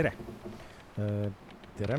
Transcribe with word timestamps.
tere, 0.00 0.12
tere! 1.76 1.96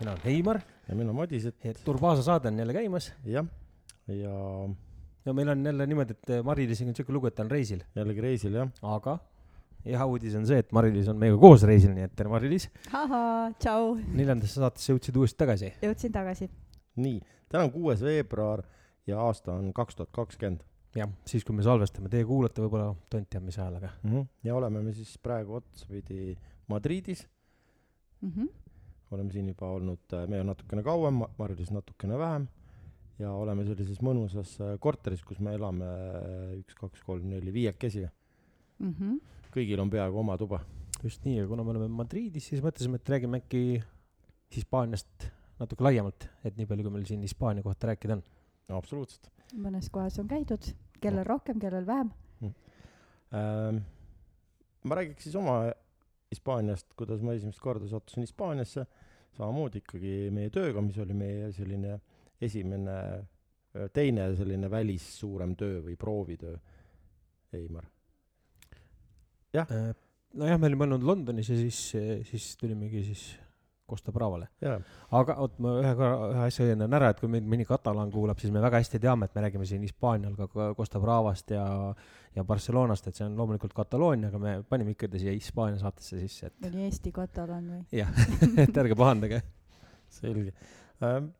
Mina 0.00 0.10
olen 0.10 0.22
Heimar, 0.24 0.58
ja 0.88 0.94
mina 0.98 1.12
Madis, 1.14 1.44
et 1.46 1.82
Turbaasa 1.84 2.24
saade 2.26 2.50
on 2.50 2.56
jälle 2.58 2.74
käimas. 2.74 3.12
Jah, 3.30 3.46
ja 4.10 4.38
ja 5.24 5.32
meil 5.32 5.48
on 5.48 5.62
jälle 5.66 5.86
niimoodi, 5.86 6.16
et 6.16 6.32
Mari-Liisiga 6.44 6.90
on 6.90 6.96
siuke 6.98 7.12
lugu, 7.14 7.28
et 7.30 7.36
ta 7.38 7.44
on 7.44 7.52
reisil, 7.52 7.84
jällegi 7.94 8.24
reisil 8.24 8.56
jah, 8.58 8.72
aga 8.82 9.14
hea 9.84 10.06
uudis 10.10 10.34
on 10.34 10.48
see, 10.48 10.58
et 10.64 10.74
Mari-Liis 10.74 11.06
on 11.12 11.20
meiega 11.20 11.38
koos 11.40 11.62
reisil, 11.68 11.92
nii 11.94 12.08
et 12.08 12.16
tere, 12.18 12.32
Mari-Liis. 12.32 12.66
ahaa, 12.92 13.52
tšau, 13.62 13.94
neljandasse 14.18 14.58
saatesse 14.58 14.90
jõudsid 14.90 15.20
uuesti 15.20 15.38
tagasi. 15.44 15.70
jõudsin 15.84 16.14
tagasi. 16.16 16.50
nii, 17.06 17.20
täna 17.52 17.68
on 17.68 17.72
kuues 17.76 18.02
veebruar 18.02 18.64
ja 19.06 19.20
aasta 19.28 19.54
on 19.54 19.70
kaks 19.76 20.00
tuhat 20.00 20.10
kakskümmend. 20.16 20.66
jah, 20.98 21.12
siis 21.30 21.46
kui 21.46 21.54
me 21.54 21.62
salvestame, 21.62 22.10
teie 22.10 22.26
kuulate 22.26 22.66
võib-olla 22.66 22.90
tont 23.14 23.30
teab 23.30 23.46
mis 23.46 23.60
ajal, 23.62 23.78
aga 23.78 23.94
ja 24.42 24.58
oleme 24.58 24.82
me 24.82 24.96
siis 24.96 25.14
praegu 25.22 25.60
otsapidi 25.62 26.34
Madridis, 26.68 27.28
Mhm. 28.24 28.50
oleme 29.14 29.32
siin 29.32 29.48
juba 29.52 29.68
olnud, 29.70 30.14
meie 30.30 30.44
natukene 30.44 30.82
kauem, 30.82 31.22
Mari-Liis 31.38 31.70
natukene 31.70 32.18
vähem 32.18 32.48
ja 33.22 33.30
oleme 33.30 33.64
sellises 33.68 34.00
mõnusas 34.02 34.56
äh, 34.60 34.74
korteris, 34.82 35.22
kus 35.22 35.38
me 35.44 35.54
elame 35.54 35.86
äh, 35.86 36.56
üks, 36.58 36.74
kaks, 36.78 37.04
kolm, 37.06 37.28
neli, 37.30 37.52
viiekesi. 37.54 38.08
Mhm. 38.82 39.20
kõigil 39.54 39.78
on 39.78 39.90
peaaegu 39.90 40.18
oma 40.18 40.38
tuba. 40.38 40.64
just 41.02 41.24
nii, 41.24 41.36
ja 41.38 41.46
kuna 41.46 41.62
me 41.62 41.70
oleme 41.70 41.88
Madridis, 41.88 42.48
siis 42.48 42.62
mõtlesime, 42.64 42.96
et 42.96 43.08
räägime 43.08 43.42
äkki 43.42 43.82
Hispaaniast 44.56 45.28
natuke 45.60 45.84
laiemalt, 45.84 46.26
et 46.44 46.56
nii 46.56 46.66
palju, 46.66 46.88
kui 46.88 46.96
meil 46.96 47.06
siin 47.06 47.22
Hispaania 47.22 47.62
kohta 47.62 47.92
rääkida 47.92 48.18
on. 48.18 48.24
absoluutselt 48.68 49.30
mõnes 49.54 49.88
kohas 49.92 50.18
on 50.18 50.28
käidud, 50.30 50.66
kellel 51.02 51.26
rohkem, 51.26 51.60
kellel 51.62 51.86
vähem. 51.86 52.12
ähm,. 53.34 53.82
ma 54.84 54.94
räägiks 54.94 55.24
siis 55.24 55.36
oma 55.36 55.72
Hispaaniast, 56.34 56.92
kuidas 56.98 57.22
ma 57.24 57.34
esimest 57.36 57.62
korda 57.62 57.88
sattusin 57.90 58.26
Hispaaniasse, 58.26 58.86
samamoodi 59.38 59.82
ikkagi 59.82 60.14
meie 60.34 60.52
tööga, 60.54 60.82
mis 60.84 60.98
oli 61.02 61.16
meie 61.18 61.50
selline 61.54 61.98
esimene, 62.44 62.96
teine 63.94 64.28
selline 64.38 64.70
välis 64.70 65.06
suurem 65.18 65.54
töö 65.58 65.80
või 65.86 65.96
proovitöö, 65.98 66.58
Heimar. 67.54 67.86
nojah, 69.54 70.58
me 70.58 70.66
olime 70.66 70.86
olnud 70.88 71.06
Londonis 71.06 71.50
ja 71.50 71.58
siis, 71.58 71.80
siis 72.30 72.52
tulimegi 72.58 73.04
siis 73.06 73.24
Costa 73.90 74.12
Bravale. 74.12 74.48
aga 75.12 75.36
oot, 75.44 75.58
ma 75.60 75.74
ühe 75.82 75.92
korra, 75.98 76.28
ühe 76.32 76.44
asja 76.46 76.64
õiendan 76.64 76.96
ära, 76.96 77.10
et 77.12 77.20
kui 77.20 77.28
meid 77.30 77.44
mõni 77.48 77.66
katalaan 77.68 78.12
kuulab, 78.12 78.40
siis 78.40 78.52
me 78.54 78.62
väga 78.64 78.80
hästi 78.80 79.00
teame, 79.02 79.28
et 79.28 79.34
me 79.36 79.44
räägime 79.44 79.66
siin 79.68 79.84
Hispaanial 79.84 80.36
ka 80.38 80.70
Costa 80.78 81.00
Bravast 81.02 81.52
ja, 81.52 81.66
ja 82.36 82.44
Barcelonast, 82.48 83.08
et 83.08 83.18
see 83.18 83.26
on 83.26 83.36
loomulikult 83.36 83.76
Kataloonia, 83.76 84.30
aga 84.32 84.40
me 84.40 84.54
panime 84.68 84.94
ikka 84.94 85.10
ta 85.12 85.20
siia 85.20 85.34
Hispaania 85.36 85.82
saatesse 85.82 86.20
sisse, 86.22 86.48
et 86.48 86.64
mõni 86.64 86.86
Eesti 86.88 87.12
katalan 87.14 87.66
või? 87.74 87.82
jah, 88.00 88.12
et 88.64 88.82
ärge 88.84 88.96
pahandage. 88.98 89.42
selge 90.14 90.54
ähm,. 91.04 91.32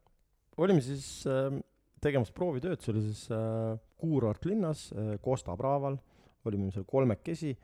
olime 0.60 0.84
siis 0.84 1.06
ähm, 1.30 1.62
tegemas 2.04 2.32
proovitööd, 2.36 2.82
see 2.82 2.92
oli 2.92 3.06
siis 3.06 3.24
äh, 3.32 3.78
kuurortlinnas 4.00 4.90
äh, 4.92 5.14
Costa 5.24 5.56
Braval, 5.56 5.96
olime 6.44 6.68
seal 6.74 6.84
kolmekesi, 6.84 7.54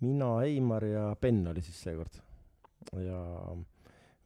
mina, 0.00 0.38
Heimar 0.40 0.86
ja 0.88 1.10
Ben 1.20 1.42
oli 1.50 1.60
siis 1.64 1.82
seekord. 1.84 2.22
ja 2.96 3.20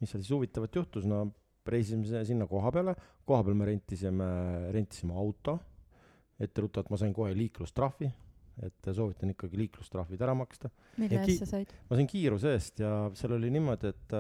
mis 0.01 0.11
seal 0.11 0.23
siis 0.25 0.35
huvitavat 0.35 0.77
juhtus, 0.77 1.07
no 1.09 1.27
reisisime 1.69 2.25
sinna 2.29 2.49
koha 2.49 2.73
peale, 2.75 2.95
koha 3.27 3.45
peal 3.47 3.57
me 3.57 3.69
rentisime, 3.69 4.29
rentisime 4.75 5.15
auto, 5.17 5.57
etteruttavalt 6.45 6.93
ma 6.93 7.01
sain 7.01 7.15
kohe 7.17 7.33
liiklustrahvi, 7.37 8.11
et 8.65 8.91
soovitan 8.95 9.33
ikkagi 9.33 9.59
liiklustrahvid 9.59 10.21
ära 10.23 10.35
maksta. 10.39 10.71
mille 11.01 11.23
eest 11.25 11.43
sa 11.43 11.49
said? 11.57 11.73
ma 11.89 11.99
sain 11.99 12.11
kiiruse 12.11 12.53
eest 12.55 12.85
ja 12.85 12.91
seal 13.19 13.35
oli 13.39 13.51
niimoodi, 13.55 13.91
et, 13.91 14.15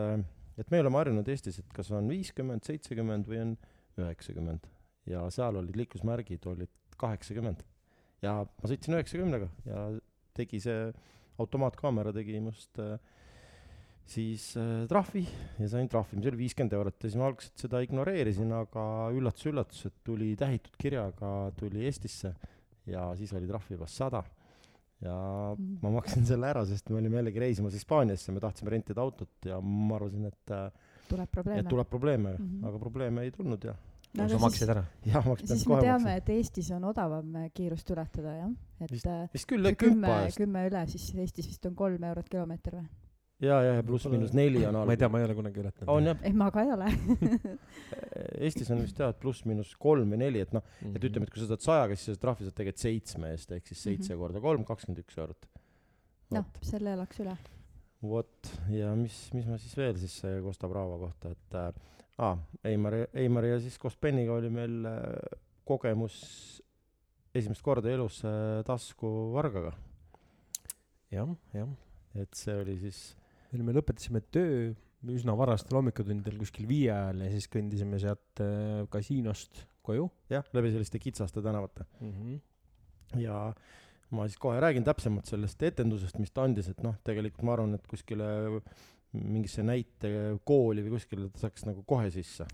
et 0.59 0.73
me 0.73 0.81
oleme 0.83 0.99
harjunud 1.03 1.29
Eestis, 1.31 1.61
et 1.63 1.77
kas 1.77 1.93
on 1.95 2.09
viiskümmend, 2.11 2.65
seitsekümmend 2.67 3.31
või 3.31 3.43
on 3.45 3.55
üheksakümmend 4.01 4.67
ja 5.11 5.23
seal 5.35 5.61
olid 5.61 5.77
liiklusmärgid 5.79 6.49
olid 6.51 6.73
kaheksakümmend 6.99 7.63
ja 8.25 8.41
ma 8.45 8.71
sõitsin 8.71 8.97
üheksakümnega 8.97 9.51
ja 9.69 9.85
tegi 10.35 10.61
see 10.63 10.89
automaatkaamera 11.43 12.15
tegi 12.15 12.39
minust 12.39 12.81
äh, 12.83 12.97
siis 14.07 14.51
äh, 14.61 14.85
trahvi 14.91 15.25
ja 15.59 15.69
sain 15.73 15.89
trahvi, 15.89 16.19
mis 16.19 16.29
oli 16.29 16.43
viiskümmend 16.45 16.77
eurot 16.77 16.99
ja 17.01 17.09
siis 17.09 17.17
ma 17.21 17.29
algselt 17.31 17.65
seda 17.65 17.81
ignoreerisin, 17.85 18.53
aga 18.53 18.85
üllatus-üllatus, 19.17 19.87
et 19.89 19.95
tuli 20.05 20.35
tähitud 20.37 20.77
kirjaga 20.81 21.31
tuli 21.57 21.87
Eestisse 21.89 22.35
ja 22.87 23.07
siis 23.17 23.33
oli 23.33 23.49
trahv 23.49 23.71
juba 23.77 23.89
sada 23.89 24.25
ja 25.05 25.15
Mm. 25.59 25.79
ma 25.83 25.91
maksin 25.91 26.25
selle 26.27 26.47
ära, 26.49 26.63
sest 26.67 26.89
me 26.91 26.97
olime 27.01 27.19
jällegi 27.19 27.41
reisimas 27.43 27.75
Hispaaniasse, 27.77 28.33
me 28.33 28.41
tahtsime 28.41 28.71
rentida 28.71 29.03
autot 29.03 29.45
ja 29.45 29.59
ma 29.61 29.97
arvasin, 29.99 30.25
et, 30.31 30.53
tuleb 31.09 31.27
et 31.29 31.31
probleeme? 31.35 31.69
tuleb 31.69 31.89
probleeme 31.91 32.31
mm. 32.39 32.47
-hmm. 32.47 32.69
aga 32.69 32.79
probleeme 32.79 33.23
ei 33.23 33.31
tulnud 33.31 33.65
ja, 33.65 33.75
No 34.15 34.29
sa 34.29 34.39
maksid 34.39 34.69
ära. 34.71 34.85
jah, 35.07 35.25
ma 35.27 35.33
oleks 35.33 35.49
siis 35.51 35.67
me 35.67 35.81
teame, 35.83 36.17
et 36.17 36.29
Eestis 36.29 36.71
on 36.71 36.85
odavam 36.85 37.35
äh, 37.37 37.49
kiirust 37.55 37.91
ületada, 37.91 38.35
jah? 38.37 38.51
et 38.81 38.93
Vist- 38.93 39.09
äh, 39.11 39.29
vist 39.35 39.49
küll, 39.51 39.75
kümme, 39.75 40.29
kümme 40.37 40.67
üle, 40.69 40.87
siis 40.87 41.09
Eestis 41.15 41.49
vist 41.49 41.67
on 41.67 41.75
kolm 41.75 42.05
eurot 42.05 42.29
kilomeeter 42.29 42.77
või? 42.79 42.87
ja, 43.43 43.57
ja, 43.63 43.73
ja 43.79 43.83
pluss-miinus 43.87 44.33
neli 44.37 44.63
on 44.67 44.77
all. 44.77 44.87
ma 44.87 44.93
ei 44.95 45.01
tea, 45.01 45.09
ma 45.09 45.19
ei 45.21 45.25
ole 45.29 45.35
kunagi 45.35 45.61
ületanud. 45.61 45.89
on 45.91 46.05
jah, 46.11 46.19
ei, 46.23 46.33
ma 46.33 46.51
ka 46.55 46.63
ei 46.63 46.73
ole. 46.75 46.91
Eestis 48.45 48.71
on 48.75 48.81
vist 48.85 48.99
jah, 49.01 49.11
et 49.15 49.19
pluss-miinus 49.23 49.75
kolm 49.81 50.13
või 50.15 50.21
neli, 50.25 50.41
et 50.45 50.53
noh, 50.55 50.63
Mhm. 50.83 50.97
et 50.97 51.05
ütleme, 51.09 51.27
et 51.29 51.31
kui 51.35 51.43
sa 51.43 51.49
saad 51.53 51.65
sajaga, 51.65 51.97
siis 51.99 52.15
sa 52.17 52.23
trahvi 52.23 52.45
saad 52.47 52.55
tegelikult 52.59 52.85
seitsme 52.85 53.31
eest, 53.35 53.53
ehk 53.53 53.67
siis 53.67 53.83
seitse 53.89 54.13
Mhm. 54.15 54.21
korda 54.23 54.41
kolm, 54.41 54.65
kakskümmend 54.65 55.03
üks 55.05 55.19
eurot. 55.19 55.47
noh, 56.35 56.45
selle 56.63 56.93
elaks 56.97 57.21
üle. 57.21 57.37
vot, 58.03 58.51
ja 58.71 58.95
mis, 58.95 59.31
mis 59.33 59.47
ma 59.47 59.57
siis 59.59 59.75
veel 59.77 59.97
siis 59.97 60.19
äh, 60.25 60.41
Costa 60.43 60.69
Brava 60.69 60.99
kohta, 60.99 61.31
et 61.31 61.55
äh, 61.55 61.73
aa, 62.19 62.39
Eimar, 62.65 62.93
Eimar 63.15 63.45
ja 63.45 63.59
siis 63.61 63.79
koos 63.79 63.97
Beniga 63.97 64.33
oli 64.35 64.51
meil 64.51 64.85
äh, 64.85 65.39
kogemus 65.65 66.61
esimest 67.35 67.63
korda 67.63 67.89
elus 67.91 68.23
äh, 68.25 68.63
taskuvargaga, 68.67 69.73
jah, 71.11 71.29
jah. 71.55 71.69
et 72.15 72.35
see 72.35 72.55
oli 72.61 72.77
siis 72.79 73.17
me 73.63 73.77
lõpetasime 73.77 74.25
töö 74.35 74.73
üsna 75.15 75.35
varastel 75.37 75.77
hommikutundidel 75.79 76.39
kuskil 76.41 76.67
viie 76.67 76.91
ajal 76.91 77.23
ja 77.27 77.31
siis 77.35 77.47
kõndisime 77.53 78.01
sealt 78.03 78.43
äh, 78.43 78.83
kasiinost 78.91 79.67
koju 79.85 80.09
jah, 80.33 80.47
läbi 80.57 80.73
selliste 80.73 80.99
kitsaste 80.99 81.43
tänavate 81.45 81.85
mm. 82.01 82.13
-hmm. 82.13 83.21
ja 83.21 83.39
ma 84.15 84.27
siis 84.29 84.41
kohe 84.41 84.61
räägin 84.63 84.85
täpsemalt 84.87 85.29
sellest 85.29 85.63
etendusest, 85.67 86.19
mis 86.23 86.33
ta 86.35 86.45
andis, 86.47 86.69
et 86.71 86.83
noh, 86.85 86.97
tegelikult 87.07 87.45
ma 87.47 87.57
arvan, 87.57 87.75
et 87.79 87.87
kuskile 87.91 88.27
mingisse 89.15 89.65
näitekooli 89.67 90.85
või 90.85 90.97
kuskile 90.97 91.31
ta 91.33 91.45
saaks 91.45 91.67
nagu 91.69 91.85
kohe 91.87 92.11
sisse. 92.15 92.47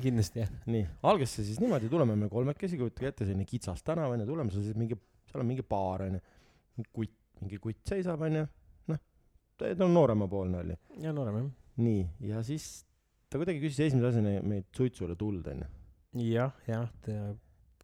kindlasti 0.00 0.40
jah. 0.40 0.52
nii, 0.70 0.84
algas 1.10 1.34
see 1.36 1.44
siis 1.44 1.60
niimoodi, 1.60 1.90
tuleme 1.92 2.16
me 2.16 2.28
kolmekesi, 2.32 2.78
kujutage 2.80 3.10
ette, 3.12 3.26
selline 3.28 3.44
kitsas 3.48 3.82
tänav 3.84 4.14
onju, 4.14 4.26
tuleme 4.28 4.54
seal 4.54 4.64
siis 4.64 4.78
mingi, 4.80 4.96
seal 5.30 5.44
on 5.44 5.50
mingi 5.50 5.64
baar 5.68 6.06
onju, 6.06 6.20
kutt, 6.90 7.16
mingi 7.42 7.60
kutt 7.60 7.82
seisab 7.92 8.24
onju, 8.24 8.46
ta 9.58 9.70
on 9.84 9.94
nooremapoolne 9.94 10.60
oli. 10.64 10.76
ja 11.02 11.12
noorem 11.14 11.40
jah. 11.40 11.48
nii, 11.84 12.02
ja 12.30 12.42
siis 12.46 12.84
ta 13.30 13.40
kuidagi 13.40 13.62
küsis 13.62 13.88
esimese 13.88 14.12
asjana 14.12 14.36
meilt 14.46 14.70
suitsule 14.76 15.16
tuld 15.18 15.48
onju. 15.50 15.66
jah, 16.24 16.54
jah, 16.68 16.86
ta 17.04 17.34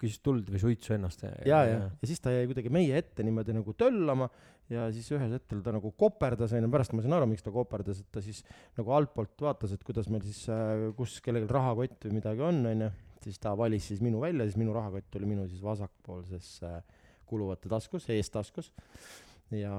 küsis 0.01 0.23
tuld 0.25 0.49
või 0.49 0.63
suitsu 0.63 0.95
ennast. 0.97 1.27
ja, 1.27 1.61
ja, 1.69 1.83
ja 1.91 2.09
siis 2.09 2.23
ta 2.23 2.33
jäi 2.33 2.49
kuidagi 2.51 2.73
meie 2.73 2.97
ette 2.99 3.25
niimoodi 3.27 3.55
nagu 3.57 3.75
töllama 3.79 4.31
ja 4.71 4.87
siis 4.95 5.09
ühel 5.15 5.35
hetkel 5.35 5.61
ta 5.65 5.75
nagu 5.75 5.93
koperdas 5.99 6.55
onju, 6.57 6.71
pärast 6.73 6.95
ma 6.95 7.05
sain 7.05 7.17
aru, 7.17 7.29
miks 7.31 7.45
ta 7.45 7.53
koperdas, 7.55 8.03
et 8.03 8.11
ta 8.15 8.23
siis 8.25 8.43
nagu 8.79 8.95
altpoolt 8.97 9.43
vaatas, 9.43 9.75
et 9.75 9.85
kuidas 9.87 10.09
meil 10.13 10.23
siis 10.27 10.45
äh,, 10.53 10.89
kus 10.99 11.19
kellelgi 11.25 11.51
rahakott 11.51 12.07
või 12.07 12.21
midagi 12.21 12.47
on 12.47 12.63
onju, 12.71 12.91
siis 13.25 13.43
ta 13.43 13.57
valis 13.59 13.91
siis 13.91 14.03
minu 14.05 14.23
välja, 14.23 14.47
siis 14.47 14.61
minu 14.61 14.75
rahakott 14.77 15.19
oli 15.19 15.33
minu 15.35 15.49
siis 15.51 15.63
vasakpoolses 15.65 16.53
äh, 16.69 16.79
kuluvate 17.31 17.71
taskus, 17.71 18.07
eestaskus 18.15 18.71
ja 19.55 19.75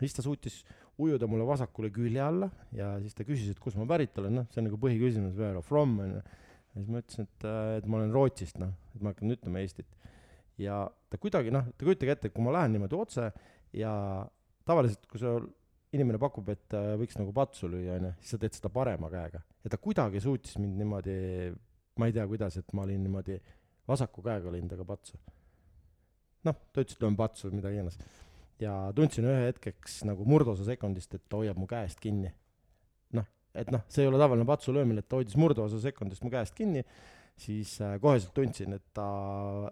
siis 0.00 0.18
ta 0.18 0.26
suutis 0.26 0.60
ujuda 0.98 1.28
mulle 1.30 1.46
vasakule 1.46 1.90
külje 1.94 2.22
alla 2.22 2.48
ja 2.74 2.94
siis 3.02 3.14
ta 3.14 3.26
küsis, 3.26 3.52
et 3.52 3.60
kust 3.62 3.78
ma 3.78 3.86
pärit 3.88 4.16
olen, 4.18 4.40
noh, 4.40 4.48
see 4.52 4.62
on 4.62 4.68
nagu 4.68 4.80
põhiküsimus, 4.82 5.36
where 5.38 5.58
are 5.58 5.64
from 5.64 5.98
onju. 6.04 6.22
ja 6.22 6.80
siis 6.80 6.88
ma 6.90 7.02
ütlesin, 7.02 7.28
et, 7.28 7.46
et 7.78 7.86
ma 7.86 8.00
olen 8.00 8.14
Rootsist, 8.14 8.58
noh, 8.62 8.74
et 8.94 9.04
ma 9.04 9.14
hakkan 9.14 9.36
ütlema 9.36 9.62
Eestit. 9.62 9.88
ja 10.58 10.82
ta 11.10 11.20
kuidagi 11.20 11.54
noh, 11.54 11.70
ta 11.76 11.86
kujutage 11.86 12.16
ette, 12.16 12.30
et 12.30 12.34
kui 12.34 12.44
ma 12.44 12.56
lähen 12.58 12.74
niimoodi 12.74 12.98
otse 12.98 13.30
ja 13.78 13.92
tavaliselt, 14.68 15.06
kui 15.10 15.22
sa, 15.22 15.38
inimene 15.96 16.20
pakub, 16.20 16.50
et 16.52 16.76
äh, 16.76 16.92
võiks 17.00 17.16
nagu 17.16 17.32
patsu 17.36 17.70
lüüa, 17.70 17.96
onju, 17.96 18.12
siis 18.20 18.34
sa 18.34 18.40
teed 18.42 18.58
seda 18.58 18.70
parema 18.72 19.08
käega. 19.12 19.40
ja 19.64 19.72
ta 19.72 19.78
kuidagi 19.80 20.20
suutis 20.20 20.58
mind 20.60 20.76
niimoodi, 20.82 21.16
ma 21.98 22.08
ei 22.08 22.14
tea, 22.16 22.26
kuidas, 22.28 22.58
et 22.60 22.74
ma 22.76 22.84
olin 22.84 23.06
niimoodi 23.06 23.38
vasaku 23.88 24.24
käega 24.26 24.52
lõin 24.52 24.68
taga 24.68 24.84
patsu. 24.88 25.16
noh, 26.44 26.58
ta 26.72 26.82
ütles, 26.82 26.98
et 26.98 27.06
löön 27.06 27.16
patsu 27.16 27.52
mida 27.54 27.72
iganes. 27.72 27.96
Ja 28.62 28.74
tundsin 28.96 29.28
ühe 29.28 29.46
hetkeks 29.48 30.02
nagu 30.08 30.26
murdosa 30.28 30.66
sekundist, 30.66 31.14
et 31.14 31.24
ta 31.28 31.40
hoiab 31.40 31.60
mu 31.60 31.68
käest 31.70 32.00
kinni. 32.02 32.32
noh, 33.16 33.28
et 33.54 33.70
noh, 33.74 33.84
see 33.88 34.04
ei 34.04 34.10
ole 34.10 34.20
tavaline 34.20 34.48
patsu 34.48 34.74
löömine, 34.74 35.04
et 35.04 35.08
ta 35.08 35.20
hoidis 35.20 35.38
murdosa 35.38 35.80
sekundist 35.82 36.24
mu 36.26 36.32
käest 36.34 36.56
kinni 36.58 36.84
siis 37.38 37.76
äh, 37.80 37.96
koheselt 38.02 38.32
tundsin, 38.34 38.74
et 38.74 38.84
ta 38.96 39.06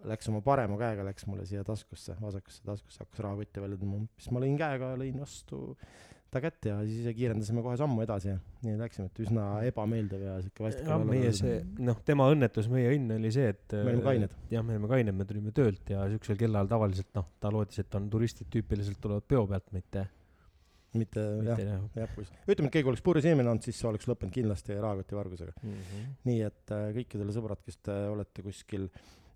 läks 0.07 0.31
oma 0.31 0.41
parema 0.45 0.79
käega, 0.81 1.05
läks 1.07 1.27
mulle 1.27 1.47
siia 1.49 1.65
taskusse, 1.67 2.15
vasakusse 2.21 2.63
taskusse, 2.67 3.03
hakkas 3.03 3.23
rahakotti 3.25 3.63
välja 3.63 3.81
tõmbama, 3.81 4.07
siis 4.21 4.35
ma 4.35 4.43
lõin 4.43 4.59
käega, 4.61 4.93
lõin 5.01 5.19
vastu 5.23 5.63
kätt 6.45 6.69
ja 6.69 6.77
siis 6.87 7.07
kiirendasime 7.17 7.63
kohe 7.65 7.77
sammu 7.81 8.03
edasi 8.05 8.31
ja 8.33 8.37
nii 8.67 8.77
läksime, 8.81 9.09
et 9.11 9.23
üsna 9.27 9.47
ebameeldiv 9.69 10.27
ja 10.27 10.37
siuke 10.45 10.67
vastik 10.67 10.91
meie 11.07 11.33
see, 11.37 11.59
noh, 11.87 11.99
tema 12.07 12.29
õnnetus, 12.33 12.69
meie 12.73 12.93
õnn 12.95 13.17
oli 13.17 13.33
see, 13.35 13.49
et 13.55 13.77
me 13.77 13.95
olime 13.95 14.05
kained. 14.07 14.37
jah, 14.53 14.67
me 14.67 14.77
olime 14.77 14.91
kained, 14.93 15.17
me 15.17 15.27
tulime 15.29 15.55
töölt 15.57 15.93
ja 15.95 16.07
siuksel 16.13 16.39
kellaajal 16.41 16.71
tavaliselt 16.75 17.11
noh, 17.19 17.29
ta 17.43 17.53
lootis, 17.55 17.83
et 17.85 17.99
on 17.99 18.09
turistid 18.13 18.51
tüüpiliselt 18.53 19.01
tulevad 19.03 19.27
peo 19.29 19.45
pealt, 19.51 19.69
mitte, 19.77 20.07
mitte 20.97 21.27
mitte 21.37 21.67
jah 21.67 21.85
jah, 22.01 22.17
ütleme, 22.47 22.71
et 22.71 22.79
keegi 22.79 22.91
oleks 22.93 23.05
purjus 23.05 23.29
inimene 23.29 23.53
olnud, 23.53 23.67
siis 23.67 23.79
see 23.81 23.91
oleks 23.91 24.09
lõppenud 24.11 24.35
kindlasti 24.35 24.79
rahakoti 24.79 25.19
vargusega. 25.19 25.55
mm. 25.63 25.77
-hmm. 25.77 26.17
nii 26.31 26.43
et 26.49 26.75
äh, 26.75 26.89
kõikidele 27.01 27.37
sõbrad, 27.37 27.63
kes 27.67 27.81
te 27.85 27.97
olete 28.13 28.45
kuskil 28.47 28.89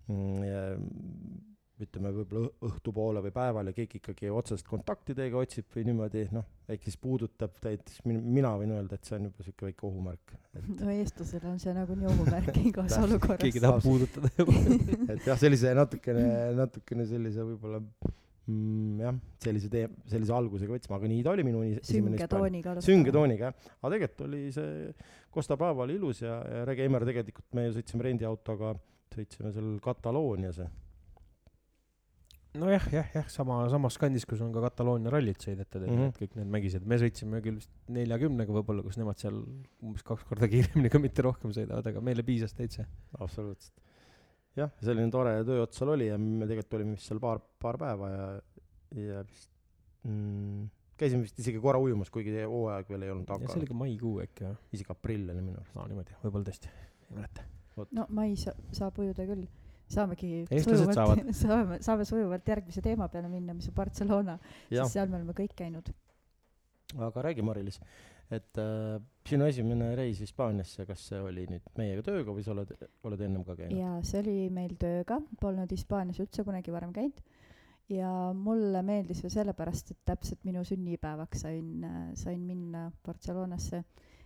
mm, 0.07 1.50
ütleme 1.85 2.11
võib-olla 2.15 2.51
õhtupoole 2.67 3.23
või 3.25 3.33
päeval 3.35 3.71
ja 3.71 3.75
keegi 3.75 3.99
ikkagi 4.01 4.29
otsest 4.33 4.67
kontakti 4.69 5.15
teiega 5.17 5.41
otsib 5.41 5.67
või 5.75 5.85
niimoodi 5.89 6.25
noh, 6.35 6.47
ehk 6.71 6.85
siis 6.87 6.97
puudutab 7.01 7.57
teid, 7.63 7.83
siis 7.89 8.05
min- 8.09 8.23
mina 8.37 8.53
võin 8.59 8.73
öelda, 8.77 8.97
et 8.97 9.07
see 9.07 9.17
on 9.17 9.29
juba 9.29 9.45
siuke 9.47 9.67
väike 9.69 9.87
ohumärk. 9.89 10.33
no 10.77 10.93
eestlasel 10.93 11.45
on 11.51 11.59
see 11.63 11.75
nagunii 11.77 12.09
ohumärk 12.11 12.57
igas 12.71 12.97
olukorras 13.01 13.43
keegi. 13.45 13.63
tahab 13.63 13.85
puudutada 13.85 14.31
juba. 14.37 14.57
et 15.15 15.29
jah, 15.29 15.39
sellise 15.39 15.73
natukene, 15.77 16.25
natukene 16.57 17.07
sellise 17.09 17.47
võib-olla 17.47 17.81
mm, 17.81 19.01
jah, 19.05 19.17
sellise 19.45 19.71
tee, 19.73 19.87
sellise 20.11 20.35
algusega 20.35 20.75
võtsime, 20.75 20.97
aga 20.99 21.11
nii 21.11 21.25
ta 21.25 21.33
oli 21.35 21.47
minu 21.47 21.63
esimene 21.67 22.17
sünge 22.17 22.29
tooniga. 22.31 22.75
sünge. 22.85 23.15
tooniga 23.15 23.49
jah, 23.49 23.73
aga 23.81 23.93
tegelikult 23.95 24.27
oli 24.27 24.43
see 24.55 24.93
Costa 25.31 25.55
Brava 25.57 25.85
oli 25.85 25.95
ilus 25.95 26.21
ja, 26.25 26.41
ja 26.43 26.63
Rege 26.67 26.83
Eimer 26.85 27.05
tegelikult 27.07 27.53
me 27.55 27.69
ju 27.69 27.75
sõitsime 27.77 28.07
rendiautoga, 28.09 28.73
sõitsime 29.15 29.53
seal 29.55 29.75
Kataloonias 29.83 30.59
ja 30.63 30.67
nojah, 32.59 32.87
jah, 32.91 33.11
jah, 33.15 33.29
sama, 33.31 33.61
samas 33.71 33.97
kandis, 34.01 34.25
kus 34.27 34.41
on 34.43 34.51
ka 34.55 34.63
Kataloonia 34.65 35.13
rallit 35.13 35.43
sõidetud, 35.43 35.85
et 35.85 35.91
mm. 35.91 36.01
-hmm. 36.01 36.17
kõik 36.17 36.35
need 36.39 36.51
mägised, 36.55 36.87
me 36.87 36.97
sõitsime 37.01 37.39
küll 37.45 37.61
vist 37.61 37.71
neljakümnega 37.93 38.55
võib-olla, 38.57 38.83
kus 38.85 38.99
nemad 38.99 39.21
seal 39.21 39.39
umbes 39.83 40.03
kaks 40.07 40.27
korda 40.29 40.49
kiiremini, 40.53 40.91
kui 40.91 41.03
mitte 41.05 41.25
rohkem 41.25 41.55
sõidavad, 41.55 41.87
aga 41.87 42.03
meile 42.03 42.25
piisas 42.27 42.53
täitsa. 42.57 42.85
absoluutselt. 43.19 43.79
jah, 44.59 44.73
selline 44.83 45.11
tore 45.13 45.37
tööots 45.47 45.79
seal 45.79 45.93
oli 45.95 46.11
ja 46.11 46.19
me 46.19 46.47
tegelikult 46.49 46.79
olime 46.79 46.99
vist 46.99 47.07
seal 47.07 47.23
paar, 47.23 47.39
paar 47.39 47.79
päeva 47.79 48.11
ja, 48.11 48.27
ja 48.99 49.23
vist 49.23 49.49
mm, 50.03 50.67
käisime 51.01 51.25
vist 51.25 51.39
isegi 51.41 51.61
korra 51.61 51.79
ujumas, 51.81 52.11
kuigi 52.13 52.35
hooaeg 52.43 52.91
veel 52.91 53.07
ei 53.07 53.13
olnud 53.13 53.31
ja 53.31 53.47
see 53.47 53.61
oli, 53.61 53.69
ka 53.71 53.77
maikuu 53.79 54.13
äkki 54.25 54.45
või? 54.45 54.59
isegi 54.77 54.93
aprill 54.93 55.33
oli 55.33 55.41
minu 55.41 55.57
arust. 55.61 55.77
aa, 55.77 55.87
niimoodi, 55.89 56.19
võib-olla 56.25 56.49
tõesti, 56.49 56.71
ei 57.07 57.17
mäleta. 57.17 57.47
no 57.97 58.05
mais 58.17 58.45
sa- 58.47 58.57
saab 58.75 58.99
ujuda 59.01 59.25
küll. 59.29 59.47
Saamegi 59.93 60.31
Eestlased 60.47 60.93
saavad. 60.95 61.25
saame, 61.43 61.81
saame 61.85 62.07
sujuvalt 62.07 62.47
järgmise 62.53 62.83
teema 62.85 63.09
peale 63.11 63.31
minna, 63.31 63.55
mis 63.57 63.69
on 63.71 63.77
Barcelona, 63.77 64.37
sest, 64.69 64.95
seal 64.95 65.11
me 65.11 65.19
oleme 65.19 65.35
kõik 65.37 65.53
käinud. 65.57 65.91
aga 66.97 67.27
räägi, 67.27 67.43
Mari-Liis, 67.47 67.79
et 68.31 68.59
äh, 68.59 68.97
sinu 69.27 69.47
esimene 69.47 69.91
reis 69.99 70.19
Hispaaniasse, 70.23 70.85
kas 70.87 71.05
see 71.11 71.21
oli 71.23 71.45
nüüd 71.51 71.69
meiega 71.79 72.03
tööga 72.07 72.35
või 72.35 72.43
sa 72.45 72.55
oled, 72.55 72.73
oled 73.07 73.27
ennem 73.27 73.45
ka 73.47 73.55
käinud? 73.59 73.77
ja 73.79 73.93
see 74.07 74.23
oli 74.23 74.39
meil 74.53 74.75
tööga, 74.79 75.21
polnud 75.39 75.71
Hispaanias 75.71 76.19
üldse 76.23 76.47
kunagi 76.47 76.73
varem 76.73 76.95
käinud 76.95 77.23
ja 77.91 78.11
mulle 78.37 78.81
meeldis 78.85 79.21
veel 79.23 79.33
sellepärast, 79.33 79.93
et 79.93 79.99
täpselt 80.07 80.45
minu 80.47 80.63
sünnipäevaks 80.67 81.43
sain, 81.45 81.85
sain 82.19 82.39
minna 82.45 82.89
Barcelonasse. 83.05 83.83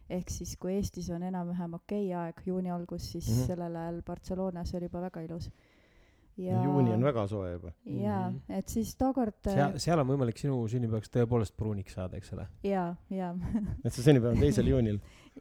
Ehk 0.10 0.30
siis, 0.30 0.56
kui 0.62 0.76
Eestis 0.76 1.10
on 1.14 1.24
enam-vähem 1.24 1.74
okei 1.80 2.12
aeg, 2.14 2.42
juuni 2.46 2.72
algus, 2.72 3.12
siis 3.12 3.30
mm. 3.30 3.36
-hmm. 3.36 3.48
sellel 3.48 3.76
ajal 3.76 4.02
Barcelonas 4.06 4.76
oli 4.76 4.90
juba 4.90 5.02
väga 5.02 5.22
ilus. 5.22 5.50
ja 6.38 6.64
juuni 6.64 6.94
on 6.94 7.04
väga 7.04 7.28
soe 7.28 7.52
juba. 7.52 7.72
jaa 7.86 8.30
Mhm., 8.30 8.40
et 8.50 8.70
siis 8.70 8.96
tookord 8.96 9.40
seal, 9.44 9.78
seal 9.80 10.00
on 10.00 10.08
võimalik 10.08 10.38
sinu 10.38 10.68
sünnipäevaks 10.68 11.10
tõepoolest 11.10 11.56
pruuniks 11.58 11.94
saada, 11.94 12.18
eks 12.18 12.34
ole. 12.34 12.48
jaa, 12.64 12.96
jaa, 13.10 13.36
et 13.86 13.94
see 13.94 14.04
sünnipäev 14.04 14.34
on 14.36 14.40
teisel 14.40 14.68
juunil, 14.68 15.00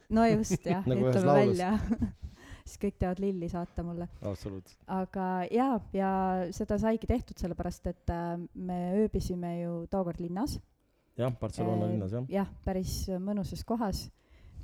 no 0.08 0.26
just 0.26 0.66
jah 0.66 0.86
Nagu 0.90 1.10
ütleme 1.10 1.34
välja 1.34 1.78
siis 2.64 2.80
kõik 2.80 2.96
teevad 3.00 3.20
lilli 3.22 3.48
saata 3.52 3.84
mulle. 3.86 4.08
absoluutselt. 4.22 4.78
aga 4.90 5.28
jaa, 5.52 5.78
ja 5.96 6.10
seda 6.56 6.78
saigi 6.80 7.08
tehtud 7.10 7.40
sellepärast, 7.40 7.88
et 7.92 8.12
äh, 8.12 8.36
me 8.54 8.78
ööbisime 9.02 9.54
ju 9.60 9.74
tookord 9.92 10.20
linnas. 10.22 10.58
jah, 11.20 11.34
Barcelona 11.40 11.88
linnas 11.90 12.16
jah. 12.16 12.28
jah, 12.32 12.52
päris 12.64 13.04
mõnusas 13.20 13.64
kohas. 13.68 14.08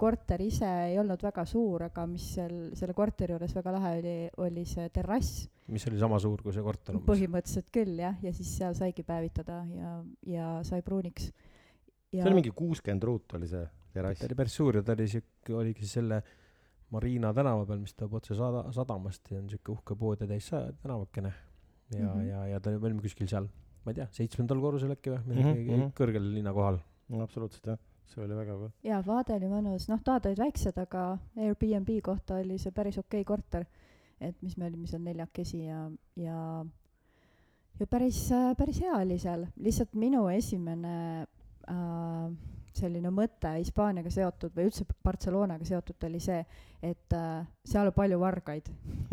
Korter 0.01 0.41
ise 0.45 0.69
ei 0.89 0.99
olnud 1.01 1.21
väga 1.23 1.45
suur, 1.49 1.85
aga 1.91 2.07
mis 2.09 2.25
seal 2.37 2.57
selle 2.79 2.97
korteri 2.97 3.35
juures 3.37 3.55
väga 3.57 3.75
lahe 3.77 3.93
oli, 3.99 4.17
oli 4.47 4.65
see 4.69 4.89
terrass. 4.95 5.47
mis 5.71 5.87
oli 5.91 6.01
sama 6.01 6.19
suur 6.23 6.43
kui 6.43 6.55
see 6.57 6.65
korter 6.65 6.97
umbes. 6.97 7.09
põhimõtteliselt 7.11 7.71
küll 7.75 8.01
jah, 8.03 8.17
ja 8.25 8.33
siis 8.37 8.53
seal 8.61 8.77
saigi 8.79 9.05
päevitada 9.07 9.61
ja, 9.77 9.93
ja 10.27 10.49
sai 10.67 10.83
pruuniks. 10.87 11.31
see 12.11 12.27
oli 12.27 12.41
mingi 12.41 12.55
kuuskümmend 12.57 13.07
ruut 13.07 13.39
oli 13.39 13.51
see 13.51 13.67
terrass 13.95 14.23
ta. 14.23 14.29
oli 14.31 14.39
päris 14.39 14.57
suur 14.61 14.81
ja 14.81 14.85
ta 14.87 14.97
oli 14.97 15.09
siuke, 15.11 15.55
oligi 15.63 15.89
selle 15.89 16.23
Marina 16.91 17.31
tänava 17.35 17.67
peal, 17.69 17.79
mis 17.85 17.95
tuleb 17.95 18.17
otse 18.19 18.35
sada, 18.35 18.65
sadamast 18.75 19.31
ja 19.31 19.39
on 19.39 19.51
siuke 19.51 19.75
uhke 19.77 19.95
pood 19.99 20.25
ja 20.25 20.27
täis 20.31 20.49
tänavakene. 20.51 21.33
ja 21.95 21.99
mm. 21.99 22.09
-hmm. 22.09 22.27
ja, 22.29 22.47
ja 22.55 22.61
ta, 22.61 22.71
me 22.71 22.87
olime 22.87 23.03
kuskil 23.03 23.29
seal, 23.29 23.47
ma 23.85 23.93
ei 23.93 24.01
tea, 24.01 24.09
seitsmendal 24.15 24.61
korrusel 24.63 24.97
äkki 24.97 25.13
või 25.13 25.23
midagi 25.35 25.65
mm 25.69 25.77
-hmm. 25.77 25.95
kõrgel 25.99 26.33
linna 26.35 26.53
kohal. 26.55 26.79
absoluutselt 27.23 27.67
jah, 27.67 27.79
see 28.11 28.25
oli 28.25 28.37
väga 28.37 28.57
kõva. 28.57 28.71
ja 28.87 29.01
vaade 29.07 29.37
oli 29.37 29.51
mõnus, 29.51 29.89
noh, 29.91 30.03
toad 30.05 30.29
olid 30.31 30.43
väiksed, 30.43 30.79
aga 30.83 31.05
Airbnb 31.39 31.91
kohta 32.05 32.41
oli 32.41 32.59
see 32.59 32.75
päris 32.75 32.99
okei 32.99 33.25
korter. 33.25 33.67
et 34.21 34.37
mis 34.43 34.57
me 34.57 34.67
olime 34.67 34.87
seal 34.87 35.03
neljakesi 35.03 35.65
ja, 35.65 35.85
ja, 36.21 36.39
ja 37.81 37.87
päris, 37.89 38.27
päris 38.59 38.81
hea 38.85 38.97
oli 38.99 39.19
seal, 39.19 39.47
lihtsalt 39.57 39.95
minu 39.97 40.27
esimene 40.29 40.97
äh, 41.71 42.27
selline 42.77 43.13
mõte 43.15 43.55
Hispaaniaga 43.57 44.13
seotud 44.13 44.55
või 44.57 44.69
üldse 44.69 44.85
Barcelonaga 45.05 45.67
seotud 45.67 46.09
oli 46.09 46.21
see, 46.23 46.43
et 46.81 47.13
äh, 47.13 47.45
seal 47.67 47.91
on 47.91 47.95
palju 47.95 48.19
vargaid. 48.21 48.69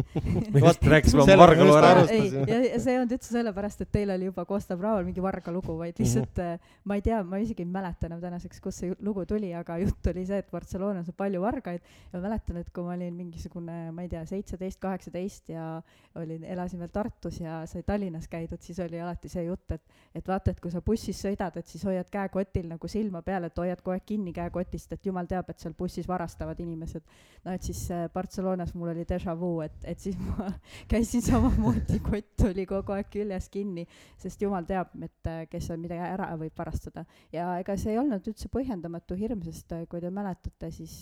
just 0.62 0.84
rääkisime 0.88 1.24
oma 1.24 1.48
just 1.58 1.78
ära. 1.78 2.04
ei, 2.14 2.30
ja, 2.32 2.60
ja 2.64 2.80
see 2.80 2.94
ei 2.94 3.00
olnud 3.00 3.16
üldse 3.18 3.34
sellepärast, 3.34 3.82
et 3.84 3.92
teil 3.92 4.12
oli 4.14 4.30
juba 4.30 4.46
Costa 4.48 4.78
Braval 4.80 5.04
mingi 5.08 5.24
varga 5.24 5.52
lugu, 5.52 5.76
vaid 5.80 6.00
lihtsalt 6.00 6.40
äh, 6.44 6.56
ma 6.88 6.98
ei 6.98 7.04
tea, 7.04 7.20
ma 7.28 7.42
isegi 7.44 7.66
ei 7.66 7.72
mäleta 7.72 8.08
enam 8.08 8.22
tänaseks, 8.24 8.62
kust 8.64 8.84
see 8.84 8.96
lugu 9.04 9.26
tuli, 9.28 9.52
aga 9.58 9.80
jutt 9.82 10.12
oli 10.14 10.24
see, 10.30 10.40
et 10.44 10.52
Barcelonas 10.54 11.12
on 11.12 11.18
palju 11.20 11.42
vargaid 11.44 11.82
ja 11.82 12.16
ma 12.16 12.24
mäletan, 12.30 12.62
et 12.62 12.72
kui 12.72 12.88
ma 12.88 12.96
olin 12.96 13.18
mingisugune, 13.18 13.78
ma 13.92 14.06
ei 14.06 14.12
tea, 14.14 14.24
seitseteist, 14.30 14.80
kaheksateist 14.84 15.52
ja 15.52 15.68
olin, 16.16 16.48
elasin 16.48 16.82
veel 16.84 16.94
Tartus 16.94 17.42
ja 17.44 17.60
sai 17.70 17.84
Tallinnas 17.88 18.30
käidud, 18.32 18.64
siis 18.64 18.80
oli 18.86 19.02
alati 19.04 19.32
see 19.34 19.48
jutt, 19.50 19.76
et 19.76 19.84
et 20.18 20.28
vaata, 20.28 20.52
et 20.52 20.62
kui 20.62 20.72
sa 20.74 20.82
bussis 20.82 21.20
sõidad, 21.22 21.54
et 21.60 21.68
siis 21.70 21.84
hoiad 21.86 22.08
käekotil 22.10 22.66
nagu 22.72 22.90
silma 22.90 23.22
peal, 23.26 23.46
et 23.46 23.60
hoiad 23.60 23.82
kogu 23.84 23.94
aeg 23.94 24.06
kinni 24.08 24.34
käekotist, 24.34 24.96
et 24.96 25.06
jumal 25.06 25.28
teab, 25.30 25.52
et 25.52 25.62
seal 25.62 25.76
bussis 25.78 26.08
varastavad 26.10 26.60
inimesed. 26.64 27.04
no 27.46 27.57
et 27.58 27.68
siis 27.68 27.82
äh, 27.94 28.06
Barcelonas 28.14 28.74
mul 28.78 28.94
oli 28.94 29.06
déjà 29.10 29.34
vu, 29.38 29.52
et, 29.66 29.76
et 29.90 30.02
siis 30.02 30.18
ma 30.22 30.50
käisin 30.92 31.24
samamoodi, 31.26 32.00
kott 32.06 32.46
oli 32.50 32.68
kogu 32.70 32.96
aeg 32.96 33.10
küljes 33.14 33.50
kinni, 33.54 33.88
sest 34.22 34.46
jumal 34.46 34.68
teab, 34.70 34.94
et 35.04 35.32
äh, 35.32 35.42
kes 35.52 35.70
seal 35.70 35.82
midagi 35.82 36.06
ära 36.06 36.30
võib 36.40 36.56
varastada. 36.58 37.06
ja 37.34 37.50
ega 37.62 37.78
see 37.80 37.96
ei 37.96 38.02
olnud 38.02 38.30
üldse 38.30 38.52
põhjendamatu 38.54 39.18
hirm, 39.20 39.44
sest 39.46 39.74
äh, 39.76 39.86
kui 39.90 40.04
te 40.04 40.14
mäletate, 40.14 40.72
siis 40.74 40.98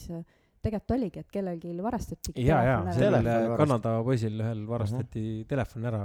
tegelikult 0.66 0.96
oligi, 0.98 1.22
et 1.22 1.30
kellelgi 1.34 1.76
varastati 1.84 2.34
ja, 2.42 2.62
ja 2.66 2.78
sellel. 2.96 3.28
Kanada 3.60 4.00
poisil 4.06 4.40
ühel 4.42 4.66
varastati 4.70 5.46
telefon 5.50 5.86
ära 5.92 6.02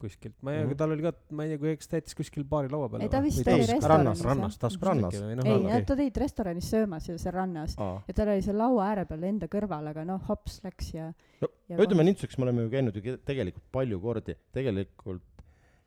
kuskilt, 0.00 0.34
ma 0.44 0.52
ei 0.54 0.64
tea, 0.66 0.78
tal 0.80 0.92
oli 0.94 1.04
ka, 1.04 1.12
ma 1.36 1.46
ei 1.46 1.52
tea, 1.52 1.60
kui 1.62 1.70
eks 1.72 1.90
ta 1.90 2.00
jättis 2.00 2.16
kuskil 2.18 2.44
baari 2.48 2.70
laua 2.72 2.88
peale 2.92 3.06
Ei, 3.06 3.12
ta 3.12 3.20
vist 3.24 3.40
oli 3.42 3.68
restoranis, 3.68 4.24
rannas, 4.26 4.58
Rannas. 4.82 5.16
või 5.22 5.38
noh, 5.38 5.48
ei, 5.48 5.62
okei. 5.70 5.86
ta 5.88 5.96
olid 5.96 6.20
restoranis 6.22 6.68
söömas 6.74 7.08
ju 7.08 7.16
seal 7.20 7.34
rannas. 7.36 7.76
Aa, 7.82 8.02
ja 8.08 8.16
tal 8.18 8.32
oli 8.34 8.44
seal 8.44 8.60
laua 8.60 8.90
ääre 8.90 9.06
peal 9.08 9.24
enda 9.30 9.48
kõrval, 9.52 9.88
aga 9.92 10.04
noh, 10.08 10.20
hops 10.28 10.60
läks 10.66 10.92
ja 10.96 11.08
No, 11.42 11.50
ja 11.68 11.80
ütleme 11.84 12.04
niisuguseks, 12.06 12.38
me 12.40 12.46
oleme 12.48 12.62
ju 12.64 12.70
käinud 12.72 12.96
ju 12.96 13.16
tegelikult 13.28 13.66
palju 13.76 13.98
kordi, 14.00 14.36
tegelikult 14.56 15.24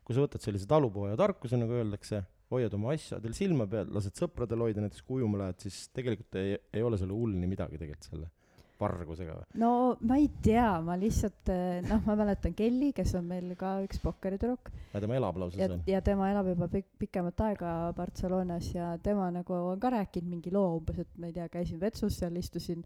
kui 0.05 0.17
sa 0.17 0.23
võtad 0.25 0.41
sellise 0.41 0.65
talupoja 0.69 1.13
tarkuse, 1.17 1.57
nagu 1.61 1.75
öeldakse, 1.77 2.23
hoiad 2.49 2.73
oma 2.73 2.95
asjadel 2.95 3.33
silma 3.37 3.67
peal, 3.69 3.89
lased 3.93 4.17
sõpradel 4.17 4.63
hoida, 4.65 4.81
näiteks 4.81 5.05
kui 5.05 5.21
ujuma 5.21 5.43
lähed, 5.43 5.59
siis 5.61 5.83
tegelikult 5.93 6.37
ei, 6.41 6.55
ei 6.73 6.85
ole 6.85 6.97
selle 6.97 7.13
hull 7.13 7.35
nii 7.37 7.49
midagi 7.51 7.77
tegelikult 7.77 8.09
selle 8.09 8.29
vargusega 8.79 9.35
või? 9.37 9.47
no 9.61 9.71
ma 10.07 10.17
ei 10.21 10.29
tea, 10.43 10.69
ma 10.85 10.97
lihtsalt 10.99 11.51
eh, 11.53 11.79
noh, 11.85 12.01
ma 12.07 12.15
mäletan 12.19 12.55
Kelly, 12.57 12.91
kes 12.95 13.13
on 13.19 13.27
meil 13.29 13.53
ka 13.59 13.77
üks 13.85 14.01
pokkeritüdruk 14.03 14.71
aga 14.93 15.03
tema 15.05 15.19
elab 15.19 15.39
lausa 15.41 15.59
ja 15.59 15.69
seal., 15.69 15.83
ja 15.89 16.01
tema 16.05 16.31
elab 16.33 16.51
juba 16.53 16.69
pik-, 16.71 16.91
pikemat 17.01 17.45
aega 17.49 17.75
Barcelonas 17.97 18.71
ja 18.73 18.91
tema 19.03 19.29
nagu 19.35 19.59
on 19.59 19.79
ka 19.81 19.93
rääkinud 19.93 20.33
mingi 20.37 20.53
loo 20.53 20.79
umbes, 20.79 21.01
et 21.03 21.15
ma 21.17 21.29
ei 21.29 21.35
tea, 21.35 21.49
käisin 21.51 21.81
vetsus 21.81 22.19
seal, 22.21 22.35
istusin 22.39 22.85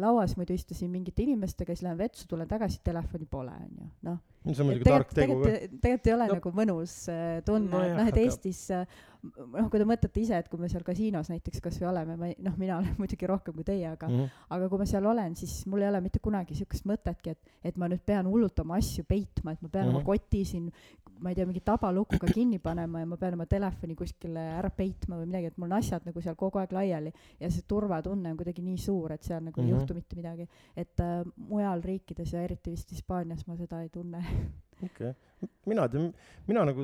lauas, 0.00 0.36
muidu 0.36 0.52
istusin 0.52 0.90
mingite 0.92 1.22
inimestega, 1.22 1.72
siis 1.74 1.82
lähen 1.86 1.98
vetsu, 1.98 2.26
tulen 2.28 2.48
tagasi, 2.48 2.80
telefoni 2.84 3.24
pole, 3.30 3.54
onju, 3.64 3.86
noh. 4.02 4.18
see 4.46 4.60
on 4.62 4.68
muidugi 4.68 4.84
tark 4.90 5.14
tegu 5.16 5.38
ka. 5.40 5.52
tegelikult, 5.80 6.06
ei 6.06 6.12
ole 6.14 6.26
No- 6.28 6.34
nagu 6.36 6.50
mõnus 6.58 6.96
äh, 7.08 7.38
tunda 7.46 7.78
no,, 7.78 7.84
et 7.86 7.96
noh, 7.96 8.10
et 8.12 8.18
Eestis 8.20 8.60
äh, 8.70 8.84
noh, 9.24 9.70
kui 9.72 9.80
te 9.80 9.86
mõtlete 9.88 10.20
ise, 10.20 10.36
et 10.38 10.48
kui 10.52 10.60
me 10.60 10.68
seal 10.68 10.84
kasiinos 10.86 11.30
näiteks 11.32 11.64
kasvõi 11.64 11.88
oleme, 11.88 12.16
ma 12.20 12.28
ei, 12.28 12.36
noh, 12.44 12.54
mina 12.60 12.76
olen 12.82 12.94
muidugi 13.00 13.26
rohkem 13.32 13.54
kui 13.56 13.64
teie, 13.64 13.88
aga 13.96 14.06
Mhm. 14.12 14.28
aga 14.58 14.68
kui 14.68 14.78
ma 14.78 14.86
seal 14.92 15.06
olen, 15.06 15.34
siis 15.40 15.56
mul 15.66 15.82
ei 15.82 15.88
ole 15.88 16.00
mitte 16.04 16.20
kunagi 16.22 16.54
siukest 16.54 16.84
mõtetki, 16.86 17.32
et, 17.32 17.56
et 17.64 17.76
ma 17.80 17.88
nüüd 17.88 18.04
pean 18.06 18.28
hullult 18.28 18.60
oma 18.60 18.76
asju 18.76 19.04
peitma, 19.08 19.56
et 19.56 19.62
ma 19.62 19.68
pean 19.68 19.86
mm 19.86 19.90
-hmm. 19.90 19.96
Mhm. 19.96 20.04
oma 20.04 20.04
koti 20.04 20.44
siin 20.44 20.70
ma 21.20 21.30
ei 21.30 21.34
tea, 21.38 21.46
mingi 21.48 21.60
tabalukuga 21.64 22.28
kinni 22.32 22.58
panema 22.62 23.00
ja 23.00 23.06
ma 23.06 23.16
pean 23.16 23.34
oma 23.34 23.46
telefoni 23.46 23.94
kuskile 23.98 24.40
ära 24.58 24.70
peitma 24.70 25.16
või 25.20 25.26
midagi, 25.30 25.46
et 25.52 25.58
mul 25.58 25.70
on 25.70 25.78
asjad 25.78 26.06
nagu 26.08 26.20
seal 26.20 26.36
kogu 26.36 26.60
aeg 26.60 26.72
laiali 26.76 27.12
ja 27.40 27.50
see 27.50 27.64
turvatunne 27.68 28.30
on 28.30 28.36
kuidagi 28.36 28.62
nii 28.62 28.78
suur, 28.78 29.12
et 29.12 29.22
seal 29.22 29.42
nagu 29.44 29.60
mm 29.60 29.64
-hmm. 29.64 29.68
ei 29.68 29.72
Mhm. 29.72 29.80
juhtu 29.80 29.94
mitte 29.94 30.16
midagi. 30.16 30.48
et 30.76 31.00
äh, 31.00 31.24
mujal 31.36 31.82
riikides 31.82 32.32
ja 32.32 32.42
eriti 32.42 32.70
vist 32.70 32.90
Hispaanias 32.90 33.46
ma 33.46 33.56
seda 33.56 33.82
ei 33.82 33.88
tunne. 33.88 34.18
okei 34.84 35.10
okay., 35.10 35.48
mina 35.66 35.88
tean, 35.88 36.12
mina 36.46 36.64
nagu 36.64 36.82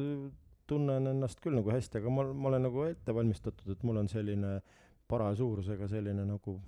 tunnen 0.66 1.06
ennast 1.06 1.40
küll 1.40 1.54
nagu 1.54 1.70
hästi, 1.70 1.98
aga 1.98 2.10
ma, 2.10 2.24
ma 2.32 2.48
olen 2.48 2.62
nagu 2.62 2.84
ette 2.84 3.14
valmistatud, 3.14 3.72
et 3.72 3.82
mul 3.82 3.96
on 3.96 4.08
selline 4.08 4.60
parasuurusega 5.08 5.88
selline 5.88 6.24
nagu 6.24 6.60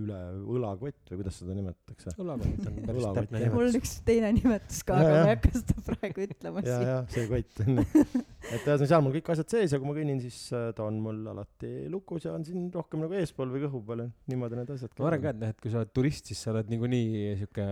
üle 0.00 0.18
õlakott 0.56 1.10
või 1.12 1.18
kuidas 1.20 1.36
seda 1.38 1.54
nimetatakse. 1.54 2.14
õlakott 2.18 2.64
on 2.66 2.78
päris 2.88 3.04
täpne 3.18 3.38
nimetus. 3.38 3.54
mul 3.54 3.66
on 3.68 3.78
üks 3.78 3.92
teine 4.08 4.30
nimetus 4.34 4.80
ka, 4.88 4.96
Ja, 4.98 5.04
aga 5.06 5.14
ma 5.14 5.28
ei 5.28 5.36
hakka 5.36 5.52
seda 5.60 5.84
praegu 5.88 6.24
ütlema 6.26 6.64
ja, 6.66 6.78
siin. 6.78 6.88
ja 6.88 6.96
see 7.14 7.26
kott 7.30 7.62
on 7.64 7.82
et 7.84 8.66
ühesõnaga 8.66 8.88
seal 8.90 9.04
mul 9.06 9.14
kõik 9.18 9.30
asjad 9.36 9.54
sees 9.54 9.74
ja 9.76 9.78
kui 9.82 9.90
ma 9.90 9.96
kõnnin, 10.00 10.22
siis 10.24 10.40
äh, 10.56 10.70
ta 10.76 10.88
on 10.88 10.98
mul 11.04 11.20
alati 11.34 11.74
lukus 11.92 12.26
ja 12.26 12.34
on 12.34 12.44
siin 12.48 12.66
rohkem 12.74 13.04
nagu 13.06 13.14
eespool 13.20 13.54
või 13.54 13.62
kõhu 13.68 13.84
peal 13.86 14.02
ja 14.06 14.08
niimoodi 14.34 14.58
need 14.60 14.74
asjad. 14.74 14.96
ma 14.98 15.10
arvan 15.12 15.22
ka, 15.28 15.34
et 15.36 15.42
noh, 15.44 15.54
et 15.54 15.62
kui 15.62 15.70
sa 15.74 15.82
oled 15.84 15.94
turist, 15.94 16.26
siis 16.32 16.42
sa 16.42 16.50
oled 16.56 16.72
niikuinii 16.74 17.36
sihuke 17.42 17.68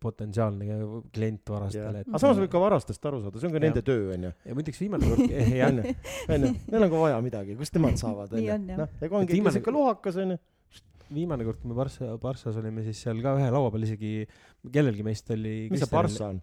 potentsiaalne 0.00 0.76
klient 1.14 1.50
varastele, 1.50 2.04
et 2.04 2.10
aga 2.10 2.20
samas 2.22 2.38
võib 2.38 2.50
ka 2.52 2.60
varastest 2.62 3.06
aru 3.10 3.18
saada, 3.24 3.40
see 3.42 3.48
on 3.48 3.54
ka 3.54 3.58
Jah. 3.58 3.64
nende 3.66 3.82
töö 3.86 4.12
onju. 4.14 4.30
ja 4.46 4.54
muideks 4.54 4.78
viimane 4.82 5.08
kord, 5.10 5.22
onju, 5.68 5.94
onju, 6.36 6.50
neil 6.70 6.86
on 6.86 6.92
ka 6.92 7.00
vaja 7.00 7.16
midagi, 7.24 7.56
kust 7.58 7.74
nemad 7.74 7.98
saavad 7.98 8.36
onju 8.38 8.52
on,. 8.54 8.68
noh, 8.84 8.92
ega 9.02 9.18
ongi 9.18 9.34
viimane- 9.34 9.50
ikka 9.58 9.64
siuke 9.64 9.74
lohakas 9.74 10.20
onju. 10.22 10.38
Viimane 11.12 11.46
kord, 11.46 11.60
kui 11.60 11.70
me 11.70 11.76
Barssa, 11.78 12.14
Barssas 12.22 12.58
olime, 12.60 12.84
siis 12.86 13.04
seal 13.06 13.20
ka 13.24 13.36
ühe 13.38 13.52
laua 13.52 13.70
peal 13.74 13.86
isegi 13.86 14.16
kellelgi 14.72 15.06
meist 15.06 15.30
oli 15.34 15.54
mis 15.72 15.84
see 15.84 15.92
Barssa 15.92 16.32
on? 16.32 16.42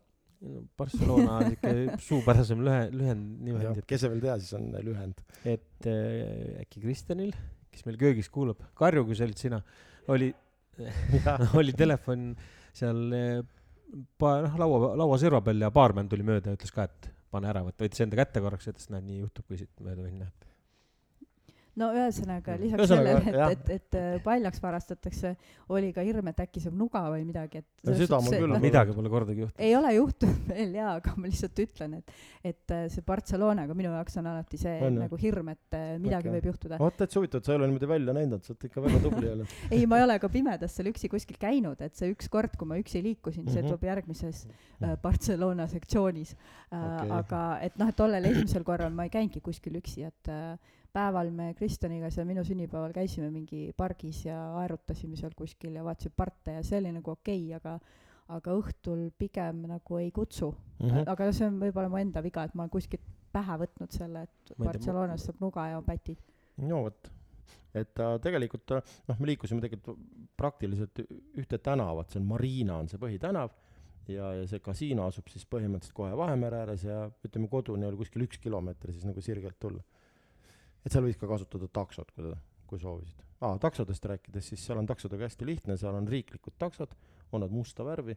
Barcelona 0.77 1.38
siuke 1.46 1.72
suupärasem 2.08 2.62
lühe, 2.65 2.82
lühend 2.96 3.41
niimoodi, 3.46 3.84
kes 3.89 4.06
ei 4.06 4.13
veel 4.15 4.24
tea, 4.24 4.38
siis 4.41 4.56
on 4.58 4.70
lühend. 4.88 5.22
et, 5.44 5.53
et 5.53 5.89
äh, 5.91 6.63
äkki 6.63 6.82
Kristjanil, 6.82 7.34
kes 7.72 7.86
meil 7.86 8.00
köögis 8.01 8.30
kuulab, 8.34 8.63
Karju, 8.77 9.06
kui 9.06 9.18
see 9.18 9.27
olid 9.30 9.41
sina, 9.41 9.62
oli, 10.13 10.32
oli 11.62 11.75
telefon 11.77 12.32
seal 12.74 13.03
äh, 13.18 13.44
pa-, 14.18 14.39
noh, 14.48 14.58
laua, 14.63 14.94
lauaserva 15.03 15.44
peal 15.46 15.62
ja 15.62 15.70
baarmen 15.74 16.10
tuli 16.10 16.25
mööda 16.25 16.53
ja 16.53 16.60
ütles 16.60 16.74
ka, 16.74 16.88
et 16.89 17.12
pane 17.32 17.51
ära, 17.51 17.62
võttis 17.68 18.01
enda 18.03 18.18
kätte 18.20 18.41
korraks 18.44 18.72
ütles, 18.72 18.89
näed, 18.91 19.06
nii 19.08 19.22
juhtub, 19.22 19.46
kui 19.48 19.62
siit 19.62 19.86
mööda 19.86 20.03
minna. 20.03 20.32
No 21.80 21.88
ühesõnaga 21.96 22.58
lisaks 22.60 22.82
Ühesõnaga, 22.84 23.22
sellele, 23.24 23.51
et, 23.56 23.70
et, 23.78 23.96
et 23.96 24.24
paljaks 24.25 24.60
varastatakse, 24.63 25.30
oli 25.72 25.94
ka 25.96 26.04
hirm, 26.04 26.28
et 26.28 26.40
äkki 26.44 26.60
saab 26.63 26.75
nuga 26.75 27.04
või 27.13 27.24
midagi, 27.28 27.62
et 27.62 27.68
No 27.88 27.94
suhtes, 27.96 28.12
mul 28.25 28.36
küll 28.36 28.50
noh, 28.51 28.58
on. 28.60 28.62
midagi 28.66 28.94
pole 28.98 29.10
kordagi 29.10 29.42
juhtunud. 29.46 29.63
ei 29.66 29.75
ole 29.78 29.94
juhtunud 29.96 30.42
veel 30.51 30.75
jaa, 30.75 30.96
aga 31.00 31.13
ma 31.18 31.30
lihtsalt 31.32 31.62
ütlen, 31.63 31.94
et, 32.01 32.12
et 32.51 32.74
äh, 32.75 32.84
see 32.92 33.06
Barcelonaga 33.08 33.74
minu 33.78 33.94
jaoks 33.96 34.18
on 34.22 34.28
alati 34.34 34.60
see 34.62 34.75
On, 34.90 35.00
nagu 35.06 35.20
hirm, 35.22 35.54
et 35.56 35.78
äh, 35.80 35.94
midagi 36.04 36.28
Okei. 36.30 36.36
võib 36.40 36.50
juhtuda. 36.51 36.78
vot 36.82 36.98
täitsa 37.00 37.20
huvitav, 37.22 37.40
et 37.42 37.48
sa 37.50 37.56
ei 37.56 37.62
ole 37.62 37.70
niimoodi 37.72 37.90
välja 37.94 38.18
näinud, 38.20 38.44
sa 38.44 38.54
oled 38.54 38.68
ikka 38.70 38.84
väga 38.86 39.00
tubli 39.08 39.32
olnud. 39.32 39.56
ei, 39.78 39.86
ma 39.90 40.01
ei 40.01 40.06
ole 40.10 40.20
ka 40.22 40.30
pimedas 40.36 40.75
seal 40.75 40.92
üksi 40.92 41.10
kuskil 41.13 41.40
käinud, 41.42 41.80
et 41.82 41.96
see 41.98 42.12
üks 42.13 42.28
kord, 42.32 42.54
kui 42.60 42.68
ma 42.68 42.78
üksi 42.82 43.01
liikusin, 43.06 43.48
see 43.48 43.62
Mhm. 43.62 43.72
tuleb 43.72 43.84
järgmises 43.88 44.44
äh, 44.84 44.98
Barcelona 45.01 45.68
sektsioonis 45.72 46.36
äh, 46.36 46.75
Okei. 46.75 47.10
aga 47.22 47.42
et 47.66 47.75
noh, 47.80 47.90
et 47.90 47.96
tollel 47.98 48.25
esimesel 48.32 48.63
korral 48.68 48.92
ma 48.94 49.08
ei 49.08 49.13
käinudki 49.13 49.42
kuskil 49.42 49.80
üksi, 49.80 50.04
et 50.10 50.30
äh, 50.34 50.78
päeval 50.93 51.31
me 51.31 51.53
Kristjaniga 51.57 52.10
seal 52.12 52.27
minu 52.27 52.43
sünnipäeval 52.48 52.93
käisime 52.95 53.29
mingi 53.31 53.71
pargis 53.77 54.25
ja 54.25 54.38
aerutasime 54.62 55.19
seal 55.19 55.36
kuskil 55.38 55.75
ja 55.79 55.86
vaatasime 55.88 56.17
parte 56.17 56.57
ja 56.57 56.63
see 56.67 56.79
oli 56.81 56.91
nagu 56.98 57.13
okei 57.15 57.45
okay,, 57.48 57.60
aga 57.60 57.79
aga 58.31 58.53
õhtul 58.55 59.10
pigem 59.19 59.65
nagu 59.67 59.98
ei 60.00 60.12
kutsu 60.15 60.51
mm. 60.51 60.89
-hmm. 60.89 61.07
aga 61.12 61.31
see 61.31 61.48
on 61.48 61.57
võib-olla 61.62 61.89
mu 61.91 62.00
enda 62.00 62.24
viga, 62.24 62.45
et 62.45 62.53
ma 62.55 62.63
olen 62.65 62.75
kuskilt 62.75 63.07
pähe 63.31 63.57
võtnud 63.63 63.95
selle, 63.95 64.27
et 64.27 64.53
Barcelonas 64.60 65.25
saab 65.27 65.41
nuga 65.43 65.67
ja 65.71 65.81
pätid. 65.81 66.19
no 66.57 66.83
vot, 66.86 67.12
et 67.74 67.93
ta 67.95 68.13
tegelikult, 68.24 68.75
noh, 69.07 69.19
me 69.19 69.31
liikusime 69.31 69.63
tegelikult 69.63 70.00
praktiliselt 70.38 71.03
ühte 71.39 71.57
tänavat, 71.57 72.12
see 72.12 72.21
on 72.21 72.27
Marina 72.27 72.79
on 72.83 72.89
see 72.91 73.00
põhitänav 73.01 73.53
ja, 74.12 74.33
ja 74.39 74.48
see 74.50 74.60
kasiino 74.63 75.07
asub 75.07 75.29
siis 75.31 75.45
põhimõtteliselt 75.48 75.95
kohe 75.98 76.17
Vahemere 76.17 76.63
ääres 76.65 76.86
ja 76.88 77.05
ütleme, 77.25 77.50
koduni 77.51 77.88
oli 77.88 78.00
kuskil 78.00 78.25
üks 78.27 78.41
kilomeeter 78.41 78.93
siis 78.93 79.07
nagu 79.07 79.24
sirgelt 79.24 79.60
tulla. 79.60 79.83
Et 80.85 80.91
seal 80.91 81.05
võis 81.05 81.17
ka 81.19 81.27
kasutada 81.29 81.67
taksot, 81.67 82.11
kui, 82.15 82.31
kui 82.69 82.79
soovisid. 82.81 83.23
aa, 83.41 83.57
taksodest 83.61 84.05
rääkides, 84.05 84.51
siis 84.53 84.65
seal 84.65 84.77
on 84.81 84.85
taksodega 84.89 85.27
hästi 85.27 85.45
lihtne, 85.50 85.77
seal 85.77 85.95
on 85.97 86.07
riiklikud 86.07 86.53
taksod, 86.61 86.93
on 87.31 87.41
nad 87.45 87.51
musta 87.51 87.85
värvi 87.85 88.15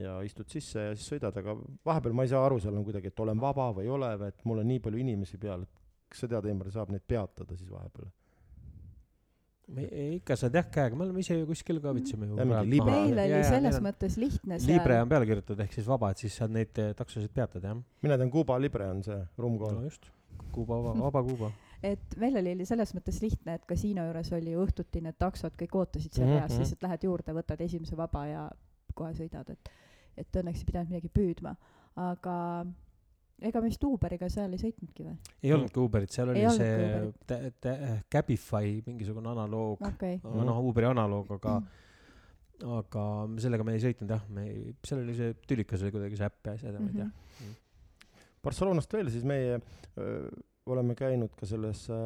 ja 0.00 0.18
istud 0.24 0.48
sisse 0.48 0.80
ja 0.90 0.94
siis 0.96 1.10
sõidad, 1.12 1.36
aga 1.36 1.56
vahepeal 1.84 2.14
ma 2.16 2.24
ei 2.24 2.32
saa 2.32 2.44
aru, 2.46 2.58
seal 2.60 2.76
on 2.78 2.84
kuidagi, 2.86 3.12
et 3.12 3.20
olen 3.20 3.40
vaba 3.40 3.70
või 3.76 3.84
ei 3.84 3.92
ole 3.92 4.14
või 4.20 4.32
et 4.32 4.44
mul 4.48 4.62
on 4.62 4.68
nii 4.72 4.80
palju 4.80 5.02
inimesi 5.02 5.38
peal, 5.38 5.62
et 5.66 5.82
kas 6.12 6.24
sa 6.24 6.28
tead, 6.32 6.48
Eimar, 6.48 6.70
saab 6.72 6.90
neid 6.94 7.04
peatada 7.08 7.56
siis 7.56 7.70
vahepeal? 7.72 8.08
ikka 9.72 10.34
saad 10.36 10.56
jah 10.58 10.66
käega, 10.68 10.96
me 10.98 11.06
oleme 11.06 11.22
ise 11.22 11.36
ju 11.38 11.46
kuskil 11.48 11.78
ka 11.80 11.92
vitsime 11.96 12.26
ju. 12.28 12.36
Ja 12.36 12.62
libre- 12.66 12.92
meil 12.92 13.20
oli 13.22 13.44
selles 13.46 13.78
on- 13.78 13.86
mõttes 13.86 14.18
lihtne 14.20 14.58
libre 14.66 14.96
seal, 14.96 15.02
on 15.04 15.08
peale 15.08 15.28
kirjutatud 15.28 15.60
ehk 15.64 15.72
siis 15.72 15.86
vaba, 15.88 16.10
et 16.12 16.18
siis 16.18 16.34
saad 16.36 16.50
neid 16.52 16.76
eh, 16.82 16.90
taksosid 16.98 17.32
peatada 17.32 17.70
jah. 17.70 17.78
mina 18.02 18.18
tean, 18.18 18.30
Cuba 18.30 18.58
Libre 18.60 18.88
on 18.90 19.02
see 19.06 19.16
rumkool 19.38 19.78
no 19.78 19.84
just, 19.86 20.10
Kuuba, 20.52 20.76
vaba 20.82 21.22
Kuuba. 21.22 21.52
Et 21.82 22.16
meil 22.16 22.36
oli 22.38 22.64
selles 22.68 22.92
mõttes 22.94 23.18
lihtne, 23.22 23.54
et 23.58 23.64
kasiino 23.66 24.04
juures 24.06 24.32
oli 24.32 24.52
ju 24.52 24.64
õhtuti 24.66 25.00
need 25.02 25.16
taksod 25.18 25.56
kõik 25.58 25.74
ootasid 25.80 26.12
seal 26.14 26.26
Mhm, 26.28 26.36
reas, 26.38 26.52
mhm. 26.52 26.60
lihtsalt 26.60 26.82
lähed 26.86 27.02
juurde, 27.08 27.32
võtad 27.34 27.60
esimese 27.60 27.96
vaba 27.98 28.26
ja 28.26 28.44
kohe 28.94 29.12
sõidad, 29.18 29.50
et 29.50 29.70
et 30.16 30.28
õnneks 30.36 30.58
ei 30.60 30.64
pidanud 30.68 30.90
midagi 30.92 31.08
püüdma, 31.08 31.54
aga 31.96 32.66
ega 33.40 33.60
me 33.62 33.68
vist 33.70 33.82
Uberiga 33.84 34.28
seal 34.28 34.52
ei 34.52 34.58
sõitnudki 34.60 35.06
või? 35.06 35.16
ei 35.42 35.52
olnudki 35.56 35.80
Uberit, 35.80 36.10
seal 36.12 36.28
oli 36.28 36.42
Ei 36.44 36.50
see 36.50 37.12
tä- 37.26 38.02
Cabify 38.12 38.82
mingisugune 38.86 39.28
analoog, 39.32 39.80
Mhm. 39.80 40.44
noh 40.46 40.60
Uberi 40.68 40.86
analoog, 40.86 41.30
aga 41.32 41.62
aga 42.62 43.04
sellega 43.42 43.64
me 43.64 43.72
ei 43.74 43.80
sõitnud 43.80 44.08
jah, 44.10 44.22
me 44.28 44.44
ei, 44.46 44.74
seal 44.84 45.00
oli 45.02 45.14
see 45.14 45.32
tülikas 45.48 45.82
oli 45.82 45.90
kuidagi 45.90 46.16
see 46.16 46.26
äpp 46.28 46.46
ja 46.46 46.52
asjad 46.52 46.74
ja 46.74 46.78
ma 46.80 46.86
ei 46.92 46.94
tea. 46.94 47.10
Barcelonast 48.42 48.92
veel, 48.92 49.10
siis 49.10 49.24
meie 49.26 49.58
öö, 49.98 50.28
oleme 50.70 50.94
käinud 50.98 51.32
ka 51.38 51.48
selles 51.48 51.86
äh, 51.90 51.96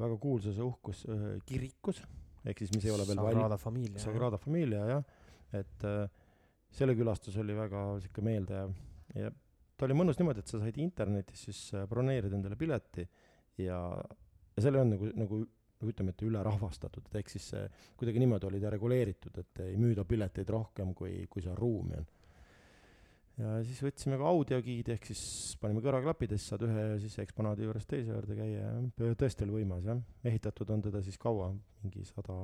väga 0.00 0.16
kuulsas 0.22 0.56
ja 0.58 0.64
uhkus 0.66 1.04
öö, 1.08 1.36
kirikus, 1.46 2.00
ehk 2.44 2.64
siis 2.64 2.72
mis 2.74 2.88
ei 2.88 2.94
ole 2.94 3.06
veel 3.06 3.20
Sagrada 3.20 3.58
Familia. 3.60 4.02
Sagrada 4.02 4.40
Familia 4.40 4.82
jah, 4.88 5.04
et 5.60 5.86
äh, 5.86 6.02
selle 6.74 6.96
külastus 6.98 7.38
oli 7.42 7.54
väga 7.56 7.84
sihuke 8.02 8.24
meeldejääv 8.26 8.74
ja 9.20 9.30
ta 9.76 9.86
oli 9.86 9.96
mõnus 9.96 10.18
niimoodi, 10.20 10.42
et 10.42 10.50
sa 10.50 10.60
said 10.62 10.82
internetis 10.82 11.46
siis 11.48 11.62
äh, 11.78 11.86
broneerida 11.90 12.36
endale 12.38 12.58
pileti 12.58 13.06
ja, 13.62 13.80
ja 13.94 14.62
seal 14.62 14.76
ei 14.76 14.84
olnud 14.84 14.98
nagu, 14.98 15.14
nagu 15.24 15.42
nagu 15.80 15.94
ütleme, 15.94 16.12
et 16.12 16.22
ülerahvastatud, 16.26 17.06
et 17.08 17.20
ehk 17.22 17.30
siis 17.32 17.46
see 17.54 17.62
kuidagi 17.96 18.20
niimoodi 18.20 18.48
oli 18.50 18.60
ta 18.60 18.72
reguleeritud, 18.72 19.38
et 19.40 19.62
ei 19.64 19.78
müüda 19.80 20.04
pileteid 20.08 20.50
rohkem, 20.52 20.92
kui, 20.96 21.24
kui 21.32 21.44
seal 21.44 21.56
ruumi 21.56 21.96
on. 21.96 22.08
Ja 23.40 23.58
siis 23.66 23.80
võtsime 23.84 24.18
ka 24.20 24.30
audiogiidi, 24.30 24.94
ehk 24.96 25.10
siis 25.10 25.22
panime 25.60 25.82
kõrvaklapid 25.84 26.34
ja 26.34 26.40
siis 26.40 26.52
saad 26.52 26.64
ühe 26.66 26.86
siis 27.02 27.18
eksponaadi 27.24 27.66
juurest 27.66 27.90
teise 27.90 28.12
juurde 28.12 28.36
käia 28.38 28.72
ja 28.72 29.12
tõesti 29.18 29.46
oli 29.46 29.60
võimas 29.60 29.86
jah, 29.88 30.00
ehitatud 30.26 30.74
on 30.74 30.84
teda 30.88 31.02
siis 31.06 31.18
kaua, 31.20 31.52
mingi 31.84 32.04
sada 32.08 32.36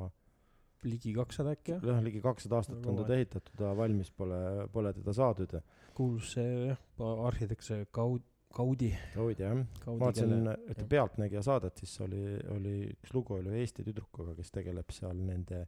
ligi 0.86 1.12
kakssada 1.16 1.56
äkki 1.56 1.76
jah, 1.76 1.84
jah, 1.90 2.00
ligi 2.04 2.22
kakssada 2.24 2.60
aastat 2.60 2.78
on 2.78 2.86
Väga 3.00 3.04
teda 3.04 3.18
ehitatud 3.20 3.66
ja 3.66 3.74
valmis 3.78 4.12
pole, 4.14 4.40
pole 4.72 4.92
teda 4.96 5.14
saadud 5.16 5.58
kuulus 5.96 6.32
see 6.36 6.56
jah, 6.70 6.80
arhitekt 7.28 7.66
see 7.66 7.86
Gaud-, 7.96 8.26
Gaudi, 8.56 8.90
hoidja 9.16 9.50
jah. 9.50 9.64
Gaudi, 9.82 10.00
vaatasin 10.00 10.50
ühte. 10.52 10.86
Pealtnägija 10.88 11.42
saadet, 11.44 11.82
siis 11.82 11.92
oli, 12.04 12.22
oli 12.54 12.76
üks 12.94 13.12
lugu 13.16 13.36
oli 13.40 13.52
Eesti 13.60 13.84
tüdrukuga, 13.84 14.36
kes 14.38 14.54
tegeleb 14.54 14.94
seal 14.96 15.18
nende, 15.20 15.64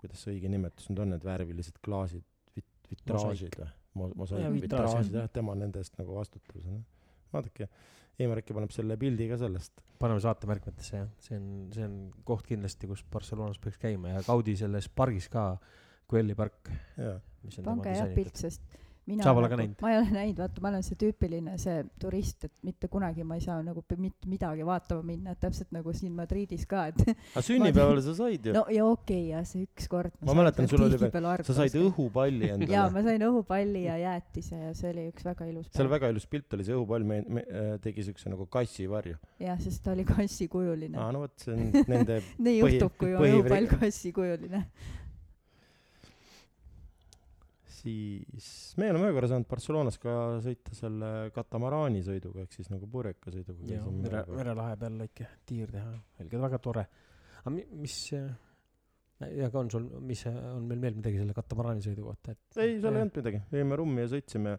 kuidas 0.00 0.24
see 0.24 0.34
õige 0.36 0.50
nimetus 0.50 0.90
nüüd 0.90 1.04
on, 1.04 1.14
need 1.14 1.26
värvilised 1.26 1.78
klaasid, 1.84 2.26
vit-, 2.56 2.90
vitraažid 2.90 3.60
või? 3.60 3.70
Mosaik, 3.98 4.44
Jaa, 4.44 4.52
vitraaž, 4.54 4.92
vitraažid 4.92 5.16
jah. 5.18 5.30
tema 5.34 5.54
nende 5.58 5.82
eest 5.82 5.96
nagu 5.98 6.14
vastutab. 6.14 6.60
vaadake, 7.32 7.68
Eimar 8.20 8.42
äkki 8.42 8.54
paneb 8.54 8.70
selle 8.74 8.96
pildi 9.00 9.28
ka 9.30 9.38
sellest. 9.40 9.80
paneme 9.98 10.20
saatemärkmetesse 10.22 10.96
jah, 10.96 11.08
see 11.18 11.36
on, 11.36 11.48
see 11.74 11.84
on 11.84 11.96
koht 12.24 12.46
kindlasti, 12.46 12.88
kus 12.90 13.02
Barcelonas 13.12 13.58
peaks 13.58 13.78
käima 13.82 14.14
ja 14.14 14.22
Gaudi 14.26 14.56
selles 14.56 14.88
pargis 14.88 15.28
ka, 15.28 15.52
Quelli 16.10 16.34
park, 16.34 16.70
pange 17.64 17.92
jah 17.94 18.14
pilt, 18.14 18.36
sest 18.36 18.62
mina 19.10 19.26
Sa 19.26 19.34
pole 19.36 19.50
ka 19.50 19.58
nagu, 19.58 19.76
ma 19.82 19.92
ei 19.92 19.98
ole 20.00 20.14
näinud, 20.14 20.40
vaata, 20.42 20.62
ma 20.64 20.70
olen 20.72 20.84
see 20.86 20.98
tüüpiline 21.00 21.56
see 21.60 21.82
turist, 22.02 22.46
et 22.48 22.54
mitte 22.66 22.90
kunagi 22.92 23.26
ma 23.26 23.38
ei 23.38 23.44
saa 23.44 23.58
nagu 23.66 23.82
mitte 23.98 24.30
midagi 24.30 24.66
vaatama 24.66 25.04
minna, 25.06 25.34
et 25.34 25.42
täpselt 25.42 25.72
nagu 25.74 25.94
siin 25.96 26.14
Madridis 26.16 26.66
ka, 26.70 26.86
et 26.92 27.02
aga 27.34 27.44
sünnipäevale 27.46 28.04
sa 28.04 28.14
said 28.18 28.50
ju 28.50 28.54
no 28.56 28.64
ja 28.72 28.86
okei 28.86 29.26
okay,, 29.26 29.30
ja 29.34 29.44
see 29.48 29.66
üks 29.66 29.90
kord 29.90 30.14
Ma 30.26 30.36
mäletan, 30.36 30.68
sul 30.70 30.84
oli 30.86 30.98
veel- 31.00 31.44
sa 31.46 31.56
said. 31.56 31.76
õhupalli 31.80 32.46
jaa, 32.50 32.58
endale. 32.58 32.86
ma 32.96 33.04
sain 33.06 33.26
õhupalli 33.28 33.84
ja 33.86 33.98
jäätise 34.00 34.62
ja 34.68 34.74
see 34.76 34.92
oli 34.94 35.08
üks 35.12 35.26
väga 35.26 35.48
ilus 35.50 35.70
seal 35.74 35.90
väga 35.90 36.12
ilus 36.14 36.28
pilt 36.30 36.56
oli, 36.56 36.66
see 36.66 36.76
õhupall 36.76 37.06
me, 37.06 37.22
me, 37.26 37.44
äh, 37.50 37.74
tegi 37.84 38.06
siukse 38.08 38.32
nagu 38.32 38.46
kassivarju. 38.50 39.18
jah, 39.42 39.58
sest 39.62 39.84
ta 39.84 39.94
oli 39.94 40.06
kassikujuline 40.08 41.00
aa, 41.00 41.10
no 41.14 41.24
vot, 41.24 41.36
see 41.42 41.54
on 41.56 41.90
nende 41.90 42.20
nii 42.46 42.58
juhtub, 42.60 42.96
kui 43.00 43.14
on 43.16 43.26
õhupall 43.26 43.70
kassikujuline. 43.80 44.64
Siis 47.80 48.48
me 48.80 48.90
oleme 48.92 49.08
ühe 49.08 49.16
korra 49.16 49.30
saanud 49.30 49.48
Barcelonas 49.50 49.98
ka 50.02 50.14
sõita 50.44 50.74
selle 50.76 51.10
katamaraani 51.34 52.02
sõiduga 52.06 52.44
ehk 52.44 52.56
siis 52.58 52.70
nagu 52.72 52.88
purjeka 52.90 53.32
sõiduga 53.34 53.64
ja 53.68 53.80
käisime 53.82 54.04
mere 54.06 54.24
merelahe 54.36 54.76
peal 54.80 54.98
väike 55.04 55.28
tiir 55.48 55.72
teha, 55.74 55.94
helge, 56.20 56.40
väga 56.46 56.60
tore. 56.62 56.86
aga 57.40 57.54
mi- 57.56 57.66
mis, 57.80 57.96
ja 58.12 59.50
ka 59.52 59.60
on 59.64 59.70
sul, 59.72 59.88
mis 60.04 60.22
on 60.30 60.68
meil 60.68 60.80
veel 60.86 60.96
midagi 61.00 61.20
selle 61.20 61.36
katamaraani 61.36 61.84
sõidu 61.84 62.06
kohta, 62.08 62.36
et 62.36 62.60
ei, 62.62 62.78
seal 62.80 62.94
ei 62.94 63.04
olnud 63.04 63.20
midagi, 63.22 63.42
jäime 63.58 63.80
rummi 63.80 64.04
ja 64.06 64.12
sõitsime 64.14 64.56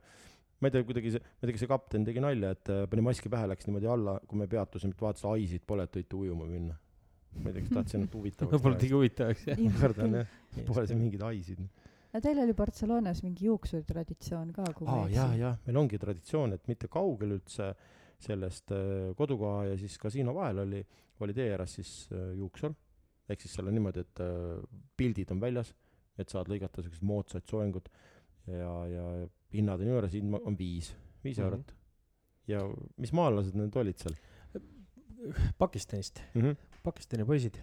ma 0.62 0.70
ei 0.70 0.76
tea, 0.76 0.86
kuidagi 0.86 1.16
see, 1.16 1.22
ma 1.26 1.42
ei 1.42 1.48
tea, 1.48 1.56
kas 1.56 1.64
see 1.64 1.70
kapten 1.72 2.04
tegi 2.06 2.22
nalja, 2.22 2.52
et 2.54 2.70
äh, 2.70 2.84
pani 2.90 3.02
maski 3.06 3.32
pähe, 3.34 3.48
läks 3.50 3.66
niimoodi 3.66 3.88
alla, 3.90 4.20
kui 4.30 4.38
me 4.38 4.46
peatusime, 4.50 4.94
et 4.94 5.02
vaatas, 5.02 5.24
aisid 5.32 5.64
pole, 5.66 5.88
et 5.90 5.98
võite 5.98 6.20
ujuma 6.20 6.46
minna. 6.50 6.78
ma 7.32 7.48
ei 7.50 7.56
tea, 7.56 7.64
kas 7.66 7.74
tahtsin 7.80 8.02
ainult 8.02 8.16
huvitavaks 8.20 8.54
võib-olla 8.58 8.78
tegi 8.82 8.94
huvitavaks 8.98 9.46
jah. 9.48 9.62
kardan 9.80 10.18
jah, 10.20 10.34
pole 10.68 10.84
seal 10.86 11.00
mingeid 11.00 11.24
aisid. 11.32 11.64
No 12.14 12.20
teil 12.22 12.40
oli 12.44 12.54
Barcelonas 12.54 13.24
mingi 13.24 13.46
juuksuritraditsioon 13.46 14.52
ka, 14.54 14.64
kui 14.76 14.88
ma 14.88 15.08
ei 15.08 15.14
jaa, 15.16 15.28
eksi. 15.32 15.40
jaa, 15.42 15.58
meil 15.66 15.78
ongi 15.78 15.98
traditsioon, 16.02 16.54
et 16.54 16.68
mitte 16.68 16.88
kaugel 16.92 17.38
üldse 17.38 17.74
sellest 18.22 18.72
äh, 18.76 19.12
kodukoha 19.18 19.66
ja 19.72 19.78
siis 19.78 19.98
kasiino 19.98 20.34
vahel 20.36 20.60
oli, 20.66 20.82
oli 21.20 21.34
tee 21.34 21.52
ääres 21.56 21.74
siis 21.80 21.94
äh, 22.14 22.34
juuksur. 22.38 22.74
ehk 23.30 23.42
siis 23.42 23.54
seal 23.56 23.68
on 23.68 23.74
niimoodi, 23.74 24.00
et 24.04 24.20
äh, 24.20 24.58
pildid 24.98 25.32
on 25.32 25.40
väljas, 25.42 25.74
et 26.20 26.30
saad 26.30 26.50
lõigata 26.52 26.84
siukest 26.84 27.02
moodsat 27.08 27.48
soengut 27.48 27.88
ja, 28.48 28.72
ja 28.92 29.06
hinnad 29.54 29.80
on 29.82 29.88
juures, 29.88 30.12
hind 30.14 30.36
on 30.44 30.58
viis, 30.60 30.92
viis 31.24 31.38
Mhm. 31.38 31.46
eurot. 31.46 31.74
ja 32.48 32.60
mis 32.98 33.14
maalased 33.14 33.56
need 33.56 33.76
olid 33.78 33.98
seal 34.02 34.16
Pakistanist, 35.58 36.20
mm? 36.34 36.42
-hmm. 36.42 36.56
Pakistani 36.84 37.26
poisid 37.26 37.58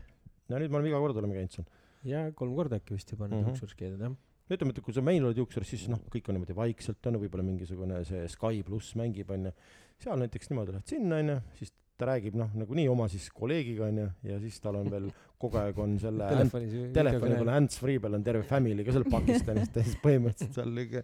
ja 0.49 0.59
nüüd 0.59 0.71
me 0.71 0.77
oleme 0.79 0.89
iga 0.93 0.99
kord 1.03 1.17
oleme 1.17 1.35
käinud 1.35 1.51
seal. 1.51 1.67
ja 2.05 2.33
kolm 2.33 2.55
korda 2.55 2.77
äkki 2.79 2.95
vist 2.95 3.11
juba 3.13 3.27
need 3.29 3.41
Mhm. 3.41 3.49
juuksuris 3.51 3.75
käidud 3.75 4.01
jah. 4.01 4.13
ütleme, 4.51 4.73
et 4.77 4.81
kui 4.85 4.95
sa 4.97 5.03
meil 5.05 5.25
oled 5.29 5.37
juuksuris, 5.43 5.69
siis 5.75 5.89
noh, 5.93 6.01
kõik 6.13 6.29
on 6.31 6.39
niimoodi 6.39 6.57
vaikselt 6.57 7.07
onju, 7.11 7.21
võib-olla 7.27 7.45
mingisugune 7.45 8.05
see 8.09 8.25
Sky 8.33 8.63
pluss 8.67 8.95
mängib 8.97 9.31
onju. 9.35 9.53
seal 9.99 10.17
näiteks 10.23 10.51
niimoodi 10.53 10.73
lähed 10.77 10.87
sinna 10.97 11.17
onju, 11.23 11.41
siis 11.59 11.73
ta 11.99 12.07
räägib 12.07 12.37
noh, 12.39 12.53
nagunii 12.55 12.85
oma 12.89 13.09
siis 13.11 13.25
kolleegiga 13.35 13.89
onju 13.89 14.05
ja 14.31 14.37
siis 14.39 14.61
tal 14.63 14.77
on 14.79 14.87
veel 14.93 15.09
kogu 15.43 15.59
aeg 15.59 15.79
on 15.83 15.97
selle 15.99 16.29
telefoni 16.95 17.35
peal 17.41 17.51
hands-free 17.51 17.99
peal 18.05 18.15
on 18.15 18.23
terve 18.27 18.45
family 18.47 18.85
ka 18.87 18.95
seal 18.95 19.05
Pakistanist 19.11 19.75
ja 19.77 19.83
siis 19.87 19.97
põhimõtteliselt 20.05 20.55
seal 20.61 20.71
lõige 20.77 21.03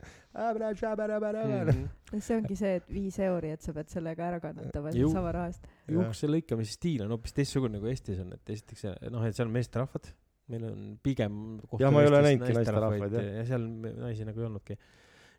Mhm. 1.74 2.20
see 2.22 2.36
ongi 2.38 2.56
see, 2.56 2.76
et 2.78 2.86
viis 2.94 3.18
euri, 3.26 3.50
et 3.56 3.62
sa 3.66 3.72
pead 3.74 3.90
sellega 3.90 4.28
ära 4.28 4.38
kannatama 4.40 4.92
Ju- 4.94 5.10
sama 5.10 5.32
raha 5.34 5.50
eest. 5.50 5.66
juukse 5.90 6.30
lõikamise 6.30 6.78
stiil 6.78 7.02
on 7.02 7.10
hoopis 7.16 7.34
teistsugune 7.34 7.80
kui 7.82 7.90
Eestis 7.90 8.20
on, 8.22 8.32
et 8.38 8.54
esiteks 8.54 8.86
see- 8.86 9.10
noh, 9.10 9.24
et 9.26 9.34
seal 9.34 9.48
on 9.50 9.54
meesterahvad, 9.58 10.12
meil 10.52 10.64
on 10.68 10.84
pigem 11.02 11.40
Jah, 11.80 11.90
ma 11.94 12.02
ei 12.04 12.10
ole 12.10 12.20
näinudki 12.26 12.52
naisterahvaid, 12.58 13.16
jah. 13.16 13.26
ja 13.40 13.44
seal 13.48 13.64
naisi 14.04 14.26
nagu 14.28 14.40
ei 14.42 14.46
olnudki. 14.50 14.76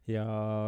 ja 0.10 0.24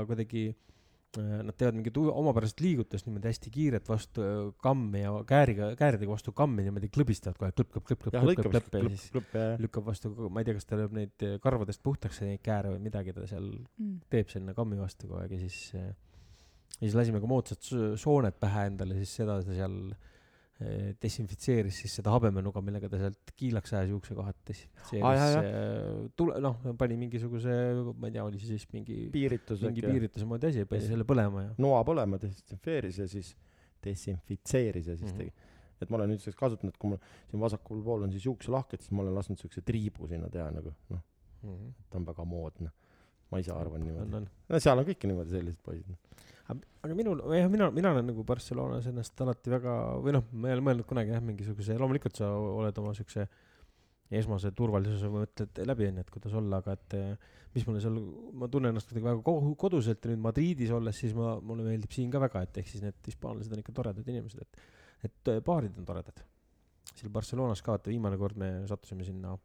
kuidagi 0.10 0.44
äh, 0.52 1.32
nad 1.48 1.56
teevad 1.58 1.78
mingit 1.80 1.98
omapärast 1.98 2.62
liigutust 2.62 3.08
niimoodi 3.08 3.32
hästi 3.32 3.54
kiiret 3.54 3.90
vastu 3.90 4.22
äh, 4.26 4.40
kammi 4.64 5.02
ja 5.04 5.12
kääriga, 5.30 5.72
kääridega 5.80 6.12
vastu 6.14 6.34
kammi 6.38 6.66
niimoodi 6.68 6.90
klõbistavad 6.94 7.40
kohe 7.42 7.52
klõpp, 7.58 7.72
klõpp, 7.78 7.88
klõpp, 7.90 8.04
klõpp, 8.08 8.42
klõpp, 8.42 8.52
klõpp 8.58 8.78
ja 8.78 8.92
siis, 8.94 9.08
klõpp 9.16 9.38
ja 9.40 9.46
lükkab 9.64 9.88
vastu, 9.90 10.14
ma 10.30 10.42
ei 10.44 10.50
tea, 10.50 10.58
kas 10.60 10.70
ta 10.70 10.80
lööb 10.82 10.94
neid 10.98 11.26
äh, 11.26 11.38
karvadest 11.44 11.82
puhtaks 11.86 12.22
neid 12.26 12.44
kääre 12.46 12.76
või 12.76 12.84
midagi 12.90 13.16
ta 13.18 13.26
seal 13.30 13.50
Mm. 13.78 13.98
teeb 14.10 14.30
sinna 14.34 14.54
kammi 14.58 14.78
vastu 14.80 15.08
kogu 15.08 15.22
aeg 15.22 15.34
ja 15.38 15.40
siis 15.48 15.58
ja 15.74 15.88
siis 16.82 16.94
lasime 16.98 17.20
ka 17.22 17.30
moodsad 17.30 17.62
so- 17.66 17.96
sooned 17.98 18.38
pähe 18.42 18.68
endale, 18.70 18.98
siis 19.02 19.14
seda 19.22 19.40
ta 19.42 19.54
seal 19.58 19.78
äh, 19.94 20.14
desinfitseeris 21.02 21.76
siis 21.84 21.96
seda 22.00 22.10
habemenuga, 22.16 22.62
millega 22.66 22.90
ta 22.90 22.98
sealt 23.02 23.32
kiilaks 23.38 23.74
ajas 23.78 23.92
juuksekohad 23.92 24.36
Aa, 24.36 24.48
desinfitseeris 24.50 25.36
äh, 25.42 26.08
tule, 26.18 26.40
noh, 26.42 26.58
pani 26.80 26.98
mingisuguse, 26.98 27.54
ma 27.94 28.10
ei 28.10 28.16
tea, 28.16 28.24
oli 28.26 28.40
see 28.42 28.56
siis 28.56 28.66
mingi, 28.74 29.04
piiritus 29.14 29.62
mingi 29.62 29.84
äkki. 29.84 29.92
piirituse 29.94 30.26
moodi 30.30 30.50
asi, 30.50 30.66
pani 30.66 30.88
selle 30.88 31.06
põlema 31.06 31.44
ja 31.46 31.52
noa 31.62 31.84
põlema 31.88 32.18
desinfitseeris 32.22 32.98
ja 33.04 33.08
siis 33.12 33.36
desinfitseeris 33.86 34.88
ja 34.88 34.98
siis 34.98 35.12
Mhm. 35.14 35.18
tegi. 35.22 35.34
et 35.82 35.90
ma 35.94 35.98
olen 36.00 36.10
nüüdseks 36.10 36.36
kasutanud, 36.40 36.74
kui 36.82 36.90
mul 36.90 36.98
siin 37.30 37.40
vasakul 37.40 37.84
pool 37.86 38.02
on 38.08 38.12
siis 38.12 38.26
juukselahked, 38.26 38.82
siis 38.82 38.92
ma 38.98 39.04
olen 39.04 39.14
lasknud 39.14 39.38
siukse 39.38 39.62
triibu 39.62 40.08
sinna 40.10 40.30
teha 40.30 40.50
nagu 40.52 40.74
noh, 40.90 41.04
mm 41.44 41.74
ta 41.90 41.98
on 42.00 42.06
väga 42.08 42.26
moodne. 42.26 42.72
Ma 43.32 43.42
ise 43.42 43.54
arvan 43.54 43.84
niimoodi. 43.84 44.22
no 44.24 44.60
seal 44.64 44.80
on 44.80 44.88
kõik 44.88 45.08
niimoodi 45.10 45.36
sellised 45.36 45.64
poisid. 45.66 45.98
aga 46.48 46.96
minul, 46.96 47.24
jah, 47.36 47.50
mina, 47.52 47.68
mina 47.76 47.92
olen 47.96 48.08
nagu 48.12 48.24
Barcelonas 48.28 48.88
ennast 48.88 49.20
alati 49.26 49.52
väga, 49.52 49.74
või 50.04 50.16
noh, 50.16 50.30
ma 50.32 50.52
ei 50.52 50.58
ole 50.58 50.64
mõelnud 50.70 50.88
kunagi 50.88 51.12
jah, 51.12 51.24
mingisuguse, 51.24 51.76
loomulikult 51.82 52.16
sa 52.20 52.32
oled 52.38 52.84
oma 52.84 52.94
siukse 52.98 53.28
esmase 54.16 54.54
turvalisuse 54.56 55.10
mõtted 55.12 55.60
läbi 55.68 55.90
onju, 55.90 56.06
et 56.06 56.14
kuidas 56.14 56.36
olla, 56.40 56.62
aga 56.62 56.78
et 56.78 56.96
eh, 56.96 57.34
mis 57.56 57.66
mulle 57.68 57.82
seal, 57.84 57.98
ma 58.40 58.48
tunnen 58.52 58.72
ennast 58.72 58.88
kuidagi 58.88 59.10
väga 59.10 59.56
koduselt 59.60 60.06
ja 60.06 60.14
nüüd 60.14 60.24
Madridis 60.24 60.72
olles, 60.76 60.96
siis 61.02 61.16
ma, 61.18 61.34
mulle 61.44 61.66
meeldib 61.68 61.92
siin 61.92 62.14
ka 62.14 62.22
väga, 62.24 62.46
et 62.48 62.62
ehk 62.62 62.72
siis 62.72 62.86
need 62.86 63.12
hispaanlased 63.12 63.52
on 63.52 63.64
ikka 63.64 63.76
toredad 63.76 64.08
inimesed, 64.08 64.46
et, 64.46 64.64
et 65.10 65.34
eh, 65.34 65.42
baarid 65.44 65.76
on 65.82 65.90
toredad. 65.90 66.24
seal 66.94 67.12
Barcelonas 67.12 67.62
ka, 67.62 67.76
vaata 67.76 67.92
viimane 67.92 68.20
kord 68.22 68.40
me 68.40 68.54
sattusime 68.70 69.04
sinna, 69.04 69.36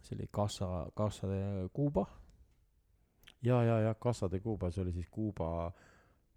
see 0.00 0.16
oli 0.16 0.32
Casa, 0.32 0.72
Casa 0.96 1.28
de 1.28 1.68
Cuba 1.76 2.06
ja, 3.42 3.62
ja, 3.64 3.78
ja 3.88 3.94
Casa 3.94 4.28
de 4.30 4.40
Cuba, 4.40 4.70
see 4.70 4.82
oli 4.84 4.92
siis 4.92 5.08
Kuuba, 5.10 5.72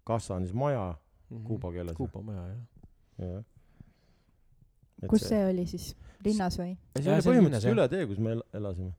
Casa 0.06 0.34
on 0.34 0.44
siis 0.46 0.54
maja 0.54 0.94
Mhm. 1.30 1.42
kuuba 1.44 1.72
keeles. 1.74 1.96
Kuuba 1.96 2.20
maja 2.22 2.42
jah. 2.48 2.60
jah. 3.18 3.44
kus 5.10 5.24
see 5.28 5.40
oli 5.50 5.64
siis, 5.68 5.88
linnas 6.24 6.56
või? 6.60 6.76
see 6.96 7.10
oli 7.12 7.22
see 7.24 7.32
põhimõtteliselt 7.32 7.74
üle 7.74 7.88
tee, 7.92 8.06
kus 8.06 8.18
me 8.22 8.30
el- 8.36 8.44
elasime. 8.54 8.92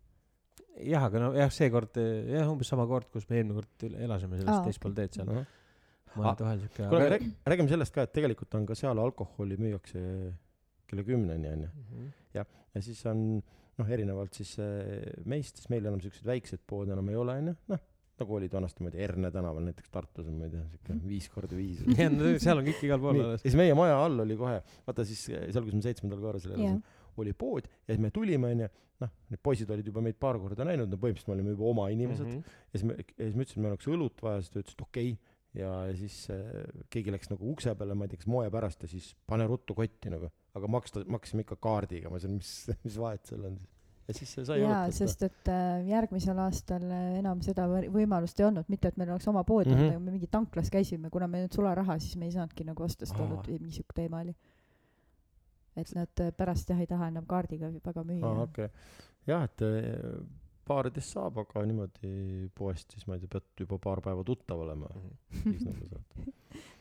jah, 0.85 1.05
aga 1.07 1.19
no 1.23 1.29
jah, 1.37 1.49
seekord 1.53 1.97
eh, 1.97 2.27
jah, 2.35 2.51
umbes 2.51 2.67
sama 2.69 2.85
kord, 2.89 3.07
kus 3.13 3.25
me 3.29 3.39
eelmine 3.39 3.55
kord 3.61 3.87
üle- 3.87 4.03
elasime 4.05 4.37
sellest 4.41 4.59
ah, 4.59 4.65
teispool 4.67 4.93
teed 4.99 5.15
seal. 5.17 5.25
kuule, 5.31 5.45
mõned 6.17 6.43
vahel 6.45 6.59
siuke. 6.65 6.89
räägi, 7.15 7.31
räägime 7.53 7.69
sellest 7.73 7.95
ka, 7.95 8.05
et 8.05 8.13
tegelikult 8.13 8.53
on 8.59 8.65
ka 8.69 8.75
seal 8.75 8.99
alkoholi 9.01 9.57
müüakse 9.57 10.03
kella 10.87 11.03
kümneni 11.07 11.49
onju. 11.55 11.69
Mhm. 11.87 12.07
ja 12.37 12.45
siis 12.81 13.05
on 13.09 13.23
noh, 13.77 13.87
erinevalt 13.89 14.33
siis 14.37 14.57
äh, 14.59 15.23
meist, 15.25 15.55
siis 15.57 15.69
meil 15.73 15.85
enam 15.85 15.99
siukseid 16.03 16.25
väikseid 16.29 16.61
poode 16.67 16.91
enam 16.93 17.09
ei 17.09 17.15
ole 17.15 17.39
onju, 17.41 17.55
noh 17.73 17.79
nagu 18.21 18.37
olid 18.37 18.53
vanasti 18.53 18.81
niimoodi 18.81 19.03
Erne 19.03 19.31
tänaval 19.33 19.65
näiteks 19.67 19.91
Tartus 19.93 20.27
on, 20.27 20.39
ma 20.39 20.47
ei 20.47 20.53
tea, 20.53 20.63
siuke 20.73 20.97
viis 21.05 21.29
korda 21.33 21.57
viis. 21.57 21.83
jah, 21.93 22.09
no 22.13 22.33
seal 22.41 22.61
on 22.61 22.67
kõik 22.67 22.83
igal 22.87 23.01
pool 23.03 23.15
nii, 23.17 23.21
ja 23.23 23.29
alles. 23.31 23.45
siis 23.45 23.57
meie 23.59 23.77
maja 23.77 23.99
all 24.03 24.25
oli 24.25 24.37
kohe, 24.39 24.57
vaata 24.87 25.05
siis 25.07 25.23
seal, 25.29 25.63
kus 25.67 25.77
me 25.77 25.85
seitsmendal 25.85 26.23
korrusel 26.23 26.55
elasime, 26.55 26.97
oli 27.21 27.33
pood 27.37 27.69
ja 27.69 27.93
siis 27.93 28.03
me 28.03 28.11
tulime 28.13 28.51
onju, 28.55 28.69
noh, 29.03 29.13
need 29.31 29.43
poisid 29.45 29.71
olid 29.73 29.87
juba 29.91 30.03
meid 30.05 30.19
paar 30.21 30.39
korda 30.41 30.65
näinud, 30.67 30.89
no 30.91 30.99
põhimõtteliselt 31.01 31.31
me 31.31 31.37
olime 31.37 31.55
juba 31.55 31.71
oma 31.71 31.87
inimesed 31.93 32.27
mm. 32.27 32.41
Mhm. 32.41 32.59
ja 32.73 32.81
siis 32.81 32.87
me, 32.89 32.99
ja 32.99 33.23
siis 33.23 33.37
ma 33.37 33.45
ütlesin, 33.45 33.59
et 33.59 33.65
meil 33.65 33.75
oleks 33.75 33.89
õlut 33.93 34.25
vaja, 34.25 34.43
siis 34.43 34.53
ta 34.53 34.63
ütles, 34.63 34.77
et 34.77 34.85
okei 34.87 35.13
okay.. 35.13 35.35
ja 35.61 35.71
siis 36.01 36.19
äh, 36.33 36.51
keegi 36.93 37.13
läks 37.13 37.31
nagu 37.33 37.53
ukse 37.53 37.73
peale, 37.77 37.97
ma 37.97 38.07
ei 38.07 38.13
tea, 38.13 38.23
kas 38.23 38.31
moe 38.33 38.49
pärast 38.53 38.85
ja 38.85 38.91
siis 38.91 39.13
pane 39.29 39.47
ruttu 39.49 39.77
kotti 39.77 40.13
nagu, 40.13 40.31
aga 40.57 40.71
maksta, 40.77 41.05
maksime 41.17 41.45
ikka 41.45 41.59
kaardiga, 41.61 42.11
ma 42.11 42.21
ütlesin, 42.21 42.37
mis, 42.41 42.81
mis 42.85 43.01
vahet 43.01 43.29
seal 43.29 43.49
on 43.51 43.59
siis. 43.61 43.76
Ja 44.07 44.15
siis 44.15 44.33
sai 44.47 44.61
jaa, 44.61 44.85
sest 44.95 45.23
et 45.27 45.51
äh, 45.51 45.81
järgmisel 45.89 46.39
aastal 46.39 46.85
äh, 46.87 47.17
enam 47.19 47.41
seda 47.45 47.67
võimalust 47.67 48.39
ei 48.39 48.47
olnud, 48.47 48.69
mitte 48.71 48.91
et 48.91 48.99
meil 48.99 49.11
oleks 49.13 49.27
oma 49.31 49.43
pood 49.47 49.67
olnud 49.67 49.83
mm, 49.83 49.93
-hmm. 49.95 50.05
me 50.05 50.15
mingi 50.15 50.29
tanklas 50.31 50.71
käisime, 50.73 51.11
kuna 51.13 51.27
meil 51.27 51.43
ei 51.43 51.47
olnud 51.47 51.59
sularaha, 51.59 51.99
siis 51.99 52.15
me 52.15 52.29
ei 52.29 52.35
saanudki 52.35 52.67
nagu 52.67 52.83
osta 52.83 53.05
seda 53.09 53.25
õlut 53.25 53.47
või 53.51 53.59
mingi 53.59 53.79
siuke 53.79 53.95
teema 53.95 54.23
oli. 54.23 54.35
et 55.75 55.93
nad 55.95 56.23
äh, 56.23 56.33
pärast 56.37 56.69
jah 56.69 56.79
ei 56.79 56.87
taha 56.87 57.11
enam 57.13 57.25
kaardiga 57.25 57.71
väga 57.85 58.03
müüa 58.03 58.25
aa, 58.25 58.43
okei 58.47 58.65
okay.. 58.65 58.69
jah, 59.27 59.43
et 59.43 59.65
baaridest 60.67 61.13
saab, 61.15 61.37
aga 61.43 61.63
niimoodi 61.65 62.49
poest 62.55 62.91
siis 62.95 63.07
ma 63.07 63.15
ei 63.15 63.23
tea, 63.23 63.37
pead 63.37 63.65
juba 63.65 63.79
paar 63.83 64.01
päeva 64.01 64.23
tuttav 64.27 64.63
olema, 64.65 64.89
siis 65.43 65.63
nagu 65.67 65.91
saad. 65.91 66.33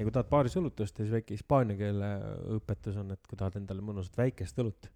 ja 0.00 0.06
kui 0.06 0.12
tahad 0.16 0.30
baaris 0.32 0.54
õlut 0.56 0.80
osta, 0.80 1.02
siis 1.04 1.12
väike 1.12 1.36
hispaania 1.36 1.76
keele 1.76 2.08
õpetus 2.56 2.96
on, 3.02 3.10
et 3.12 3.26
kui 3.28 3.36
tahad 3.36 3.58
endale 3.60 3.84
mõnusat 3.84 4.16
väikest 4.16 4.58
õlut, 4.64 4.88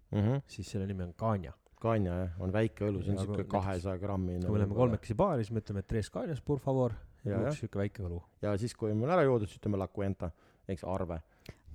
siis 0.49 0.71
selle 0.73 0.87
nimi 0.89 1.05
on 1.05 1.13
caña. 1.13 1.53
Kanja 1.85 2.13
jah, 2.17 2.37
on 2.41 2.49
väike 2.55 2.87
õlu, 2.87 3.03
see 3.05 3.11
on 3.13 3.19
siuke 3.21 3.43
kui 3.43 3.51
kahesaja 3.59 3.99
grammi. 4.01 4.39
kui 4.41 4.49
me 4.55 4.61
läheme 4.63 4.73
kolmekesi 4.73 5.13
baari, 5.19 5.43
siis 5.45 5.53
me 5.53 5.61
ütleme, 5.61 5.83
et 5.83 5.87
tres 5.91 6.09
cañas 6.09 6.41
por 6.41 6.57
favor 6.63 6.95
üks 7.25 7.59
siuke 7.59 7.77
väike 7.83 8.01
õlu. 8.07 8.21
ja 8.41 8.55
siis, 8.57 8.73
kui 8.73 8.91
on 8.91 9.03
ära 9.11 9.21
joodud, 9.27 9.47
siis 9.51 9.59
ütleme 9.59 9.77
la 9.77 9.87
cuenta, 9.87 10.31
eks 10.67 10.83
arve. 10.87 11.19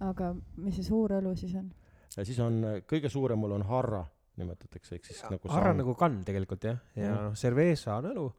aga 0.00 0.32
mis 0.56 0.74
see 0.80 0.82
suur 0.88 1.12
õlu 1.20 1.36
siis 1.38 1.54
on? 1.54 1.70
ja 2.16 2.24
siis 2.24 2.38
on 2.42 2.58
kõige 2.90 3.08
suurem 3.12 3.38
mul 3.38 3.52
on 3.52 3.62
harra 3.68 4.02
nimetatakse, 4.40 4.94
ehk 4.96 5.04
siis 5.04 5.22
nagu 5.30 5.48
harra 5.52 5.70
sang- 5.74 5.78
nagu 5.84 5.94
kann 5.94 6.24
tegelikult 6.24 6.64
jah, 6.64 6.78
ja 6.96 7.12
Mhm. 7.14 7.24
noh, 7.28 7.34
cerveza 7.36 7.96
on 8.00 8.04
õlu, 8.10 8.32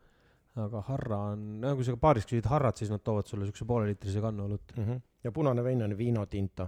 aga 0.55 0.81
harra 0.87 1.17
on, 1.31 1.43
no 1.61 1.75
kui 1.75 1.85
sa 1.87 1.95
baaris 1.97 2.27
küsid 2.27 2.47
harrat, 2.51 2.77
siis 2.77 2.91
nad 2.91 3.03
toovad 3.03 3.29
sulle 3.29 3.47
siukse 3.47 3.65
pooleliitrise 3.65 4.21
kannu 4.21 4.47
õlut. 4.49 4.73
mm. 4.77 4.83
-hmm. 4.83 5.01
ja 5.23 5.31
punane 5.31 5.63
vein 5.63 5.83
on 5.83 5.97
vino 5.97 6.25
tinto. 6.25 6.67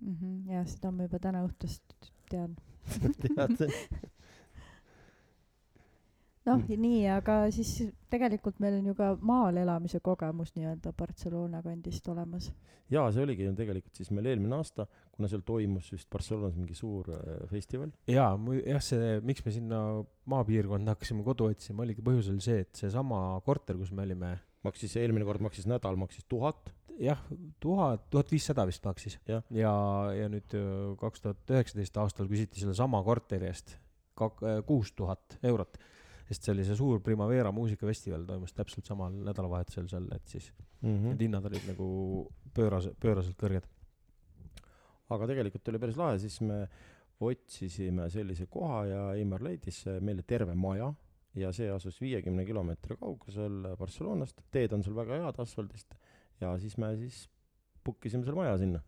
Mhm, 0.00 0.50
jah, 0.50 0.66
seda 0.66 0.90
ma 0.90 1.02
juba 1.02 1.18
täna 1.18 1.44
õhtust 1.44 2.10
tean. 2.30 2.56
tead? 3.22 3.60
noh, 6.48 6.62
nii, 6.64 7.04
aga 7.12 7.42
siis 7.54 7.72
tegelikult 8.12 8.60
meil 8.62 8.78
on 8.78 8.90
ju 8.90 8.96
ka 8.98 9.12
maal 9.26 9.58
elamise 9.60 10.00
kogemus 10.04 10.54
nii-öelda 10.56 10.92
Barcelona 10.96 11.60
kandist 11.64 12.08
olemas. 12.10 12.50
jaa, 12.90 13.06
see 13.12 13.24
oligi 13.24 13.46
ju 13.46 13.52
tegelikult 13.58 14.00
siis 14.00 14.10
meil 14.14 14.30
eelmine 14.32 14.56
aasta, 14.56 14.86
kuna 15.14 15.28
seal 15.30 15.44
toimus 15.46 15.90
vist 15.92 16.08
Barcelonas 16.12 16.56
mingi 16.58 16.76
suur 16.78 17.10
äh, 17.14 17.44
festival. 17.50 17.92
jaa, 18.10 18.32
jah, 18.64 18.84
see, 18.84 19.20
miks 19.26 19.44
me 19.46 19.54
sinna 19.54 19.82
maapiirkonda 20.32 20.96
hakkasime 20.96 21.24
kodu 21.26 21.50
otsima, 21.50 21.84
oligi 21.84 22.04
põhjus 22.06 22.32
oli 22.32 22.44
see, 22.44 22.64
et 22.64 22.84
seesama 22.84 23.22
korter, 23.46 23.78
kus 23.80 23.92
me 23.92 24.06
olime, 24.08 24.34
maksis, 24.66 24.96
eelmine 25.00 25.28
kord 25.28 25.44
maksis 25.44 25.68
nädal, 25.70 25.98
maksis 26.00 26.26
tuhat. 26.28 26.72
jah, 27.00 27.20
tuhat, 27.60 28.08
tuhat 28.12 28.32
viissada 28.32 28.66
vist 28.68 28.84
maksis. 28.84 29.16
Jah. 29.28 29.44
ja, 29.56 29.72
ja 30.16 30.26
nüüd 30.32 30.52
öö, 30.56 30.96
kaks 31.00 31.22
tuhat 31.24 31.54
üheksateist 31.54 31.96
aastal 31.96 32.28
küsiti 32.28 32.60
sellesama 32.60 33.00
korteri 33.06 33.48
eest 33.48 33.78
kak-, 34.20 34.44
kuus 34.68 34.92
tuhat 34.96 35.38
eurot. 35.42 35.78
Sest 36.30 36.46
see 36.46 36.54
oli 36.54 36.64
see 36.66 36.78
suur 36.78 37.00
Primavera 37.02 37.50
muusikafestival 37.52 38.24
toimus 38.28 38.54
täpselt 38.54 38.86
samal 38.86 39.14
nädalavahetusel 39.26 39.88
seal, 39.90 40.06
et 40.14 40.26
siis 40.30 40.52
Mm 40.80 41.10
need 41.10 41.26
hinnad 41.26 41.44
olid 41.44 41.64
nagu 41.68 41.86
pööras-, 42.56 42.88
pööraselt 43.02 43.36
kõrged. 43.36 43.66
aga 45.10 45.26
tegelikult 45.26 45.68
oli 45.68 45.80
päris 45.82 45.98
lahe, 45.98 46.18
siis 46.22 46.40
me 46.40 46.62
otsisime 47.20 48.06
sellise 48.08 48.46
koha 48.46 48.84
ja 48.88 49.00
Eimar 49.18 49.42
leidis 49.44 49.82
äh, 49.90 49.98
meile 50.00 50.22
terve 50.22 50.54
maja 50.54 50.88
ja 51.36 51.50
see 51.52 51.68
asus 51.70 52.00
viiekümne 52.00 52.46
kilomeetri 52.46 52.96
kaugusel 52.96 53.74
Barcelonast, 53.78 54.40
teed 54.50 54.72
on 54.72 54.82
seal 54.86 54.96
väga 54.96 55.20
head 55.20 55.42
asfaldist 55.42 55.94
ja 56.40 56.54
siis 56.62 56.78
me 56.80 56.94
siis 56.96 57.26
book 57.84 58.06
isime 58.06 58.24
selle 58.24 58.38
maja 58.38 58.56
sinna. 58.58 58.80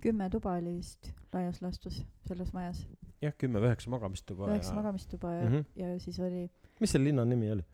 kümme 0.00 0.30
tuba 0.30 0.54
oli 0.60 0.76
vist 0.76 1.10
laias 1.32 1.60
laastus 1.62 2.04
selles 2.28 2.52
majas, 2.54 2.86
jah, 3.22 3.34
kümme 3.34 3.60
või 3.60 3.72
üheksa 3.72 3.90
magamistuba 3.90 4.52
üheksa 4.52 4.72
ja 4.72 4.78
magamistuba 4.78 5.34
ja 5.34 5.44
mm, 5.48 5.54
-hmm. 5.54 5.82
ja 5.82 5.98
siis 6.00 6.20
oli 6.20 6.46
mis 6.80 6.90
selle 6.92 7.08
linna 7.10 7.24
nimi 7.24 7.50
oli? 7.52 7.64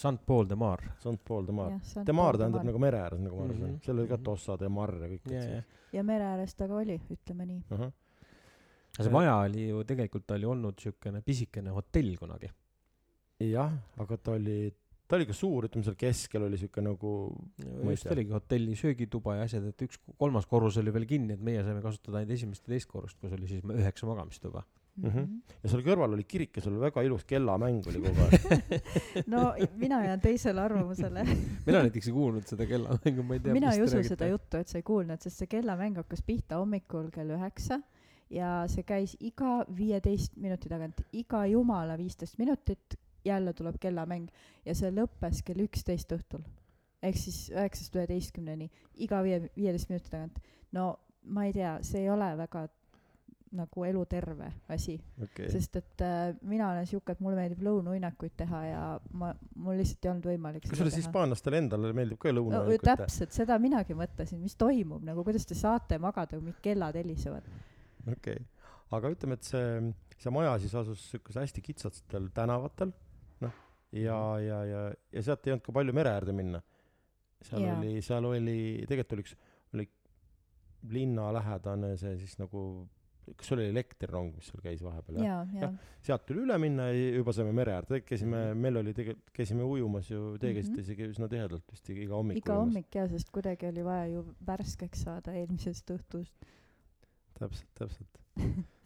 Sant 0.00 0.20
Paul 0.26 0.46
de 0.46 0.54
Mar. 0.54 0.80
Saint-Paul 1.02 1.46
de 1.48 1.52
Mar. 1.52 1.72
de 2.06 2.12
Mar 2.12 2.24
Paul 2.30 2.32
de 2.32 2.38
tähendab 2.38 2.60
Mar. 2.60 2.64
nagu 2.68 2.78
mere 2.78 2.98
ääres, 3.02 3.20
nagu 3.20 3.36
ma 3.36 3.44
aru 3.44 3.54
sain 3.58 3.72
Mhm.. 3.74 3.80
seal 3.84 3.98
oli 3.98 4.08
ka 4.08 4.16
Mhm. 4.16 4.24
Tossa 4.24 4.56
de 4.60 4.68
Mar 4.68 4.92
ja 4.94 5.08
kõik 5.08 5.24
ja, 5.24 5.30
need 5.40 5.50
ja. 5.56 5.62
ja 5.92 6.02
mere 6.06 6.24
ääres 6.24 6.54
ta 6.54 6.68
ka 6.68 6.74
oli, 6.78 7.00
ütleme 7.10 7.46
nii. 7.46 7.62
ahah, 7.70 7.90
aga 8.94 9.04
see 9.04 9.10
maja 9.12 9.34
oli 9.46 9.68
ju 9.68 9.82
tegelikult 9.84 10.30
oli 10.30 10.44
olnud 10.46 10.78
siukene 10.78 11.22
pisikene 11.26 11.70
hotell 11.74 12.16
kunagi. 12.16 12.50
jah, 13.40 13.72
aga 13.98 14.16
ta 14.16 14.32
oli, 14.36 14.72
ta 15.08 15.16
oli 15.16 15.26
ka 15.26 15.32
suur, 15.32 15.64
ütleme 15.66 15.82
seal 15.84 15.96
keskel 15.96 16.42
oli 16.46 16.56
siuke 16.60 16.80
nagu 16.84 17.34
just 17.90 18.06
oligi 18.06 18.30
hotelli 18.30 18.76
söögituba 18.76 19.36
ja 19.40 19.42
asjad, 19.48 19.64
et 19.66 19.82
üks 19.82 19.98
kolmas 20.18 20.46
korrus 20.46 20.76
oli 20.78 20.92
veel 20.92 21.06
kinni, 21.06 21.32
et 21.34 21.40
meie 21.40 21.64
saime 21.64 21.82
kasutada 21.82 22.18
ainult 22.18 22.30
esimest 22.36 22.62
ja 22.68 22.74
teist 22.76 22.86
korrust, 22.88 23.18
kus 23.18 23.32
oli 23.32 23.48
siis 23.48 23.64
üheksa 23.64 24.06
magamistuba. 24.06 24.62
Mhm. 24.96 25.38
ja 25.62 25.70
seal 25.70 25.82
kõrval 25.86 26.16
oli 26.16 26.24
kirik 26.28 26.56
ja 26.56 26.64
seal 26.64 26.74
oli 26.74 26.82
väga 26.82 27.04
ilus 27.06 27.24
kellamäng 27.28 27.86
oli 27.88 28.02
kogu 28.02 28.26
aeg. 28.26 28.88
no 29.32 29.44
mina 29.80 30.02
jään 30.04 30.20
teisele 30.20 30.60
arvamusele. 30.60 31.24
mina 31.68 31.84
näiteks 31.86 32.10
ei 32.10 32.16
kuulnud 32.16 32.46
seda 32.50 32.66
kellamängu, 32.66 33.22
ma 33.22 33.38
ei 33.38 33.40
tea. 33.40 33.54
mina 33.56 33.72
ei 33.72 33.82
usu 33.82 34.02
seda. 34.04 34.28
juttu, 34.32 34.60
et 34.60 34.68
sa 34.68 34.78
ei 34.78 34.86
kuulnud, 34.86 35.22
sest 35.22 35.44
see 35.44 35.50
kellamäng 35.50 35.96
hakkas 36.02 36.22
pihta 36.26 36.60
hommikul 36.60 37.08
kell 37.14 37.32
üheksa 37.36 37.80
ja 38.30 38.50
see 38.70 38.84
käis 38.86 39.16
iga 39.20 39.60
viieteist 39.76 40.36
minuti 40.40 40.70
tagant, 40.70 41.00
iga 41.12 41.44
jumala 41.50 41.96
viisteist 41.98 42.38
minutit 42.38 42.98
jälle 43.24 43.52
tuleb 43.52 43.76
kellamäng 43.80 44.28
ja 44.66 44.74
see 44.76 44.92
lõppes 44.94 45.44
kell 45.44 45.64
üksteist 45.64 46.12
õhtul. 46.16 46.44
ehk 47.02 47.16
siis 47.16 47.48
üheksast 47.54 47.94
üheteistkümneni, 47.96 48.70
iga 49.00 49.22
viie, 49.24 49.46
viieteist 49.56 49.88
minuti 49.88 50.10
tagant. 50.12 50.38
no 50.72 50.98
ma 51.22 51.44
ei 51.48 51.52
tea, 51.52 51.78
see 51.82 52.04
ei 52.04 52.10
ole 52.10 52.30
väga 52.36 52.68
nagu 53.56 53.84
eluterve 53.84 54.46
asi, 54.70 54.94
okei, 55.22 55.48
sest 55.50 55.78
et 55.80 56.02
äh, 56.06 56.28
mina 56.46 56.68
olen 56.70 56.86
siuke, 56.86 57.16
et 57.16 57.22
mulle 57.24 57.40
meeldib 57.40 57.64
lõunauinakuid 57.66 58.36
teha 58.38 58.60
ja 58.68 58.82
ma, 59.18 59.32
mul 59.58 59.80
lihtsalt 59.80 60.06
ei 60.06 60.10
olnud 60.12 60.28
võimalik 60.30 60.68
kusjuures 60.70 60.98
hispaanlastele 61.00 61.58
endale 61.58 61.90
meeldib 61.96 62.20
ka 62.22 62.30
no 62.30 62.38
lõuna 62.38 62.62
või 62.68 62.78
täpselt, 62.82 63.34
seda 63.34 63.58
minagi 63.62 63.96
mõtlesin, 63.98 64.38
mis 64.42 64.54
toimub 64.60 65.02
nagu, 65.06 65.24
kuidas 65.26 65.48
te 65.50 65.58
saate 65.58 65.98
magada, 66.02 66.38
kui 66.38 66.46
mingid 66.46 66.62
kellad 66.62 66.98
helisevad. 67.00 67.48
okei, 68.14 68.38
aga 68.94 69.12
ütleme, 69.16 69.38
et 69.40 69.50
see, 69.50 69.90
see 70.22 70.34
maja 70.34 70.54
siis 70.62 70.76
asus 70.84 71.08
siukesel 71.10 71.42
hästi 71.42 71.66
kitsatel 71.66 72.30
tänavatel, 72.36 72.94
noh, 73.42 73.58
ja, 73.98 74.20
ja, 74.46 74.60
ja, 74.68 74.84
ja 75.10 75.24
sealt 75.26 75.46
ei 75.48 75.56
olnud 75.56 75.66
ka 75.66 75.74
palju 75.80 75.96
mere 75.96 76.14
äärde 76.20 76.36
minna. 76.36 76.62
seal 77.42 77.66
Jaa. 77.66 77.74
oli, 77.80 77.98
seal 78.04 78.30
oli, 78.30 78.58
tegelikult 78.86 79.16
oli 79.16 79.26
üks, 79.26 79.36
oli 79.74 79.90
linnalähedane 80.94 81.94
see 82.00 82.16
siis 82.20 82.38
nagu, 82.38 82.62
kas 83.38 83.52
oli 83.56 83.66
elektrirong, 83.70 84.32
mis 84.36 84.46
seal 84.50 84.62
käis 84.64 84.82
vahepeal, 84.84 85.18
jah? 85.20 85.24
ja, 85.26 85.38
ja 85.54 85.60
Jah. 85.66 85.74
sealt 86.02 86.24
tuli 86.26 86.42
üle 86.46 86.56
minna 86.58 86.88
ja 86.90 87.10
juba 87.18 87.32
saime 87.36 87.52
mere 87.56 87.74
äärde, 87.78 88.00
käisime, 88.06 88.54
meil 88.54 88.76
oli 88.82 88.94
tegelikult, 88.96 89.30
käisime 89.36 89.62
ujumas 89.66 90.10
ju, 90.10 90.36
teie 90.40 90.54
käisite 90.56 90.76
Mhm. 90.78 90.84
isegi 90.86 91.08
üsna 91.12 91.28
tihedalt 91.28 91.64
vist 91.72 91.90
iga 91.90 92.14
hommik 92.14 92.40
iga 92.42 92.56
hommik 92.60 92.94
ja, 92.94 93.06
sest 93.08 93.30
kuidagi 93.34 93.66
oli 93.70 93.84
vaja 93.84 94.06
ju 94.12 94.24
värskeks 94.46 95.02
saada 95.06 95.32
eelmisest 95.36 95.90
õhtust. 95.96 96.48
täpselt, 97.38 97.68
täpselt. 97.74 98.18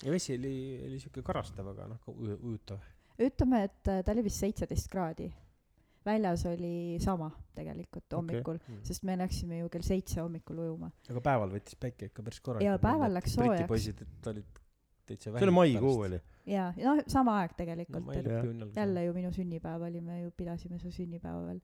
ja 0.04 0.10
vesi 0.12 0.34
oli, 0.38 0.54
oli 0.86 0.98
siuke 1.02 1.22
karastav, 1.22 1.68
aga 1.74 1.88
noh, 1.94 2.00
uju- 2.14 2.38
ujutav. 2.42 2.78
ütleme, 3.18 3.64
et 3.64 3.88
äh, 3.88 4.02
ta 4.04 4.12
oli 4.12 4.22
vist 4.26 4.40
seitseteist 4.42 4.88
kraadi. 4.90 5.30
Väljas 6.06 6.44
oli 6.50 6.98
sama 7.02 7.30
tegelikult 7.54 8.16
hommikul 8.16 8.58
okay., 8.60 8.80
sest 8.86 9.06
me 9.08 9.16
läksime 9.18 9.58
ju 9.62 9.70
kell 9.72 9.86
seitse 9.86 10.20
hommikul 10.20 10.60
ujuma. 10.66 10.90
aga 11.10 11.22
päeval 11.24 11.54
võttis 11.54 11.78
päike 11.80 12.10
ikka 12.10 12.26
päris 12.26 12.40
korralikult. 12.40 12.68
Jaa, 12.70 12.82
päeval 12.82 13.16
läks 13.18 13.36
Briti 13.36 13.50
soojaks. 13.50 13.70
poisid, 13.70 14.02
et 14.04 14.30
olid 14.32 14.60
täitsa 15.06 15.32
see 15.32 15.46
oli 15.46 15.54
maikuu. 15.58 15.94
oli. 16.08 16.20
ja, 16.48 16.70
noh, 16.80 17.02
sama 17.10 17.38
aeg 17.42 17.54
tegelikult 17.58 18.08
no,, 18.08 18.18
et 18.18 18.76
jälle 18.76 19.04
ju 19.06 19.14
minu 19.16 19.32
sünnipäev 19.32 19.86
oli, 19.88 20.00
me 20.04 20.20
ju 20.22 20.34
pidasime 20.36 20.78
su 20.82 20.92
sünnipäeva 20.92 21.46
veel. 21.46 21.60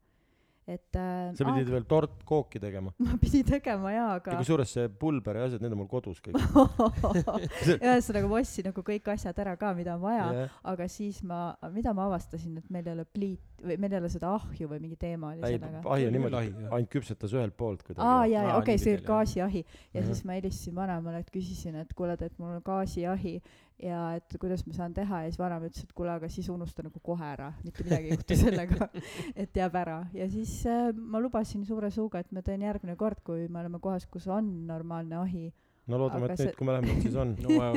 Et 0.70 0.96
äh, 0.98 1.32
sa 1.38 1.46
pidid 1.48 1.70
veel 1.72 1.84
tort 1.90 2.22
kooki 2.28 2.60
tegema. 2.62 2.92
ma 3.06 3.16
pidin 3.20 3.44
tegema 3.48 3.92
jaa, 3.94 4.06
ja 4.10 4.18
aga 4.20 4.36
kusjuures 4.40 4.74
see 4.76 4.88
pulber 5.02 5.40
ja 5.40 5.48
asjad, 5.48 5.62
need 5.64 5.74
on 5.74 5.82
mul 5.82 5.90
kodus 5.90 6.20
kõik. 6.24 6.38
ühesõnaga 7.80 8.30
ma 8.30 8.40
ostsin 8.40 8.68
nagu 8.70 8.84
kõik 8.86 9.08
asjad 9.14 9.38
ära 9.42 9.56
ka, 9.60 9.72
mida 9.76 9.94
on 9.96 10.02
vaja, 10.04 10.26
jah, 10.36 10.58
aga 10.72 10.88
siis 10.90 11.22
ma, 11.26 11.40
mida 11.74 11.94
ma 11.96 12.06
avastasin, 12.10 12.58
et 12.60 12.70
meil 12.72 12.86
ei 12.88 12.96
ole 12.98 13.06
pliit 13.08 13.46
või 13.60 13.76
meil 13.82 13.92
ei 13.92 14.00
ole 14.00 14.08
seda 14.12 14.30
ahju 14.38 14.68
või 14.70 14.80
mingi 14.80 14.96
teema 15.00 15.34
oli 15.34 15.42
ei, 15.44 15.58
sellega. 15.58 15.82
ahi 15.92 16.06
on 16.08 16.14
niimoodi 16.16 16.38
ainult 16.72 16.90
küpsetas 16.94 17.34
ühelt 17.36 17.56
poolt 17.60 17.82
aa 17.82 17.86
kuidagi. 17.90 18.06
jaa, 18.08 18.26
jaa, 18.32 18.44
Aa, 18.54 18.60
okei, 18.62 18.78
see 18.80 18.94
oli 18.94 18.96
oli, 18.96 19.02
jah. 19.04 19.08
gaasiahi 19.10 19.64
ja 19.66 20.00
Mhm. 20.00 20.06
siis 20.08 20.24
ma 20.24 20.32
helistasin 20.38 20.74
vanemale, 20.78 21.18
et 21.20 21.30
küsisin, 21.34 21.76
et 21.82 21.92
kuule, 21.94 22.16
et 22.20 22.38
mul 22.38 22.54
on 22.56 22.62
gaasiahi 22.64 23.34
ja 23.82 24.00
et 24.18 24.36
kuidas 24.40 24.62
ma 24.66 24.74
saan 24.76 24.94
teha 24.96 25.22
ja 25.24 25.30
siis 25.30 25.40
vanem 25.40 25.64
ütles, 25.68 25.84
et 25.86 25.94
kuule, 25.96 26.12
aga 26.12 26.28
siis 26.32 26.48
unusta 26.52 26.84
nagu 26.84 27.00
kohe 27.04 27.24
ära, 27.26 27.50
mitte 27.64 27.84
midagi 27.86 28.10
ei 28.10 28.16
juhtu 28.16 28.36
sellega, 28.36 28.88
et 29.44 29.56
jääb 29.56 29.78
ära 29.80 29.96
ja 30.16 30.28
siis 30.32 30.52
äh, 30.68 30.90
ma 30.94 31.20
lubasin 31.22 31.64
suure 31.68 31.90
suuga, 31.94 32.20
et 32.20 32.30
ma 32.36 32.44
teen 32.46 32.64
järgmine 32.66 32.96
kord, 33.00 33.22
kui 33.24 33.46
me 33.48 33.62
oleme 33.62 33.80
kohas, 33.82 34.06
kus 34.10 34.28
on 34.28 34.50
normaalne 34.68 35.16
ahi. 35.20 35.46
no 35.90 35.98
loodame, 36.02 36.28
et 36.28 36.42
see- 36.42 36.50
nüüd, 36.50 36.58
kui 36.58 36.68
me 36.68 36.76
lähme, 36.76 36.96
et 36.96 37.06
siis 37.06 37.16
on. 37.20 37.34
no 37.44 37.70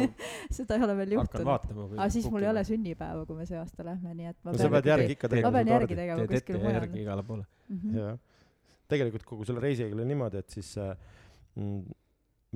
seda 0.60 0.78
ei 0.78 0.86
ole 0.88 0.98
veel 1.00 1.16
hakkan 1.22 1.48
juhtunud. 1.48 1.96
aga 1.98 2.10
siis 2.18 2.30
mul 2.34 2.46
ei 2.46 2.52
ole 2.52 2.66
sünnipäeva, 2.68 3.26
kui 3.30 3.40
me 3.40 3.48
see 3.50 3.60
aasta 3.62 3.88
lähme, 3.88 4.16
nii 4.20 4.32
et 4.34 4.40
ma 4.44 4.56
no 4.56 4.64
sa 4.64 4.72
pead 4.76 4.92
järgi 4.92 5.18
ikka 5.18 5.32
tegema 5.32 5.52
ma 5.52 5.60
pean 5.60 5.74
järgi 5.78 6.00
tegema 6.02 6.28
kuskil 6.34 6.60
ja 6.60 6.64
mujal 6.66 6.80
järgi. 6.82 7.04
igale 7.06 7.28
poole. 7.30 7.48
jah, 7.96 8.18
tegelikult 8.92 9.24
kogu 9.30 9.48
selle 9.48 9.64
reisiga 9.64 9.96
oli 9.96 10.10
niimoodi, 10.12 10.44
et 10.44 10.60
siis 10.60 10.76
äh, 10.84 10.92
mm, 11.56 11.96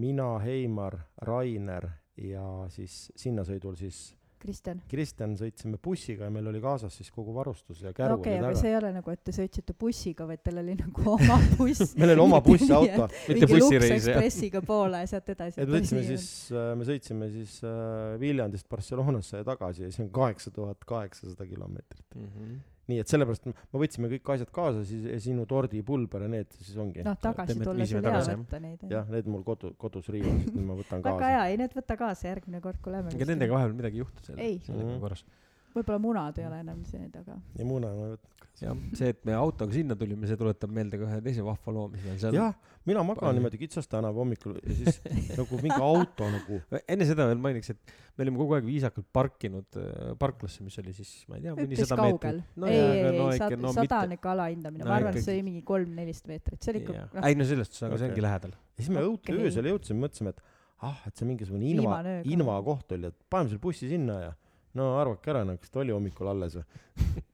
mina, 0.03 0.33
Heimar, 0.43 0.99
Rainer 1.25 1.87
ja 2.17 2.45
siis 2.73 3.07
sinnasõidul 3.15 3.75
siis 3.79 4.07
Kristjan. 4.37 4.81
Kristjan 4.89 5.31
sõitsime 5.37 5.79
bussiga 5.81 6.27
ja 6.27 6.33
meil 6.33 6.45
oli 6.51 6.59
kaasas 6.61 6.93
siis 6.99 7.09
kogu 7.13 7.33
varustus 7.33 7.79
ja 7.81 7.89
no 7.89 7.97
käru 7.97 8.17
okei, 8.19 8.35
oli 8.35 8.43
aga 8.43 8.51
taga. 8.51 8.59
see 8.61 8.69
ei 8.69 8.77
ole 8.77 8.91
nagu, 8.93 9.13
et 9.15 9.23
te 9.25 9.33
sõitsite 9.33 9.73
bussiga, 9.81 10.27
vaid 10.29 10.43
teil 10.45 10.61
oli 10.61 10.75
nagu 10.77 11.07
oma 11.15 11.39
buss. 11.57 11.95
meil 11.97 12.13
oli 12.13 12.23
oma 12.27 12.39
bussiauto. 12.45 13.09
Mitte 13.31 13.49
bussireis, 13.49 13.95
jah. 13.95 14.13
Ekspressiga 14.13 14.61
poole 14.65 15.01
ja 15.01 15.09
sealt 15.09 15.33
edasi. 15.33 15.61
et 15.63 15.73
me 15.73 15.81
sõitsime 15.81 16.05
siis, 16.11 16.29
me 16.53 16.89
sõitsime 16.91 17.29
siis 17.33 17.59
äh, 17.65 18.15
Viljandist 18.21 18.69
Barcelonasse 18.69 19.41
ja 19.41 19.47
tagasi 19.47 19.87
ja 19.87 19.93
see 19.93 20.05
on 20.05 20.13
kaheksa 20.13 20.53
tuhat 20.53 20.85
kaheksasada 20.85 21.49
kilomeetrit. 21.49 22.05
Mhm. 22.13 22.57
Nii 22.87 22.99
et 23.03 23.07
sellepärast 23.11 23.45
me 23.49 23.53
me 23.73 23.79
võtsime 23.81 24.09
kõik 24.13 24.29
asjad 24.35 24.51
kaasa, 24.55 24.83
siis 24.87 25.03
ja 25.09 25.19
sinu 25.19 25.45
tordipulber 25.45 26.21
ja 26.23 26.27
need 26.31 26.47
siis 26.59 26.77
ongi. 26.77 27.03
noh, 27.03 27.17
tagasi 27.21 27.53
teeme- 27.53 27.65
tulles 27.67 27.93
oli 27.93 28.07
hea 28.07 28.21
võtta 28.37 28.59
neid. 28.63 28.85
jah, 28.89 29.09
need 29.09 29.27
mul 29.27 29.43
kodu, 29.43 29.73
kodus 29.77 30.07
riiulis, 30.13 30.47
et 30.47 30.53
nüüd 30.55 30.65
ma 30.69 30.73
võtan 30.79 31.03
väga 31.03 31.17
kaasa. 31.19 31.33
hea, 31.35 31.43
ei 31.51 31.57
need 31.57 31.73
võta 31.75 31.97
kaasa 31.97 32.27
järgmine 32.31 32.61
kord, 32.61 32.79
kui 32.81 32.91
lähme. 32.93 33.11
ega 33.13 33.25
nendega 33.25 33.53
vahepeal 33.53 33.75
midagi 33.81 33.99
ei 33.99 34.05
juhtu 34.05 34.23
seal. 34.29 34.39
Ei. 34.39 34.59
sellega 34.65 34.91
Mhm. 34.91 34.99
korras. 35.01 35.25
Võib-olla 35.75 36.01
munad 36.01 36.39
ei 36.41 36.47
ole 36.47 36.63
enam 36.63 36.83
need, 36.93 37.15
aga 37.21 37.37
ja 37.59 37.67
muna 37.67 37.93
ma 37.93 38.09
ei 38.09 38.15
võtnud 38.15 38.37
jah, 38.61 38.77
see, 38.97 39.11
et 39.13 39.19
me 39.27 39.35
autoga 39.37 39.75
sinna 39.75 39.95
tulime, 39.97 40.27
see 40.29 40.37
tuletab 40.39 40.71
meelde 40.73 40.97
ka 40.97 41.05
ühe 41.05 41.19
teise 41.25 41.43
vahva 41.45 41.73
loo, 41.73 41.85
mis 41.93 42.01
meil 42.05 42.17
seal. 42.21 42.37
jah, 42.37 42.55
mina 42.89 43.03
magan 43.05 43.27
Palju. 43.27 43.37
niimoodi 43.37 43.59
kitsas 43.61 43.89
tänav 43.91 44.17
hommikul 44.17 44.57
ja 44.57 44.77
siis 44.79 44.97
nagu 45.37 45.59
mingi 45.61 45.77
auto 45.77 46.29
nagu 46.33 46.59
enne 46.79 47.07
seda 47.09 47.27
veel 47.29 47.41
mainiks, 47.43 47.73
et 47.75 47.93
me 48.17 48.25
olime 48.25 48.41
kogu 48.41 48.57
aeg 48.57 48.65
viisakalt 48.67 49.07
parkinud 49.13 49.79
äh, 49.81 50.15
parklasse, 50.21 50.65
mis 50.65 50.77
oli 50.81 50.95
siis, 50.97 51.11
ma 51.29 51.37
ei 51.37 51.45
tea, 51.45 51.53
üpris 51.53 51.69
mõnisada 51.69 51.99
kaugel 52.01 52.41
meetrit.. 52.41 52.59
no 52.63 52.71
ei, 52.71 52.81
ei, 52.81 53.05
ei, 53.11 53.29
ikka, 53.37 53.61
no 53.61 53.75
sada 53.77 54.01
on 54.01 54.09
mitte. 54.09 54.19
ikka 54.21 54.33
alahindamine, 54.33 54.85
No 54.87 54.91
ma 54.91 54.99
arvan, 55.01 55.19
et 55.19 55.27
see 55.27 55.37
oli 55.37 55.45
mingi 55.51 55.63
kolm-neliteist 55.67 56.31
meetrit, 56.31 56.61
see 56.63 56.73
oli 56.73 56.83
ikka 56.85 56.97
noh, 57.03 57.29
ei 57.29 57.37
no 57.37 57.49
sellest, 57.51 57.77
aga 57.77 57.93
see 57.93 58.07
Okei. 58.07 58.15
ongi 58.15 58.25
lähedal. 58.25 58.57
ja 58.57 58.81
siis 58.81 58.93
me 58.95 59.05
Okei. 59.05 59.37
öösel 59.45 59.69
jõudsime, 59.69 60.01
mõtlesime, 60.07 60.33
et 60.33 60.43
ah, 60.87 61.05
et 61.05 61.13
see 61.13 61.29
mingisugune 61.29 61.69
inva 61.75 62.01
inva 62.25 62.57
koht 62.65 62.97
oli, 62.97 63.13
et 63.13 63.29
paneme 63.29 63.53
selle 63.53 63.61
bussi 63.61 63.89
sinna 63.91 64.17
ja 64.23 64.35
no 64.77 64.93
arvake 65.01 65.33
ära, 65.33 65.45
no 65.47 65.57
kas 65.61 65.73
ta 65.73 65.83
oli 65.83 65.95
hommikul 65.95 66.31
alles 66.33 66.59
või? 66.59 66.67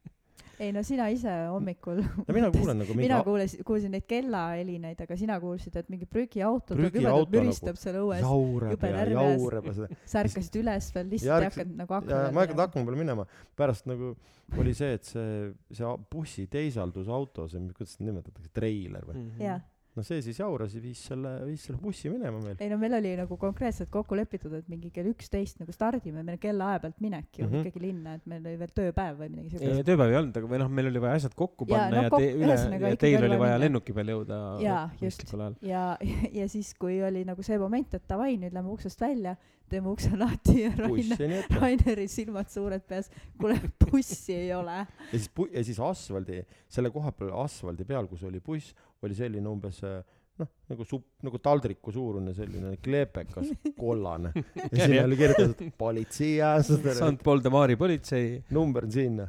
ei 0.63 0.71
no 0.73 0.83
sina 0.85 1.07
ise 1.11 1.31
hommikul 1.49 1.99
ja 2.03 2.35
mina 2.35 2.49
kuulen 2.53 2.79
nagu 2.83 2.93
mingi 2.95 3.07
mina 3.07 3.19
kuulasin 3.25 3.63
kuulsin 3.67 3.93
neid 3.95 4.05
kellahelinaid 4.09 5.01
aga 5.05 5.17
sina 5.19 5.39
kuulsid 5.41 5.75
et 5.81 5.89
mingi 5.91 6.05
prügiauto 6.09 6.75
tuleb 6.75 6.93
Prügiauto 6.93 7.09
jumedalt 7.09 7.33
müristab 7.35 7.79
seal 7.81 7.97
õues 8.03 8.21
jaurab 8.21 8.75
jube 8.75 8.91
ja 8.93 9.07
jaurab 9.15 9.69
ja 9.69 9.75
seda 9.79 9.99
sa 10.05 10.21
ärkasid 10.21 10.59
üles 10.61 10.89
veel 10.95 11.11
lihtsalt 11.15 11.47
ei 11.47 11.49
hakanud 11.49 11.81
nagu 11.81 11.97
akna 11.99 12.21
ma 12.21 12.45
ei 12.45 12.47
hakanud 12.47 12.63
akna 12.67 12.85
peale 12.85 13.01
minema. 13.01 13.27
Pärast 13.57 13.89
nagu 13.89 14.13
oli 14.61 14.73
see 14.77 14.93
et 14.99 15.09
see 15.09 15.51
see 15.73 15.93
bussi 16.13 16.47
teisaldusauto 16.51 17.49
see 17.51 17.67
kuidas 17.73 17.97
seda 17.97 18.11
nimetatakse 18.11 18.53
treiler 18.53 19.09
või? 19.09 19.19
Mhm. 19.19 19.45
jaa 19.49 19.59
no 19.95 20.01
see 20.05 20.21
siis 20.25 20.39
jauras 20.41 20.73
ja 20.73 20.81
viis 20.81 21.01
selle 21.09 21.31
viis 21.45 21.63
selle 21.67 21.77
bussi 21.81 22.09
minema 22.09 22.39
meil 22.41 22.57
ei 22.63 22.69
no 22.71 22.77
meil 22.81 22.95
oli 22.97 23.11
nagu 23.19 23.37
konkreetselt 23.37 23.91
kokku 23.93 24.15
lepitud 24.17 24.53
et 24.57 24.67
mingi 24.71 24.89
kell 24.95 25.11
üksteist 25.11 25.59
nagu 25.61 25.71
stardime 25.75 26.23
meil 26.25 26.39
kellaaja 26.41 26.79
pealt 26.85 26.99
minek 27.03 27.29
ju 27.37 27.45
Mhm. 27.47 27.59
ikkagi 27.61 27.81
linna 27.83 28.15
et 28.17 28.25
meil 28.25 28.41
oli 28.47 28.57
veel 28.63 28.73
tööpäev 28.79 29.19
või 29.21 29.29
midagi 29.35 29.45
ei 29.53 29.59
siukest 29.59 29.87
tööpäev 29.91 30.13
ei 30.15 30.19
olnud 30.21 30.37
aga 30.41 30.47
või 30.53 30.61
noh 30.63 30.69
meil 30.79 30.87
oli 30.89 31.03
vaja 31.05 31.19
asjad 31.21 31.35
kokku 31.37 31.65
panna 31.69 31.89
no 31.93 32.03
ja 32.07 32.09
kok- 32.09 32.27
üle 32.43 32.89
ja 32.89 32.95
teil 32.97 33.17
oli 33.21 33.37
vaja 33.37 33.53
minna. 33.53 33.63
lennuki 33.65 33.93
peal 33.93 34.13
jõuda 34.15 34.41
Jaa, 34.63 34.89
just. 35.01 35.25
ja 35.61 35.83
ja 36.39 36.47
siis 36.49 36.73
kui 36.79 37.01
oli 37.03 37.23
nagu 37.25 37.43
see 37.45 37.57
moment 37.61 37.93
et 37.93 38.07
davai 38.09 38.37
nüüd 38.37 38.53
lähme 38.53 38.73
uksest 38.73 39.01
välja 39.01 39.35
teeme 39.69 39.89
ukse 39.89 40.09
lahti 40.19 40.63
ja 40.65 40.71
Rainer 40.75 40.89
buss 40.91 41.19
ja 41.19 41.27
nii 41.27 41.37
ette 41.39 41.59
Raineri 41.61 42.07
silmad 42.11 42.49
suured 42.51 42.83
peas 42.87 43.07
kuule 43.39 43.55
bussi 43.79 44.33
ei 44.35 44.51
ole 44.53 44.75
ja 44.83 44.87
siis 45.13 45.29
ja 45.53 45.63
siis 45.63 45.79
asfaldi 45.79 46.41
selle 46.67 46.91
koha 46.93 47.11
peal 47.11 47.31
asfaldi 47.43 47.85
peal 47.87 48.07
kus 48.11 48.23
oli 48.27 48.39
buss 48.43 48.73
oli 49.07 49.17
selline 49.17 49.49
umbes 49.49 49.81
äh, 49.87 49.99
noh 50.41 50.49
nagu 50.71 50.85
supp 50.87 51.25
nagu 51.25 51.39
taldriku 51.43 51.93
suurune 51.93 52.33
selline 52.37 52.75
kleepekas 52.83 53.51
kollane. 53.83 54.33
Ja 54.71 54.87
sinna 54.87 55.03
oli 55.07 55.19
kirjutatud 55.19 55.75
politsei 55.77 56.39
St 56.63 57.19
Paul 57.23 57.43
de 57.43 57.53
Mari 57.53 57.77
politsei. 57.79 58.39
Number 58.53 58.87
on 58.87 58.95
sinna. 58.95 59.27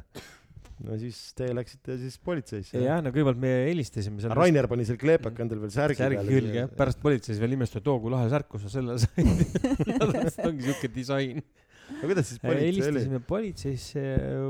No 0.83 0.97
siis 0.99 1.17
teie 1.37 1.53
läksite 1.55 1.95
siis 2.01 2.17
politseisse 2.19 2.81
jah? 2.81 2.97
No 3.03 3.13
kõigepealt 3.15 3.39
me 3.39 3.51
helistasime 3.69 4.19
seal 4.19 4.33
Rainer 4.35 4.67
pani 4.67 4.83
selle 4.87 4.99
kleepeka 4.99 5.45
endale 5.45 5.63
veel 5.63 5.71
särgi 5.71 6.01
särgi 6.01 6.25
külge 6.27 6.57
jah. 6.57 6.73
Pärast 6.81 6.99
politseis 7.03 7.39
veel 7.39 7.55
imestasid 7.55 7.79
et 7.79 7.87
oo 7.93 8.01
kui 8.03 8.11
lahe 8.11 8.27
särk 8.33 8.49
kus 8.51 8.65
sa 8.65 8.73
selle 8.73 8.97
said. 8.99 9.45
Ongi 10.49 10.67
siuke 10.67 10.91
disain 10.91 11.39
aga 11.85 12.09
kuidas 12.09 12.29
siis 12.31 12.41
politsei 12.41 12.67
oli? 12.67 12.81
helistasime 12.81 13.21
politseisse 13.29 14.03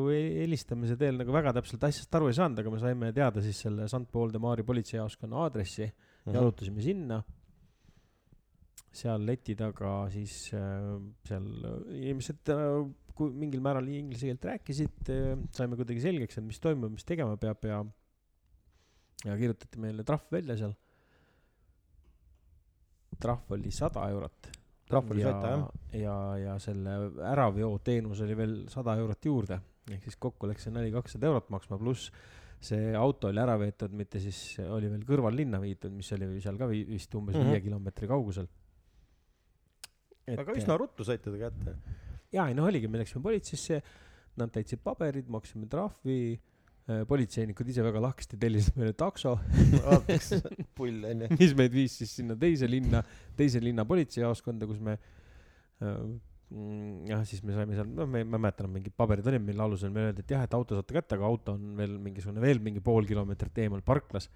või 0.06 0.20
helistamise 0.42 0.98
teel 1.00 1.20
nagu 1.20 1.36
väga 1.36 1.54
täpselt 1.60 1.84
asjast 1.90 2.18
aru 2.20 2.32
ei 2.32 2.38
saanud 2.38 2.62
aga 2.64 2.74
me 2.74 2.82
saime 2.82 3.14
teada 3.16 3.44
siis 3.46 3.60
selle 3.68 3.90
St. 3.92 4.08
Paul 4.12 4.34
de 4.34 4.42
Mari 4.42 4.66
politseijaoskonna 4.68 5.46
aadressi 5.46 5.90
Mhm. 6.26 6.36
jalutasime 6.36 6.82
sinna. 6.82 7.24
Seal 8.96 9.26
leti 9.28 9.56
taga 9.60 10.08
siis 10.14 10.36
äh, 10.56 10.96
seal 11.28 11.50
inimesed 11.92 12.52
äh, 12.54 12.78
kui 13.16 13.34
mingil 13.36 13.62
määral 13.64 13.88
inglise 13.92 14.30
keelt 14.30 14.48
rääkisid 14.50 15.12
äh, 15.12 15.36
saime 15.56 15.78
kuidagi 15.80 16.02
selgeks 16.04 16.40
et 16.40 16.48
mis 16.48 16.62
toimub 16.64 16.96
mis 16.96 17.08
tegema 17.08 17.36
peab 17.40 17.68
ja 17.68 17.84
ja 19.26 19.38
kirjutati 19.38 19.82
meile 19.84 20.06
trahv 20.08 20.32
välja 20.32 20.58
seal. 20.64 20.76
Trahv 23.20 23.56
oli 23.56 23.72
sada 23.72 24.08
eurot 24.12 24.55
trahv 24.90 25.12
oli 25.12 25.22
ja 25.24 25.32
sata 25.34 25.52
jah? 25.52 25.68
ja 26.02 26.16
ja 26.38 26.56
selle 26.60 26.96
äraveoteenus 27.34 28.22
oli 28.22 28.38
veel 28.38 28.56
sada 28.70 28.96
eurot 29.02 29.26
juurde. 29.26 29.60
Ehk 29.92 30.04
siis 30.04 30.16
kokku 30.18 30.48
läks 30.50 30.64
see 30.68 30.74
nali 30.74 30.92
kakssada 30.94 31.28
eurot 31.30 31.50
maksma 31.54 31.78
pluss 31.78 32.12
see 32.66 32.94
auto 32.98 33.28
oli 33.30 33.38
ära 33.42 33.58
veetud 33.62 33.92
mitte 33.94 34.20
siis 34.24 34.58
oli 34.70 34.88
veel 34.90 35.04
kõrvallinna 35.06 35.60
viidud 35.62 35.92
mis 35.94 36.12
oli 36.16 36.40
seal 36.42 36.58
ka 36.58 36.66
vi- 36.72 36.86
vist 36.90 37.14
umbes 37.16 37.36
Mhm. 37.36 37.50
viie 37.52 37.62
kilomeetri 37.62 38.08
kaugusel. 38.08 38.48
Aga 40.38 40.56
üsna 40.58 40.78
ruttu 40.80 41.06
saite 41.06 41.30
ta 41.30 41.38
kätte. 41.38 41.76
Jaa 42.34 42.48
ei 42.50 42.56
noh 42.58 42.66
oligi 42.66 42.88
me 42.90 42.98
läksime 42.98 43.22
politseisse 43.24 43.82
nad 44.38 44.50
täitsid 44.52 44.82
paberid 44.84 45.28
maksime 45.30 45.68
trahvi 45.70 46.40
politseinikud 46.86 47.70
ise 47.72 47.82
väga 47.86 48.02
lahkesti 48.04 48.38
tellisid 48.42 48.78
meile 48.78 48.94
takso. 48.98 49.34
Vaataks 49.74 50.36
pull 50.78 51.06
onju. 51.12 51.32
Mis 51.40 51.56
meid 51.58 51.74
viis 51.74 51.98
siis 52.02 52.14
sinna 52.20 52.38
teise 52.38 52.70
linna, 52.70 53.02
teise 53.38 53.62
linna 53.64 53.88
politseijaoskonda, 53.90 54.68
kus 54.70 54.82
me 54.86 54.94
äh, 54.94 55.96
mm, 56.54 57.06
jah, 57.10 57.24
siis 57.26 57.42
me 57.46 57.56
saime 57.58 57.78
seal, 57.78 57.90
noh, 57.90 58.10
me 58.10 58.22
ei 58.22 58.30
mäleta 58.30 58.66
enam, 58.66 58.76
mingid 58.78 58.94
paberid 58.98 59.26
olid, 59.32 59.44
mille 59.48 59.66
alusel 59.66 59.94
meile 59.94 60.12
öeldi, 60.12 60.26
et 60.26 60.36
jah, 60.36 60.46
et 60.46 60.58
auto 60.58 60.78
saate 60.78 60.98
kätte, 60.98 61.18
aga 61.18 61.30
auto 61.30 61.56
on 61.58 61.74
veel 61.80 61.98
mingisugune, 62.02 62.44
veel 62.44 62.62
mingi 62.64 62.84
pool 62.86 63.08
kilomeetrit 63.10 63.64
eemal 63.66 63.82
parklas. 63.86 64.30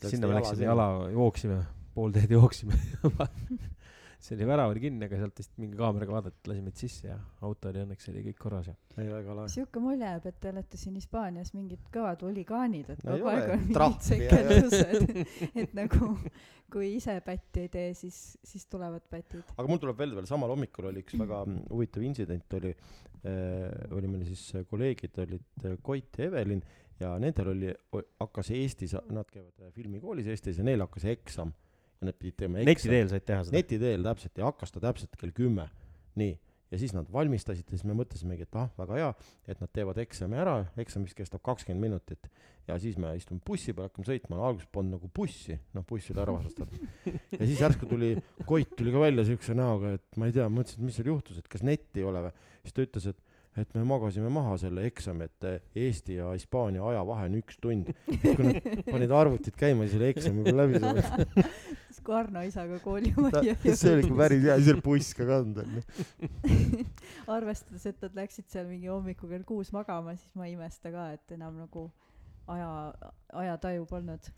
sinna 0.00 0.30
me 0.30 0.38
läksime 0.40 0.64
jala, 0.64 0.88
jooksime, 1.12 1.60
pool 1.94 2.16
teed 2.16 2.32
jooksime 2.32 2.80
see 4.18 4.34
oli 4.34 4.46
värav 4.48 4.72
oli 4.72 4.82
kinni, 4.82 5.06
aga 5.06 5.18
sealt 5.20 5.38
vist 5.38 5.52
mingi 5.62 5.78
kaameraga 5.78 6.14
vaadati, 6.16 6.50
lasi 6.50 6.62
meid 6.64 6.80
sisse 6.80 7.06
ja 7.06 7.16
auto 7.46 7.70
oli 7.70 7.82
õnneks 7.84 8.08
oli 8.10 8.22
kõik 8.26 8.38
korras 8.42 8.70
ja. 8.70 8.74
ei 8.98 9.10
väga 9.10 9.36
lahe. 9.38 9.50
Sihuke 9.52 9.82
mulje 9.82 10.08
jääb 10.08 10.26
et 10.30 10.38
te 10.42 10.50
olete 10.50 10.80
siin 10.80 10.96
Hispaanias 10.98 11.52
mingid 11.54 11.84
kõvad 11.94 12.24
huligaanid 12.26 12.90
et 12.94 13.04
No 13.06 13.14
kogu 13.14 13.30
aeg 13.30 13.44
ole, 13.44 13.58
on 13.58 13.66
mingid 13.68 14.08
sekeldused 14.08 15.20
et 15.62 15.76
nagu 15.78 16.10
kui 16.72 16.90
ise 16.96 17.14
pätti 17.24 17.66
ei 17.66 17.70
tee 17.72 17.92
siis 17.98 18.18
siis 18.44 18.66
tulevad 18.68 19.06
pätid. 19.10 19.54
Aga 19.54 19.70
mul 19.70 19.80
tuleb 19.84 20.02
veel 20.02 20.16
veel 20.18 20.28
samal 20.30 20.50
hommikul 20.52 20.90
oli 20.90 21.04
üks 21.06 21.14
väga 21.20 21.44
huvitav 21.70 22.04
intsident 22.08 22.58
oli 22.58 22.74
äh, 22.74 23.94
oli 23.94 24.10
meil 24.10 24.26
siis 24.32 24.66
kolleegid 24.68 25.22
olid 25.24 25.64
äh, 25.64 25.78
Koit 25.82 26.18
ja 26.18 26.26
Evelin 26.26 26.64
ja 26.98 27.14
nendel 27.22 27.54
oli 27.54 27.70
hakkas 28.18 28.50
Eestis 28.58 28.98
nad 29.14 29.30
käivad 29.30 29.70
filmikoolis 29.78 30.26
Eestis 30.26 30.58
ja 30.58 30.66
neil 30.66 30.82
hakkas 30.82 31.06
eksam 31.14 31.54
ja 32.00 32.08
nad 32.10 32.18
pidid 32.18 32.36
tegema 32.38 32.64
neti 32.66 32.90
teel 32.90 33.08
said 33.10 33.24
teha 33.26 33.46
seda? 33.46 33.56
neti 33.58 33.78
teel 33.80 34.04
täpselt 34.06 34.38
ja 34.38 34.50
hakkas 34.50 34.74
ta 34.74 34.82
täpselt 34.82 35.16
kell 35.20 35.34
kümme. 35.34 35.68
Nii. 36.18 36.36
Ja 36.68 36.78
siis 36.80 36.92
nad 36.92 37.08
valmistasid 37.12 37.64
ja 37.64 37.78
siis 37.78 37.86
me 37.88 37.94
mõtlesimegi 37.96 38.44
et 38.44 38.56
ah 38.60 38.68
väga 38.76 38.98
hea 38.98 39.08
et 39.48 39.60
nad 39.62 39.70
teevad 39.72 39.98
eksami 40.02 40.36
ära. 40.36 40.58
Eksam 40.82 41.06
vist 41.06 41.16
kestab 41.16 41.40
kakskümmend 41.46 41.86
minutit. 41.86 42.28
Ja 42.68 42.76
siis 42.80 42.98
me 43.00 43.14
istume 43.16 43.40
bussi 43.46 43.72
peal 43.72 43.88
hakkame 43.88 44.04
sõitma. 44.04 44.40
Alguses 44.50 44.68
polnud 44.72 44.98
nagu 44.98 45.08
bussi. 45.16 45.56
Noh 45.76 45.86
buss 45.88 46.12
oli 46.12 46.20
ära 46.24 46.34
vasastatud 46.36 46.84
ja 47.38 47.40
siis 47.44 47.62
järsku 47.64 47.88
tuli 47.88 48.14
Koit 48.48 48.76
tuli 48.76 48.92
ka 48.92 49.00
välja 49.06 49.24
siukse 49.28 49.56
näoga 49.56 49.96
et 49.96 50.20
ma 50.20 50.28
ei 50.28 50.36
tea 50.36 50.50
mõtlesin 50.52 50.82
et 50.82 50.90
mis 50.90 51.00
seal 51.00 51.08
juhtus 51.14 51.40
et 51.40 51.48
kas 51.48 51.64
netti 51.64 52.02
ei 52.02 52.08
ole 52.08 52.28
või? 52.28 52.46
Siis 52.66 52.76
ta 52.76 52.84
ütles 52.84 53.08
et 53.14 53.24
et 53.58 53.74
me 53.74 53.84
magasime 53.88 54.30
maha 54.32 54.56
selle 54.60 54.84
eksami 54.88 55.26
et 55.28 55.46
eh, 55.48 55.58
Eesti 55.86 56.18
ja 56.18 56.30
Hispaania 56.32 56.84
ajavahe 56.92 57.28
on 57.28 57.36
üks 57.40 57.58
tund 57.62 57.90
kui 58.06 58.46
nad 58.46 58.68
panid 58.92 59.14
arvutid 59.20 59.58
käima 59.58 59.86
siis 59.86 59.98
oli 59.98 60.10
eksami 60.12 60.44
juba 60.44 60.54
läbi 60.62 60.82
saanud 60.82 61.46
siis 61.88 62.02
kui 62.06 62.16
Arno 62.18 62.42
isaga 62.46 62.80
koolimajja 62.84 63.56
see 63.82 63.94
oli 63.94 64.06
ikka 64.06 64.18
päris 64.22 64.44
hea 64.46 64.58
siis 64.60 64.72
oli 64.74 64.84
buss 64.88 65.16
ka 65.18 65.28
kanda 65.28 65.64
onju 65.66 66.84
arvestades 67.38 67.88
et 67.92 68.04
nad 68.06 68.20
läksid 68.22 68.50
seal 68.52 68.68
mingi 68.70 68.92
hommikul 68.92 69.32
kell 69.34 69.46
kuus 69.48 69.72
magama 69.76 70.16
siis 70.18 70.34
ma 70.38 70.48
ei 70.48 70.56
imesta 70.58 70.94
ka 70.94 71.10
et 71.16 71.38
enam 71.38 71.58
nagu 71.64 71.88
aja 72.48 72.70
ajataju 73.44 73.88
polnud 73.90 74.30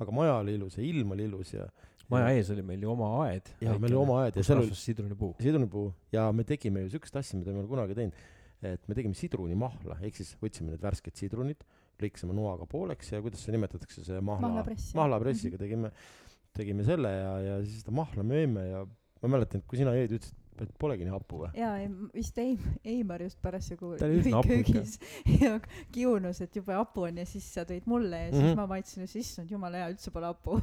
aga 0.00 0.16
maja 0.16 0.40
oli 0.40 0.56
ilus 0.58 0.78
ja 0.78 0.84
ilm 0.84 1.16
oli 1.16 1.28
ilus 1.30 1.54
ja 1.54 1.68
maja 2.10 2.34
ees 2.34 2.50
oli 2.50 2.64
meil 2.66 2.82
ju 2.82 2.90
oma 2.90 3.10
aed. 3.24 3.48
jaa, 3.62 3.76
meil 3.78 3.92
oli 3.92 4.02
oma 4.02 4.18
aed 4.24 4.40
ja 4.40 4.44
seal 4.46 4.62
oli 4.64 4.76
sidrunipuu. 4.76 5.32
sidrunipuu 5.40 5.86
ja 6.12 6.26
me 6.32 6.44
tegime 6.44 6.84
ju 6.84 6.94
siukest 6.96 7.16
asja, 7.20 7.38
mida 7.38 7.54
me 7.54 7.60
ei 7.60 7.64
ole 7.64 7.70
kunagi 7.70 7.98
teinud. 7.98 8.28
Et 8.62 8.88
me 8.88 8.94
tegime 8.94 9.14
sidrunimahla, 9.16 9.98
ehk 10.04 10.16
siis 10.20 10.34
võtsime 10.42 10.70
need 10.74 10.82
värsked 10.82 11.16
sidrunid, 11.16 11.62
lõikasime 12.00 12.34
noaga 12.36 12.66
pooleks 12.68 13.12
ja 13.12 13.20
kuidas 13.24 13.40
see 13.44 13.52
nimetatakse, 13.56 14.04
see 14.04 14.20
mahla, 14.20 14.48
mahlapress, 14.48 14.94
mahlapressiga 14.96 15.56
Mhm. 15.56 15.62
tegime, 15.64 15.90
tegime 16.56 16.84
selle 16.84 17.08
ja, 17.14 17.32
ja 17.40 17.56
siis 17.64 17.80
seda 17.84 17.92
mahla 17.96 18.22
me 18.26 18.42
jõime 18.42 18.66
ja 18.70 18.84
ma 19.22 19.28
mäletan, 19.36 19.60
et 19.60 19.66
kui 19.68 19.78
sina 19.80 19.92
jõid, 19.96 20.12
ütlesid, 20.18 20.36
et 20.60 20.72
polegi 20.78 21.04
nii 21.06 21.12
hapu 21.14 21.38
või? 21.44 21.50
jaa, 21.56 21.76
vist 22.12 22.36
Eim-, 22.40 22.74
Eimar 22.84 23.22
just 23.24 23.38
parasjagu 23.40 23.94
oli 23.96 24.32
köögis 24.44 24.98
ja 25.44 25.54
kiunus, 25.92 26.40
et 26.44 26.56
jube 26.56 26.72
hapu 26.76 27.06
on 27.08 27.16
ja 27.22 27.24
siis 27.28 27.46
sa 27.54 27.64
tõid 27.68 27.86
mulle 27.88 28.26
ja 28.26 28.30
siis 28.32 28.42
Mhm. 28.50 28.56
ma 28.60 28.66
maitsesin, 28.66 29.04
et 29.08 29.14
issand 29.16 29.50
jumala 29.50 29.76
hea, 29.80 29.90
üldse 29.94 30.10
pole 30.12 30.26
hapu 30.26 30.60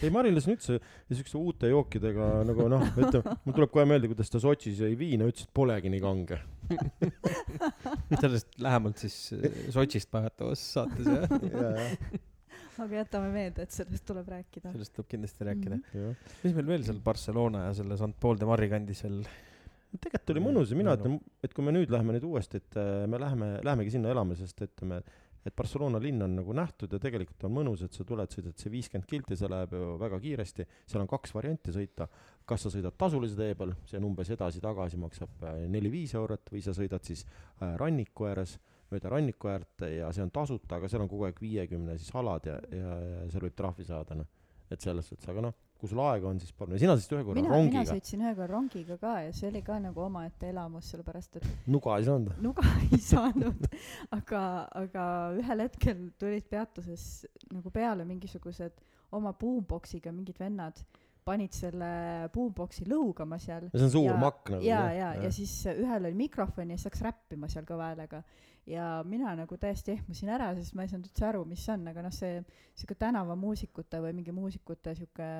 ei, 0.00 0.10
Marilis 0.12 0.48
on 0.48 0.54
üldse 0.56 0.78
siukeste 1.10 1.38
uute 1.40 1.70
jookidega 1.72 2.30
nagu 2.48 2.66
noh, 2.72 2.86
ütleme, 2.94 3.36
mul 3.44 3.56
tuleb 3.56 3.74
kohe 3.74 3.86
meelde, 3.88 4.10
kuidas 4.12 4.32
ta 4.32 4.40
Sotšis 4.42 4.80
jõi 4.84 4.96
viina, 5.00 5.28
ütles, 5.30 5.48
et 5.48 5.54
polegi 5.56 5.92
nii 5.92 6.02
kange. 6.04 6.40
sellest 8.22 8.58
lähemalt 8.62 9.02
siis 9.02 9.20
äh, 9.36 9.60
Sotšist 9.74 10.10
paevatavas 10.12 10.64
saates 10.76 11.08
jah 11.10 11.36
ja, 11.50 11.70
jah, 11.76 12.18
aga 12.84 13.00
jätame 13.02 13.30
meelde, 13.34 13.66
et 13.66 13.74
sellest 13.74 14.06
tuleb 14.06 14.28
rääkida 14.30 14.70
sellest 14.70 14.94
tuleb 14.96 15.08
kindlasti 15.10 15.46
rääkida 15.48 15.76
mm.. 15.80 16.04
jah. 16.04 16.34
mis 16.44 16.54
meil 16.56 16.68
veel 16.70 16.86
seal 16.86 17.00
Barcelona 17.04 17.66
ja 17.66 17.72
selle 17.80 17.98
Sant 18.00 18.16
Paul 18.22 18.38
de 18.38 18.48
Marri 18.48 18.70
kandis 18.70 19.02
veel 19.04 19.24
tegelikult 19.98 20.34
oli 20.34 20.42
mõnus 20.44 20.70
ja 20.70 20.78
mina 20.78 20.94
ütlen, 20.98 21.18
et 21.42 21.54
kui 21.56 21.66
me 21.66 21.74
nüüd 21.74 21.90
läheme 21.90 22.14
nüüd 22.14 22.26
uuesti, 22.28 22.60
et 22.62 22.78
äh, 22.78 23.08
me 23.10 23.18
läheme, 23.20 23.50
lähemegi 23.66 23.96
sinna 23.96 24.12
elama, 24.14 24.36
sest 24.38 24.62
ütleme, 24.62 25.00
et 25.46 25.56
Barcelona 25.56 26.00
linn 26.02 26.22
on 26.22 26.34
nagu 26.36 26.54
nähtud 26.56 26.92
ja 26.92 27.00
tegelikult 27.00 27.44
on 27.48 27.54
mõnus, 27.54 27.84
et 27.84 27.96
sa 27.96 28.04
tuled, 28.06 28.32
sõidad 28.32 28.60
see 28.60 28.72
viiskümmend 28.72 29.08
kilti, 29.08 29.38
see 29.38 29.48
läheb 29.50 29.72
ju 29.76 29.94
väga 30.00 30.18
kiiresti, 30.20 30.66
seal 30.90 31.04
on 31.04 31.10
kaks 31.10 31.32
varianti 31.36 31.74
sõita, 31.74 32.08
kas 32.48 32.66
sa 32.66 32.72
sõidad 32.72 32.96
tasulise 33.00 33.38
tee 33.38 33.54
peal, 33.56 33.72
see 33.88 34.00
on 34.00 34.10
umbes 34.10 34.32
edasi-tagasi 34.36 35.00
maksab 35.00 35.46
äh, 35.48 35.62
neli-viis 35.72 36.14
eurot 36.18 36.52
või 36.52 36.64
sa 36.64 36.74
sõidad 36.76 37.06
siis 37.06 37.24
äh, 37.24 37.72
ranniku 37.80 38.28
ääres, 38.28 38.58
mööda 38.90 39.12
ranniku 39.12 39.48
äärt 39.52 39.86
ja 39.86 40.10
see 40.12 40.26
on 40.26 40.34
tasuta, 40.34 40.76
aga 40.76 40.90
seal 40.90 41.06
on 41.06 41.10
kogu 41.10 41.28
aeg 41.28 41.40
viiekümne 41.40 41.96
siis 41.98 42.12
alad 42.20 42.50
ja, 42.50 42.58
ja, 42.74 42.94
ja 43.14 43.26
seal 43.32 43.46
võib 43.48 43.56
trahvi 43.56 43.86
saada, 43.88 44.18
noh. 44.18 44.28
et 44.70 44.82
selles 44.82 45.08
suhtes, 45.08 45.28
aga 45.30 45.48
noh, 45.48 45.56
kui 45.80 45.90
sul 45.90 46.02
aega 46.04 46.28
on, 46.30 46.38
siis 46.42 46.52
palun, 46.56 46.76
ja 46.76 46.82
sina 46.82 46.94
sõitsid 46.96 47.16
ühe 47.16 47.24
korra 47.26 47.40
mina, 47.40 47.48
mina 47.48 47.58
rongiga, 47.58 47.84
sõitsin 47.88 48.24
ühe 48.24 48.32
korra 48.36 48.52
rongiga 48.52 48.96
ka 49.00 49.14
ja 49.24 49.32
see 49.36 49.48
oli 49.50 49.62
ka 49.66 49.78
nagu 49.82 50.04
omaette 50.04 50.50
elamus, 50.52 50.90
sellepärast 50.92 51.40
et 51.40 51.48
nuga 51.72 51.96
ei 51.98 52.06
saanud. 52.08 52.36
nuga 52.44 52.64
ei 52.86 53.00
saanud, 53.04 53.68
aga, 54.16 54.42
aga 54.82 55.04
ühel 55.40 55.64
hetkel 55.66 56.08
tulid 56.20 56.48
peatuses 56.52 57.06
nagu 57.50 57.72
peale 57.74 58.06
mingisugused 58.08 58.82
oma 59.16 59.32
boomboxiga 59.36 60.12
mingid 60.14 60.38
vennad, 60.40 60.78
panid 61.26 61.54
selle 61.54 61.90
boomboxi 62.34 62.86
lõugama 62.88 63.38
seal. 63.42 63.68
see 63.74 63.88
on 63.88 63.94
suur 63.96 64.10
ja, 64.12 64.20
makk 64.20 64.54
nagu. 64.54 64.66
ja, 64.66 64.84
ja, 64.94 65.10
ja 65.24 65.32
siis 65.34 65.54
ühel 65.72 66.06
oli 66.06 66.16
mikrofon 66.26 66.70
ja 66.72 66.78
siis 66.78 66.90
hakkas 66.90 67.06
räppima 67.10 67.50
seal 67.50 67.66
kõva 67.68 67.90
häälega 67.90 68.22
ja 68.66 69.02
mina 69.06 69.34
nagu 69.38 69.56
täiesti 69.60 69.96
ehmusin 69.96 70.32
ära, 70.36 70.50
sest 70.58 70.74
ma 70.76 70.84
ei 70.84 70.92
saanud 70.92 71.08
üldse 71.08 71.28
aru, 71.28 71.44
mis 71.48 71.62
see 71.64 71.76
on, 71.76 71.86
aga 71.92 72.04
noh, 72.04 72.14
see 72.14 72.42
sihuke 72.74 72.96
tänavamuusikute 73.00 74.02
või 74.04 74.16
mingi 74.18 74.34
muusikute 74.36 74.94
sihuke 74.98 75.30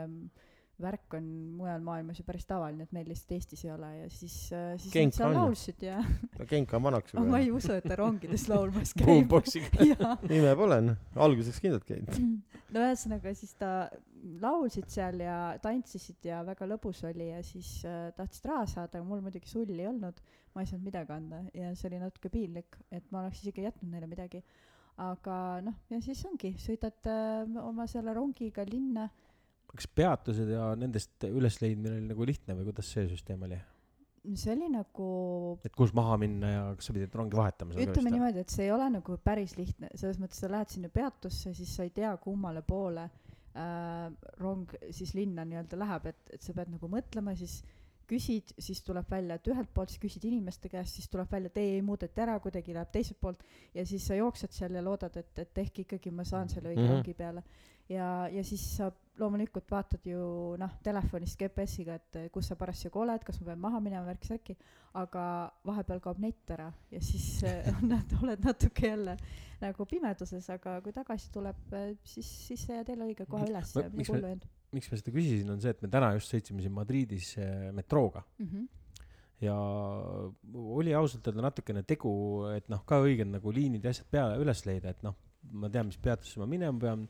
värk 0.80 1.14
on 1.14 1.26
mujal 1.58 1.82
maailmas 1.84 2.18
ju 2.20 2.24
päris 2.24 2.46
tavaline, 2.48 2.86
et 2.86 2.92
meil 2.96 3.08
lihtsalt 3.10 3.34
Eestis 3.36 3.64
ei 3.66 3.72
ole 3.74 3.90
ja 3.98 4.08
siis, 4.12 4.36
siis 4.80 4.92
Genka 4.92 5.10
nad 5.10 5.18
seal 5.18 5.36
laulsid 5.36 5.84
ja 5.84 5.98
Genka 6.50 6.78
on 6.78 6.86
vanaks 6.88 7.14
aga 7.14 7.24
ma 7.24 7.26
juba. 7.26 7.42
ei 7.44 7.50
usu, 7.54 7.72
et 7.76 7.88
ta 7.90 7.98
rongides 8.00 8.46
laulmas 8.52 8.94
käib. 8.96 9.06
Boomboxiga. 9.10 9.88
ime 10.38 10.54
pole 10.58 10.80
noh, 10.88 11.02
alguseks 11.28 11.60
kindlalt 11.64 11.86
käinud. 11.88 12.16
no 12.72 12.86
ühesõnaga 12.86 13.34
siis 13.36 13.52
ta 13.60 13.74
laulsid 14.40 14.88
seal 14.92 15.22
ja 15.24 15.36
tantsisid 15.62 16.26
ja 16.28 16.40
väga 16.46 16.68
lõbus 16.68 17.02
oli 17.08 17.30
ja 17.30 17.40
siis 17.46 17.80
äh, 17.88 18.10
tahtsid 18.16 18.48
raha 18.50 18.66
saada, 18.68 18.98
aga 18.98 19.06
mul 19.06 19.22
muidugi 19.24 19.48
sulli 19.50 19.80
ei 19.82 19.88
olnud, 19.90 20.20
ma 20.54 20.64
ei 20.64 20.68
saanud 20.70 20.86
midagi 20.86 21.14
anda 21.14 21.40
ja 21.56 21.72
see 21.78 21.90
oli 21.90 22.02
natuke 22.02 22.32
piinlik, 22.32 22.78
et 22.92 23.06
ma 23.14 23.24
oleks 23.24 23.42
isegi 23.44 23.64
jätnud 23.66 23.92
neile 23.92 24.10
midagi. 24.10 24.42
aga 25.00 25.34
noh, 25.64 25.80
ja 25.88 26.00
siis 26.04 26.20
ongi, 26.28 26.52
sõidad 26.60 27.08
äh, 27.08 27.58
oma 27.64 27.86
selle 27.88 28.14
rongiga 28.16 28.66
linna, 28.68 29.08
kas 29.70 29.86
peatused 29.94 30.50
ja 30.50 30.72
nendest 30.78 31.24
ülesleidmine 31.28 32.00
oli 32.00 32.08
nagu 32.10 32.26
lihtne 32.26 32.56
või 32.58 32.70
kuidas 32.72 32.90
see 32.90 33.06
süsteem 33.10 33.46
oli? 33.46 33.60
see 34.36 34.52
oli 34.52 34.66
nagu 34.68 35.06
et 35.64 35.72
kus 35.72 35.94
maha 35.96 36.18
minna 36.20 36.50
ja 36.50 36.64
kas 36.76 36.90
sa 36.90 36.92
pidid 36.92 37.14
rongi 37.16 37.38
vahetama 37.38 37.78
ütleme 37.80 38.12
niimoodi, 38.12 38.42
et 38.44 38.52
see 38.52 38.66
ei 38.66 38.74
ole 38.74 38.90
nagu 38.98 39.16
päris 39.24 39.56
lihtne, 39.56 39.88
selles 39.94 40.20
mõttes 40.20 40.42
sa 40.42 40.50
lähed 40.52 40.74
sinna 40.74 40.90
peatusse, 40.92 41.54
siis 41.56 41.72
sa 41.72 41.86
ei 41.86 41.94
tea, 41.94 42.12
kummale 42.20 42.60
poole 42.66 43.08
äh, 43.56 44.10
rong 44.40 44.70
siis 44.90 45.14
linna 45.14 45.44
nii-öelda 45.44 45.78
läheb, 45.78 46.06
et, 46.06 46.20
et 46.34 46.42
sa 46.42 46.54
pead 46.56 46.70
nagu 46.70 46.88
mõtlema, 46.88 47.34
siis 47.36 47.60
küsid, 48.10 48.54
siis 48.58 48.82
tuleb 48.82 49.06
välja, 49.10 49.36
et 49.38 49.48
ühelt 49.52 49.70
poolt 49.74 49.92
siis 49.92 50.02
küsid 50.02 50.24
inimeste 50.26 50.68
käest, 50.68 50.96
siis 50.98 51.08
tuleb 51.08 51.30
välja, 51.30 51.50
tee 51.54 51.78
muudeti 51.86 52.22
ära, 52.24 52.38
kuidagi 52.42 52.74
läheb 52.74 52.90
teiselt 52.90 53.20
poolt 53.22 53.44
ja 53.74 53.84
siis 53.86 54.06
sa 54.06 54.18
jooksed 54.18 54.54
seal 54.56 54.74
ja 54.74 54.82
loodad, 54.82 55.16
et, 55.20 55.30
et 55.38 55.60
ehk 55.64 55.84
ikkagi 55.84 56.10
ma 56.10 56.26
saan 56.26 56.50
selle 56.50 56.72
õige 56.72 56.80
Mhm. 56.80 56.88
mm 56.88 56.90
-hmm. 56.90 56.96
rongi 56.96 57.14
peale. 57.14 57.42
ja, 57.88 58.28
ja 58.28 58.44
siis 58.44 58.76
sa 58.76 58.92
loomulikult 59.20 59.70
vaatad 59.70 60.06
ju 60.08 60.20
noh, 60.60 60.76
telefonist 60.84 61.38
GPS-iga, 61.40 61.98
et 62.00 62.20
kus 62.34 62.50
sa 62.50 62.58
parasjagu 62.60 63.02
oled, 63.04 63.24
kas 63.26 63.40
ma 63.40 63.50
pean 63.50 63.64
maha 63.66 63.82
minema, 63.84 64.06
värk-särki, 64.08 64.56
aga 65.00 65.24
vahepeal 65.66 66.00
kaob 66.04 66.22
net 66.22 66.54
ära 66.56 66.70
ja 66.90 67.02
siis 67.04 67.44
on 67.76 67.88
nad, 67.94 68.16
oled 68.22 68.46
natuke 68.46 68.92
jälle 68.92 69.16
nagu 69.60 69.84
pimeduses, 69.86 70.48
aga 70.50 70.78
kui 70.84 70.96
tagasi 70.96 71.28
tuleb, 71.34 71.76
siis, 72.04 72.32
siis 72.48 72.64
sa 72.64 72.80
jääd 72.80 72.94
jälle 72.94 73.12
õige 73.12 73.28
koha 73.28 73.48
üles 73.48 73.76
midagi 73.76 74.08
hullu 74.08 74.26
ei 74.26 74.38
olnud 74.38 74.48
miks 74.74 74.90
ma 74.90 74.98
seda 74.98 75.14
küsisin, 75.14 75.48
on 75.50 75.62
see, 75.62 75.72
et 75.74 75.80
me 75.82 75.90
täna 75.90 76.12
just 76.16 76.30
sõitsime 76.32 76.62
siin 76.62 76.74
Madridis 76.74 77.32
metrooga 77.76 78.22
mm. 78.38 78.46
-hmm. 78.46 78.68
ja 79.46 79.56
oli 80.80 80.94
ausalt 80.94 81.26
öelda 81.26 81.48
natukene 81.48 81.82
tegu, 81.82 82.12
et 82.54 82.68
noh, 82.72 82.84
ka 82.86 83.00
õiged 83.02 83.30
nagu 83.30 83.54
liinid 83.54 83.84
ja 83.84 83.94
asjad 83.94 84.10
peale 84.10 84.38
üles 84.42 84.64
leida, 84.66 84.94
et 84.94 85.02
noh, 85.06 85.16
ma 85.52 85.70
tean, 85.72 85.90
mis 85.90 85.98
peatusse 85.98 86.40
ma 86.40 86.46
minema 86.46 86.78
pean, 86.78 87.08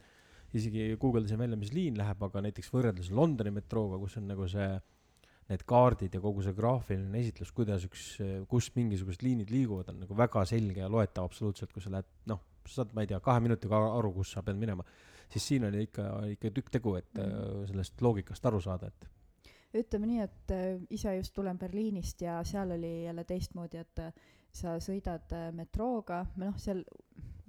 isegi 0.57 0.89
guugeldasin 1.01 1.39
välja, 1.41 1.59
mis 1.59 1.75
liin 1.75 1.99
läheb, 1.99 2.23
aga 2.27 2.43
näiteks 2.47 2.71
võrreldes 2.73 3.11
Londoni 3.15 3.53
metrooga, 3.55 4.01
kus 4.03 4.17
on 4.21 4.27
nagu 4.31 4.49
see, 4.51 4.69
need 5.51 5.63
kaardid 5.69 6.15
ja 6.15 6.23
kogu 6.23 6.45
see 6.47 6.55
graafiline 6.57 7.23
esitlus, 7.23 7.53
kuidas 7.55 7.87
üks, 7.87 8.07
kus 8.51 8.71
mingisugused 8.77 9.23
liinid 9.27 9.53
liiguvad, 9.55 9.93
on 9.93 10.03
nagu 10.05 10.19
väga 10.19 10.45
selge 10.49 10.83
ja 10.83 10.91
loetav 10.91 11.31
absoluutselt, 11.31 11.73
kui 11.75 11.85
sa 11.85 11.95
lähed, 11.95 12.11
noh, 12.31 12.43
sa 12.67 12.81
saad, 12.81 12.93
ma 12.95 13.05
ei 13.05 13.11
tea, 13.11 13.23
kahe 13.25 13.43
minutiga 13.43 13.81
aru, 13.99 14.13
kus 14.19 14.35
sa 14.37 14.45
pead 14.47 14.59
minema, 14.61 14.87
siis 15.31 15.47
siin 15.53 15.67
oli 15.71 15.87
ikka, 15.89 16.11
ikka 16.37 16.53
tükk 16.59 16.75
tegu, 16.79 16.99
et 17.01 17.11
mm. 17.19 17.65
sellest 17.71 18.05
loogikast 18.05 18.51
aru 18.51 18.63
saada, 18.63 18.91
et 18.91 19.11
ütleme 19.81 20.09
nii, 20.11 20.27
et 20.27 20.55
äh, 20.55 20.69
ise 20.91 21.15
just 21.17 21.35
tulen 21.37 21.59
Berliinist 21.59 22.23
ja 22.25 22.41
seal 22.47 22.75
oli 22.75 23.05
jälle 23.05 23.25
teistmoodi, 23.25 23.83
et 23.85 24.03
äh, 24.03 24.13
sa 24.53 24.77
sõidad 24.83 25.33
äh, 25.37 25.51
metrooga, 25.55 26.25
noh, 26.41 26.57
seal 26.59 26.83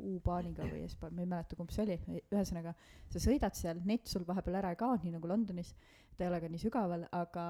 U-baaniga 0.01 0.65
või 0.65 0.87
S-baan, 0.87 1.13
ma 1.13 1.21
ei 1.21 1.29
mäleta, 1.29 1.57
kumb 1.57 1.71
see 1.73 1.83
oli, 1.85 1.97
ühesõnaga 2.33 2.73
sa 3.11 3.21
sõidad 3.21 3.57
seal, 3.57 3.81
net 3.85 4.09
sul 4.09 4.25
vahepeal 4.25 4.57
ära 4.61 4.71
ei 4.73 4.79
kao, 4.79 4.95
nii 5.03 5.13
nagu 5.13 5.29
Londonis, 5.29 5.75
ta 6.17 6.25
ei 6.25 6.29
ole 6.29 6.39
ka 6.43 6.49
nii 6.51 6.61
sügaval, 6.61 7.05
aga 7.17 7.45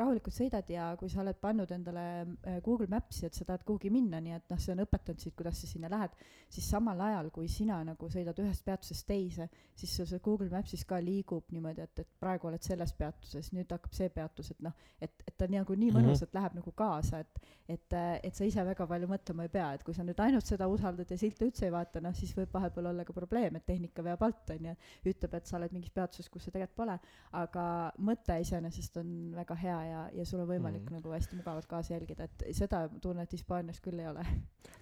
rahulikult 0.00 0.34
sõidad 0.34 0.70
ja 0.72 0.90
kui 1.00 1.10
sa 1.12 1.20
oled 1.24 1.36
pannud 1.42 1.70
endale 1.74 2.04
äh, 2.24 2.60
Google 2.64 2.88
Maps'i, 2.92 3.26
et 3.26 3.34
sa 3.34 3.44
tahad 3.44 3.64
kuhugi 3.68 3.90
minna, 3.90 4.20
nii 4.24 4.36
et 4.38 4.48
noh, 4.50 4.60
see 4.62 4.72
on 4.72 4.84
õpetanud 4.84 5.20
sind, 5.20 5.34
kuidas 5.36 5.60
sa 5.60 5.68
sinna 5.70 5.90
lähed, 5.92 6.14
siis 6.48 6.68
samal 6.70 7.00
ajal, 7.08 7.30
kui 7.34 7.48
sina 7.52 7.80
nagu 7.84 8.08
sõidad 8.12 8.38
ühest 8.44 8.64
peatusest 8.64 9.06
teise, 9.08 9.48
siis 9.74 9.96
sul 9.96 10.08
see 10.08 10.22
Google 10.24 10.48
Maps'is 10.52 10.86
ka 10.88 11.00
liigub 11.02 11.50
niimoodi, 11.52 11.84
et, 11.84 12.04
et 12.04 12.10
praegu 12.20 12.48
oled 12.48 12.62
selles 12.64 12.92
peatuses, 12.96 13.52
nüüd 13.52 13.70
hakkab 13.74 13.92
see 13.94 14.08
peatus, 14.14 14.52
et 14.54 14.62
noh, 14.64 14.72
et, 15.00 15.12
et 15.26 15.36
ta 15.36 15.50
nagu 15.50 15.74
nii 15.74 15.88
Mhm. 15.88 15.98
mõnusalt 15.98 16.34
läheb 16.34 16.54
nagu 16.58 16.72
kaasa, 16.76 17.20
et 17.20 17.40
et, 17.68 17.92
et 18.24 18.34
sa 18.34 18.44
ise 18.48 18.62
väga 18.64 18.86
palju 18.88 19.06
mõtlema 19.10 19.44
ei 19.44 19.48
pea, 19.52 19.74
et 19.76 19.82
kui 19.84 19.92
sa 19.92 20.02
nüüd 20.02 20.18
ainult 20.24 20.46
seda 20.48 20.64
usaldad 20.72 21.10
ja 21.10 21.18
silte 21.20 21.44
üldse 21.44 21.66
ei 21.66 21.72
vaata, 21.72 22.00
noh 22.00 22.14
siis 22.16 22.32
võib 22.36 22.48
vahepeal 22.54 22.86
olla 22.86 23.04
ka 23.04 23.12
probleem, 23.12 23.56
et 23.56 23.66
tehnika 23.66 24.02
veab 24.02 24.22
alt, 24.24 24.50
on 24.54 24.70
ju, 24.70 24.74
ütleb, 25.12 25.34
et 25.36 25.46
sa 25.46 25.58
oled 25.58 25.72
mingis 25.76 25.92
peatuses, 25.92 26.30
kus 26.32 26.44
sa 26.48 26.50
tegelikult 26.54 26.76
pole, 26.78 26.96
aga 27.36 27.87
mõte 28.02 28.36
iseenesest 28.42 29.00
on 29.00 29.08
väga 29.36 29.56
hea 29.58 29.78
ja, 29.88 30.02
ja 30.20 30.26
sul 30.28 30.42
on 30.42 30.50
võimalik 30.50 30.84
mm. 30.84 30.98
nagu 30.98 31.14
hästi 31.14 31.38
mugavalt 31.40 31.68
kaasa 31.70 31.94
jälgida, 31.94 32.28
et 32.28 32.46
seda 32.56 32.84
tunnet 33.02 33.32
Hispaanias 33.32 33.80
küll 33.84 34.00
ei 34.02 34.08
ole. 34.10 34.24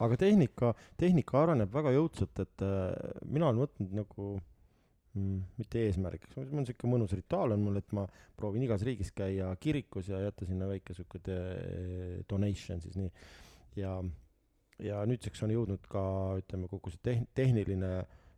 aga 0.06 0.18
tehnika, 0.20 0.74
tehnika 1.00 1.42
areneb 1.42 1.72
väga 1.74 1.94
jõudsalt, 1.96 2.44
et 2.44 2.66
äh, 2.66 2.92
mina 3.30 3.50
olen 3.50 3.64
võtnud 3.64 3.96
nagu 4.00 4.28
mm, 5.16 5.40
mitte 5.60 5.82
eesmärgiks, 5.86 6.36
mul 6.36 6.62
on 6.62 6.68
siuke 6.68 6.90
mõnus 6.90 7.14
rituaal 7.16 7.56
on 7.56 7.64
mul, 7.66 7.80
et 7.80 7.96
ma 7.96 8.04
proovin 8.38 8.66
igas 8.66 8.84
riigis 8.86 9.12
käia 9.16 9.48
kirikus 9.60 10.10
ja 10.12 10.20
jätta 10.26 10.48
sinna 10.48 10.68
väike 10.70 10.96
siuke 10.96 11.22
de- 11.26 12.22
donation 12.30 12.82
siis 12.84 12.98
nii. 13.00 13.10
ja, 13.80 13.96
ja 14.84 15.00
nüüdseks 15.08 15.42
on 15.46 15.54
jõudnud 15.56 15.88
ka 15.90 16.04
ütleme 16.42 16.70
kogu 16.72 16.92
see 16.92 17.02
tehn-, 17.10 17.28
tehniline, 17.36 17.94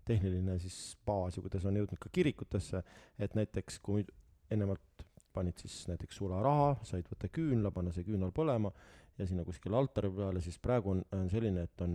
tehniline 0.09 0.59
siis 0.63 0.97
baas 1.07 1.37
ja 1.37 1.45
kuidas 1.45 1.67
on 1.69 1.77
jõudnud 1.81 2.01
ka 2.01 2.13
kirikutesse, 2.13 2.83
et 3.19 3.37
näiteks 3.39 3.83
kui 3.85 4.07
ennemalt 4.51 5.05
panid 5.35 5.59
siis 5.61 5.83
näiteks 5.91 6.19
sularaha, 6.19 6.73
said 6.87 7.09
võtta 7.11 7.31
küünla, 7.33 7.71
panna 7.75 7.93
see 7.95 8.07
küünal 8.07 8.33
põlema 8.35 8.73
ja 9.19 9.27
sinna 9.27 9.45
kuskile 9.47 9.79
altari 9.79 10.11
peale, 10.15 10.43
siis 10.43 10.59
praegu 10.63 10.95
on, 10.95 11.03
on 11.15 11.29
selline, 11.31 11.67
et 11.69 11.85
on 11.85 11.95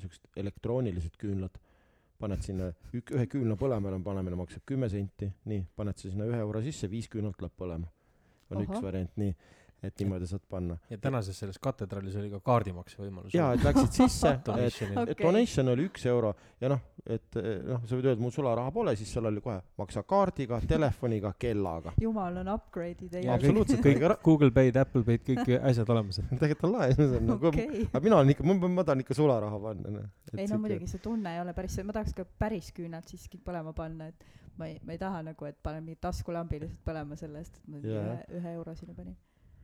siuksed 0.00 0.40
elektroonilised 0.40 1.16
küünlad, 1.20 1.58
paned 2.20 2.42
sinna 2.44 2.70
ük-, 2.96 3.14
ühe 3.16 3.26
küünla 3.30 3.56
põlemale 3.60 4.00
panemine 4.04 4.38
maksab 4.38 4.64
kümme 4.68 4.88
senti, 4.92 5.30
nii, 5.50 5.64
paned 5.76 5.98
sa 6.00 6.08
sinna 6.08 6.28
ühe 6.30 6.40
euro 6.40 6.62
sisse, 6.64 6.90
viis 6.90 7.08
küünalt 7.12 7.40
läheb 7.42 7.56
põlema. 7.58 7.90
on 8.50 8.58
Oho. 8.58 8.66
üks 8.66 8.82
variant, 8.82 9.12
nii, 9.20 9.34
et 9.82 10.02
niimoodi 10.02 10.26
saad 10.28 10.42
panna. 10.48 10.76
ja 10.90 10.98
tänases 10.98 11.38
selles 11.40 11.58
katedraalis 11.62 12.16
oli 12.20 12.30
ka 12.30 12.40
kaardimakse 12.44 13.00
võimalus. 13.00 13.34
jaa, 13.34 13.52
et 13.56 13.64
läksid 13.64 13.96
sisse, 13.96 14.32
et 14.34 14.46
Donation'il. 14.46 14.98
Okei. 15.02 15.14
et 15.14 15.22
donation 15.24 15.72
oli 15.72 15.86
üks 15.88 16.06
euro 16.10 16.34
ja 16.60 16.68
noh, 16.72 16.82
et 17.06 17.38
eh, 17.40 17.48
noh, 17.64 17.80
sa 17.88 17.96
võid 17.96 18.08
öelda, 18.10 18.20
mul 18.20 18.34
sularaha 18.34 18.72
pole, 18.74 18.94
siis 18.98 19.12
seal 19.14 19.30
oli 19.30 19.40
kohe 19.44 19.56
maksa 19.80 20.02
kaardiga, 20.08 20.60
telefoniga, 20.68 21.32
kellaga. 21.40 21.94
jumal 22.00 22.40
on 22.42 22.50
upgrade'i 22.54 23.08
teinud. 23.08 23.32
absoluutselt. 23.36 23.84
kõik 23.86 24.04
Google 24.26 24.52
Pay'd, 24.56 24.80
Apple 24.80 25.04
Pay'd, 25.06 25.24
kõik 25.30 25.54
asjad 25.70 25.94
olemas, 25.94 26.20
et 26.22 26.34
tegelikult 26.34 26.68
on 26.68 26.76
lahe, 26.76 26.98
see 26.98 27.08
on 27.20 27.32
nagu 27.34 27.52
aga 27.54 28.04
mina 28.04 28.20
olen 28.20 28.34
ikka, 28.34 28.48
ma, 28.50 28.58
ma 28.80 28.84
tahan 28.90 29.06
ikka 29.06 29.16
sularaha 29.16 29.62
panna, 29.64 29.94
noh. 29.96 30.10
ei 30.36 30.50
no 30.50 30.60
muidugi 30.60 30.90
see 30.90 31.04
tunne 31.04 31.36
ei 31.36 31.40
ole 31.40 31.56
päris 31.56 31.78
see, 31.78 31.86
ma 31.88 31.96
tahaks 31.96 32.16
ka 32.18 32.28
päris 32.44 32.68
küünalt 32.76 33.08
siiski 33.08 33.40
põlema 33.44 33.72
panna, 33.76 34.10
et 34.12 34.28
ma 34.60 34.68
ei, 34.68 34.76
ma 34.84 34.92
ei 34.92 35.00
taha 35.00 35.24
nagu, 35.30 35.48
et 35.48 35.56
panen 35.64 35.84
mingi 35.86 36.00
taskulambi 36.04 36.60
lihtsalt 36.60 36.84
põlema 36.84 37.16
selle 37.20 37.40
eest, 37.40 37.56
et 37.62 37.72
ma 37.72 37.80
Jaa. 37.80 38.04
ühe, 38.04 38.40
ühe 38.40 38.56
euro 38.58 38.76
sinna 38.76 38.96
panin. 38.96 39.16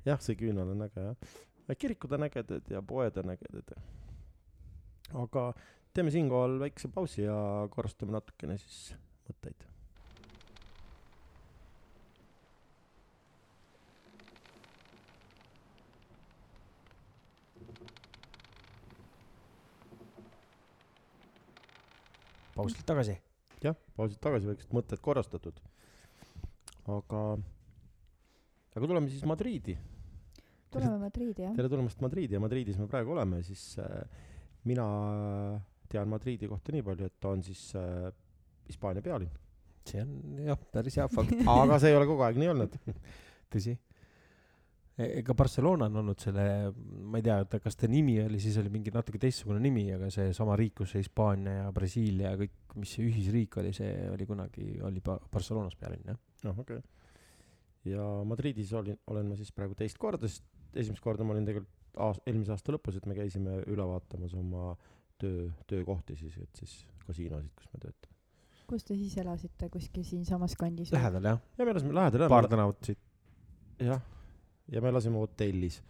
jah, 0.06 0.20
see 0.22 0.38
küünal 0.38 0.70
on 0.72 0.86
äge 0.86 1.06
jah. 1.08 1.78
kirikud 1.78 2.12
on 2.16 2.26
ägedad 2.28 2.70
ja 2.70 2.82
poed 2.82 3.16
on 3.22 3.32
ägedad. 3.34 3.72
aga 5.14 5.46
teeme 5.94 6.10
siinkohal 6.14 6.60
väikse 6.60 6.88
pausi 6.92 7.22
ja 7.22 7.38
korrastame 7.70 8.14
natukene 8.14 8.58
siis 8.58 8.94
mõtteid. 9.28 9.66
pausilt 22.56 22.86
tagasi. 22.88 23.18
jah, 23.62 23.76
pausilt 23.96 24.20
tagasi 24.22 24.48
väiksed 24.48 24.72
mõtted 24.72 25.02
korrastatud. 25.04 25.60
aga, 26.86 27.26
aga 28.72 28.86
tuleme 28.86 29.12
siis 29.12 29.26
Madriidi. 29.28 29.76
Tuleme 30.76 30.98
Madriidi 31.06 31.46
jah. 31.46 31.56
tere 31.56 31.72
tulemast 31.72 32.04
Madriidi 32.04 32.36
ja 32.36 32.42
Madriidis 32.42 32.78
me 32.80 32.86
praegu 32.90 33.16
oleme, 33.16 33.42
siis 33.46 33.64
äh, 33.82 34.04
mina 34.68 34.86
tean 35.90 36.10
Madriidi 36.10 36.48
kohta 36.50 36.74
nii 36.74 36.84
palju, 36.86 37.08
et 37.08 37.18
ta 37.22 37.32
on 37.32 37.42
siis 37.46 37.68
äh, 37.78 38.06
Hispaania 38.66 39.04
pealinn. 39.04 39.32
see 39.86 40.02
on 40.02 40.40
jah, 40.48 40.58
päris 40.72 40.96
hea 40.98 41.06
fakt, 41.10 41.34
aga 41.60 41.78
see 41.82 41.92
ei 41.92 41.98
ole 41.98 42.08
kogu 42.08 42.24
aeg 42.26 42.40
nii 42.42 42.48
olnud. 42.54 42.72
tõsi. 43.54 43.76
ega 45.06 45.34
Barcelona 45.36 45.86
on 45.90 46.00
olnud 46.00 46.22
selle, 46.24 46.46
ma 47.04 47.20
ei 47.20 47.26
tea, 47.26 47.36
et 47.44 47.56
kas 47.62 47.76
ta 47.78 47.88
nimi 47.90 48.16
oli, 48.24 48.40
siis 48.42 48.56
oli 48.62 48.72
mingi 48.72 48.90
natuke 48.94 49.20
teistsugune 49.22 49.60
nimi, 49.62 49.84
aga 49.94 50.08
seesama 50.10 50.56
riik, 50.58 50.78
kus 50.80 50.94
see 50.94 51.04
Hispaania 51.04 51.60
ja 51.60 51.72
Brasiilia 51.76 52.32
ja 52.32 52.40
kõik, 52.40 52.56
mis 52.80 52.96
see 52.96 53.06
ühisriik 53.06 53.60
oli, 53.62 53.74
see 53.76 53.92
oli 54.10 54.26
kunagi, 54.28 54.70
oli 54.88 55.04
Ba- 55.04 55.20
Barcelonas 55.32 55.76
pealinn 55.78 56.14
jah. 56.14 56.18
noh, 56.48 56.62
okei 56.64 56.80
okay.. 56.80 57.92
ja 57.92 58.08
Madridis 58.26 58.72
olin, 58.74 58.98
olen 59.12 59.30
ma 59.30 59.38
siis 59.38 59.52
praegu 59.54 59.76
teist 59.78 60.00
korda, 60.00 60.32
sest 60.32 60.48
esimest 60.82 61.02
korda 61.04 61.26
ma 61.26 61.34
olin 61.34 61.46
tegelikult 61.48 62.00
aas-, 62.06 62.20
eelmise 62.26 62.54
aasta 62.54 62.74
lõpus, 62.74 62.98
et 62.98 63.08
me 63.08 63.16
käisime 63.16 63.60
üle 63.72 63.86
vaatamas 63.88 64.34
oma 64.36 64.74
töö, 65.20 65.48
töökohti 65.70 66.16
siis, 66.18 66.36
et 66.42 66.62
siis 66.62 66.78
kasiinosid, 67.06 67.52
kus 67.56 67.70
me 67.72 67.82
töötame. 67.84 68.14
kus 68.66 68.84
te 68.84 68.96
siis 68.98 69.16
elasite, 69.22 69.70
kuskil 69.72 70.04
siinsamas 70.04 70.56
kandis? 70.58 70.92
lähedal 70.94 71.30
jah, 71.32 71.44
ja 71.58 71.68
me 71.68 71.76
elasime 71.76 71.96
lähedal 71.96 72.28
paar 72.32 72.46
jah, 72.46 72.52
tänavat 72.56 72.90
siit. 72.90 73.00
jah, 73.82 74.02
ja 74.72 74.82
me 74.82 74.92
elasime 74.94 75.22
hotellis. 75.22 75.82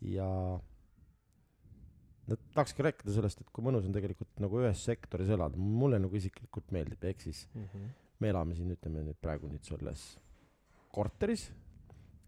Ja 0.00 0.26
no 2.30 2.36
tahakski 2.54 2.84
rääkida 2.86 3.12
sellest, 3.14 3.42
et 3.42 3.50
kui 3.52 3.64
mõnus 3.64 3.86
on 3.88 3.94
tegelikult 3.94 4.40
nagu 4.42 4.62
ühes 4.62 4.84
sektoris 4.86 5.28
elada, 5.34 5.60
mulle 5.60 6.00
nagu 6.00 6.16
isiklikult 6.16 6.70
meeldib, 6.74 7.04
ehk 7.10 7.26
siis 7.26 7.46
me 8.20 8.30
elame 8.32 8.56
siin, 8.56 8.70
ütleme 8.76 9.04
nüüd 9.04 9.18
praegu 9.20 9.50
nüüd 9.50 9.64
selles 9.66 10.14
korteris, 10.94 11.50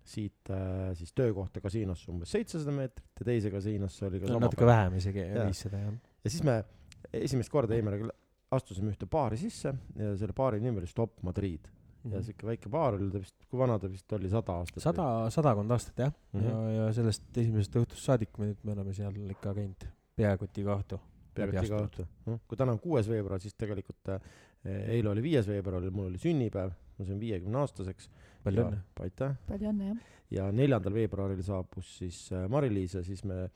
siit 0.04 0.50
äh, 0.50 0.92
siis 0.98 1.12
töökohta 1.14 1.60
kasiinosse 1.60 2.10
umbes 2.10 2.30
seitsesada 2.34 2.72
meetrit 2.74 3.20
ja 3.20 3.24
teise 3.28 3.50
kasiinosse 3.50 4.06
oli 4.06 4.20
ka 4.20 4.26
no 4.32 4.38
natuke 4.42 4.56
palju. 4.64 4.70
vähem 4.72 4.96
isegi, 4.98 5.26
viissada 5.46 5.78
jah. 5.84 5.92
ja 6.24 6.30
siis 6.30 6.42
me 6.46 6.64
esimest 7.12 7.50
korda 7.52 7.74
Eimeriga 7.74 8.08
lä- 8.10 8.18
astusime 8.52 8.90
ühte 8.92 9.06
baari 9.06 9.36
sisse 9.40 9.74
ja 9.96 10.16
selle 10.16 10.34
baari 10.36 10.60
nimi 10.60 10.78
oli 10.82 10.86
Stop 10.90 11.22
Madrid 11.22 11.70
ja 12.10 12.18
siuke 12.22 12.46
väike 12.46 12.68
baar 12.68 12.96
oli 12.98 13.10
ta 13.14 13.20
vist, 13.22 13.36
kui 13.48 13.58
vana 13.60 13.76
ta 13.78 13.86
vist 13.88 14.12
oli, 14.12 14.28
sada 14.28 14.56
aastat? 14.58 14.76
Mhm. 14.76 14.82
sada, 14.82 15.30
sadakond 15.30 15.70
aastat 15.70 15.98
jah 16.02 16.10
mm, 16.10 16.40
Mhm. 16.40 16.48
-hmm. 16.50 16.68
ja, 16.76 16.84
ja 16.86 16.92
sellest 16.92 17.38
esimesest 17.38 17.76
õhtust 17.78 18.02
saadik 18.10 18.38
me 18.38 18.46
nüüd, 18.50 18.58
me 18.64 18.72
oleme 18.72 18.92
seal 18.94 19.14
ikka 19.30 19.54
käinud 19.54 19.86
peakoti 20.16 20.64
kahtu. 20.64 20.98
peaaegu 21.34 21.54
läbi 21.56 21.66
iga 21.66 21.78
õhtu. 21.86 22.06
kui 22.48 22.56
täna 22.58 22.72
on 22.72 22.78
kuues 22.80 23.08
veebruar, 23.08 23.40
siis 23.40 23.54
tegelikult 23.54 24.08
äh, 24.08 24.20
eile 24.64 25.08
oli 25.08 25.22
viies 25.22 25.46
veebruar, 25.48 25.86
mul 25.90 26.06
oli 26.10 26.18
sünnipäev, 26.18 26.72
ma 26.98 27.04
sain 27.04 27.20
viiekümne 27.20 27.58
aastaseks. 27.58 28.10
Palju 28.44 28.66
õnne. 28.68 28.80
aitäh. 29.06 29.36
palju 29.48 29.70
õnne 29.72 29.90
jah. 29.90 30.14
ja 30.38 30.48
neljandal 30.54 30.96
veebruaril 30.96 31.42
saabus 31.46 31.98
siis 32.00 32.24
äh, 32.34 32.48
Mari-Liis 32.52 32.98
ja 32.98 33.04
siis 33.06 33.24
me 33.28 33.46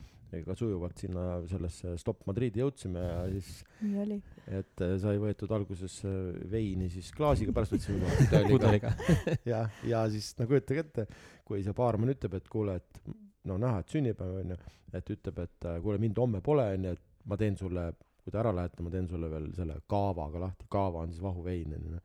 ka 0.45 0.55
sujuvalt 0.59 0.99
sinna 0.99 1.24
sellesse 1.49 1.95
Stop 2.01 2.24
Madridi 2.26 2.61
jõudsime 2.61 3.03
ja 3.03 3.20
siis, 3.30 3.61
nii 3.84 4.01
oli. 4.03 4.16
et 4.59 4.82
äh, 4.84 4.97
sai 5.03 5.20
võetud 5.22 5.53
alguses 5.55 6.01
äh, 6.09 6.16
veini 6.51 6.89
siis 6.93 7.12
klaasiga, 7.16 7.55
pärast 7.57 7.76
võtsime 7.76 8.11
pudeliga. 8.51 8.93
ja, 9.53 9.62
ja 9.87 10.03
siis 10.12 10.32
no 10.41 10.49
kujutage 10.51 10.82
ette, 10.82 11.07
kui 11.47 11.62
see 11.64 11.76
baarmen 11.76 12.12
ütleb, 12.16 12.39
et 12.41 12.51
kuule, 12.53 12.76
et 12.80 13.01
no 13.47 13.59
näha, 13.62 13.82
et 13.82 13.95
sünnipäev 13.95 14.41
onju, 14.43 14.59
et 14.99 15.14
ütleb, 15.14 15.45
et 15.47 15.70
äh, 15.70 15.78
kuule, 15.84 16.01
mind 16.03 16.18
homme 16.22 16.43
pole 16.45 16.66
onju, 16.74 16.97
et 16.97 17.30
ma 17.30 17.39
teen 17.41 17.59
sulle, 17.59 17.89
kui 18.27 18.35
te 18.35 18.41
ära 18.43 18.51
lähete, 18.51 18.83
ma 18.83 18.91
teen 18.91 19.07
sulle 19.07 19.29
veel 19.31 19.45
selle 19.55 19.77
kaavaga 19.91 20.41
lahti, 20.43 20.66
kaava 20.72 21.05
on 21.07 21.12
siis 21.14 21.22
vahuvein 21.22 21.77
onju. 21.79 22.01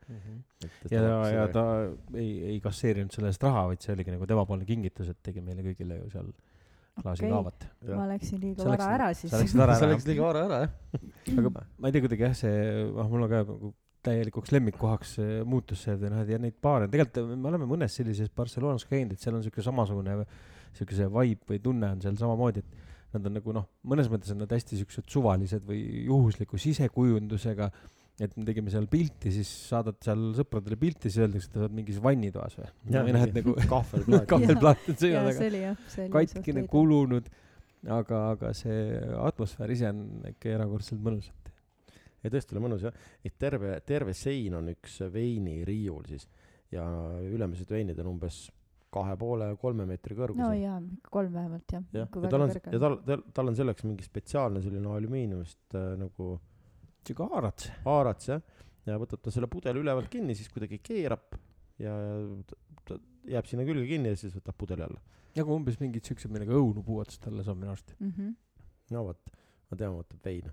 ja, 0.93 1.01
ja, 1.01 1.17
ja 1.33 1.47
ta 1.49 1.63
ei, 2.13 2.29
ei 2.53 2.59
kasseerinud 2.61 3.09
selle 3.15 3.31
eest 3.33 3.41
raha, 3.47 3.63
vaid 3.71 3.81
see 3.81 3.95
oligi 3.95 4.13
nagu 4.13 4.27
temapoolne 4.29 4.67
kingitus, 4.69 5.09
et 5.09 5.17
tegi 5.25 5.41
meile 5.41 5.65
kõigile 5.65 5.97
ju 6.03 6.09
seal 6.13 6.29
klaasi 7.01 7.23
Okei. 7.25 7.31
kaavat. 7.33 7.65
ma 7.97 8.05
läksin 8.11 8.41
liiga 8.43 8.61
Sa 8.61 8.69
vara 8.69 8.77
läksid- 8.77 8.95
ära 8.99 9.07
siis 9.17 9.31
sa. 9.33 9.39
läksid 9.41 9.63
ära 9.65 9.77
läks. 9.95 10.05
liiga 10.11 10.27
vara 10.27 10.43
ära 10.45 10.59
jah. 10.65 11.07
aga 11.41 11.53
ma 11.55 11.87
ei 11.89 11.95
tea, 11.95 12.03
kuidagi 12.05 12.27
jah, 12.27 12.35
see, 12.43 12.55
ah 13.01 13.09
mul 13.09 13.25
on 13.25 13.31
ka 13.31 13.41
nagu 13.47 13.73
täielikuks 14.05 14.51
lemmikkohaks 14.53 15.17
eh, 15.21 15.33
muutus 15.45 15.83
see, 15.87 15.93
et 15.97 16.05
noh, 16.11 16.21
ja 16.29 16.37
neid 16.41 16.55
baare, 16.61 16.87
tegelikult 16.91 17.33
me 17.37 17.49
oleme 17.51 17.67
mõnes 17.69 17.93
sellises 17.97 18.29
Barcelonas 18.35 18.85
käinud, 18.89 19.13
et 19.13 19.21
seal 19.21 19.35
on 19.37 19.43
siuke 19.45 19.61
samasugune, 19.65 20.19
siuke 20.77 20.95
see 20.97 21.09
vibe 21.17 21.49
või 21.53 21.59
tunne 21.61 21.91
on 21.95 22.01
seal 22.01 22.17
samamoodi, 22.17 22.63
et 22.65 22.89
nad 23.15 23.25
on 23.27 23.35
nagu 23.37 23.55
noh, 23.55 23.65
mõnes 23.87 24.09
mõttes 24.11 24.31
on 24.33 24.41
nad 24.43 24.51
hästi 24.51 24.79
siuksed 24.79 25.09
suvalised 25.11 25.65
või 25.67 25.81
juhusliku 26.07 26.59
sisekujundusega. 26.61 27.71
et 28.21 28.35
me 28.37 28.45
tegime 28.45 28.69
seal 28.69 28.85
pilti, 28.91 29.31
siis 29.33 29.49
saadad 29.71 29.97
seal 30.03 30.27
sõpradele 30.37 30.77
pilti, 30.77 31.09
siis 31.09 31.23
öeldakse, 31.23 31.47
et 31.49 31.55
sa 31.55 31.63
oled 31.63 31.77
mingis 31.79 31.97
vannitoas 32.03 32.57
või. 32.59 32.67
või 32.91 33.15
noh, 33.15 33.23
et 33.25 33.37
nagu 33.39 33.55
kahvelplaat. 33.73 34.27
kahvelplaat 34.29 34.89
on 34.91 34.99
seina 35.01 35.23
jaa, 35.31 35.75
taga 35.95 36.09
katkine, 36.13 36.65
kulunud, 36.69 37.31
aga, 37.89 38.21
aga 38.35 38.53
see 38.57 38.83
atmosfäär 39.21 39.73
ise 39.73 39.89
on 39.89 40.03
ikka 40.35 40.53
erakordselt 40.57 41.01
mõnus. 41.01 41.31
ja 42.21 42.29
tõesti 42.29 42.55
oli 42.55 42.65
mõnus 42.67 42.85
jah, 42.85 43.01
et 43.25 43.37
terve, 43.41 43.79
terve 43.87 44.13
sein 44.13 44.59
on 44.59 44.69
üks 44.75 45.01
veiniriiul 45.13 46.05
siis 46.11 46.27
ja 46.71 46.85
ülemised 47.25 47.71
veinid 47.71 47.99
on 48.03 48.13
umbes 48.13 48.45
kahe 48.91 49.15
poole, 49.19 49.49
kolme 49.61 49.85
meetri 49.89 50.17
kõrgusel 50.17 50.43
no 50.43 50.51
jaa, 50.57 50.77
kolm 51.11 51.35
vähemalt 51.35 51.75
jah. 51.75 51.83
jah, 51.95 52.09
ja 52.09 52.31
tal 52.33 52.45
on, 52.45 52.53
ja 52.55 52.81
tal, 52.83 52.97
tal, 53.07 53.23
tal 53.37 53.51
on 53.51 53.57
selleks 53.57 53.85
mingi 53.87 54.07
spetsiaalne 54.07 54.63
selline 54.63 54.91
alümiiniumist 54.97 55.77
äh, 55.79 55.93
nagu 55.99 56.33
sihuke 57.07 57.29
haarats. 57.31 57.71
haarats 57.85 58.31
jah, 58.33 58.43
ja 58.89 58.99
võtab 59.01 59.23
ta 59.23 59.33
selle 59.33 59.49
pudeli 59.51 59.83
ülevalt 59.83 60.11
kinni, 60.11 60.35
siis 60.37 60.51
kuidagi 60.53 60.81
keerab 60.83 61.37
ja 61.81 61.95
ta, 62.47 62.59
ta 62.87 62.99
jääb 63.31 63.49
sinna 63.49 63.67
külge 63.67 63.87
kinni 63.89 64.13
ja 64.13 64.19
siis 64.19 64.35
võtab 64.37 64.59
pudeli 64.59 64.85
alla. 64.87 65.01
nagu 65.37 65.55
umbes 65.55 65.79
mingid 65.81 66.07
siuksed, 66.07 66.33
millega 66.33 66.57
õunu 66.57 66.83
puuotsa 66.85 67.23
alla 67.31 67.45
saab 67.47 67.61
minu 67.61 67.73
arust. 67.73 67.95
Mhm. 67.99 68.35
no 68.91 69.05
vot, 69.07 69.39
ma 69.71 69.79
tean, 69.79 69.95
võtab 69.95 70.27
veina 70.27 70.51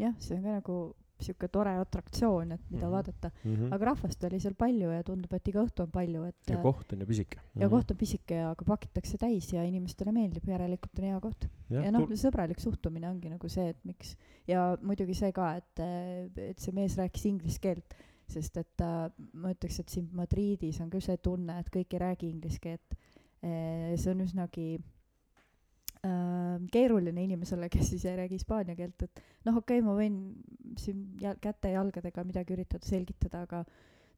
jah, 0.00 0.14
see 0.22 0.36
on 0.38 0.44
ka 0.46 0.56
nagu 0.60 0.76
sihuke 1.24 1.48
tore 1.52 1.72
atraktsioon, 1.80 2.52
et 2.56 2.64
mida 2.70 2.86
Mhm. 2.86 2.92
vaadata. 2.92 3.30
mm. 3.44 3.54
-hmm. 3.54 3.74
aga 3.74 3.84
rahvast 3.84 4.24
oli 4.24 4.40
seal 4.40 4.54
palju 4.54 4.90
ja 4.90 5.02
tundub, 5.02 5.32
et 5.32 5.48
iga 5.48 5.64
õhtu 5.64 5.82
on 5.82 5.90
palju, 5.90 6.24
et 6.24 6.50
ja 6.50 6.56
koht 6.62 6.92
on 6.92 7.00
ju 7.00 7.06
pisike. 7.06 7.38
ja 7.56 7.68
koht 7.68 7.90
on 7.90 7.96
pisike 7.96 8.34
ja 8.34 8.50
aga 8.50 8.64
pakitakse 8.64 9.18
täis 9.18 9.52
ja 9.52 9.64
inimestele 9.64 10.12
meeldib, 10.12 10.46
järelikult 10.48 10.98
on 10.98 11.04
hea 11.04 11.20
koht. 11.20 11.48
ja 11.70 11.90
noh, 11.90 12.06
sõbralik 12.08 12.60
suhtumine 12.60 13.08
ongi 13.10 13.28
nagu 13.30 13.48
see, 13.48 13.68
et 13.68 13.84
miks 13.84 14.16
ja 14.48 14.76
muidugi 14.82 15.14
see 15.14 15.32
ka, 15.32 15.56
et, 15.56 15.80
et 16.36 16.58
see 16.58 16.72
mees 16.72 16.96
rääkis 16.96 17.26
inglise 17.26 17.58
keelt, 17.60 17.94
sest 18.28 18.56
et 18.56 18.68
ta, 18.76 19.10
ma 19.32 19.52
ütleks, 19.52 19.80
et 19.80 19.88
siin 19.88 20.08
Madridis 20.12 20.80
on 20.80 20.90
küll 20.90 21.02
see 21.02 21.16
tunne, 21.16 21.58
et 21.58 21.70
kõik 21.70 21.94
ei 21.94 21.98
räägi 21.98 22.30
inglise 22.30 22.58
keelt. 22.60 22.96
see 23.40 24.10
on 24.10 24.20
üsnagi 24.20 24.74
äh, 24.78 24.99
keeruline 26.72 27.26
inimesele, 27.26 27.68
kes 27.72 27.90
siis 27.92 28.06
ei 28.08 28.16
räägi 28.16 28.38
hispaania 28.38 28.76
keelt, 28.76 29.04
et 29.04 29.22
noh, 29.44 29.60
okei 29.60 29.80
okay,, 29.80 29.84
ma 29.84 29.96
võin 29.98 30.18
siin 30.80 31.04
jal-, 31.20 31.38
käte-jalgadega 31.42 32.24
midagi 32.24 32.56
üritada 32.56 32.88
selgitada, 32.88 33.42
aga 33.44 33.64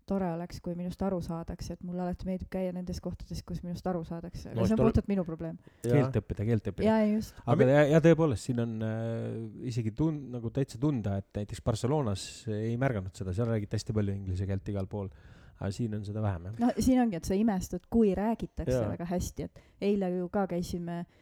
tore 0.07 0.29
oleks, 0.35 0.59
kui 0.63 0.75
minust 0.79 1.03
aru 1.07 1.21
saadakse, 1.23 1.77
et 1.77 1.83
mulle 1.87 2.03
alati 2.05 2.27
meeldib 2.27 2.51
käia 2.53 2.73
nendes 2.75 2.99
kohtades, 3.03 3.43
kus 3.47 3.63
minust 3.63 3.87
aru 3.87 4.03
saadakse, 4.07 4.51
No 4.51 4.61
aga 4.61 4.67
see 4.67 4.73
siis 4.73 4.77
on 4.77 4.83
puhtalt 4.83 5.11
minu 5.11 5.25
probleem. 5.27 5.59
keelt 5.87 6.19
õppida, 6.19 6.47
keelt 6.49 6.71
õppida. 6.73 6.89
jaa, 6.89 7.09
just. 7.13 7.39
aga 7.55 7.69
ja, 7.71 7.85
ja 7.95 8.03
tõepoolest, 8.05 8.49
siin 8.49 8.63
on 8.65 8.77
äh, 8.87 9.27
isegi 9.71 9.95
tun-, 9.99 10.21
nagu 10.35 10.51
täitsa 10.55 10.81
tunda, 10.83 11.17
et 11.23 11.43
näiteks 11.43 11.63
Barcelonas 11.67 12.27
ei 12.51 12.75
märganud 12.83 13.15
seda, 13.19 13.35
seal 13.35 13.51
räägiti 13.51 13.79
hästi 13.79 13.97
palju 13.99 14.17
inglise 14.19 14.49
keelt 14.51 14.75
igal 14.75 14.91
pool. 14.91 15.11
aga 15.63 15.71
siin 15.71 15.95
on 15.95 16.05
seda 16.05 16.23
vähem 16.23 16.51
jah. 16.51 16.61
noh, 16.67 16.79
siin 16.83 17.03
ongi, 17.03 17.19
et 17.23 17.27
sa 17.27 17.39
imestad, 17.39 17.87
kui 17.91 18.15
räägitakse 18.19 18.75
Jaa. 18.75 18.95
väga 18.97 19.07
hästi, 19.07 19.51
et 19.51 19.87
eile 19.91 20.11
ju 20.17 20.27
ka 20.35 20.49
käisime 20.51 21.05
äh, 21.05 21.22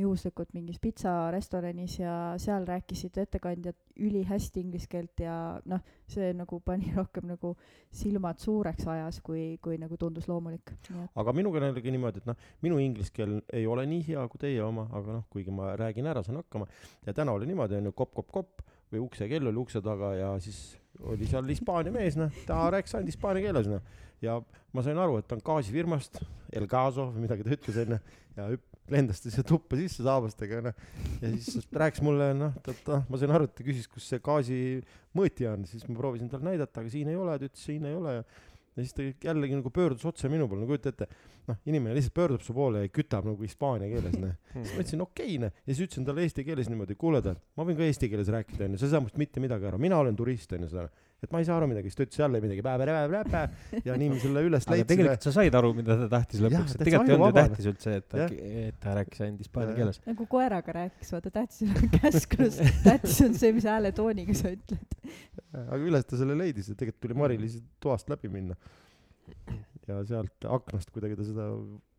juhuslikult 0.00 0.50
mingis 0.56 0.80
pitsarestoranis 0.82 2.00
ja 2.00 2.12
seal 2.42 2.64
rääkisid 2.66 3.18
ettekandjad 3.22 3.76
ülihästi 4.02 4.60
inglise 4.64 4.88
keelt 4.90 5.22
ja 5.22 5.36
noh, 5.70 5.84
see 6.10 6.32
nagu 6.34 6.58
pani 6.64 6.90
rohkem 6.98 7.28
nagu 7.30 7.52
silmad 7.94 8.42
suureks 8.42 8.88
ajas, 8.90 9.20
kui, 9.22 9.60
kui 9.62 9.78
nagu 9.78 9.96
tundus 10.00 10.26
loomulik. 10.28 10.74
aga 11.14 11.34
minuga 11.36 11.60
on 11.60 11.68
jällegi 11.68 11.94
niimoodi, 11.94 12.24
et 12.24 12.26
noh, 12.32 12.48
minu 12.66 12.80
inglise 12.82 13.14
keel 13.14 13.38
ei 13.52 13.66
ole 13.70 13.86
nii 13.86 14.02
hea 14.08 14.26
kui 14.32 14.42
teie 14.42 14.62
oma, 14.66 14.88
aga 14.90 15.20
noh, 15.20 15.24
kuigi 15.30 15.54
ma 15.54 15.76
räägin 15.78 16.10
ära, 16.10 16.24
saan 16.26 16.40
hakkama. 16.42 16.66
ja 17.06 17.14
täna 17.14 17.36
oli 17.36 17.46
niimoodi, 17.46 17.78
onju, 17.78 17.94
kopp-kopp-kopp 18.02 18.66
või 18.92 19.04
uksekell 19.06 19.46
oli 19.46 19.62
ukse 19.62 19.80
taga 19.84 20.14
ja 20.18 20.34
siis 20.42 20.74
oli 21.06 21.30
seal 21.30 21.46
Hispaania 21.46 21.94
mees, 21.94 22.18
noh, 22.18 22.34
ta 22.48 22.64
rääkis 22.74 22.98
ainult 22.98 23.14
hispaania 23.14 23.46
keeles, 23.46 23.70
noh. 23.70 23.86
ja 24.24 24.40
ma 24.74 24.82
sain 24.82 24.98
aru, 24.98 25.22
et 25.22 25.30
ta 25.30 25.38
on 25.38 25.46
gaasifirmast, 25.46 26.18
El 26.52 26.66
Gaso 26.66 27.12
või 27.14 27.28
midagi 27.28 27.46
ta 27.46 27.54
ütles, 27.54 27.82
onju, 27.86 28.02
ja 28.36 28.50
hüpp- 28.50 28.71
lendas 28.90 29.22
ta 29.22 29.30
siia 29.30 29.44
tuppa 29.46 29.78
sisse 29.78 30.04
saabastega, 30.06 30.62
noh. 30.66 30.86
ja 31.22 31.32
siis 31.36 31.68
rääkis 31.70 32.02
mulle, 32.04 32.32
noh, 32.38 32.56
ta, 32.64 32.74
ta, 32.86 33.02
ma 33.08 33.20
sain 33.20 33.34
aru, 33.34 33.46
et 33.48 33.54
ta 33.58 33.66
küsis, 33.66 33.86
kus 33.90 34.08
see 34.10 34.22
gaasimõõtja 34.24 35.52
on, 35.56 35.68
siis 35.70 35.86
ma 35.88 35.98
proovisin 36.00 36.32
talle 36.32 36.50
näidata, 36.50 36.82
aga 36.82 36.92
siin 36.92 37.12
ei 37.12 37.18
ole, 37.18 37.36
ta 37.38 37.48
ütles, 37.50 37.68
siin 37.68 37.86
ei 37.88 37.98
ole. 37.98 38.16
Ja 38.20 38.24
ja 38.76 38.84
siis 38.86 38.94
ta 38.96 39.04
jällegi 39.28 39.56
nagu 39.58 39.70
pöördus 39.70 40.04
otse 40.08 40.28
minu 40.32 40.46
poole, 40.48 40.62
no 40.64 40.68
kujuta 40.70 40.92
ette, 40.92 41.08
noh, 41.48 41.58
inimene 41.68 41.92
lihtsalt 41.96 42.14
pöördub 42.16 42.44
su 42.44 42.54
poole 42.56 42.86
ja 42.86 42.92
kütab 42.92 43.26
nagu 43.28 43.44
hispaania 43.44 43.90
keeles, 43.90 44.16
noh. 44.20 44.32
siis 44.54 44.72
ma 44.72 44.80
ütlesin 44.80 45.04
okei, 45.04 45.34
noh, 45.42 45.52
ja 45.52 45.74
siis 45.74 45.82
ütlesin 45.86 46.06
talle 46.08 46.24
eesti 46.24 46.44
keeles 46.46 46.70
niimoodi, 46.72 46.96
kuule 47.00 47.20
ta, 47.24 47.34
ma 47.58 47.66
võin 47.68 47.76
ka 47.76 47.84
eesti 47.84 48.08
keeles 48.12 48.32
rääkida, 48.32 48.68
onju, 48.68 48.80
sa 48.80 48.88
ei 48.88 48.94
saa 48.94 49.04
must 49.04 49.20
mitte 49.20 49.44
midagi 49.44 49.68
aru, 49.68 49.80
mina 49.82 50.00
olen 50.00 50.16
turist, 50.16 50.56
onju, 50.56 50.70
seda. 50.72 50.88
Et 51.22 51.30
ma 51.30 51.38
ei 51.38 51.46
saa 51.46 51.56
aru 51.60 51.68
midagi, 51.70 51.90
siis 51.90 51.98
ta 51.98 52.04
ütles 52.06 52.18
jälle 52.18 52.40
midagi 52.42 52.62
pä-pä-pä-pä 52.66 53.42
ja 53.86 53.96
nii 54.00 54.08
me 54.10 54.18
selle 54.22 54.42
üles 54.48 54.66
leidsime. 54.66 54.88
tegelikult 54.90 55.26
sa 55.28 55.32
said 55.36 55.54
aru, 55.58 55.70
mida 55.78 55.96
ta 56.00 56.08
tahtis 56.16 56.42
lõpuks, 56.42 56.74
et 56.74 56.82
tegelikult 56.82 57.12
ei 57.12 57.16
olnud 57.18 57.30
ju 57.30 57.36
tähtis 57.38 57.68
üldse, 57.72 57.94
et 58.00 58.08
ta 58.10 58.26
et 58.32 58.80
ta 58.82 58.96
rääkis 58.98 59.22
ainult 59.26 59.44
hispaania 59.44 59.76
keeles. 59.78 60.00
nagu 60.08 60.26
koeraga 60.34 60.74
rääkis, 60.80 61.12
vaata 61.14 61.30
tähtis 61.38 61.62
ei 61.62 61.70
ole 61.70 61.92
käsklus, 61.98 62.58
tähtis 62.88 63.20
on 63.26 63.38
see, 63.38 63.52
mis 63.58 63.68
hääletooniga 63.70 64.34
sa 64.40 64.50
ütled. 64.56 64.98
aga 65.62 65.80
üles 65.84 66.08
ta 66.10 66.18
selle 66.20 66.36
leidis 66.38 66.72
ja 66.72 66.74
tegelikult 66.74 67.06
tuli 67.06 67.18
Mari-Liisi 67.22 67.62
toast 67.82 68.10
läbi 68.10 68.28
minna. 68.32 68.58
ja 69.88 70.02
sealt 70.06 70.46
aknast 70.50 70.90
kuidagi 70.94 71.16
ta 71.18 71.24
seda 71.26 71.48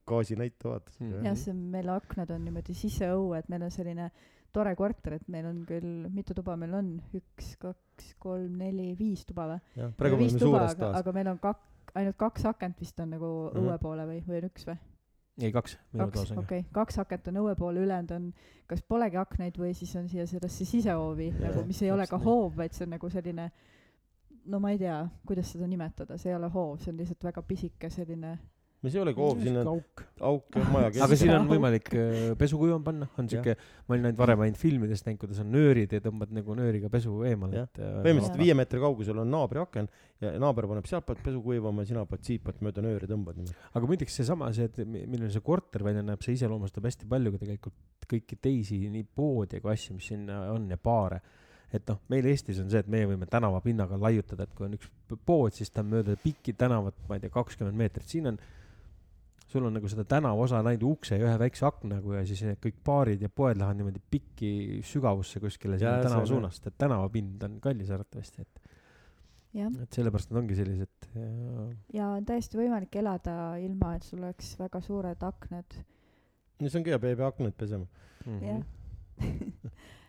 gaasinäite 0.07 0.67
vaatas 0.67 0.99
Mhm. 0.99 1.25
jah, 1.25 1.35
see 1.39 1.51
on, 1.55 1.63
meil 1.71 1.89
aknad 1.95 2.31
on 2.35 2.43
niimoodi 2.43 2.75
siseõue, 2.75 3.39
et 3.39 3.47
meil 3.49 3.63
on 3.63 3.71
selline 3.71 4.09
tore 4.53 4.75
korter, 4.77 5.17
et 5.17 5.27
meil 5.33 5.45
on 5.49 5.63
küll, 5.65 6.07
mitu 6.13 6.33
tuba 6.37 6.55
meil 6.59 6.73
on, 6.77 6.89
üks, 7.17 7.55
kaks, 7.61 8.13
kolm, 8.21 8.55
neli, 8.61 8.91
viis 8.99 9.25
tuba 9.25 9.47
või? 9.49 9.59
jah, 9.79 9.91
praegu 9.97 10.17
me 10.19 10.27
oleme 10.27 10.39
suures 10.39 10.71
aga, 10.71 10.79
toas. 10.85 10.97
aga 11.01 11.13
meil 11.17 11.27
on 11.33 11.39
kak-, 11.43 11.91
ainult 11.99 12.17
kaks 12.21 12.45
akent 12.51 12.79
vist 12.81 12.99
on 13.03 13.09
nagu 13.15 13.31
Mhm. 13.53 13.63
õue 13.63 13.77
poole 13.81 14.05
või, 14.09 14.19
või 14.27 14.41
on 14.43 14.49
üks 14.49 14.65
või? 14.69 14.77
ei, 15.41 15.51
kaks, 15.51 15.77
minu 15.93 16.11
toas 16.13 16.31
on 16.31 16.37
okei 16.43 16.59
okay., 16.61 16.71
kaks 16.73 16.99
akent 17.01 17.27
on 17.31 17.41
õue 17.41 17.55
poole, 17.57 17.81
ülejäänud 17.81 18.11
on, 18.15 18.33
kas 18.69 18.81
polegi 18.87 19.17
aknaid 19.17 19.57
või 19.57 19.73
siis 19.73 19.95
on 19.97 20.07
siia 20.09 20.27
sellesse 20.29 20.65
sisehoovi 20.65 21.31
Jah, 21.31 21.39
nagu, 21.49 21.65
mis 21.65 21.81
ei 21.81 21.91
ole 21.91 22.05
ka 22.07 22.17
nii. 22.17 22.25
hoov, 22.25 22.55
vaid 22.57 22.73
see 22.77 22.85
on 22.85 22.93
nagu 22.93 23.09
selline 23.09 23.51
no 24.45 24.59
ma 24.59 24.69
ei 24.73 24.77
tea, 24.77 24.99
kuidas 25.25 25.49
seda 25.55 25.65
nimetada, 25.67 26.17
see 26.17 26.29
ei 26.29 26.35
ole 26.37 26.49
hoov, 26.53 26.77
see 26.83 26.91
on 26.91 26.97
lihtsalt 27.01 27.23
väga 27.23 27.41
pisike 27.41 27.89
selline 27.89 28.37
mis 28.83 28.95
ei 28.97 29.01
olegi 29.03 29.21
hoov, 29.23 29.39
siin 29.43 29.59
on 29.61 29.69
auk. 29.73 30.03
auk 30.29 30.57
ja 30.59 30.63
maja 30.73 30.89
aga 30.89 30.97
keskel. 30.97 31.19
siin 31.21 31.33
on 31.37 31.49
võimalik 31.51 31.91
äh, 31.95 32.23
pesukuivam 32.39 32.83
panna, 32.85 33.07
on 33.21 33.29
siuke, 33.31 33.55
ma 33.87 33.95
olin 33.95 34.09
ainult 34.09 34.19
varem 34.19 34.43
ainult 34.45 34.59
filmidest 34.61 35.07
näinud, 35.07 35.21
kuidas 35.21 35.39
on 35.43 35.51
nöörid 35.53 35.95
ja 35.95 36.01
tõmbad 36.03 36.33
nagu 36.35 36.57
nööriga 36.59 36.91
pesu 36.93 37.21
eemale, 37.29 37.63
äh, 37.63 37.93
põhimõtteliselt 38.03 38.35
Jaa. 38.35 38.43
viie 38.43 38.57
meetri 38.59 38.81
kaugusel 38.83 39.23
on 39.23 39.31
naabri 39.31 39.63
aken 39.63 39.89
ja 40.23 40.33
naaber 40.43 40.67
paneb 40.71 40.87
sealtpoolt 40.89 41.23
pesu 41.23 41.41
kuivama 41.43 41.83
ja 41.83 41.93
sina 41.93 42.05
paned 42.09 42.27
siitpoolt 42.27 42.63
mööda 42.65 42.83
nööri 42.85 43.09
tõmbad 43.09 43.39
aga 43.73 43.87
muideks 43.89 44.19
seesama, 44.19 44.51
see, 44.55 44.67
et 44.69 44.83
mi- 44.83 45.05
milline 45.07 45.31
see 45.33 45.43
korter 45.43 45.83
välja 45.85 46.03
näeb, 46.05 46.21
see 46.23 46.35
iseloomustab 46.37 46.85
hästi 46.87 47.07
palju 47.09 47.33
ka 47.33 47.43
tegelikult 47.45 48.09
kõiki 48.09 48.37
teisi 48.41 48.81
nii 48.91 49.05
poode 49.15 49.61
kui 49.63 49.71
asju, 49.73 49.95
mis 49.97 50.09
siin 50.11 50.27
äh, 50.31 50.49
on 50.53 50.67
ja 50.71 50.77
baare. 50.77 51.21
et 51.73 51.87
noh, 51.89 51.97
meil 52.13 52.25
Eestis 52.29 52.59
on 52.61 52.67
see, 52.69 52.83
et 52.83 52.89
meie 52.91 53.07
võime 53.09 53.25
tänavapinnaga 53.25 53.97
laiutada, 53.97 54.45
et 54.45 54.51
kui 54.53 54.67
on 54.67 54.75
üks 54.77 54.91
pood, 55.25 55.55
siis 55.57 55.71
ta 55.73 55.81
on 55.81 55.87
mööda 55.89 56.13
pikki 56.21 56.53
tänavat, 56.53 56.93
ma 57.09 57.17
ei 57.17 57.23
tea, 57.23 57.31
kakskümmend 57.33 57.79
meetrit, 57.79 58.05
siin 58.05 58.29
on 58.29 58.37
sul 59.53 59.67
on 59.69 59.75
nagu 59.77 59.89
seda 59.91 60.03
tänavaosa 60.09 60.59
ainult 60.61 60.83
ukse 60.89 61.17
ja 61.19 61.27
ühe 61.27 61.37
väikse 61.43 61.65
aknaga 61.67 62.19
ja 62.19 62.25
siis 62.27 62.43
kõik 62.63 62.79
baarid 62.85 63.21
ja 63.23 63.29
poed 63.29 63.59
lähevad 63.59 63.79
niimoodi 63.79 64.01
pikki 64.15 64.51
sügavusse 64.89 65.41
kuskile 65.43 65.79
sinna 65.81 65.99
tänava 66.03 66.25
on- 66.25 66.31
suunast, 66.33 66.67
et 66.67 66.77
tänavapind 66.81 67.45
on 67.47 67.59
kallis 67.63 67.91
arvatavasti, 67.93 68.45
et, 68.47 68.61
et 69.85 69.99
sellepärast 69.99 70.33
nad 70.33 70.41
ongi 70.43 70.57
sellised 70.57 71.09
ja, 71.15 71.65
ja 71.99 72.11
on 72.17 72.25
täiesti 72.29 72.57
võimalik 72.59 72.97
elada 73.03 73.37
ilma, 73.61 73.95
et 73.99 74.07
sul 74.09 74.23
oleks 74.23 74.55
väga 74.59 74.81
suured 74.83 75.27
aknad, 75.29 75.81
no 76.59 76.69
see 76.69 76.81
on 76.81 76.87
ka 76.87 76.95
hea, 76.95 77.03
ei 77.13 77.19
pea 77.21 77.29
aknaid 77.33 77.59
pesema. 77.59 77.85
mm 78.25 78.39
-hmm. 78.39 78.47
jah. 78.49 78.63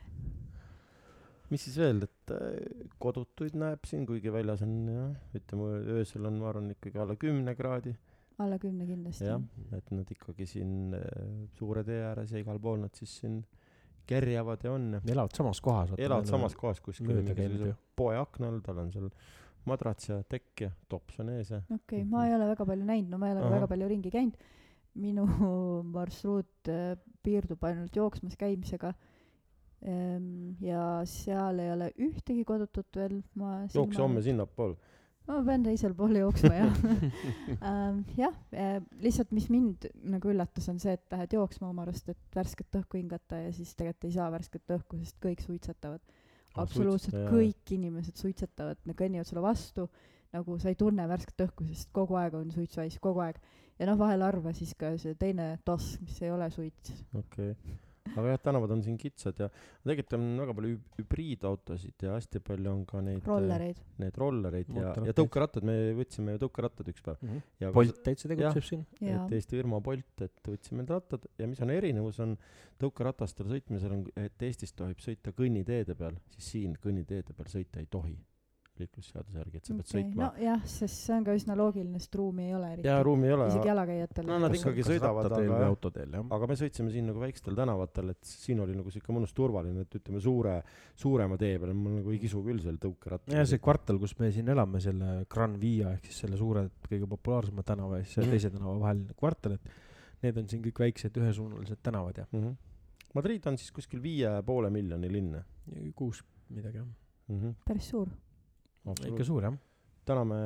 mis 1.52 1.64
siis 1.66 1.76
veel, 1.78 2.02
et 2.06 2.32
äh, 2.34 2.88
kodutuid 3.02 3.54
näeb 3.60 3.84
siin, 3.88 4.06
kuigi 4.08 4.32
väljas 4.32 4.62
on 4.66 4.74
jah, 4.88 5.12
ütleme 5.38 5.70
öösel 5.98 6.26
on, 6.26 6.40
ma 6.40 6.48
arvan, 6.50 6.70
ikkagi 6.74 6.98
alla 6.98 7.16
kümne 7.20 7.54
kraadi. 7.58 7.94
Alla 8.42 8.58
kümne 8.58 8.86
kindlasti 8.88 9.28
jah, 9.28 9.42
et 9.76 9.90
nad 9.94 10.08
ikkagi 10.10 10.46
siin 10.48 10.94
äh, 10.96 11.04
suure 11.58 11.84
tee 11.86 12.00
ääres 12.02 12.32
ja 12.34 12.42
igal 12.42 12.58
pool 12.62 12.80
nad 12.82 12.94
siis 12.98 13.20
siin 13.20 13.42
kerjavad 14.08 14.64
ja 14.64 14.72
on 14.74 14.98
elavad 15.00 15.36
samas 15.36 15.60
kohas. 15.64 15.94
elavad 15.98 16.28
samas 16.28 16.56
kohas 16.58 16.80
kuskil 16.84 17.08
mööda 17.08 17.30
käinud 17.30 17.54
mingisuguse 17.54 17.70
ju. 17.72 17.78
poe 17.96 18.18
aknal, 18.20 18.58
tal 18.64 18.82
on 18.82 18.90
seal 18.92 19.08
madrats 19.68 20.10
ja 20.10 20.18
tekk 20.28 20.66
ja 20.66 20.72
tops 20.90 21.22
on 21.22 21.30
ees 21.36 21.54
ja 21.54 21.62
okei 21.62 22.02
okay,, 22.02 22.04
ma 22.10 22.26
ei 22.28 22.34
ole 22.36 22.50
väga 22.50 22.66
palju 22.68 22.90
näinud, 22.90 23.14
no 23.14 23.20
ma 23.22 23.30
ei 23.30 23.36
ole 23.36 23.40
ka 23.40 23.48
Ahah. 23.48 23.56
väga 23.58 23.70
palju 23.72 23.90
ringi 23.94 24.12
käinud. 24.12 24.46
minu 25.04 25.26
marsruut 25.96 26.70
äh, 26.70 26.94
piirdub 27.22 27.64
ainult 27.64 27.96
jooksmas 27.96 28.36
käimisega. 28.38 28.94
ja 30.64 30.82
seal 31.04 31.58
ei 31.60 31.72
ole 31.74 31.90
ühtegi 32.00 32.44
kodutut 32.48 32.96
veel, 32.96 33.18
ma 33.36 33.66
jookse 33.68 34.00
homme. 34.00 34.22
sinnapoole. 34.24 34.76
Ma 35.28 35.40
pean 35.46 35.64
teisele 35.64 35.96
poole 35.96 36.20
jooksma 36.20 36.52
jah 36.56 36.80
ähm,. 37.68 38.02
jah 38.18 38.34
äh,, 38.52 38.76
lihtsalt 39.04 39.32
mis 39.36 39.48
mind 39.52 39.88
nagu 40.14 40.32
üllatas, 40.32 40.68
on 40.72 40.80
see, 40.82 40.96
et 40.98 41.04
lähed 41.14 41.36
jooksma 41.36 41.70
oma 41.70 41.84
arust, 41.86 42.10
et 42.12 42.36
värsket 42.36 42.80
õhku 42.80 43.00
hingata 43.00 43.40
ja 43.46 43.52
siis 43.56 43.72
tegelikult 43.78 44.08
ei 44.10 44.16
saa 44.18 44.28
värsket 44.34 44.76
õhku, 44.76 45.00
sest 45.00 45.18
kõik 45.24 45.44
suitsetavad. 45.44 46.02
absoluutselt 46.54 47.14
suitsetada, 47.14 47.30
jaa. 47.30 47.38
kõik 47.38 47.76
inimesed 47.78 48.20
suitsetavad, 48.20 48.82
nad 48.84 48.98
kõnnivad 49.00 49.30
sulle 49.30 49.44
vastu, 49.44 49.88
nagu 50.34 50.58
sa 50.60 50.72
ei 50.72 50.78
tunne 50.78 51.08
värsket 51.08 51.46
õhku, 51.48 51.66
sest 51.70 51.92
kogu 51.94 52.18
aeg 52.20 52.36
on 52.38 52.52
suitsuhais, 52.54 53.00
kogu 53.02 53.24
aeg. 53.24 53.40
ja 53.78 53.88
noh, 53.88 53.98
vahel 53.98 54.22
harva 54.26 54.52
siis 54.56 54.76
ka 54.78 54.92
see 55.00 55.16
teine 55.18 55.54
toss, 55.64 55.98
mis 56.04 56.20
ei 56.22 56.34
ole 56.34 56.50
suits. 56.52 56.94
okei 57.14 57.54
okay., 57.56 57.82
aga 58.12 58.34
jah, 58.34 58.40
tänavad 58.44 58.70
on 58.74 58.82
siin 58.84 58.96
kitsad 59.00 59.38
ja 59.40 59.48
tegelikult 59.48 60.16
on 60.18 60.26
väga 60.42 60.54
palju 60.58 60.72
hüb- 60.74 60.98
hübriidautosid 61.00 62.04
ja 62.04 62.16
hästi 62.18 62.42
palju 62.44 62.70
on 62.70 62.82
ka 62.88 63.00
neid 63.04 63.24
rollereid. 63.30 63.80
need 64.02 64.18
rollereid 64.20 64.68
ja, 64.76 64.92
ja 65.08 65.14
tõukerattad, 65.16 65.64
me 65.64 65.76
võtsime 65.96 66.36
ju 66.36 66.42
tõukerattad 66.44 66.90
üks 66.92 67.04
päev. 67.06 67.22
ja 67.24 67.70
Mhm. 67.70 67.72
Bolt 67.74 68.02
täitsa 68.04 68.28
tegutseb 68.28 68.68
siin. 68.68 68.84
et, 69.00 69.32
Eesti 69.32 69.56
firma 69.56 69.80
Bolt, 69.80 70.20
et 70.20 70.52
võtsime 70.52 70.82
need 70.84 70.90
rattad 70.90 71.26
ja 71.38 71.46
mis 71.46 71.60
on 71.64 71.70
erinevus, 71.70 72.20
on 72.20 72.36
tõukeratastel 72.78 73.48
sõitmisel 73.48 73.92
on, 73.96 74.06
et 74.16 74.42
Eestis 74.42 74.72
tohib 74.72 74.98
sõita 74.98 75.32
kõnniteede 75.32 75.96
peal, 75.96 76.20
siis 76.36 76.50
siin 76.52 76.76
kõnniteede 76.76 77.32
peal 77.34 77.48
sõita 77.48 77.80
ei 77.80 77.86
tohi 77.90 78.18
liiklusseaduse 78.82 79.38
järgi, 79.38 79.60
et 79.60 79.68
sa 79.68 79.74
pead 79.74 79.84
okei, 79.84 80.02
sõitma 80.02 80.26
nojah, 80.26 80.64
sest 80.74 81.00
see 81.06 81.14
on 81.14 81.26
ka 81.26 81.36
üsna 81.38 81.56
loogiline, 81.58 82.00
sest 82.02 82.18
ruumi 82.18 82.48
ei 82.48 82.56
ole 82.58 82.72
eriti 82.74 82.90
ja. 82.90 82.96
ruumi 83.06 83.28
ei 83.28 83.36
ole, 83.36 83.46
isegi 83.52 83.70
jalakäijatel. 83.70 84.26
No 84.28 84.38
nad 84.42 84.56
ikkagi 84.58 84.86
sõidavad, 84.88 85.30
aga 85.30 85.60
jah. 85.62 86.26
aga 86.38 86.50
me 86.50 86.58
sõitsime 86.58 86.92
siin 86.94 87.08
nagu 87.10 87.22
väikstel 87.22 87.58
tänavatel, 87.58 88.12
et 88.14 88.30
siin 88.34 88.60
oli 88.64 88.76
nagu 88.76 88.90
siuke 88.94 89.14
mõnus 89.14 89.34
turvaline, 89.36 89.86
et 89.86 89.98
ütleme 90.00 90.20
suure, 90.24 90.58
suurema 90.98 91.38
tee 91.40 91.56
peal 91.62 91.74
mul 91.78 92.00
nagu 92.00 92.14
ei 92.14 92.20
kisu 92.22 92.42
küll 92.44 92.60
seal 92.64 92.80
tõukerattaga. 92.82 93.38
ja 93.38 93.46
see 93.48 93.62
kvartal, 93.62 94.02
kus 94.02 94.18
me 94.18 94.32
siin 94.34 94.50
elame, 94.54 94.82
selle 94.82 95.16
Gran 95.30 95.56
Via 95.62 95.94
ehk 95.94 96.10
siis 96.10 96.24
selle 96.26 96.40
suure, 96.40 96.66
kõige 96.88 97.08
populaarsema 97.14 97.62
tänava 97.66 98.02
ja 98.02 98.04
siis 98.04 98.18
selle 98.18 98.24
Mhm. 98.26 98.36
teise 98.36 98.50
tänava 98.50 98.78
vaheline 98.80 99.14
kvartal, 99.18 99.52
et 99.58 100.24
need 100.24 100.38
on 100.40 100.48
siin 100.48 100.62
kõik 100.64 100.80
väiksed 100.86 101.18
ühesuunalised 101.20 101.82
tänavad 101.82 102.18
ja 102.18 102.26
mm. 102.30 102.40
-hmm. 102.40 102.54
Madrid 103.14 103.46
on 103.46 103.58
siis 103.58 103.70
kuskil 103.72 104.02
viie 104.02 104.30
poole 104.46 104.70
miljoni 104.70 105.10
linn 105.12 105.34
ja 105.34 105.92
kuus 105.94 106.24
midagi 106.48 106.78
jah. 106.78 106.86
mm. 107.28 107.40
-hmm. 107.40 107.54
päris 107.64 107.88
suur. 107.88 108.08
Ikka 108.92 109.24
suur 109.24 109.42
jah. 109.48 109.56
täna 110.04 110.24
me 110.28 110.40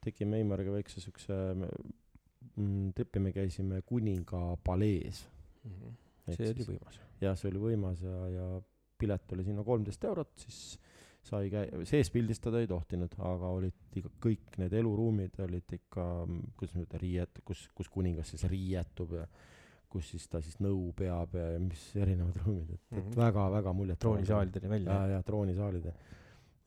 tegime 0.00 0.38
Eimariga 0.40 0.72
väikse 0.72 1.00
siukse 1.02 1.34
mm, 1.54 2.92
tripi, 2.96 3.18
me 3.20 3.32
käisime 3.36 3.82
Kuninga 3.86 4.56
palees. 4.64 5.24
see 6.30 6.52
oli 6.52 6.66
võimas. 6.74 7.00
jah, 7.20 7.36
see 7.36 7.50
oli 7.50 7.58
võimas 7.58 8.02
ja, 8.06 8.16
ja 8.36 8.46
pilet 9.00 9.32
oli 9.34 9.44
sinna 9.44 9.64
kolmteist 9.66 10.04
eurot, 10.04 10.32
siis 10.44 10.78
sai 11.26 11.50
käi-, 11.52 11.84
sees 11.88 12.10
pildistada 12.12 12.60
ei 12.62 12.68
tohtinud, 12.70 13.12
aga 13.18 13.48
olid 13.58 13.96
ikka 14.00 14.10
kõik 14.24 14.58
need 14.62 14.72
eluruumid 14.80 15.40
olid 15.44 15.74
ikka, 15.76 16.04
kuidas 16.56 16.76
ütlen, 16.80 17.00
riiet-, 17.02 17.42
kus, 17.44 17.66
kus 17.76 17.90
kuningas 17.92 18.30
siis 18.32 18.44
riietub 18.48 19.12
ja 19.18 19.26
kus 19.90 20.12
siis 20.12 20.28
ta 20.30 20.38
siis 20.40 20.60
nõu 20.62 20.92
peab 20.96 21.34
ja, 21.34 21.48
mis 21.60 21.82
erinevad 21.98 22.36
ruumid, 22.44 22.70
et, 22.76 22.82
et 22.92 23.02
Mhm. 23.02 23.16
väga-väga 23.18 23.72
muljet. 23.74 23.98
troonisaalideni 23.98 24.68
välja 24.70 24.92
ja, 25.00 25.06
ja 25.16 25.22
troonisaalid 25.26 25.90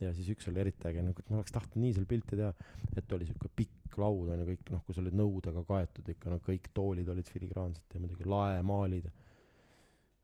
ja 0.01 0.13
siis 0.15 0.29
üks 0.33 0.47
oli 0.51 0.63
eriti 0.63 0.87
äge 0.89 1.03
nagu, 1.05 1.19
et 1.19 1.29
ma 1.31 1.39
oleks 1.39 1.53
tahtnud 1.55 1.83
nii 1.83 1.93
seal 1.97 2.07
pilti 2.09 2.39
teha, 2.39 2.53
et 2.97 3.13
oli 3.17 3.27
siuke 3.29 3.51
pikk 3.55 3.99
laud 4.01 4.31
on 4.33 4.41
ju 4.41 4.47
kõik 4.53 4.73
noh, 4.73 4.81
kus 4.87 4.99
olid 5.01 5.17
nõudega 5.17 5.63
kaetud 5.67 6.09
ikka 6.15 6.33
noh, 6.33 6.41
kõik 6.43 6.71
toolid 6.73 7.09
olid 7.13 7.29
filigraansed 7.29 7.93
ja 7.93 8.01
muidugi 8.01 8.27
laemaalid. 8.29 9.11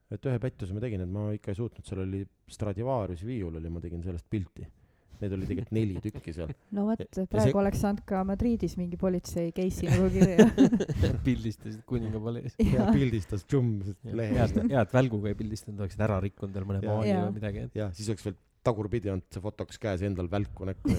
et 0.10 0.26
ühe 0.26 0.42
pettuse 0.42 0.74
ma 0.74 0.82
tegin, 0.82 1.06
et 1.06 1.14
ma 1.14 1.30
ikka 1.36 1.54
ei 1.54 1.60
suutnud, 1.60 1.86
seal 1.86 2.02
oli 2.02 2.26
Stradivariusi 2.50 3.28
viiul 3.30 3.60
oli, 3.60 3.70
ma 3.70 3.82
tegin 3.84 4.02
sellest 4.04 4.26
pilti. 4.30 4.66
Neid 5.20 5.34
oli 5.36 5.46
tegelikult 5.46 5.76
neli 5.76 6.00
tükki 6.00 6.32
seal. 6.34 6.52
no 6.72 6.86
vot 6.88 7.02
praegu 7.14 7.52
see- 7.52 7.58
oleks 7.62 7.82
saanud 7.84 8.06
ka 8.08 8.24
Madridis 8.26 8.78
mingi 8.80 8.98
politsei 8.98 9.52
case'i 9.54 9.90
nagu 9.92 10.08
kirja. 10.14 10.48
pildistasid 11.28 11.84
kuninga 11.86 12.22
palees. 12.24 12.56
ja 12.64 12.88
pildistas 12.96 13.44
džumm 13.46 13.84
lehest 14.16 14.56
head, 14.56 14.72
head 14.72 14.96
välguga 14.96 15.30
ei 15.34 15.38
pildistanud, 15.38 15.84
oleksid 15.84 16.06
ära 16.08 16.22
rikkunud 16.24 16.56
veel 16.56 16.70
mõne 16.72 16.82
maali 16.88 17.18
või 17.20 17.36
midagi. 17.36 17.68
ja 17.78 17.92
siis 17.94 18.10
oleks 18.14 18.30
veel 18.30 18.40
tagurpidi 18.64 19.10
olnud 19.12 19.28
see 19.32 19.42
fotokas 19.44 19.80
käes 19.82 20.04
endal 20.08 20.28
välku 20.32 20.68
näkku 20.68 20.92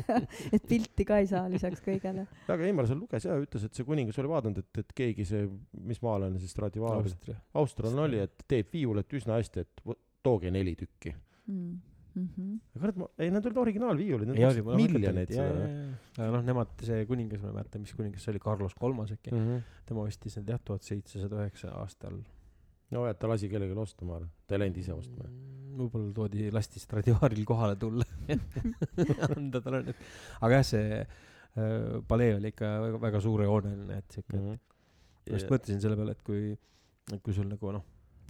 et 0.56 0.66
pilti 0.68 1.06
ka 1.08 1.18
ei 1.22 1.28
saa 1.30 1.46
lisaks 1.52 1.82
kõigele. 1.84 2.26
aga 2.52 2.68
Eimar 2.68 2.88
seal 2.90 3.00
luges 3.00 3.24
ja 3.28 3.38
ütles, 3.40 3.66
et 3.66 3.74
see 3.74 3.86
kuningas 3.88 4.18
oli 4.22 4.32
vaadanud, 4.32 4.62
et, 4.62 4.82
et 4.84 4.94
keegi 5.02 5.24
see, 5.28 5.48
mis 5.88 6.02
maalane 6.04 6.40
see 6.42 6.50
Stradivarius, 6.52 7.16
australlane 7.56 8.06
oli, 8.08 8.22
et 8.26 8.46
teeb 8.48 8.72
viiulit 8.72 9.18
üsna 9.18 9.40
hästi, 9.40 9.64
et 9.66 9.98
tooge 10.26 10.50
neli 10.50 10.74
tükki. 10.78 11.14
Mm 12.16 12.28
-hmm. 12.32 12.52
aga 12.74 12.80
kurat, 12.80 12.96
ma, 12.96 13.06
ei 13.20 13.30
need 13.30 13.46
olid 13.46 13.58
originaalviiulid, 13.60 14.28
need 14.30 14.38
ei 14.40 14.46
oli, 14.48 14.62
maksid 14.64 14.94
miljoneid 14.94 15.32
aga 16.16 16.28
noh, 16.32 16.44
nemad, 16.46 16.70
see 16.88 17.02
kuningas, 17.10 17.42
ma 17.42 17.50
ei 17.50 17.56
mäleta, 17.58 17.78
mis 17.82 17.92
kuningas 17.94 18.24
see 18.24 18.32
oli, 18.32 18.40
Carlos 18.40 18.74
Kolmas 18.74 19.12
äkki 19.12 19.34
mm., 19.34 19.42
Mhm. 19.42 19.58
tema 19.86 20.06
ostis 20.08 20.36
need 20.38 20.48
jah, 20.48 20.60
tuhat 20.64 20.82
seitsesada 20.82 21.42
üheksa 21.42 21.74
aastal. 21.76 22.16
no 22.90 23.04
ja 23.06 23.12
ta 23.14 23.28
lasi 23.28 23.48
kellelegi 23.52 23.76
osta, 23.78 24.04
ma 24.08 24.16
arvan, 24.16 24.30
ta 24.46 24.54
ei 24.56 24.62
läinud 24.64 24.80
ise 24.80 24.94
ostma. 24.94 25.28
Võib-olla 25.76 26.12
toodi, 26.16 26.48
lasti 26.54 26.82
Stradivaril 26.82 27.44
kohale 27.48 27.76
tulla 27.80 28.06
anda 29.36 29.62
talle 29.64 29.82
need, 29.88 30.06
aga 30.40 30.60
jah, 30.60 30.68
see 30.70 31.00
äh, 31.00 31.98
palee 32.08 32.36
oli 32.38 32.52
ikka 32.54 32.70
väga, 32.86 33.02
väga 33.08 33.20
suurejooneline, 33.26 34.00
et 34.00 34.18
siuke 34.18 34.36
mm, 34.36 34.46
-hmm. 34.46 34.64
ma 35.26 35.36
just 35.40 35.52
mõtlesin 35.52 35.84
selle 35.84 35.98
peale, 36.00 36.16
et 36.16 36.24
kui, 36.26 36.56
et 37.12 37.22
kui 37.22 37.36
sul 37.36 37.48
nagu 37.50 37.74
noh, 37.76 37.84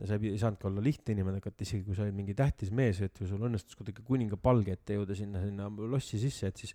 sa 0.05 0.18
ei, 0.18 0.32
ei 0.34 0.40
saanudki 0.40 0.68
olla 0.68 0.84
lihtne 0.84 1.16
inimene, 1.16 1.40
aga 1.42 1.53
et 1.53 1.66
isegi 1.66 1.84
kui 1.86 1.97
sa 1.97 2.05
olid 2.05 2.16
mingi 2.16 2.34
tähtis 2.36 2.72
mees, 2.74 3.01
et 3.05 3.16
kui 3.16 3.28
sul 3.28 3.42
õnnestus 3.49 3.78
kuidagi 3.78 4.05
kuninga 4.07 4.36
palge 4.40 4.74
ette 4.76 4.99
jõuda 4.99 5.16
sinna, 5.16 5.42
sinna 5.44 5.70
lossi 5.92 6.20
sisse, 6.20 6.51
et 6.53 6.64
siis 6.64 6.74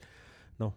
noh, 0.61 0.73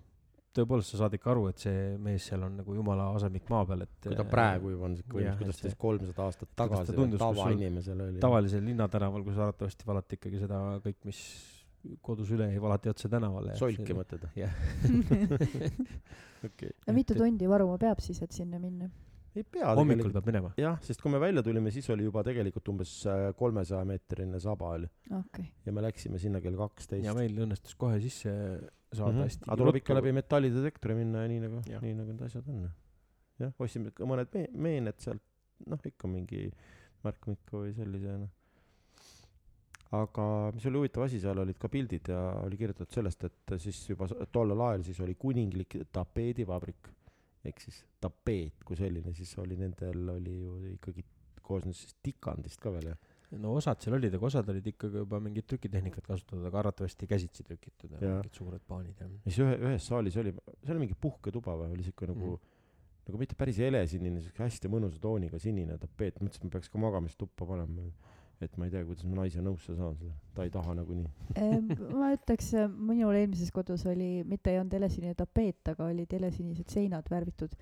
tõepoolest 0.54 0.94
sa 0.94 1.00
saad 1.02 1.16
ikka 1.18 1.32
aru, 1.32 1.46
et 1.50 1.64
see 1.64 1.80
mees 2.02 2.28
seal 2.30 2.44
on 2.46 2.58
nagu 2.60 2.76
jumala 2.76 3.08
asemik 3.18 3.48
maa 3.52 3.64
peal, 3.68 3.84
et 3.86 4.08
kui 4.08 4.18
ta 4.18 4.26
praegu 4.28 4.74
juba 4.74 4.88
on 4.88 4.96
siuke 4.98 5.22
jah, 5.22 5.34
võimas, 5.34 5.40
kuidas 5.40 5.60
ta 5.60 5.68
siis 5.68 5.78
kolmsada 5.84 6.26
aastat 6.28 6.52
ta 6.52 6.60
tagasi 6.64 6.94
sul 6.94 7.16
tavainimesele 7.22 8.08
oli. 8.10 8.22
tavalisel 8.22 8.64
linnatänaval, 8.68 9.26
kus 9.26 9.40
arvatavasti 9.40 9.88
valati 9.90 10.20
ikkagi 10.20 10.42
seda 10.44 10.60
kõik, 10.84 11.00
mis 11.10 11.22
kodus 12.04 12.30
üle 12.34 12.48
jäi, 12.52 12.60
valati 12.62 12.92
otse 12.92 13.10
tänavale. 13.12 13.56
solki 13.60 13.96
mõtled? 13.96 14.28
jah 14.38 14.54
okei. 16.48 16.70
no 16.86 16.96
mitu 16.96 17.18
tundi 17.18 17.50
varuma 17.50 17.80
peab 17.80 18.02
siis, 18.04 18.22
et 18.24 18.32
sinna 18.36 18.62
minna? 18.62 18.90
Ei 19.34 19.42
pea 19.42 19.72
hommikul 19.74 20.12
peab 20.14 20.28
minema. 20.30 20.52
jah, 20.60 20.76
sest 20.84 21.02
kui 21.02 21.10
me 21.10 21.18
välja 21.22 21.42
tulime, 21.42 21.70
siis 21.74 21.88
oli 21.90 22.04
juba 22.06 22.22
tegelikult 22.26 22.68
umbes 22.70 22.92
kolmesaja 23.38 23.84
meetrine 23.88 24.38
saba 24.40 24.68
oli 24.76 24.86
okei, 25.10 25.48
ja 25.66 25.72
me 25.74 25.82
läksime 25.82 26.18
sinna 26.22 26.40
kell 26.44 26.56
kaksteist 26.60 27.04
ja. 27.06 27.14
meil 27.18 27.34
õnnestus 27.46 27.74
kohe 27.80 27.98
sisse 28.04 28.30
saada 28.94 29.12
Mhm. 29.16 29.24
hästi. 29.26 29.44
aga 29.48 29.56
tuleb 29.58 29.80
ikka 29.80 29.94
läbi 29.98 30.12
metallidetektori 30.14 30.94
minna 31.00 31.24
ja 31.24 31.28
nii 31.32 31.40
nagu 31.48 31.62
nii 31.66 31.94
nagu 31.98 32.12
need 32.12 32.22
asjad 32.28 32.48
on. 32.52 32.70
jah, 33.42 33.52
ostsime 33.58 33.90
ka 33.90 34.06
mõned 34.06 34.30
me-, 34.38 34.48
meened 34.54 35.00
sealt, 35.02 35.22
noh 35.66 35.82
ikka 35.90 36.08
mingi 36.08 36.46
Mark 37.04 37.26
Mikko 37.26 37.64
või 37.66 37.74
sellise 37.76 38.14
noh. 38.22 38.30
aga 39.94 40.24
mis 40.54 40.64
oli 40.70 40.80
huvitav 40.80 41.04
asi, 41.06 41.20
seal 41.22 41.38
olid 41.42 41.58
ka 41.60 41.68
pildid 41.70 42.08
ja 42.10 42.20
oli 42.42 42.56
kirjutatud 42.58 42.94
sellest, 42.94 43.24
et 43.28 43.54
siis 43.62 43.82
juba 43.90 44.08
tollel 44.34 44.60
ajal 44.68 44.82
siis 44.86 45.00
oli 45.04 45.14
kuninglik 45.18 45.76
tapeedivabrik 45.94 46.88
ehk 47.48 47.60
siis 47.60 47.82
tapeet 48.00 48.64
kui 48.64 48.78
selline, 48.78 49.12
siis 49.16 49.32
oli 49.42 49.58
nendel 49.60 50.14
oli 50.14 50.38
ju 50.40 50.54
ikkagi 50.74 51.04
koosnes 51.44 51.82
siis 51.84 51.96
tikandist 52.04 52.60
ka 52.62 52.72
veel 52.72 52.92
ja 52.92 52.96
no 53.40 53.54
osad 53.58 53.82
seal 53.82 53.96
olid, 53.98 54.14
aga 54.16 54.28
osad 54.28 54.48
olid 54.52 54.66
ikkagi 54.70 55.00
juba 55.02 55.20
mingit 55.22 55.46
trükitehnikat 55.50 56.06
kasutatud, 56.06 56.44
aga 56.48 56.60
arvatavasti 56.62 57.08
käsitsi 57.10 57.46
trükitud 57.46 57.94
ja 57.96 58.00
mingid 58.18 58.40
suured 58.40 58.64
paanid 58.68 59.00
ja. 59.00 59.08
siis 59.26 59.40
ühe, 59.44 59.54
ühes 59.68 59.88
saalis 59.90 60.18
oli, 60.20 60.34
see 60.62 60.74
oli 60.74 60.84
mingi 60.86 60.98
puhketuba 61.06 61.56
või 61.62 61.74
oli 61.76 61.86
siuke 61.86 62.08
nagu 62.10 62.34
mm. 62.34 62.52
nagu 63.08 63.20
mitte 63.20 63.38
päris 63.38 63.60
helesinine, 63.64 64.22
siuke 64.24 64.44
hästi 64.44 64.70
mõnusa 64.72 65.00
tooniga 65.02 65.40
sinine 65.42 65.78
tapeet, 65.80 66.20
mõtlesin, 66.22 66.44
et 66.44 66.48
ma 66.48 66.56
peaks 66.56 66.72
ka 66.72 66.82
magamistuppa 66.82 67.48
panema. 67.48 67.88
Et 68.42 68.56
ma 68.58 68.66
ei 68.66 68.72
tea, 68.74 68.82
kuidas 68.86 69.06
ma 69.08 69.20
naise 69.22 69.42
nõusse 69.44 69.76
saan 69.78 69.96
seda, 69.98 70.12
ta 70.34 70.46
ei 70.46 70.52
taha 70.54 70.74
nagunii. 70.80 71.06
ma 72.00 72.10
ütleks, 72.16 72.50
minul 72.74 73.16
eelmises 73.18 73.52
kodus 73.54 73.86
oli, 73.90 74.10
mitte 74.28 74.52
ei 74.52 74.60
olnud 74.60 74.74
helesinine 74.74 75.14
tapeet, 75.18 75.62
aga 75.74 75.88
olid 75.90 76.14
helesinised 76.18 76.74
seinad 76.74 77.08
värvitud 77.12 77.54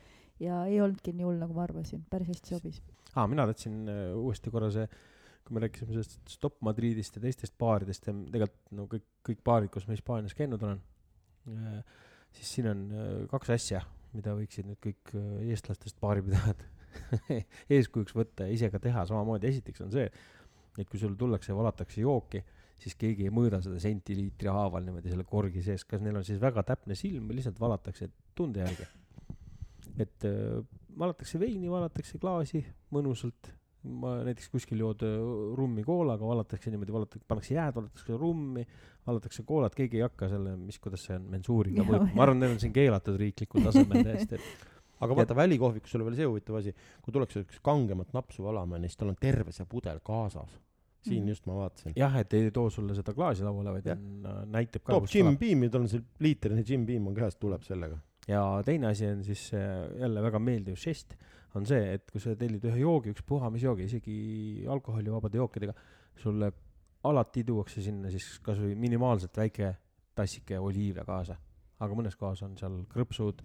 ja 0.42 0.62
ei 0.68 0.80
olnudki 0.82 1.14
nii 1.16 1.28
hull, 1.28 1.40
nagu 1.42 1.56
ma 1.56 1.66
arvasin, 1.66 2.04
päris 2.10 2.32
hästi 2.32 2.56
sobis. 2.56 2.80
aa, 3.14 3.26
mina 3.30 3.46
tahtsin 3.50 3.82
äh, 3.90 4.04
uuesti 4.18 4.52
korra 4.54 4.70
see, 4.74 4.86
kui 5.42 5.56
me 5.56 5.64
rääkisime 5.64 5.94
sellest 5.94 6.18
Stop 6.30 6.60
Madridist 6.64 7.18
ja 7.18 7.24
teistest 7.24 7.56
baaridest 7.60 8.08
ja 8.08 8.14
tegelikult 8.14 8.76
no 8.78 8.86
kõik, 8.90 9.08
kõik 9.28 9.42
baarid, 9.44 9.72
kus 9.74 9.88
ma 9.88 9.96
Hispaanias 9.96 10.36
käinud 10.38 10.62
olen, 10.62 10.80
siis 12.36 12.54
siin 12.56 12.70
on 12.72 12.84
äh, 12.94 13.10
kaks 13.32 13.50
asja, 13.56 13.82
mida 14.16 14.34
võiksid 14.38 14.68
nüüd 14.68 14.80
kõik 14.82 15.16
äh, 15.18 15.50
eestlastest 15.52 15.98
baaripidajad 16.02 16.62
eeskujuks 17.76 18.14
võtta 18.16 18.46
ja 18.46 18.56
ise 18.56 18.70
ka 18.72 18.80
teha 18.82 19.04
samamoodi. 19.08 19.48
esiteks 19.48 19.84
on 19.84 19.92
see, 19.94 20.08
et 20.78 20.88
kui 20.88 21.00
sul 21.00 21.14
tullakse 21.18 21.52
ja 21.52 21.56
valatakse 21.58 22.00
jooki, 22.00 22.42
siis 22.82 22.96
keegi 22.98 23.28
ei 23.28 23.32
mõõda 23.34 23.60
seda 23.62 23.78
sentiliitri 23.82 24.50
haaval 24.50 24.84
niimoodi 24.86 25.12
selle 25.12 25.26
korgi 25.28 25.62
sees, 25.64 25.84
kas 25.88 26.02
neil 26.02 26.18
on 26.18 26.26
siis 26.26 26.40
väga 26.42 26.64
täpne 26.66 26.96
silm 26.98 27.28
või 27.28 27.38
lihtsalt 27.38 27.60
valatakse 27.62 28.08
tunde 28.38 28.62
järgi. 28.64 28.86
et 30.00 30.24
äh, 30.28 30.62
valatakse 30.98 31.40
veini, 31.40 31.70
valatakse 31.70 32.18
klaasi 32.22 32.62
mõnusalt, 32.94 33.52
ma 34.02 34.16
näiteks 34.26 34.48
kuskil 34.52 34.82
jood 34.82 35.04
äh, 35.06 35.14
rummi 35.58 35.84
koolaga, 35.86 36.26
valatakse 36.26 36.72
niimoodi, 36.72 36.94
valatakse, 36.96 37.28
pannakse 37.28 37.54
jääd, 37.54 37.76
valatakse 37.76 38.18
rummi, 38.18 38.66
valatakse 39.06 39.46
koolat, 39.46 39.76
keegi 39.78 40.00
ei 40.00 40.06
hakka 40.06 40.30
selle, 40.32 40.56
mis, 40.56 40.80
kuidas 40.82 41.06
see 41.08 41.18
on, 41.18 41.28
mensuuriga 41.36 41.86
mõõtma, 41.86 42.12
ma 42.16 42.26
arvan, 42.26 42.42
need 42.42 42.56
on 42.56 42.62
siin 42.62 42.74
keelatud 42.74 43.18
riiklikul 43.20 43.68
tasemel 43.68 44.06
täiesti, 44.06 44.38
et 44.38 44.68
aga 45.02 45.16
vaata 45.18 45.36
välikohvikus 45.36 45.96
oli 45.98 46.06
veel 46.08 46.18
see 46.20 46.28
huvitav 46.28 46.58
asi, 46.60 46.74
kui 47.02 47.14
tullakse 47.14 47.42
üks 47.44 47.58
kangemat 47.64 48.12
napsu 48.16 48.44
valama, 48.46 48.80
siis 48.84 49.00
tal 49.00 49.12
on 49.12 49.18
terve 49.20 49.54
see 49.54 49.66
pudel 49.68 50.00
kaasas. 50.04 50.60
siin 51.02 51.24
Mhm. 51.24 51.28
just 51.28 51.46
ma 51.46 51.54
vaatasin. 51.56 51.92
jah, 51.96 52.16
et 52.20 52.34
ei 52.38 52.50
too 52.54 52.70
sulle 52.70 52.94
seda 52.94 53.12
klaasi 53.12 53.42
lauale, 53.42 53.72
vaid 53.74 53.88
on, 53.90 54.26
näitab 54.54 54.84
ka, 54.84 54.92
toob 54.94 55.08
Jim. 55.10 55.36
Beami, 55.38 55.68
tal 55.68 55.82
on 55.82 55.88
see 55.90 56.02
liitrine 56.22 56.62
Jim 56.68 56.86
Beam 56.86 57.08
on 57.10 57.14
käes, 57.14 57.34
tuleb 57.42 57.64
sellega. 57.66 57.98
ja 58.28 58.42
teine 58.64 58.86
asi 58.86 59.08
on 59.10 59.24
siis 59.26 59.48
äh, 59.54 59.88
jälle 59.98 60.22
väga 60.22 60.38
meeldiv 60.38 60.78
žest, 60.78 61.16
on 61.58 61.66
see, 61.66 61.94
et 61.96 62.10
kui 62.10 62.22
sa 62.22 62.36
tellid 62.38 62.62
ühe 62.70 62.78
joogi, 62.84 63.10
ükspuha 63.16 63.50
mis 63.50 63.64
joogi, 63.66 63.88
isegi 63.90 64.64
alkoholivabade 64.70 65.42
jookidega, 65.42 65.74
sulle 66.22 66.52
alati 67.10 67.42
tuuakse 67.44 67.82
sinna 67.82 68.10
siis 68.12 68.38
kasvõi 68.44 68.76
minimaalselt 68.78 69.36
väike 69.36 69.74
tassike 70.14 70.58
oliive 70.58 71.04
kaasa. 71.08 71.36
aga 71.82 71.96
mõnes 71.98 72.14
kohas 72.14 72.44
on 72.46 72.54
seal 72.56 72.84
krõpsud, 72.86 73.42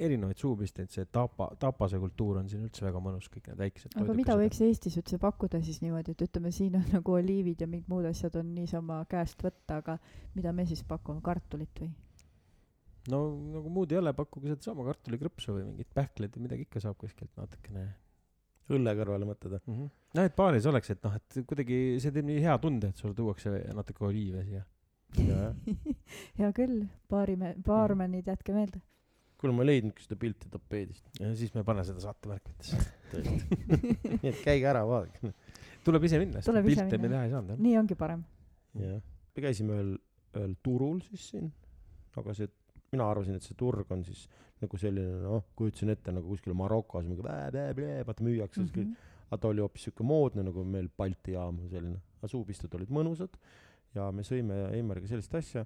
erinevaid 0.00 0.40
suupisteid, 0.40 0.90
see 0.92 1.06
tapa, 1.12 1.50
tapase 1.60 1.98
kultuur 2.00 2.40
on 2.40 2.48
siin 2.50 2.64
üldse 2.66 2.84
väga 2.84 3.00
mõnus, 3.04 3.28
kõik 3.32 3.50
need 3.50 3.60
väikesed 3.60 3.96
aga 4.00 4.16
mida 4.16 4.36
võiks 4.40 4.60
Eestis 4.64 4.98
üldse 5.00 5.18
pakkuda 5.20 5.60
siis 5.64 5.80
niimoodi, 5.84 6.14
et 6.14 6.26
ütleme, 6.26 6.52
siin 6.54 6.76
on 6.80 6.86
nagu 6.96 7.16
oliivid 7.16 7.64
ja 7.64 7.68
mingid 7.70 7.90
muud 7.92 8.08
asjad 8.10 8.38
on 8.40 8.54
niisama 8.56 9.02
käest 9.10 9.42
võtta, 9.44 9.80
aga 9.82 9.98
mida 10.36 10.54
me 10.56 10.66
siis 10.68 10.84
pakume, 10.88 11.22
kartulit 11.24 11.82
või? 11.82 11.90
no 13.10 13.22
nagu 13.54 13.72
muud 13.72 13.92
ei 13.92 14.00
ole, 14.00 14.12
pakkuge 14.16 14.52
sedasama 14.52 14.84
kartulikrõpsu 14.90 15.56
või 15.56 15.66
mingit 15.70 15.90
pähkleid 15.96 16.36
või 16.36 16.46
midagi 16.48 16.66
ikka 16.68 16.82
saab 16.84 16.98
kuskilt 17.00 17.32
natukene 17.40 17.86
õlle 18.74 18.94
kõrvale 18.98 19.28
mõtled 19.28 19.56
või? 19.56 19.62
mm. 19.64 19.78
-hmm. 19.78 19.94
no 20.18 20.26
et 20.26 20.36
baaris 20.36 20.68
oleks, 20.70 20.92
et 20.94 21.02
noh, 21.06 21.16
et 21.16 21.40
kuidagi 21.48 21.80
see 22.02 22.14
teeb 22.14 22.28
nii 22.28 22.44
hea 22.44 22.58
tunde, 22.62 22.92
et 22.92 23.00
sulle 23.00 23.16
tuuakse 23.16 23.54
natuke 23.76 24.06
oliive 24.06 24.44
siia. 24.46 24.62
hea 26.38 26.52
küll, 26.54 26.84
baarime, 27.10 27.54
baarmenid, 27.66 28.28
jätke 28.30 28.54
meelde. 28.54 28.82
kuule, 29.40 29.54
ma 29.56 29.64
ei 29.64 29.70
leidnudki 29.70 30.04
seda 30.04 30.18
pilti 30.20 30.50
tapeedist. 30.52 31.06
ja 31.20 31.30
siis 31.38 31.54
me 31.56 31.64
paneme 31.66 31.86
seda 31.88 32.02
saatemärkmetesse. 32.04 32.80
nii 34.20 34.32
et 34.32 34.42
käige 34.44 34.68
ära, 34.70 34.84
vaadake. 34.88 35.32
tuleb 35.86 36.06
ise 36.08 36.20
minna, 36.22 36.44
sest 36.44 36.66
pilte 36.66 37.00
me 37.00 37.12
teha 37.12 37.24
ei 37.26 37.32
saanud 37.32 37.54
jah. 37.54 37.64
nii 37.66 37.78
ongi 37.80 37.96
parem. 37.98 38.24
jah, 38.78 39.00
me 39.36 39.44
käisime 39.46 39.78
ühel, 39.78 39.94
ühel 40.36 40.54
turul 40.66 41.00
siis 41.08 41.30
siin, 41.32 41.48
aga 42.20 42.36
see, 42.36 42.50
mina 42.92 43.08
arvasin, 43.08 43.38
et 43.38 43.46
see 43.46 43.56
turg 43.58 43.90
on 43.94 44.04
siis 44.06 44.26
nagu 44.60 44.80
selline 44.80 45.22
noh, 45.24 45.46
kujutasin 45.56 45.94
ette 45.94 46.12
nagu 46.12 46.28
kuskil 46.34 46.54
Marokos 46.58 47.06
mingi 47.08 47.24
blä-blä-blä, 47.24 48.02
vaata 48.06 48.26
müüakse 48.26 48.60
mm. 48.60 48.70
-hmm. 48.74 49.08
aga 49.30 49.40
ta 49.40 49.48
oli 49.48 49.64
hoopis 49.64 49.88
siuke 49.88 50.04
moodne 50.04 50.44
nagu 50.44 50.64
meil 50.64 50.90
Balti 50.96 51.32
jaam 51.32 51.62
selline, 51.70 51.96
aga 52.20 52.28
suupistud 52.28 52.74
olid 52.76 52.92
mõnusad 52.92 53.40
ja 53.94 54.10
me 54.12 54.22
sõime 54.26 54.66
Eimariga 54.76 55.08
sellist 55.10 55.34
asja, 55.34 55.64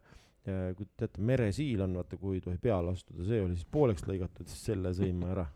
kui 0.76 0.86
teate, 0.96 1.20
meresiil 1.24 1.80
on 1.86 1.94
vaata, 1.96 2.16
kui 2.20 2.36
ei 2.38 2.40
tohi 2.44 2.58
peale 2.60 2.92
astuda, 2.92 3.24
see 3.24 3.40
oli 3.40 3.54
siis 3.56 3.68
pooleks 3.72 4.04
lõigatud, 4.08 4.46
siis 4.50 4.64
selle 4.72 4.92
sõime 4.96 5.30
ära. 5.32 5.46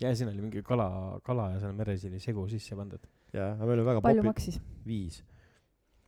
ja 0.00 0.12
siin 0.14 0.28
oli 0.30 0.44
mingi 0.44 0.62
kala, 0.62 1.18
kala 1.26 1.50
ja 1.56 1.60
seal 1.64 1.72
meresiili 1.74 2.20
segu 2.22 2.46
sisse 2.48 2.76
pandud. 2.78 3.02
ja, 3.32 3.52
aga 3.56 3.66
meil 3.66 3.80
oli 3.80 3.88
väga 3.90 4.00
palju 4.04 4.22
popi-, 4.22 4.30
maksis? 4.32 4.60
viis, 4.86 5.22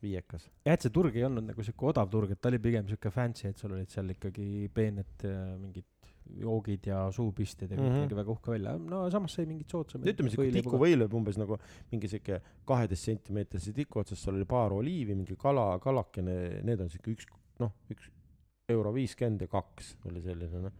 viiekas. 0.01 0.47
jah, 0.65 0.73
et 0.77 0.81
see 0.87 0.93
turg 0.95 1.15
ei 1.19 1.25
olnud 1.27 1.45
nagu 1.51 1.63
sihuke 1.67 1.89
odav 1.91 2.09
turg, 2.13 2.31
et 2.31 2.39
ta 2.41 2.49
oli 2.49 2.59
pigem 2.63 2.87
sihuke 2.87 3.11
fancy, 3.13 3.49
et 3.51 3.57
sul 3.59 3.75
olid 3.75 3.89
seal 3.91 4.09
ikkagi 4.15 4.69
peened 4.73 5.27
äh, 5.27 5.41
mingid 5.61 5.85
joogid 6.39 6.85
ja 6.87 7.01
suupistid 7.11 7.73
ja 7.73 7.75
kõik 7.75 7.89
Mhm. 7.91 8.03
nägi 8.05 8.15
väga 8.15 8.31
uhke 8.31 8.51
välja. 8.53 8.77
no 8.79 9.01
samas 9.11 9.33
sai 9.35 9.45
mingit 9.45 9.67
soodsamaid. 9.69 10.13
ütleme 10.13 10.29
siuke 10.31 10.51
tikuvõileiv 10.61 11.13
umbes 11.17 11.35
nagu 11.37 11.57
mingi 11.91 12.07
siuke 12.07 12.39
kaheteist 12.65 13.03
sentimeetrise 13.09 13.73
tiku 13.75 13.99
otsas, 13.99 14.21
seal 14.23 14.37
oli 14.37 14.45
paar 14.45 14.71
oliivi, 14.71 15.13
mingi 15.17 15.35
kala, 15.35 15.77
kalakene, 15.83 16.61
need 16.63 16.79
on 16.79 16.87
siuke 16.93 17.11
üks, 17.17 17.27
noh, 17.61 17.73
üks 17.93 18.09
euro 18.71 18.93
viiskümmend 18.95 19.45
ja 19.45 19.51
kaks 19.51 19.95
oli 20.09 20.23
selline 20.23 20.65
noh. 20.65 20.79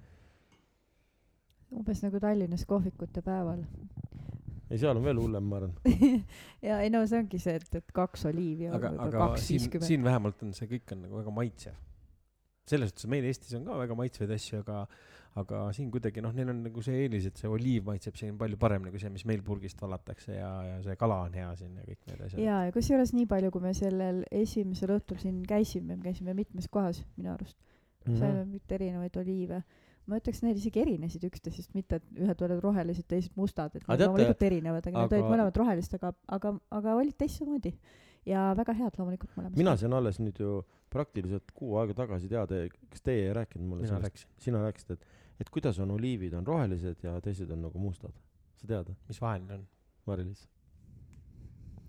umbes 1.82 2.02
nagu 2.06 2.20
Tallinnas 2.24 2.66
kohvikute 2.70 3.24
päeval. 3.26 3.64
ei, 4.70 4.78
seal 4.78 4.96
on 4.96 5.06
veel 5.06 5.20
hullem, 5.22 5.48
ma 5.52 5.62
arvan. 5.62 5.76
ja 6.68 6.82
ei 6.84 6.92
no 6.94 7.04
see 7.08 7.22
ongi 7.24 7.40
see, 7.42 7.58
et, 7.60 7.80
et 7.82 7.96
kaks 7.96 8.28
oliivi 8.32 8.70
ja 8.70 8.76
aga, 8.78 8.94
aga 9.08 9.26
kaks 9.28 9.48
siin, 9.48 9.64
viiskümmend. 9.64 9.88
siin 9.88 10.06
vähemalt 10.08 10.44
on 10.48 10.54
see 10.58 10.70
kõik 10.72 10.96
on 10.96 11.06
nagu 11.08 11.22
väga 11.22 11.36
maitsev. 11.42 11.80
selles 12.72 12.94
suhtes 12.94 13.10
meil 13.12 13.28
Eestis 13.28 13.58
on 13.60 13.68
ka 13.68 13.80
väga 13.82 13.98
maitsvaid 14.00 14.36
asju, 14.38 14.62
aga, 14.66 14.86
aga 15.40 15.60
siin 15.72 15.92
kuidagi 15.94 16.20
noh, 16.22 16.34
neil 16.36 16.50
on 16.52 16.58
nagu 16.66 16.82
see 16.84 17.06
eelis, 17.06 17.26
et 17.30 17.38
see 17.40 17.48
oliiv 17.48 17.86
maitseb 17.88 18.18
siin 18.20 18.38
palju 18.38 18.58
paremini 18.60 18.92
kui 18.92 19.00
see, 19.00 19.10
mis 19.14 19.24
meil 19.30 19.42
purgist 19.48 19.80
valatakse 19.82 20.34
ja, 20.36 20.50
ja 20.68 20.82
see 20.84 20.96
kala 21.00 21.22
on 21.28 21.34
hea 21.40 21.54
siin 21.56 21.78
ja 21.80 21.86
kõik 21.88 22.02
need 22.10 22.26
asjad. 22.26 22.42
ja, 22.44 22.58
ja 22.68 22.74
kusjuures 22.76 23.14
nii 23.16 23.28
palju, 23.32 23.52
kui 23.52 23.62
me 23.64 23.72
sellel 23.78 24.24
esimesel 24.32 24.92
õhtul 24.98 25.22
siin 25.24 25.38
käisime, 25.48 25.96
me 25.96 26.04
käisime 26.04 26.34
mitmes 26.36 26.68
kohas 26.68 27.04
minu 27.18 27.32
arust, 27.36 27.58
Mhm. 28.02 28.18
saime 28.18 28.46
mitte 28.50 28.76
erinevaid 28.76 29.16
oliive. 29.22 29.62
ma 30.08 30.18
ütleks, 30.18 30.42
need 30.44 30.58
isegi 30.58 30.82
erinesid 30.82 31.24
üksteisest, 31.24 31.76
mitte 31.78 31.96
et 32.02 32.04
ühed 32.18 32.42
olid 32.42 32.60
rohelised, 32.64 33.06
teised 33.08 33.32
mustad, 33.38 33.76
et 33.76 33.84
teate- 33.86 34.08
loomulikult 34.08 34.42
erinevad, 34.44 34.88
aga 34.88 35.04
need 35.06 35.14
olid 35.14 35.24
aga- 35.24 35.34
mõlemad 35.36 35.60
rohelised, 35.62 35.94
aga, 35.94 36.10
aga, 36.28 36.52
aga 36.72 36.96
olid 36.98 37.16
teistmoodi. 37.16 37.72
ja 38.26 38.54
väga 38.58 38.74
head 38.74 38.98
loomulikult 39.00 39.32
mõlemad. 39.38 39.56
mina 39.58 39.78
sain 39.78 39.94
alles 39.94 40.20
nüüd 40.20 40.38
ju 40.38 40.64
praktiliselt 40.90 41.52
kuu 41.54 41.78
aega 41.80 41.94
tagasi 41.94 42.28
teada, 42.30 42.68
kas 42.90 43.02
teie 43.02 43.28
ei 43.30 43.34
rääkinud 43.34 43.66
mulle 43.70 43.82
mina 43.88 44.00
sellest, 44.02 44.28
sina 44.38 44.58
rääkisid, 44.66 44.92
et, 44.92 45.06
et 45.42 45.50
kuidas 45.50 45.80
on 45.82 45.92
oliivid 45.98 46.34
on 46.38 46.48
rohelised 46.48 47.04
ja 47.04 47.18
teised 47.26 47.50
on 47.52 47.64
nagu 47.66 47.82
mustad. 47.82 48.14
sa 48.62 48.68
tead, 48.70 48.92
mis 49.10 49.22
vahe 49.22 49.39
neil 49.42 49.60
on. 49.60 49.68
Mari-Liis? 50.10 50.48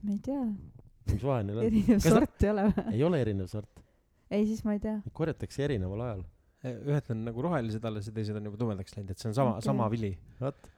ma 0.03 0.12
ei 0.14 0.20
tea, 0.24 0.44
mis 1.12 1.24
vahe 1.24 1.46
neil 1.46 1.59
on? 1.61 1.66
erinev 1.68 1.98
Kas- 1.98 2.09
sort 2.16 2.44
ei 2.44 2.53
ole 2.53 2.68
või? 2.68 2.84
ei 2.96 3.05
ole 3.09 3.20
erinev 3.26 3.50
sort, 3.53 3.82
ei, 4.30 4.46
siis 4.48 4.64
ma 4.64 4.76
ei 4.76 4.82
tea. 4.82 5.00
korjatakse 5.12 5.64
erineval 5.68 6.05
ajal. 6.07 6.24
ühed 6.72 7.11
on 7.14 7.24
nagu 7.26 7.44
rohelised 7.48 7.84
alles 7.90 8.09
ja 8.09 8.14
teised 8.16 8.38
on 8.38 8.48
juba 8.50 8.61
tumedaks 8.61 8.96
läinud, 8.96 9.12
et 9.12 9.22
see 9.22 9.30
on 9.32 9.36
sama 9.38 9.57
okay., 9.57 9.68
sama 9.68 9.88
vili. 9.92 10.12
vot, 10.40 10.68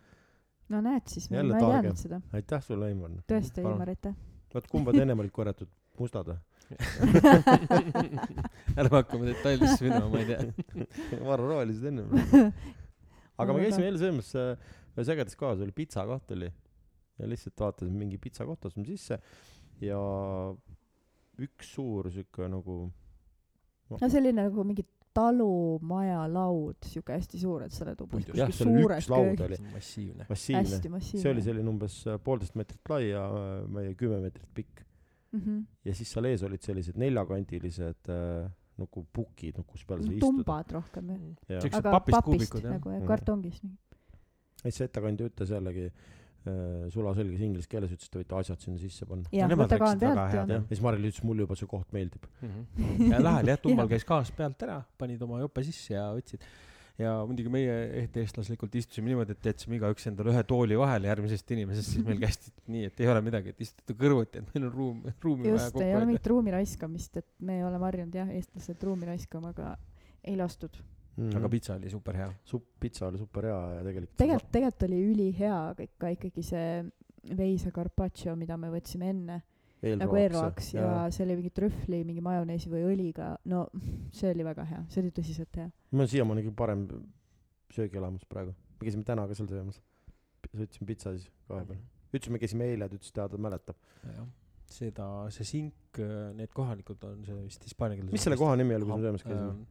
no 0.75 0.81
näed 0.85 1.13
siis, 1.13 1.31
ma 1.31 1.43
ei 1.43 1.55
teadnud 1.55 2.01
seda. 2.01 2.21
aitäh 2.41 2.65
sulle, 2.65 2.91
Aimar. 2.91 3.19
tõesti. 3.31 3.63
Ilmar, 3.63 3.95
aitäh. 3.95 4.17
vot 4.55 4.71
kumbad 4.73 4.99
ennem 5.03 5.23
olid 5.25 5.35
korjatud, 5.35 5.71
mustad 6.01 6.33
või? 6.33 6.41
ärme 8.81 8.97
hakkame 8.97 9.25
detailidesse 9.31 9.83
minema, 9.85 10.09
ma 10.09 10.23
ei 10.23 10.29
tea. 10.31 10.41
ma 11.21 11.31
arvan, 11.37 11.49
rohelised 11.51 11.85
ennem. 11.91 12.09
aga 13.41 13.57
me 13.57 13.67
käisime 13.67 13.91
jälle 13.91 14.13
mõttes 14.19 14.35
äh, 14.39 14.43
ühes 14.95 15.09
ägedas 15.15 15.37
kohas, 15.39 15.63
oli 15.65 15.75
pitsakoht 15.77 16.27
oli 16.37 16.51
ja 17.19 17.25
lihtsalt 17.31 17.61
vaatasime 17.61 17.99
mingi 17.99 18.19
pitsakoht, 18.23 18.67
astusime 18.67 18.87
sisse 18.89 19.21
ja 19.83 20.01
üks 21.43 21.67
suur 21.77 22.11
siuke 22.15 22.49
nagu 22.51 22.75
no 23.91 24.11
selline 24.11 24.47
nagu 24.47 24.61
mingi 24.67 24.85
talumaja 25.15 26.25
laud, 26.27 26.81
siuke 26.91 27.15
hästi 27.15 27.39
suur, 27.39 27.63
et 27.67 27.75
sa 27.75 27.85
oled 27.85 28.01
umbes 28.03 28.25
kuskil 28.27 28.57
suures 28.59 29.07
köögis. 29.07 29.45
oli, 29.47 29.59
massiivne. 29.71 30.27
massiivne, 30.27 31.01
see 31.05 31.31
oli 31.31 31.45
selline 31.45 31.71
umbes 31.71 32.01
äh, 32.11 32.19
poolteist 32.23 32.59
meetrit 32.59 32.91
lai 32.91 33.05
ja 33.13 33.23
äh, 33.29 33.53
meie 33.71 33.95
kümme 33.99 34.19
meetrit 34.25 34.51
pikk 34.59 34.83
mm. 35.35 35.41
-hmm. 35.45 35.65
ja 35.85 35.95
siis 35.95 36.13
seal 36.15 36.25
ees 36.31 36.43
olid 36.47 36.63
sellised 36.63 36.97
neljakandilised 37.01 38.11
äh, 38.15 38.51
nagu 38.79 39.05
pukid, 39.15 39.55
no 39.59 39.65
kus 39.69 39.85
peal 39.87 40.01
sa 40.03 40.11
istud. 40.11 40.21
tumbad 40.25 40.73
rohkem 40.75 41.11
jah. 41.15 41.21
ja 41.49 41.61
Siuksed 41.63 41.79
aga 41.85 41.91
papist 41.99 42.17
papist 42.17 42.31
kuubikud, 42.31 42.65
jah. 42.65 42.73
nagu 42.79 42.91
ja 42.91 42.99
Mhm. 42.99 43.07
kartongis. 43.07 43.61
siis 44.63 44.75
see 44.81 44.85
ettekandja 44.89 45.29
ütles 45.31 45.51
jällegi 45.55 45.87
äh, 46.47 46.91
sulaselges 46.91 47.41
inglise 47.41 47.69
keeles, 47.69 47.93
ütles, 47.95 48.09
et 48.09 48.11
te 48.13 48.19
võite 48.23 48.37
asjad 48.41 48.61
sinna 48.61 48.79
sisse 48.79 49.07
panna. 49.07 49.25
jah, 49.33 50.35
ja 50.35 50.41
jah. 50.41 50.49
ja 50.51 50.69
siis 50.69 50.83
Maril 50.83 51.09
ütles, 51.11 51.25
mulle 51.25 51.47
juba 51.47 51.55
see 51.57 51.67
koht 51.71 51.93
meeldib. 51.93 52.27
Mhm. 52.43 53.11
ja 53.13 53.19
lähel 53.23 53.47
jah, 53.55 53.59
tumbal 53.65 53.87
Jah. 53.87 53.91
käis 53.95 54.05
gaas 54.05 54.31
pealt 54.33 54.63
ära, 54.63 54.83
panid 54.99 55.23
oma 55.23 55.41
jope 55.41 55.63
sisse 55.65 55.95
ja 55.95 56.11
võtsid. 56.15 56.41
Ja 57.01 57.15
muidugi 57.27 57.51
meie 57.53 57.75
ehk 58.03 58.19
eestlaslikult 58.23 58.75
istusime 58.79 59.11
niimoodi, 59.11 59.35
et 59.35 59.49
jätsime 59.51 59.79
igaüks 59.81 60.07
endale 60.11 60.31
ühe 60.31 60.43
tooli 60.47 60.79
vahele 60.79 61.11
järgmisest 61.11 61.53
inimesest, 61.57 61.97
siis 61.97 62.07
meil 62.07 62.21
kästi 62.23 62.53
nii, 62.71 62.89
et 62.91 63.03
ei 63.03 63.11
ole 63.11 63.23
midagi, 63.27 63.55
et 63.55 63.63
istute 63.67 63.97
kõrvuti, 63.99 64.43
et 64.43 64.53
meil 64.55 64.69
on 64.69 64.75
ruum, 64.75 65.01
ruumi 65.25 65.49
vaja 65.49 65.57
just, 65.57 65.73
kokku 65.75 65.87
ei 65.87 65.95
ole 65.99 66.09
mingit 66.11 66.31
ruumi 66.31 66.55
raiskamist, 66.55 67.23
et 67.23 67.31
me 67.47 67.59
oleme 67.67 67.89
harjunud 67.89 68.19
jah, 68.21 68.35
eestlased 68.39 68.87
ruumi 68.87 69.11
raiskama, 69.11 69.55
aga 69.57 69.73
ei 70.23 70.37
lastud. 70.39 70.79
aga 71.35 71.51
pitsa 71.51 71.75
oli 71.79 71.91
super 71.91 72.21
hea. 72.21 72.29
supp, 72.47 72.69
pitsa 72.83 73.09
oli 73.09 73.19
super 73.23 73.51
hea 73.51 73.59
ja 73.79 73.83
tegelikult 73.89 74.21
tegelikult, 74.23 74.53
tegelikult 74.55 74.87
oli 74.89 75.03
ülihea 75.11 75.59
aga 75.73 75.89
ikka 75.89 76.15
ikkagi 76.15 76.47
see 76.47 76.71
veise 77.35 77.71
carpaccio, 77.75 78.35
mida 78.39 78.57
me 78.61 78.71
võtsime 78.71 79.11
enne 79.11 79.43
nagu 80.01 80.19
erroaks 80.19 80.71
ja 80.75 80.93
see 81.15 81.25
oli 81.27 81.39
mingi 81.41 81.51
trühvli, 81.55 82.03
mingi 82.07 82.23
majoneesi 82.25 82.71
või 82.73 82.85
õliga, 82.93 83.35
no 83.51 83.67
see 84.15 84.31
oli 84.33 84.47
väga 84.47 84.67
hea, 84.69 84.85
see 84.93 85.03
oli 85.05 85.13
tõsiselt 85.17 85.61
hea. 85.61 85.69
mul 85.93 86.07
on 86.07 86.13
siiamaani 86.13 86.47
kõige 86.47 86.57
parem 86.59 86.87
söögielamus 87.75 88.25
praegu. 88.31 88.55
me 88.55 88.87
käisime 88.87 89.05
täna 89.09 89.27
ka 89.29 89.37
seal 89.39 89.51
söömas. 89.51 89.83
sõitsime 90.55 90.89
pitsa 90.89 91.15
siis 91.17 91.29
kahe 91.49 91.67
peal. 91.69 91.85
ütlesime, 92.15 92.41
käisime 92.43 92.71
eile, 92.71 92.89
ta 92.89 92.99
ütles, 92.99 93.13
et 93.13 93.23
jaa, 93.23 93.29
ta 93.29 93.41
mäletab. 93.49 93.79
jah, 94.05 94.27
seda, 94.71 95.09
see 95.35 95.49
sink, 95.49 96.03
need 96.39 96.53
kohalikud 96.55 97.05
on 97.11 97.23
see 97.27 97.39
vist 97.43 97.65
hispaania 97.69 98.01
keeles. 98.01 98.13
mis 98.15 98.27
selle 98.27 98.41
koha 98.41 98.57
nimi 98.61 98.77
oli, 98.79 98.89
kus 98.89 98.97
me 98.97 99.07
söömas 99.09 99.27
käisime? 99.27 99.55
ähm, 99.55 99.65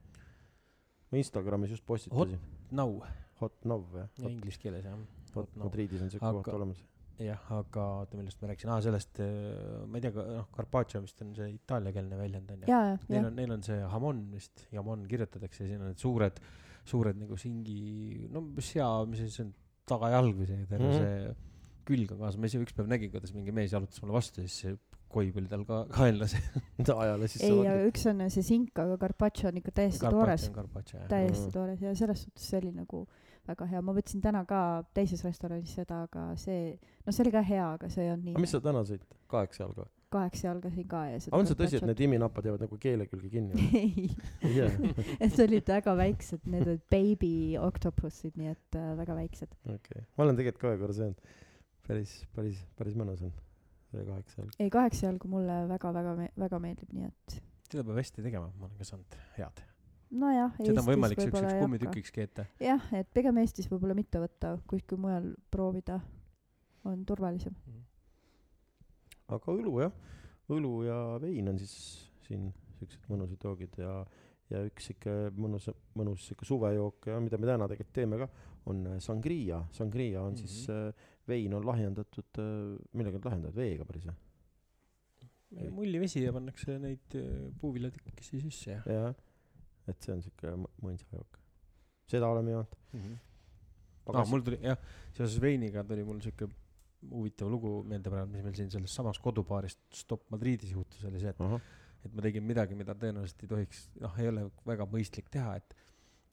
ma 1.11 1.22
Instagramis 1.22 1.76
just 1.78 1.86
postitasin. 1.86 2.39
Nau 2.72 3.01
Hot 3.41 3.66
Nov 3.66 3.95
jah? 3.97 4.09
ja 4.18 4.30
inglise 4.30 4.59
keeles 4.61 4.86
jah. 4.86 4.97
vot 5.36 5.55
Nau. 5.55 5.68
Madridis 5.68 6.01
on 6.01 6.11
siuke 6.14 6.34
koht 6.39 6.53
olemas. 6.53 6.84
jah, 7.22 7.41
aga 7.53 7.86
oota, 7.99 8.18
millest 8.18 8.41
ma 8.41 8.49
rääkisin, 8.49 8.72
aa 8.74 8.82
sellest, 8.82 9.20
ma 9.88 9.99
ei 9.99 10.01
tea, 10.01 10.11
noh, 10.39 10.47
carpaccio 10.55 11.01
vist 11.03 11.22
on 11.22 11.34
see 11.38 11.51
itaaliakeelne 11.53 12.18
väljend 12.18 12.51
on 12.55 12.64
ju. 12.64 12.70
Neil 13.09 13.26
on, 13.30 13.36
neil 13.36 13.51
on 13.57 13.64
see 13.66 13.80
hamon 13.93 14.24
vist, 14.34 14.66
jamon 14.74 15.05
kirjutatakse 15.09 15.64
ja 15.64 15.72
siin 15.74 15.82
on 15.84 15.91
need 15.93 16.01
suured, 16.01 16.41
suured 16.89 17.20
nagu 17.22 17.38
singi, 17.39 18.28
no 18.34 18.43
sea, 18.59 18.89
mis 19.09 19.22
see 19.22 19.30
siis 19.30 19.45
on, 19.45 19.53
tagajalg 19.89 20.38
või 20.39 20.47
see 20.47 20.66
terve 20.66 20.86
mm 20.86 20.93
-hmm. 20.93 21.03
see 21.03 21.51
külg 21.88 22.11
on 22.16 22.24
kaasa, 22.24 22.39
ma 22.39 22.47
ise 22.49 22.61
üks 22.64 22.76
päev 22.76 22.89
nägin, 22.91 23.11
kuidas 23.11 23.34
mingi 23.36 23.51
mees 23.55 23.74
jalutas 23.76 24.01
mulle 24.01 24.16
vastu 24.16 24.41
ja 24.41 24.47
siis 24.47 24.59
see 24.66 24.78
koib 25.14 25.36
oli 25.38 25.49
tal 25.51 25.66
ka 25.68 25.84
kaenlas. 25.93 26.34
ajale 27.03 27.28
siis 27.30 27.43
ei, 27.45 27.59
aga 27.68 27.89
üks 27.89 28.05
on 28.09 28.24
see 28.34 28.45
sink, 28.47 28.72
aga 28.80 28.97
carpaccio 28.97 29.51
on 29.51 29.59
ikka 29.61 29.74
täiesti 29.82 30.09
toores, 30.09 30.47
täiesti 31.11 31.47
Mhm. 31.47 31.53
toores 31.53 31.82
ja 31.82 31.93
selles 31.95 32.24
suhtes 32.26 32.49
see 32.49 32.61
oli 32.64 32.72
nagu 32.72 33.03
väga 33.48 33.68
hea, 33.72 33.82
ma 33.86 33.96
võtsin 33.96 34.22
täna 34.24 34.44
ka 34.48 34.60
teises 34.96 35.24
restoranis 35.26 35.74
seda, 35.76 36.04
aga 36.08 36.30
see, 36.39 36.78
no 37.06 37.14
see 37.14 37.26
oli 37.26 37.34
ka 37.36 37.44
hea, 37.46 37.66
aga 37.78 37.89
see 37.91 38.06
ei 38.06 38.14
olnud 38.14 38.34
aga 38.34 38.44
mis 38.44 38.54
nii, 38.54 38.60
sa 38.60 38.64
täna 38.70 38.84
sõid? 38.88 39.06
kaheksa 39.34 39.64
jalga? 39.66 39.88
kaheksa 40.14 40.48
jalga 40.48 40.72
siin 40.74 40.88
ka 40.89 41.04
ja 41.10 41.22
seda 41.24 41.38
on 41.38 41.50
see 41.50 41.60
tõsi, 41.60 41.80
et 41.80 41.88
need 41.89 42.04
iminapad 42.08 42.48
jäävad 42.48 42.66
nagu 42.68 42.80
keele 42.82 43.08
külge 43.12 43.32
kinni 43.34 43.70
ei, 43.82 44.10
jää? 44.58 44.74
et 45.20 45.39
olid 45.46 45.72
väga 45.76 45.96
väiksed, 46.00 46.44
need 46.56 46.68
olid 46.68 46.84
baby 46.94 47.34
octopussid, 47.62 48.38
nii 48.39 48.54
et 48.54 48.80
äh, 48.80 48.91
väga 49.00 49.18
väiksed. 49.22 49.58
okei, 49.76 50.06
ma 50.18 50.28
olen 50.28 50.39
tegelikult 50.39 50.62
ka 50.64 50.74
ühe 50.74 50.84
korra 50.84 51.00
söönud. 51.00 51.34
päris, 51.88 52.20
päris, 52.38 52.62
päris 52.80 53.00
mõnus 53.00 53.26
on. 53.26 53.34
see 53.91 54.06
kaheksa 54.06 54.44
jalga. 54.44 54.60
ei, 54.60 54.76
kaheksa 54.78 55.10
jalgu 55.10 55.34
mulle 55.34 55.64
väga-väga 55.74 56.16
väga 56.46 56.62
meeldib, 56.68 56.94
nii 56.96 57.10
et 57.10 57.41
seda 57.74 57.86
peab 57.88 58.00
hästi 58.04 58.26
tegema, 58.26 58.52
ma 58.60 58.70
olen 58.70 58.78
ka 58.80 58.88
saanud 58.88 59.22
head. 59.38 59.64
nojah, 60.14 60.53
seda 60.59 60.82
on 60.82 60.88
võimalik 60.88 61.22
siukseks 61.22 61.59
kummitükiks 61.61 62.14
keeta. 62.16 62.45
jah, 62.61 62.89
et 62.97 63.09
pigem 63.16 63.39
Eestis 63.41 63.70
võib-olla 63.72 63.95
mitte 63.97 64.22
võtta, 64.22 64.55
kuskil 64.70 65.01
mujal 65.01 65.32
proovida 65.53 65.99
on 66.89 67.05
turvalisem. 67.07 67.55
aga 69.28 69.55
õlu 69.55 69.78
jah, 69.84 69.95
õlu 70.53 70.74
ja 70.88 70.99
vein 71.24 71.49
on 71.53 71.59
siis 71.61 71.76
siin 72.28 72.51
siuksed 72.80 73.07
mõnusad 73.11 73.43
joogid 73.43 73.78
ja, 73.80 73.95
ja 74.51 74.64
üks 74.68 74.89
sihuke 74.89 75.32
mõnus, 75.39 75.70
mõnus 75.97 76.28
sihuke 76.28 76.47
suvejook 76.47 77.09
ja 77.11 77.20
mida 77.24 77.39
me 77.39 77.49
täna 77.49 77.70
tegelikult 77.72 77.95
teeme 77.95 78.20
ka, 78.24 78.30
on 78.72 78.86
äh, 78.88 78.99
sangria. 79.03 79.64
Sangria 79.76 80.22
on 80.22 80.34
mm 80.34 80.36
-hmm. 80.36 80.47
siis 80.47 80.70
äh, 80.70 81.09
vein 81.28 81.53
on 81.53 81.66
lahjendatud 81.66 82.39
äh,, 82.39 82.78
millega 82.93 83.18
nad 83.18 83.26
lahjendavad, 83.26 83.55
veega 83.55 83.86
päris? 83.86 84.07
Ei. 85.53 85.70
mullivesi 85.70 86.24
ja 86.24 86.34
pannakse 86.34 86.80
neid 86.80 87.16
äh, 87.16 87.51
puuviljatükkisi 87.61 88.39
sisse 88.41 88.72
ja 88.72 88.82
jah, 88.93 89.16
et 89.88 90.01
see 90.01 90.15
on 90.15 90.21
sihuke 90.25 90.55
mõ- 90.63 90.73
mõisajook. 90.88 91.39
seda 92.07 92.27
oleme 92.27 92.51
joonud. 92.51 92.75
mm. 92.93 92.99
-hmm. 92.99 93.17
aa, 94.13 94.25
mul 94.29 94.43
tuli 94.45 94.59
jah, 94.63 94.77
seoses 95.11 95.41
veiniga 95.41 95.84
tuli 95.88 96.03
mul 96.03 96.21
siuke 96.21 96.49
huvitav 97.11 97.49
lugu 97.51 97.81
meelde 97.88 98.11
praegu, 98.11 98.31
mis 98.31 98.43
meil 98.45 98.55
siin 98.57 98.71
selles 98.71 98.93
samas 98.95 99.19
kodubaaris 99.23 99.77
Stop 99.93 100.29
Madridis 100.34 100.71
juhtus, 100.75 101.03
oli 101.09 101.21
see, 101.21 101.34
et 101.34 101.41
ahah, 101.43 101.61
et 102.03 102.13
ma 102.15 102.23
tegin 102.25 102.45
midagi, 102.47 102.77
mida 102.79 102.95
tõenäoliselt 102.99 103.43
ei 103.43 103.51
tohiks, 103.51 103.84
noh, 104.03 104.15
ei 104.21 104.29
ole 104.31 104.45
väga 104.67 104.88
mõistlik 104.91 105.31
teha, 105.34 105.57
et 105.59 105.75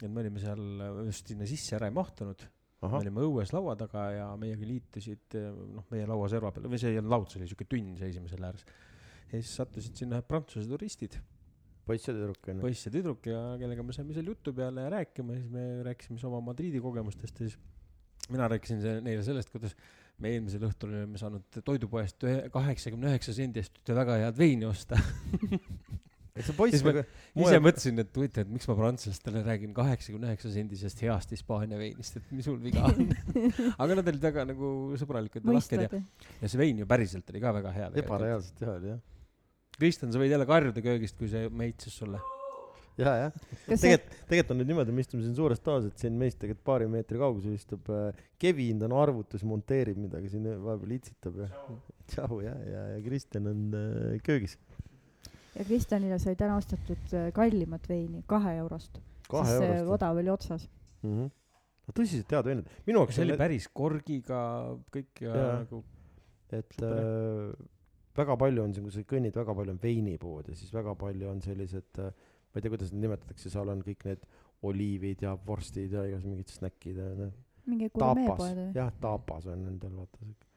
et 0.01 0.09
me 0.09 0.23
olime 0.23 0.41
seal 0.41 0.63
äh, 0.81 1.03
just 1.11 1.29
sinna 1.29 1.47
sisse 1.49 1.75
ära 1.77 1.91
ei 1.91 1.95
mahtunud, 1.97 2.45
me 2.81 2.89
ahah, 2.89 3.03
olime 3.03 3.25
õues 3.27 3.51
laua 3.53 3.75
taga 3.81 4.07
ja 4.15 4.29
meiega 4.41 4.69
liitusid 4.69 5.37
äh, 5.39 5.51
noh, 5.77 5.85
meie 5.93 6.07
lauaserva 6.09 6.53
peal, 6.55 6.71
või 6.73 6.81
see 6.81 6.95
ei 6.95 7.03
olnud 7.03 7.17
laud, 7.17 7.29
see 7.33 7.43
oli 7.43 7.51
siuke 7.51 7.67
tünn, 7.69 7.93
seisime 8.01 8.31
selle 8.31 8.49
ääres. 8.49 8.65
ja 9.27 9.35
siis 9.35 9.53
sattusid 9.61 10.01
sinna 10.01 10.19
ühed 10.19 10.31
prantsuse 10.31 10.71
turistid, 10.71 11.19
poiss 11.91 12.09
ja 12.09 12.15
tüdruk 12.17 12.51
onju. 12.53 12.65
poiss 12.65 12.87
ja 12.87 12.95
tüdruk 12.95 13.29
ja 13.31 13.43
kellega 13.61 13.87
me 13.87 13.97
saime 13.97 14.17
seal 14.17 14.31
jutu 14.33 14.55
peale 14.57 14.87
rääkima 14.95 15.37
siis 15.37 15.51
me 15.53 15.67
rääkisime 15.87 16.19
siis 16.19 16.31
oma 16.31 16.43
Madriidi 16.51 16.83
kogemustest 16.83 17.43
ja 17.43 17.49
siis 17.51 17.59
mina 18.31 18.49
rääkisin 18.51 18.83
neile 19.05 19.23
sellest, 19.27 19.51
kuidas 19.53 19.75
me 20.21 20.35
eelmisel 20.35 20.67
õhtul 20.69 20.93
olime 20.93 21.21
saanud 21.21 21.61
toidupoest 21.65 22.29
ühe, 22.29 22.45
kaheksakümne 22.53 23.11
üheksa 23.13 23.35
sendi 23.37 23.63
eest 23.63 23.81
ühte 23.81 23.97
väga 23.97 24.19
head 24.21 24.39
veini 24.39 24.69
osta. 24.69 24.99
et 26.37 26.45
see 26.47 26.57
poiss 26.57 26.85
nagu 26.85 27.03
ise 27.41 27.61
mõtlesin, 27.63 28.03
et 28.05 28.17
huvitav, 28.17 28.47
et 28.47 28.53
miks 28.53 28.69
ma 28.71 28.77
prantslastele 28.79 29.43
räägin 29.47 29.73
kaheksakümne 29.77 30.31
üheksa 30.31 30.53
sendisest 30.55 31.03
heast 31.07 31.33
Hispaania 31.35 31.81
veinist, 31.81 32.21
et 32.21 32.35
mis 32.37 32.47
sul 32.47 32.61
viga 32.63 32.85
on. 32.91 33.15
aga 33.83 33.97
nad 33.97 34.13
olid 34.13 34.27
väga 34.29 34.47
nagu 34.53 34.75
sõbralikud 35.01 35.47
ja 35.47 35.57
lahked 35.57 35.87
ja, 35.87 36.03
ja 36.43 36.53
see 36.53 36.61
vein 36.61 36.85
ju 36.85 36.91
päriselt 36.91 37.33
oli 37.33 37.43
ka 37.43 37.57
väga 37.61 37.75
hea. 37.79 37.91
ebareaalselt 38.05 38.65
hea 38.67 38.77
oli 38.77 38.93
jah. 38.95 39.01
Kristjan, 39.81 40.13
sa 40.13 40.21
võid 40.21 40.35
jälle 40.35 40.47
karjuda 40.49 40.83
köögist, 40.85 41.17
kui 41.19 41.31
see 41.31 41.49
meitses 41.57 41.97
sulle. 42.01 42.21
ja, 43.01 43.13
jah. 43.17 43.37
tegelikult, 43.67 44.17
tegelikult 44.29 44.53
on 44.55 44.61
nüüd 44.61 44.71
niimoodi, 44.73 44.95
me 44.95 45.05
istume 45.05 45.25
siin 45.25 45.37
suures 45.39 45.63
toas, 45.65 45.87
et 45.89 46.03
siin 46.03 46.19
meist 46.21 46.39
tegelikult 46.41 46.67
paari 46.69 46.89
meetri 46.91 47.21
kaugusel 47.21 47.55
istub 47.57 47.89
äh, 47.95 48.21
Kevin, 48.41 48.81
ta 48.83 48.89
on 48.91 48.97
arvutus, 49.01 49.45
monteerib 49.49 50.01
midagi 50.03 50.33
siin 50.33 50.49
vahepeal 50.51 50.97
itsitab 50.99 51.39
ja 51.45 51.49
tšau 52.13 52.43
ja, 52.45 52.55
ja, 52.69 52.85
ja 52.95 53.03
Kristjan 53.07 53.49
on 53.51 53.63
äh, 53.79 54.17
köögis. 54.27 54.59
ja 55.55 55.65
Kristjanile 55.65 56.21
sai 56.23 56.37
täna 56.41 56.59
ostetud 56.61 57.17
äh, 57.17 57.31
kallimat 57.37 57.89
veini, 57.89 58.25
kahe 58.31 58.59
eurost, 58.61 59.01
kahe 59.31 59.49
sest 59.49 59.65
see 59.65 59.77
eurost. 59.79 59.95
odav 59.97 60.21
oli 60.21 60.35
otsas. 60.35 60.69
Mm 61.07 61.17
-hmm. 61.17 61.95
tõsiselt 61.97 62.37
head 62.37 62.53
veinad. 62.53 62.77
minu 62.87 63.01
jaoks 63.01 63.17
see 63.17 63.25
oli 63.25 63.41
päris 63.41 63.71
korgiga 63.73 64.43
kõik 64.93 65.25
ja 65.25 65.37
Jaa. 65.37 65.57
nagu 65.65 65.85
et 66.53 66.83
äh, 66.83 67.55
väga 68.21 68.37
palju 68.41 68.63
on 68.65 68.75
siin, 68.77 68.85
kui 68.87 68.95
sa 68.95 69.03
kõnnid, 69.15 69.35
väga 69.41 69.55
palju 69.59 69.75
on 69.77 69.81
veinipoode, 69.83 70.55
siis 70.61 70.73
väga 70.75 70.95
palju 71.01 71.29
on 71.31 71.41
sellised, 71.45 72.01
ma 72.01 72.59
ei 72.59 72.63
tea, 72.65 72.71
kuidas 72.73 72.93
neid 72.93 73.07
nimetatakse, 73.09 73.51
seal 73.53 73.69
on 73.73 73.83
kõik 73.87 74.05
need 74.09 74.25
oliivid 74.69 75.23
ja 75.25 75.35
vorstid 75.47 75.93
ja 75.97 76.05
igasugused 76.09 76.31
mingid 76.35 76.53
snäkid 76.53 76.99
ja 77.01 77.09
need 77.17 77.37
mingi 77.71 77.89
tapas 77.93 78.17
gurmeepoed, 78.19 78.57
või? 78.59 78.71
jah, 78.77 78.93
tapas 79.01 79.47
on 79.53 79.65
nendel 79.69 79.93
vaata 80.01 80.21
siuke 80.25 80.49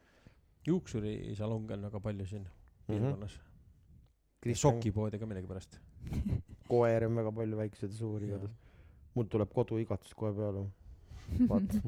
juuksurisalonge 0.68 1.74
on 1.76 1.82
väga 1.90 2.00
palju 2.04 2.26
siin 2.26 2.44
Mhm. 2.44 2.88
piirkonnas 2.88 3.34
mm. 3.38 3.50
Kristjan- 4.44 4.74
sokipoode 4.76 5.20
ka 5.20 5.26
millegipärast. 5.26 5.78
koeri 6.72 7.06
on 7.08 7.16
väga 7.16 7.32
palju, 7.32 7.58
väikseid 7.58 7.92
ja 7.92 7.98
suuri 7.98 8.28
igatahes. 8.28 8.56
mul 9.16 9.28
tuleb 9.32 9.52
koduigatsus 9.54 10.14
kohe 10.20 10.34
peale, 10.36 10.66
vaata. 11.52 11.80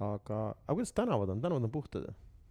aga, 0.00 0.38
aga 0.66 0.74
kuidas 0.74 0.92
tänavad 0.96 1.28
on, 1.34 1.40
tänavad 1.42 1.66
on 1.68 1.70
puhtad, 1.74 2.08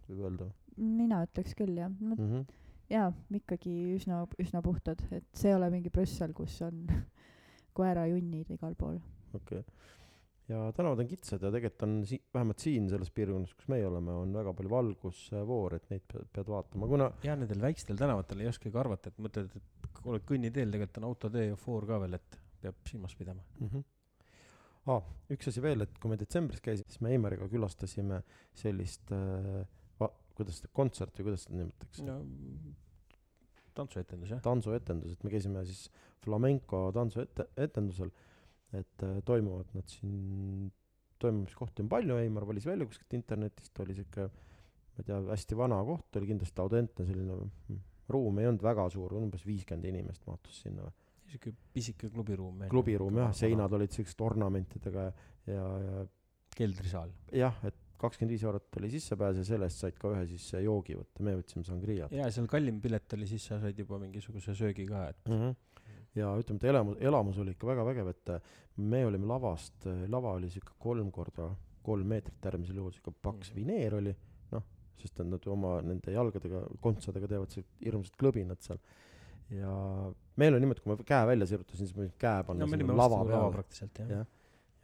võib 0.08 0.22
öelda 0.28 0.48
mina 0.78 1.22
ütleks 1.26 1.56
küll 1.58 1.76
jah, 1.78 1.92
no 2.00 2.14
mm. 2.14 2.30
-hmm. 2.30 2.64
jaa, 2.94 3.12
ikkagi 3.40 3.74
üsna, 3.96 4.22
üsna 4.42 4.62
puhtad, 4.64 5.04
et 5.10 5.28
see 5.34 5.52
ei 5.52 5.58
ole 5.58 5.70
mingi 5.74 5.92
Brüssel, 5.94 6.34
kus 6.36 6.60
on 6.66 6.86
koerajunnid 7.78 8.50
igal 8.56 8.74
pool. 8.78 8.98
okei 9.34 9.60
okay.. 9.60 9.64
ja 10.48 10.64
tänavad 10.76 11.04
on 11.04 11.10
kitsad 11.10 11.42
ja 11.42 11.52
tegelikult 11.54 11.86
on 11.88 11.98
si-, 12.08 12.22
vähemalt 12.34 12.64
siin 12.64 12.88
selles 12.90 13.10
piirkonnas, 13.10 13.54
kus 13.54 13.68
meie 13.68 13.86
oleme, 13.86 14.14
on 14.24 14.32
väga 14.40 14.54
palju 14.54 14.72
valgusfoore, 14.72 15.82
et 15.82 15.90
neid 15.92 16.06
pead, 16.12 16.30
pead 16.32 16.50
vaatama, 16.54 16.88
kuna 16.94 17.12
ja 17.26 17.36
nendel 17.36 17.62
väikstel 17.68 18.00
tänavatel 18.00 18.44
ei 18.44 18.50
oskagi 18.50 18.78
arvata, 18.78 19.12
et 19.12 19.22
mõtled, 19.22 19.54
et 19.54 20.02
oled 20.08 20.24
kõnniteel, 20.26 20.72
tegelikult 20.72 21.00
on 21.02 21.08
autotee 21.10 21.48
ja 21.50 21.56
foor 21.58 21.86
ka 21.88 22.00
veel, 22.02 22.18
et 22.18 22.42
peab 22.62 22.82
silmas 22.88 23.14
pidama. 23.18 23.42
mm. 23.60 23.68
-hmm. 23.68 23.86
Ah, 24.88 25.04
üks 25.28 25.50
asi 25.50 25.60
veel, 25.60 25.84
et 25.84 25.98
kui 26.00 26.08
me 26.08 26.16
detsembris 26.16 26.62
käisime, 26.64 26.88
siis 26.88 27.02
me 27.04 27.10
Eimariga 27.12 27.48
külastasime 27.52 28.22
sellist 28.56 29.10
äh,, 29.12 29.66
kuidas 30.38 30.60
seda 30.60 30.70
kontserti, 30.74 31.24
kuidas 31.26 31.44
seda 31.46 31.58
nimetatakse 31.60 32.04
tantsuetendus 33.78 34.34
jah? 34.34 34.42
tantsuetendus, 34.44 35.14
et 35.14 35.24
me 35.26 35.32
käisime 35.32 35.62
siis 35.68 35.86
flamenco 36.24 36.88
tantsuetendusel, 36.96 38.10
et 38.78 39.06
äh, 39.06 39.18
toimuvad 39.26 39.70
nad 39.76 39.88
siin, 39.90 40.70
toimumiskohti 41.22 41.84
on 41.84 41.90
palju, 41.92 42.18
Eimar 42.22 42.46
valis 42.48 42.66
välja 42.68 42.86
kuskilt 42.88 43.18
internetist, 43.18 43.78
oli 43.84 43.96
siuke, 43.96 44.28
ma 44.28 45.02
ei 45.02 45.08
tea, 45.08 45.20
hästi 45.30 45.58
vana 45.58 45.78
koht, 45.86 46.20
oli 46.20 46.32
kindlasti 46.32 46.64
autentne 46.64 47.06
selline 47.08 47.38
mm, 47.38 47.80
ruum, 48.14 48.40
ei 48.42 48.50
olnud 48.50 48.64
väga 48.64 48.88
suur, 48.92 49.14
umbes 49.18 49.46
viiskümmend 49.46 49.88
inimest 49.90 50.26
mahtus 50.28 50.62
sinna 50.64 50.86
või 50.86 51.32
siuke 51.32 51.52
pisike 51.76 52.08
klubiruum. 52.12 52.62
klubiruum 52.72 53.18
jah, 53.20 53.34
seinad 53.36 53.74
olid 53.76 53.92
siuksed 53.92 54.22
ornamentidega 54.24 55.02
ja, 55.08 55.12
ja, 55.52 55.66
ja 55.84 56.06
keldrisaal. 56.56 57.12
jah, 57.36 57.58
et 57.68 57.76
kakskümmend 57.98 58.32
viis 58.34 58.44
eurot 58.46 58.76
oli 58.80 58.90
sissepääs 58.94 59.40
ja 59.40 59.44
sellest 59.44 59.82
said 59.84 59.98
ka 59.98 60.12
ühe 60.14 60.26
siis 60.30 60.48
joogi 60.64 60.96
võtta, 60.98 61.22
me 61.26 61.36
võtsime 61.38 61.64
sangriat 61.66 62.12
ja 62.14 62.30
seal 62.34 62.46
kallim 62.50 62.80
pilet 62.80 63.12
oli, 63.18 63.26
siis 63.26 63.44
sa 63.50 63.60
said 63.62 63.78
juba 63.78 63.98
mingisuguse 64.02 64.54
söögi 64.54 64.86
ka, 64.88 65.08
et 65.12 65.28
mm. 65.28 65.40
-hmm. 65.40 65.86
ja 66.20 66.32
ütleme, 66.38 66.58
et 66.62 66.68
elamus, 66.72 66.98
elamus 67.00 67.38
oli 67.38 67.56
ikka 67.56 67.66
väga 67.66 67.84
vägev, 67.90 68.08
et 68.14 68.30
äh, 68.36 68.40
me 68.76 69.04
olime 69.06 69.26
lavast, 69.26 69.86
lava 70.08 70.32
oli 70.38 70.50
siuke 70.50 70.72
kolm 70.78 71.10
korda 71.10 71.50
kolm 71.82 72.06
meetrit 72.10 72.46
äärmisel 72.46 72.76
juhul, 72.76 72.92
siuke 72.92 73.12
paks 73.22 73.50
Mhm. 73.50 73.56
vineer 73.56 73.94
oli, 73.94 74.14
noh, 74.52 74.62
sest 74.98 75.18
nad 75.24 75.46
oma 75.46 75.80
nende 75.82 76.12
jalgadega, 76.12 76.66
kontsadega 76.84 77.26
teevad 77.28 77.50
siuksed 77.54 77.84
hirmsad 77.84 78.16
klõbinad 78.20 78.60
seal. 78.60 78.78
ja 79.50 79.70
meil 80.36 80.52
oli 80.52 80.60
niimoodi, 80.60 80.82
kui 80.84 80.90
ma 80.92 80.96
käe 81.08 81.26
välja 81.26 81.46
sirutasin, 81.48 81.86
siis 81.86 81.96
ma 81.96 82.02
võin 82.02 82.12
käe 82.20 82.42
panna 82.44 82.66
no 82.66 82.96
lava 82.98 83.24
peale 83.24 83.52
praktiliselt 83.54 83.98
jah 84.02 84.10
Jah. 84.10 84.26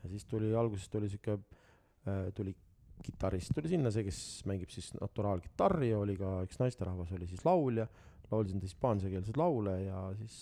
ja 0.03 0.09
siis 0.09 0.25
tuli 0.25 0.55
alguses 0.57 0.89
tuli 0.89 1.09
siuke 1.13 1.35
äh, 1.37 2.33
tuli 2.35 2.55
kitarrist 3.03 3.55
tuli 3.57 3.71
sinna 3.73 3.91
see 3.95 4.05
kes 4.07 4.19
mängib 4.49 4.71
siis 4.73 4.93
naturaalkitarri 4.97 5.91
ja 5.91 5.99
oli 6.01 6.17
ka 6.21 6.37
üks 6.47 6.61
naisterahvas 6.61 7.13
oli 7.17 7.27
siis 7.31 7.45
laulja. 7.47 7.89
Laulsin 8.31 8.61
ta 8.61 8.65
hispaaniakeelseid 8.67 9.37
laule 9.37 9.75
ja 9.85 9.99
siis 10.19 10.37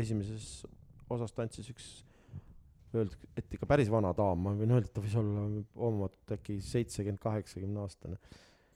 esimeses 0.00 0.46
osas 1.12 1.34
tantsis 1.36 1.68
üks 1.72 1.88
öeldakse 2.94 3.28
et 3.38 3.52
ikka 3.54 3.68
päris 3.70 3.90
vana 3.92 4.10
daam 4.16 4.40
ma 4.46 4.54
võin 4.56 4.72
öelda 4.74 4.88
et 4.88 4.94
ta 4.96 5.02
võis 5.04 5.16
olla 5.20 5.44
omamoodi 5.76 6.38
äkki 6.38 6.56
seitsekümmend 6.64 7.20
kaheksakümne 7.22 7.82
aastane. 7.84 8.16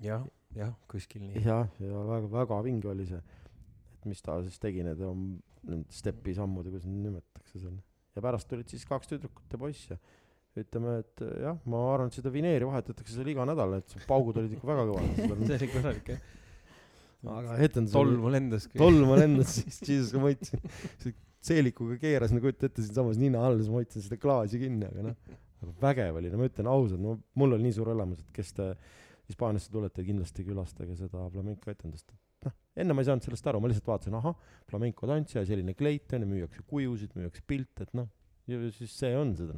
Jah, 0.05 0.27
jah, 0.55 0.75
kuskil 0.91 1.25
nii. 1.25 1.43
jah 1.47 1.71
ja 1.81 2.05
väga 2.11 2.31
väga 2.35 2.61
vinge 2.67 2.91
oli 2.93 3.09
see 3.09 3.19
et 3.19 4.07
mis 4.11 4.23
ta 4.23 4.37
siis 4.45 4.61
tegi 4.63 4.85
need 4.87 5.01
om- 5.07 5.41
need 5.65 5.89
stepi 5.95 6.35
sammud 6.37 6.67
ja 6.67 6.75
kuidas 6.75 6.87
neid 6.91 7.09
nimetatakse 7.09 7.63
seal. 7.63 7.81
Ja 8.15 8.23
pärast 8.23 8.49
tulid 8.51 8.69
siis 8.71 8.85
kaks 8.87 9.11
tüdrukut 9.11 9.51
ja 9.51 9.59
poiss 9.59 9.89
ja 9.91 9.99
ütleme 10.61 10.99
et 11.03 11.23
jah 11.43 11.59
ma 11.71 11.83
arvan 11.93 12.11
et 12.11 12.19
seda 12.19 12.31
vineeri 12.35 12.67
vahetatakse 12.69 13.17
seal 13.17 13.31
iga 13.33 13.47
nädal 13.49 13.79
et 13.81 13.95
paugud 14.09 14.39
olid 14.41 14.55
ikka 14.55 14.69
väga 14.71 14.87
kõvad. 14.91 15.21
See 15.49 15.59
oli 15.59 15.71
korralik 15.73 16.11
jah. 16.15 16.27
aga 17.35 17.59
etendus 17.67 17.95
tolmu 17.97 18.33
lendas. 18.33 18.69
tolmu 18.79 19.19
lendas 19.19 19.57
siis 19.59 19.81
Jesus 19.83 20.15
ma 20.19 20.29
hoidsin 20.29 20.63
seelikuga 21.45 21.99
keerasin 22.01 22.43
kujuta 22.43 22.69
ette 22.71 22.85
siinsamas 22.85 23.19
nina 23.21 23.43
all 23.47 23.59
siis 23.61 23.71
ma 23.73 23.81
hoidsin 23.81 24.05
seda 24.05 24.21
klaasi 24.21 24.61
kinni 24.63 24.87
aga 24.91 25.09
noh 25.11 25.41
aga 25.65 25.73
vägev 25.81 26.21
oli. 26.21 26.31
No 26.33 26.43
ma 26.43 26.51
ütlen 26.51 26.69
ausalt 26.71 27.03
no 27.03 27.17
mul 27.41 27.57
oli 27.57 27.69
nii 27.69 27.79
suur 27.79 27.91
elamus 27.95 28.23
et 28.23 28.31
kes 28.37 28.55
te 28.59 28.75
Hispaaniasse 29.25 29.71
tulete 29.73 30.03
kindlasti 30.05 30.45
külastage 30.45 30.99
seda 30.99 31.23
flamenco 31.33 31.71
etendust. 31.73 32.11
Noh 32.45 32.53
enne 32.77 32.95
ma 32.95 33.03
ei 33.03 33.09
saanud 33.09 33.25
sellest 33.25 33.47
aru 33.49 33.63
ma 33.63 33.71
lihtsalt 33.71 33.89
vaatasin 33.89 34.19
ahah 34.19 34.37
flamenco 34.69 35.09
tantsija 35.09 35.47
selline 35.49 35.75
kleit 35.79 36.13
on 36.13 36.27
ja 36.27 36.29
müüakse 36.29 36.63
kujusid 36.69 37.15
müüakse 37.17 37.43
pilte 37.49 37.87
et 37.87 37.95
noh 37.97 38.11
ja 38.51 38.61
siis 38.77 38.93
see 39.01 39.15
on 39.17 39.33
seda 39.39 39.57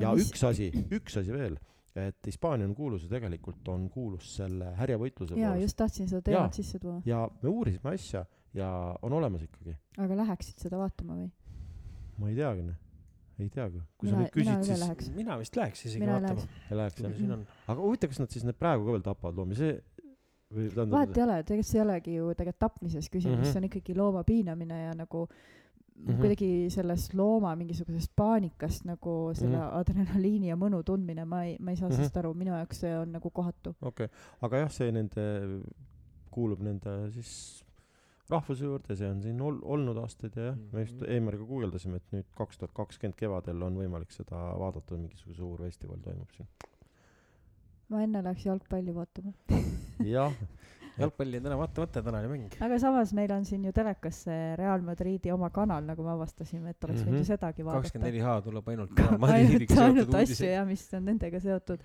ja 0.00 0.12
üks 0.14 0.44
asi 0.46 0.70
üks 0.90 1.18
asi 1.20 1.32
veel 1.34 1.58
et 1.98 2.26
Hispaania 2.26 2.68
on 2.68 2.74
kuulus 2.74 3.02
ja 3.06 3.10
tegelikult 3.10 3.68
on 3.68 3.88
kuulus 3.90 4.36
selle 4.36 4.70
härjavõitluse 4.78 5.34
jaa, 5.34 5.50
poolest 5.50 5.66
just 5.66 5.76
tahtsin 5.80 6.08
seda 6.08 6.20
Jaa. 6.20 6.28
teemat 6.28 6.60
sisse 6.60 6.78
tuua. 6.78 7.00
ja 7.06 7.24
me 7.42 7.48
uurisime 7.50 7.94
asja 7.94 8.24
ja 8.54 8.68
on 9.02 9.12
olemas 9.18 9.42
ikkagi 9.46 9.74
aga 9.98 10.20
läheksid 10.22 10.62
seda 10.62 10.78
vaatama 10.78 11.18
või? 11.18 11.28
ma 12.18 12.30
ei 12.30 12.38
teagi 12.38 12.68
noh 12.68 12.78
ei 13.40 13.48
teagi 13.48 13.80
kui 13.98 14.08
sa 14.08 14.14
Mina- 14.14 14.22
nüüd 14.22 14.34
küsid 14.34 14.66
siis 14.68 14.82
läheks. 14.84 15.10
mina 15.16 15.38
vist 15.40 15.56
läheks 15.56 15.84
isegi 15.86 16.04
mina 16.04 16.18
vaatama 16.18 16.44
läheks., 16.44 16.66
ei 16.70 16.80
läheks 16.80 17.00
jah 17.00 17.10
mis 17.10 17.22
siin 17.22 17.36
on. 17.36 17.46
aga 17.66 17.80
huvitav 17.80 18.12
kas 18.12 18.20
nad 18.22 18.34
siis 18.36 18.44
need 18.46 18.58
praegu 18.60 18.86
ka 18.86 18.96
veel 18.96 19.06
tapavad 19.06 19.40
loomi 19.40 19.58
see 19.58 19.78
või 20.50 20.66
tähendab 20.68 20.96
vahet 20.96 21.16
ei 21.16 21.24
ole, 21.24 21.38
tegelikult 21.46 21.70
see 21.70 21.80
ei 21.80 21.84
olegi 21.86 22.18
ju 22.18 22.34
tegelikult 22.34 22.62
tapmises 22.66 23.08
küsimus 23.08 23.36
mm. 23.38 23.42
-hmm. 23.42 23.52
see 23.52 23.62
on 23.62 23.70
ikkagi 23.70 23.96
looma 23.96 24.24
piinamine 24.26 24.82
ja 24.82 24.94
nagu 24.98 25.26
mm. 26.00 26.12
-hmm. 26.12 26.20
kuidagi 26.20 26.70
sellest 26.70 27.14
looma 27.14 27.54
mingisugusest 27.56 28.12
paanikast 28.16 28.84
nagu 28.84 29.30
selle 29.34 29.56
mm. 29.56 29.62
-hmm. 29.62 29.78
adrenaliini 29.80 30.48
ja 30.48 30.56
mõnu 30.56 30.82
tundmine, 30.84 31.24
ma 31.24 31.44
ei, 31.44 31.56
ma 31.60 31.70
ei 31.70 31.76
saa 31.76 31.88
mm. 31.88 31.92
-hmm. 31.92 31.96
sellest 31.96 32.16
aru, 32.16 32.34
minu 32.34 32.52
jaoks 32.56 32.80
see 32.80 32.98
on 32.98 33.12
nagu 33.12 33.30
kohatu. 33.30 33.74
okei 33.80 34.04
okay. 34.04 34.18
aga 34.42 34.64
jah 34.64 34.70
see 34.72 34.92
nende 34.92 35.26
kuulub 36.30 36.60
nende 36.62 37.10
siis 37.10 37.64
rahvuse 38.30 38.64
juurde 38.64 38.96
see 38.96 39.10
on 39.10 39.22
siin 39.22 39.40
ol- 39.40 39.62
olnud 39.62 39.96
aastaid 39.96 40.36
ja 40.36 40.50
jah 40.50 40.58
me 40.72 40.80
just 40.80 41.00
Mhm. 41.00 41.10
Eimariga 41.10 41.44
guugeldasime 41.44 41.96
et 41.96 42.12
nüüd 42.12 42.26
kaks 42.34 42.58
tuhat 42.58 42.72
kakskümmend 42.74 43.16
kevadel 43.16 43.62
on 43.62 43.76
võimalik 43.76 44.12
seda 44.14 44.36
vaadata 44.58 44.94
mingisugune 44.94 45.36
suur 45.36 45.64
festival 45.66 45.98
toimub 46.04 46.30
siin 46.36 46.48
ma 47.90 48.02
enne 48.06 48.22
läheks 48.22 48.46
jalgpalli 48.46 48.94
vaatama. 48.94 49.32
jah 50.06 50.32
jalgpalli 50.98 51.36
on 51.36 51.42
täna 51.42 51.56
vaatamata, 51.60 52.02
tänane 52.02 52.28
mäng. 52.28 52.48
aga 52.60 52.78
samas 52.78 53.12
meil 53.16 53.32
on 53.32 53.44
siin 53.44 53.64
ju 53.64 53.72
telekas 53.72 54.22
see 54.24 54.56
Real 54.56 54.80
Madridi 54.82 55.30
oma 55.32 55.50
kanal, 55.50 55.84
nagu 55.84 56.02
me 56.02 56.10
avastasime, 56.10 56.70
et 56.70 56.84
oleks 56.84 57.02
võinud 57.02 57.12
Mhm. 57.12 57.18
ju 57.22 57.24
sedagi 57.24 57.62
vaadata. 57.64 57.82
kakskümmend 57.82 58.12
neli 58.12 58.20
H 58.24 58.40
tuleb 58.44 58.68
ainult 58.68 58.90
ainult, 59.36 59.78
ainult 59.78 60.14
asju 60.14 60.46
jah, 60.46 60.66
mis 60.66 60.86
on 60.94 61.04
nendega 61.04 61.40
seotud. 61.40 61.80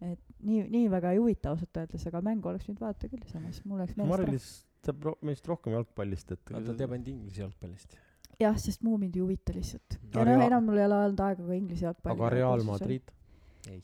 et 0.00 0.18
nii, 0.42 0.62
nii 0.70 0.88
väga 0.90 1.12
ei 1.12 1.18
huvita 1.18 1.50
ausalt 1.50 1.76
öeldes, 1.76 2.06
aga 2.06 2.20
mängu 2.20 2.48
oleks 2.48 2.66
võinud 2.68 2.80
vaadata 2.80 3.08
küll 3.08 3.24
samas, 3.30 3.60
mul 3.64 3.78
oleks 3.78 3.96
meelest 3.96 4.12
ära. 4.18 4.22
Mari-Liis 4.26 4.48
teab 4.82 5.04
ro- 5.04 5.18
meist 5.22 5.46
rohkem 5.48 5.72
jalgpallist 5.72 6.32
et 6.32 6.44
ta 6.44 6.60
teab 6.74 6.92
ainult 6.92 7.08
inglise 7.08 7.40
jalgpallist. 7.40 7.96
jah, 8.40 8.56
sest 8.58 8.82
muu 8.82 8.98
mind 8.98 9.14
ei 9.16 9.22
huvita 9.22 9.52
lihtsalt. 9.54 9.98
ja 10.14 10.24
noh, 10.24 10.44
enam 10.46 10.64
mul 10.66 10.76
ei 10.78 10.84
ole 10.84 10.94
olnud 11.06 11.20
aega 11.20 11.46
ka 11.46 11.52
inglise 11.54 11.84
jalgpalli. 11.86 12.16
aga 12.18 12.28
Real 12.30 12.62
Madrid 12.64 13.02
ei. 13.70 13.82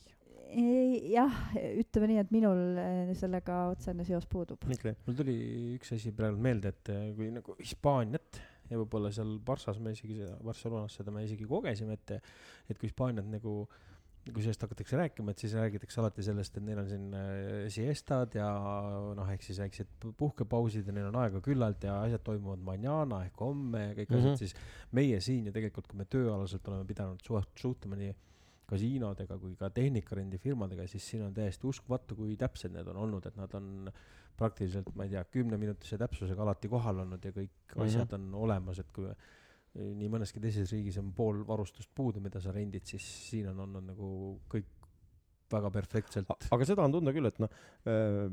ei, 0.50 1.12
jah, 1.14 1.34
ütleme 1.80 2.10
nii, 2.10 2.20
et 2.24 2.32
minul 2.34 2.62
eh, 2.80 3.12
sellega 3.18 3.62
otsene 3.72 4.06
seos 4.08 4.26
puudub. 4.30 4.64
okei 4.66 4.96
mul 5.06 5.18
tuli 5.18 5.36
üks 5.76 5.94
asi 5.96 6.14
praegu 6.16 6.40
meelde, 6.42 6.74
et 6.74 6.92
eh, 6.94 7.10
kui 7.16 7.30
nagu 7.34 7.56
Hispaaniat 7.60 8.40
ja 8.70 8.78
võib-olla 8.78 9.12
seal 9.14 9.36
Barssas 9.44 9.80
me 9.82 9.94
isegi 9.96 10.20
seda, 10.20 10.36
Barcelonas 10.46 10.98
seda 11.00 11.14
me 11.14 11.24
isegi 11.26 11.48
kogesime, 11.50 11.98
et 11.98 12.18
et 12.70 12.78
kui 12.78 12.90
Hispaaniat 12.90 13.28
nagu 13.30 13.62
kui 14.30 14.44
sellest 14.44 14.60
hakatakse 14.66 14.98
rääkima, 15.00 15.32
et 15.32 15.42
siis 15.42 15.54
räägitakse 15.56 16.00
alati 16.02 16.22
sellest, 16.22 16.56
et 16.58 16.64
neil 16.64 16.78
on 16.82 16.88
siin 16.90 17.06
äh, 17.16 17.68
siestad 17.72 18.34
ja 18.36 18.48
noh, 19.16 19.30
ehk 19.32 19.42
siis 19.46 19.58
väiksed 19.62 19.88
pu- 20.02 20.12
puhkepausid 20.18 20.86
ja 20.86 20.94
neil 20.94 21.08
on 21.08 21.16
aega 21.22 21.40
küllalt 21.44 21.86
ja 21.88 21.96
asjad 22.04 22.22
toimuvad 22.26 22.60
mañana 22.66 23.22
ehk 23.26 23.40
homme 23.40 23.86
ja 23.86 23.94
kõik 23.96 24.12
mm 24.12 24.16
-hmm. 24.16 24.26
Mhm. 24.26 24.34
asjad, 24.34 24.38
siis 24.38 24.92
meie 24.92 25.20
siin 25.24 25.46
ju 25.48 25.52
tegelikult, 25.56 25.88
kui 25.88 25.98
me 25.98 26.04
tööalaselt 26.04 26.68
oleme 26.68 26.84
pidanud 26.84 27.22
suht-, 27.24 27.56
suhtlema 27.56 27.96
nii 27.96 28.12
kasiinodega 28.70 29.36
kui 29.42 29.56
ka 29.58 29.70
tehnikarendifirmadega, 29.74 30.86
siis 30.90 31.08
siin 31.12 31.26
on 31.26 31.34
täiesti 31.36 31.68
uskumatu, 31.70 32.16
kui 32.18 32.36
täpsed 32.40 32.74
need 32.74 32.88
on 32.92 33.02
olnud, 33.04 33.26
et 33.26 33.36
nad 33.38 33.54
on 33.58 33.90
praktiliselt, 34.40 34.88
ma 34.96 35.04
ei 35.04 35.12
tea, 35.12 35.24
kümneminutise 35.34 35.98
täpsusega 36.00 36.42
alati 36.46 36.70
kohal 36.72 37.02
olnud 37.04 37.24
ja 37.24 37.34
kõik 37.34 37.50
mm. 37.50 37.74
-hmm. 37.74 37.86
asjad 37.86 38.16
on 38.16 38.30
olemas, 38.46 38.80
et 38.80 38.92
kui 38.94 39.10
nii 39.74 40.08
mõneski 40.10 40.40
teises 40.42 40.72
riigis 40.74 40.98
on 40.98 41.12
pool 41.14 41.44
varustust 41.46 41.90
puudu, 41.94 42.22
mida 42.22 42.40
sa 42.42 42.52
rendid, 42.52 42.86
siis 42.86 43.06
siin 43.28 43.50
on 43.52 43.60
olnud 43.66 43.86
nagu 43.92 44.08
kõik 44.50 44.72
väga 45.50 45.70
perfektselt. 45.70 46.32
aga 46.50 46.66
seda 46.66 46.86
on 46.86 46.92
tunda 46.94 47.12
küll 47.14 47.26
et 47.26 47.38
noh 47.42 47.50
äh, 47.86 48.26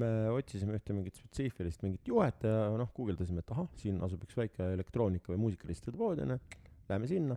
me 0.00 0.10
otsisime 0.32 0.76
ühte 0.78 0.94
mingit 0.96 1.18
spetsiifilist 1.20 1.82
mingit 1.84 2.08
juhet 2.08 2.46
ja 2.46 2.70
noh, 2.78 2.90
guugeldasime, 2.96 3.42
et 3.44 3.50
ahah, 3.54 3.68
siin 3.80 3.98
asub 4.04 4.22
üks 4.26 4.38
väike 4.38 4.72
elektroonika 4.76 5.32
või 5.34 5.42
muusikariistade 5.44 6.00
pood 6.00 6.22
onju, 6.24 6.38
lähme 6.88 7.10
sinna, 7.10 7.36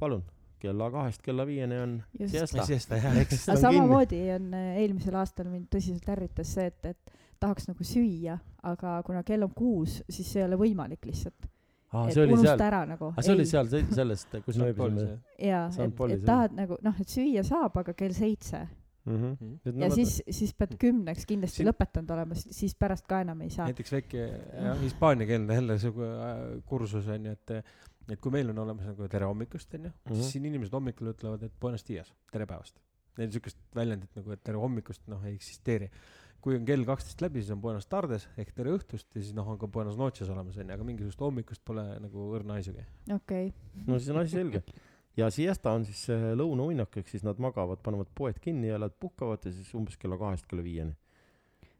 palun, 0.00 0.24
kella 0.64 0.90
kahest 0.94 1.22
kella 1.24 1.46
viieni 1.48 1.78
on 1.84 1.94
siesta. 2.26 2.64
siesta 2.68 2.98
jah, 3.00 3.16
ehk 3.22 3.30
siis 3.34 3.44
ta 3.46 3.52
aga 3.52 3.60
on 3.68 3.74
kinni. 3.74 3.80
samamoodi 3.80 4.20
on 4.38 4.50
äh, 4.58 4.76
eelmisel 4.82 5.18
aastal 5.22 5.48
mind 5.52 5.68
tõsiselt 5.72 6.08
ärritas 6.16 6.54
see, 6.56 6.66
et, 6.72 6.86
et 6.94 7.14
tahaks 7.44 7.68
nagu 7.68 7.84
süüa, 7.84 8.38
aga 8.64 8.98
kuna 9.06 9.22
kell 9.26 9.44
on 9.44 9.52
kuus, 9.54 9.98
siis 10.08 10.30
see 10.32 10.40
ei 10.42 10.46
ole 10.48 10.56
võimalik 10.60 11.04
lihtsalt. 11.08 11.50
aa, 11.92 12.06
et 12.08 12.14
see 12.16 12.22
oli 12.24 12.32
unusta 12.34 12.54
seal, 12.56 12.62
ära 12.70 12.84
nagu. 12.94 13.10
aa 13.16 13.22
see 13.26 13.34
oli 13.36 13.44
seal 13.50 13.68
se- 13.70 13.84
sellest, 13.94 14.38
kus 14.46 14.56
me 14.62 14.70
ööbisime. 14.72 15.18
jaa, 15.38 15.66
et, 15.84 16.00
et 16.16 16.24
tahad 16.24 16.56
nagu 16.56 16.78
noh, 16.82 16.96
et 17.04 17.12
süüa 17.18 17.44
saab, 17.46 17.76
aga 17.84 17.92
kell 17.98 18.16
seitse 18.16 18.64
Mhm. 19.04 19.58
ja 19.82 19.90
siis, 19.92 20.14
siis 20.32 20.54
pead 20.56 20.78
kümneks 20.80 21.26
kindlasti 21.28 21.58
Siin- 21.60 21.66
lõpetanud 21.68 22.08
olema, 22.14 22.38
siis 22.40 22.72
pärast 22.74 23.04
ka 23.06 23.18
enam 23.20 23.42
ei 23.44 23.50
saa. 23.52 23.66
näiteks 23.68 23.92
väike 23.92 24.22
jah, 24.64 24.78
hispaaniakeelne 24.80 25.58
jälle 25.58 25.76
sihuke 25.82 26.06
äh, 26.08 26.38
kursus 26.64 27.08
on 27.12 27.26
ju, 27.28 27.34
et 27.36 27.52
et 28.12 28.20
kui 28.20 28.32
meil 28.34 28.50
on 28.52 28.58
olemas 28.64 28.88
nagu 28.90 29.06
tere 29.10 29.28
hommikust 29.28 29.74
onju 29.74 29.88
mm, 29.88 29.94
-hmm. 29.94 30.10
Mhm. 30.10 30.20
siis 30.20 30.32
siin 30.32 30.44
inimesed 30.50 30.74
hommikul 30.76 31.12
ütlevad, 31.12 31.42
et 31.42 31.52
buenos 31.60 31.86
dias, 31.88 32.12
tere 32.32 32.46
päevast. 32.46 32.80
Neil 33.18 33.30
siukest 33.30 33.58
väljendit 33.74 34.16
nagu, 34.16 34.30
et 34.32 34.42
tere 34.42 34.58
hommikust 34.58 35.02
noh 35.06 35.24
ei 35.24 35.34
eksisteeri. 35.34 35.90
kui 36.44 36.56
on 36.56 36.64
kell 36.64 36.84
kaksteist 36.84 37.22
läbi, 37.22 37.40
siis 37.40 37.50
on 37.54 37.60
buenos 37.60 37.86
tardes 37.86 38.28
ehk 38.36 38.50
tere 38.52 38.70
õhtust 38.76 39.06
ja 39.14 39.20
siis 39.22 39.32
noh, 39.34 39.48
on 39.48 39.58
ka 39.58 39.66
buenos 39.66 39.96
noches 39.96 40.28
olemas 40.28 40.58
onju, 40.58 40.74
aga 40.74 40.84
mingisugust 40.84 41.20
hommikust 41.20 41.62
pole 41.64 41.84
nagu 42.00 42.26
õrna 42.36 42.58
haisugi. 42.58 42.84
okei, 43.14 43.54
no 43.86 43.98
siis 43.98 44.10
on 44.10 44.18
asi 44.20 44.36
selge. 44.36 44.62
ja 45.16 45.30
siesta 45.30 45.72
on 45.72 45.84
siis 45.84 46.04
see 46.04 46.34
lõunauinnak, 46.34 46.98
ehk 46.98 47.08
siis 47.08 47.24
nad 47.24 47.38
magavad, 47.38 47.80
panevad 47.82 48.08
poed 48.14 48.38
kinni 48.38 48.68
ja 48.68 48.78
nad 48.78 48.92
puhkavad 48.92 49.44
ja 49.44 49.52
siis 49.52 49.74
umbes 49.74 49.96
kella 49.96 50.18
kahest 50.18 50.46
kella 50.46 50.62
viieni. 50.62 50.92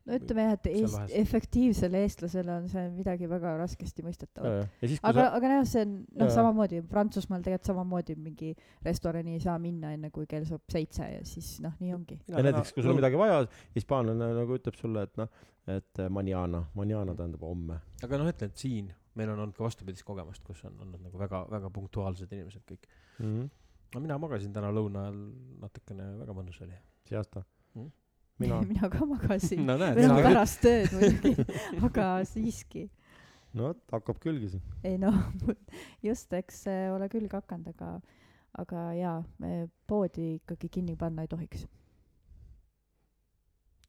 No 0.05 0.19
ütleme 0.19 0.45
jah, 0.45 0.57
et 0.59 0.67
eest, 0.71 1.15
efektiivsele 1.21 2.03
eestlasele 2.05 2.53
on 2.59 2.67
see 2.73 2.85
midagi 2.93 3.29
väga 3.31 3.55
raskesti 3.61 4.05
mõistetavat. 4.05 4.69
aga, 4.83 5.15
sa, 5.15 5.29
aga 5.39 5.53
noh, 5.53 5.63
see 5.69 5.85
on 5.87 5.95
noh, 6.21 6.33
samamoodi 6.35 6.83
Prantsusmaal 6.91 7.45
tegelikult 7.47 7.71
samamoodi 7.73 8.17
mingi 8.21 8.53
restorani 8.85 9.39
ei 9.39 9.43
saa 9.45 9.57
minna 9.63 9.95
enne 9.97 10.13
kui 10.15 10.29
kell 10.31 10.47
saab 10.49 10.65
seitse 10.73 11.09
ja 11.09 11.25
siis 11.29 11.57
noh, 11.65 11.73
nii 11.81 11.97
ongi. 11.97 12.21
ja 12.29 12.45
näiteks, 12.45 12.75
kui 12.77 12.85
sul 12.85 12.95
on 12.95 13.01
midagi 13.01 13.21
vaja, 13.21 13.41
hispaanlane 13.79 14.31
nagu 14.41 14.61
ütleb 14.61 14.79
sulle, 14.81 15.07
et 15.09 15.17
noh, 15.21 15.43
et 15.79 16.05
eh, 16.05 16.13
mañana, 16.13 16.67
mañana 16.77 17.17
tähendab 17.17 17.49
homme. 17.49 17.81
aga 18.05 18.21
noh, 18.21 18.31
ütlen, 18.35 18.53
et 18.53 18.61
siin 18.67 18.93
meil 19.19 19.31
on 19.31 19.41
olnud 19.41 19.57
ka 19.57 19.65
vastupidist 19.65 20.05
kogemust, 20.07 20.45
kus 20.45 20.65
on 20.69 20.79
olnud 20.85 21.03
nagu 21.07 21.19
väga, 21.19 21.45
väga 21.51 21.71
punktuaalsed 21.73 22.33
inimesed 22.35 22.65
kõik. 22.69 22.89
Mhm. 23.23 23.51
no 23.95 24.01
mina 24.03 24.19
magasin 24.19 24.53
täna 24.53 24.73
lõuna 24.75 25.07
ajal 25.07 25.21
natukene, 25.65 26.09
väga 26.21 26.37
mõnus 26.37 26.61
oli. 26.61 26.77
siesta 27.09 27.45
Mhm.. 27.75 27.93
Mina, 28.39 28.61
mina 28.71 28.91
ka 28.91 29.07
magasin. 29.07 29.65
no 29.67 29.77
näed, 29.81 29.99
mina 29.99 30.19
ka. 30.19 30.27
pärast 30.29 30.63
tööd 30.65 30.95
muidugi, 30.97 31.47
aga 31.89 32.09
siiski. 32.29 32.85
no 33.55 33.71
vot, 33.71 33.83
hakkab 33.95 34.21
külgi 34.23 34.55
siin. 34.55 34.65
ei 34.87 34.99
noh, 35.01 35.19
just, 36.09 36.33
eks 36.35 36.65
ole 36.95 37.09
külge 37.13 37.39
hakanud, 37.39 37.71
aga, 37.75 37.93
aga 38.65 38.87
jaa, 38.99 39.19
poodi 39.91 40.35
ikkagi 40.39 40.73
kinni 40.79 40.97
panna 41.01 41.27
ei 41.27 41.31
tohiks. 41.31 41.67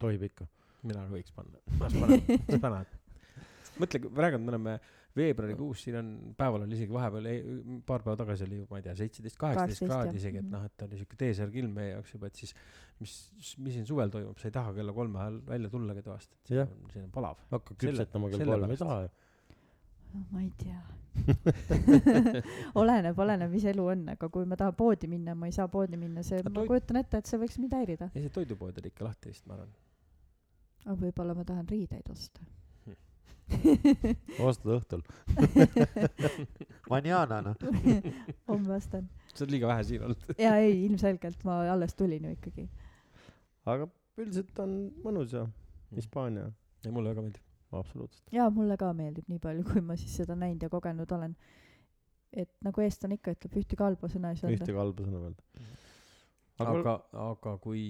tohib 0.01 0.27
ikka. 0.29 0.49
mina 0.85 1.07
ka 1.07 1.15
võiks 1.15 1.33
panna, 1.35 1.63
las 1.81 1.97
panen, 1.97 2.27
las 2.45 2.61
panevad. 2.61 2.93
mõtle, 3.81 4.05
praegu 4.09 4.41
me 4.41 4.53
oleme 4.55 4.77
veebruarikuus, 5.15 5.83
siin 5.85 5.95
on, 5.99 6.07
päeval 6.37 6.65
oli 6.65 6.75
isegi 6.75 6.91
vahepeal, 6.93 7.27
paar 7.87 8.03
päeva 8.03 8.17
tagasi 8.23 8.43
oli 8.47 8.57
ma 8.69 8.77
ei 8.81 8.83
tea, 8.87 8.95
seitseteist, 8.99 9.37
kaheksateist 9.39 9.81
18, 9.85 9.91
kraadi 9.93 10.19
isegi, 10.21 10.37
et 10.41 10.45
Mhm. 10.45 10.51
noh, 10.57 10.65
et 10.65 10.81
oli 10.87 10.97
siuke 10.99 11.15
T-särg 11.21 11.55
ilm 11.61 11.73
meie 11.79 11.91
jaoks 11.93 12.13
juba, 12.13 12.27
et 12.27 12.35
siis 12.35 12.53
mis, 12.99 13.13
mis 13.63 13.73
siin 13.77 13.85
suvel 13.87 14.09
toimub, 14.11 14.37
sa 14.41 14.47
ei 14.49 14.55
taha 14.57 14.73
kella 14.73 14.93
kolme 14.93 15.19
ajal 15.19 15.39
välja 15.47 15.69
tullagi 15.69 16.01
toast, 16.03 16.31
et 16.33 16.51
siin 16.51 16.61
on, 16.65 16.75
siin 16.93 17.05
on 17.07 17.11
palav. 17.15 17.39
hakkab 17.51 17.77
küpsetama 17.85 18.29
kell 18.35 18.45
kolm, 18.51 18.71
ei 18.75 18.77
taha 18.83 19.01
ju. 19.05 19.09
ma 20.31 20.41
ei 20.41 20.51
tea. 20.57 20.81
oleneb, 22.81 23.19
oleneb, 23.19 23.51
mis 23.51 23.65
elu 23.71 23.85
on, 23.93 24.01
aga 24.15 24.29
kui 24.31 24.45
ma 24.49 24.57
tahan 24.59 24.75
poodi 24.75 25.07
minna, 25.11 25.35
ma 25.35 25.47
ei 25.49 25.55
saa 25.55 25.67
poodi 25.71 25.97
minna, 25.99 26.23
see, 26.27 26.41
ma 26.43 26.51
toit- 26.55 26.67
kujutan 26.71 26.99
ette, 27.01 27.17
et 27.23 27.29
see 27.31 27.39
võiks 27.41 27.57
mind 27.61 27.75
häirida. 27.77 28.09
ei, 28.15 28.25
see 28.25 28.33
toidupood 28.35 28.79
oli 28.81 28.91
ikka 28.91 29.07
lahti 29.07 29.31
vist, 29.31 29.45
ma 29.47 29.55
arvan. 29.57 29.71
aga 30.85 30.97
võib-olla 31.01 31.35
ma 31.35 31.43
tahan 31.47 31.67
riideid 31.71 32.09
osta. 32.11 32.43
ostad 34.47 34.71
õhtul. 34.75 35.03
Manjana 36.89 37.41
noh. 37.45 37.59
homme 38.49 38.77
ostan. 38.77 39.07
sa 39.33 39.43
oled 39.43 39.53
liiga 39.53 39.69
vähe 39.69 39.83
siin 39.87 40.05
olnud. 40.07 40.25
jaa, 40.45 40.55
ei, 40.63 40.79
ilmselgelt 40.87 41.43
ma 41.47 41.59
alles 41.71 41.95
tulin 41.97 42.25
ju 42.25 42.33
ikkagi. 42.35 42.67
aga 43.69 43.87
üldiselt 44.21 44.61
on 44.63 44.77
mõnus 45.03 45.35
ja 45.35 45.45
Hispaania, 45.95 46.47
ei, 46.85 46.91
mulle 46.91 47.13
väga 47.13 47.25
meeldib. 47.25 47.43
absoluutselt. 47.75 48.33
jaa, 48.33 48.49
mulle 48.53 48.77
ka 48.81 48.91
meeldib 48.97 49.29
nii 49.31 49.41
palju, 49.43 49.65
kui 49.69 49.83
ma 49.85 49.97
siis 49.99 50.15
seda 50.21 50.37
näinud 50.39 50.65
ja 50.65 50.71
kogenud 50.71 51.11
olen. 51.17 51.35
et 52.33 52.51
nagu 52.65 52.81
eestlane 52.83 53.19
ikka 53.19 53.35
ütleb, 53.37 53.59
ühtegi 53.61 53.83
halba 53.83 54.09
sõna 54.11 54.33
ei 54.33 54.41
saa 54.41 54.49
öelda. 54.49 54.63
ühtegi 54.63 54.81
halba 54.81 55.05
sõna 55.05 55.21
öelda. 55.27 55.69
aga, 56.57 56.79
aga, 56.79 56.97
aga 57.29 57.57
kui, 57.63 57.85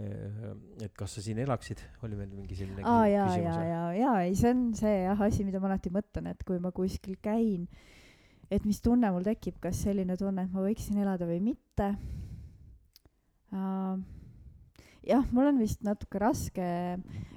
et 0.00 0.94
kas 0.98 1.16
sa 1.16 1.22
siin 1.24 1.38
elaksid, 1.42 1.82
oli 2.06 2.16
meil 2.18 2.30
mingi 2.32 2.56
selline 2.58 2.82
aa 2.82 3.04
jaa, 3.10 3.26
küsimus 3.28 3.44
jaa, 3.44 3.58
või? 3.58 3.68
jaa, 3.68 3.90
jaa, 3.98 4.14
ei 4.26 4.38
see 4.38 4.54
on 4.54 4.62
see 4.78 4.94
jah 5.04 5.20
asi, 5.28 5.44
mida 5.46 5.60
ma 5.62 5.68
alati 5.70 5.92
mõtlen, 5.94 6.30
et 6.32 6.46
kui 6.48 6.58
ma 6.62 6.72
kuskil 6.74 7.18
käin, 7.22 7.68
et 8.50 8.64
mis 8.68 8.80
tunne 8.84 9.10
mul 9.12 9.26
tekib, 9.26 9.60
kas 9.62 9.84
selline 9.84 10.16
tunne, 10.20 10.46
et 10.46 10.54
ma 10.54 10.64
võiksin 10.64 11.02
elada 11.04 11.28
või 11.28 11.42
mitte 11.52 11.92
uh,. 13.52 14.00
jah, 15.06 15.24
mul 15.34 15.50
on 15.50 15.60
vist 15.62 15.82
natuke 15.86 16.20
raske 16.22 16.66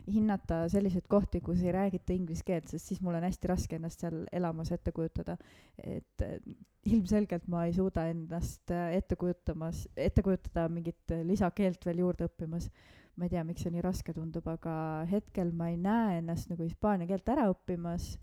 hinnata 0.05 0.65
selliseid 0.71 1.07
kohti, 1.09 1.41
kus 1.41 1.63
ei 1.65 1.73
räägita 1.73 2.13
inglise 2.13 2.45
keelt, 2.45 2.69
sest 2.69 2.91
siis 2.91 3.01
mul 3.01 3.17
on 3.17 3.25
hästi 3.25 3.51
raske 3.51 3.79
ennast 3.79 4.03
seal 4.03 4.23
elamas 4.35 4.71
ette 4.75 4.93
kujutada. 4.95 5.37
et 5.81 6.25
eh, 6.25 6.37
ilmselgelt 6.85 7.47
ma 7.49 7.65
ei 7.65 7.73
suuda 7.73 8.05
ennast 8.11 8.71
eh, 8.71 8.97
ette 8.99 9.17
kujutamas, 9.17 9.87
ette 9.97 10.21
kujutada 10.21 10.67
mingit 10.69 11.15
lisakeelt 11.23 11.85
veel 11.85 12.05
juurde 12.05 12.29
õppimas 12.29 12.69
ma 13.15 13.25
ei 13.25 13.31
tea, 13.31 13.43
miks 13.47 13.63
see 13.63 13.71
nii 13.71 13.83
raske 13.83 14.13
tundub, 14.13 14.47
aga 14.51 15.05
hetkel 15.09 15.53
ma 15.55 15.69
ei 15.71 15.77
näe 15.79 16.19
ennast 16.19 16.51
nagu 16.51 16.65
hispaania 16.67 17.07
keelt 17.07 17.29
ära 17.31 17.47
õppimas 17.53 18.15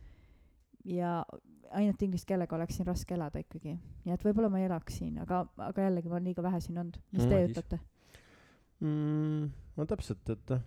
ja 0.85 1.23
ainult 1.73 2.03
inglise 2.05 2.29
keelega 2.29 2.57
oleks 2.57 2.77
siin 2.77 2.89
raske 2.89 3.17
elada 3.17 3.41
ikkagi. 3.41 3.79
nii 4.05 4.15
et 4.15 4.27
võib-olla 4.27 4.51
ma 4.53 4.61
ei 4.61 4.69
elaks 4.69 5.01
siin, 5.01 5.17
aga, 5.23 5.47
aga 5.71 5.89
jällegi 5.89 6.11
ma 6.11 6.19
olen 6.19 6.29
liiga 6.29 6.45
vähe 6.45 6.61
siin 6.61 6.79
olnud. 6.83 6.99
mis 7.13 7.25
Mm, 7.25 7.33
teie 7.33 7.49
ütlete? 7.49 7.81
mm,. 8.83 9.49
no 9.79 9.89
täpselt, 9.89 10.35
et 10.35 10.55
noh, 10.55 10.63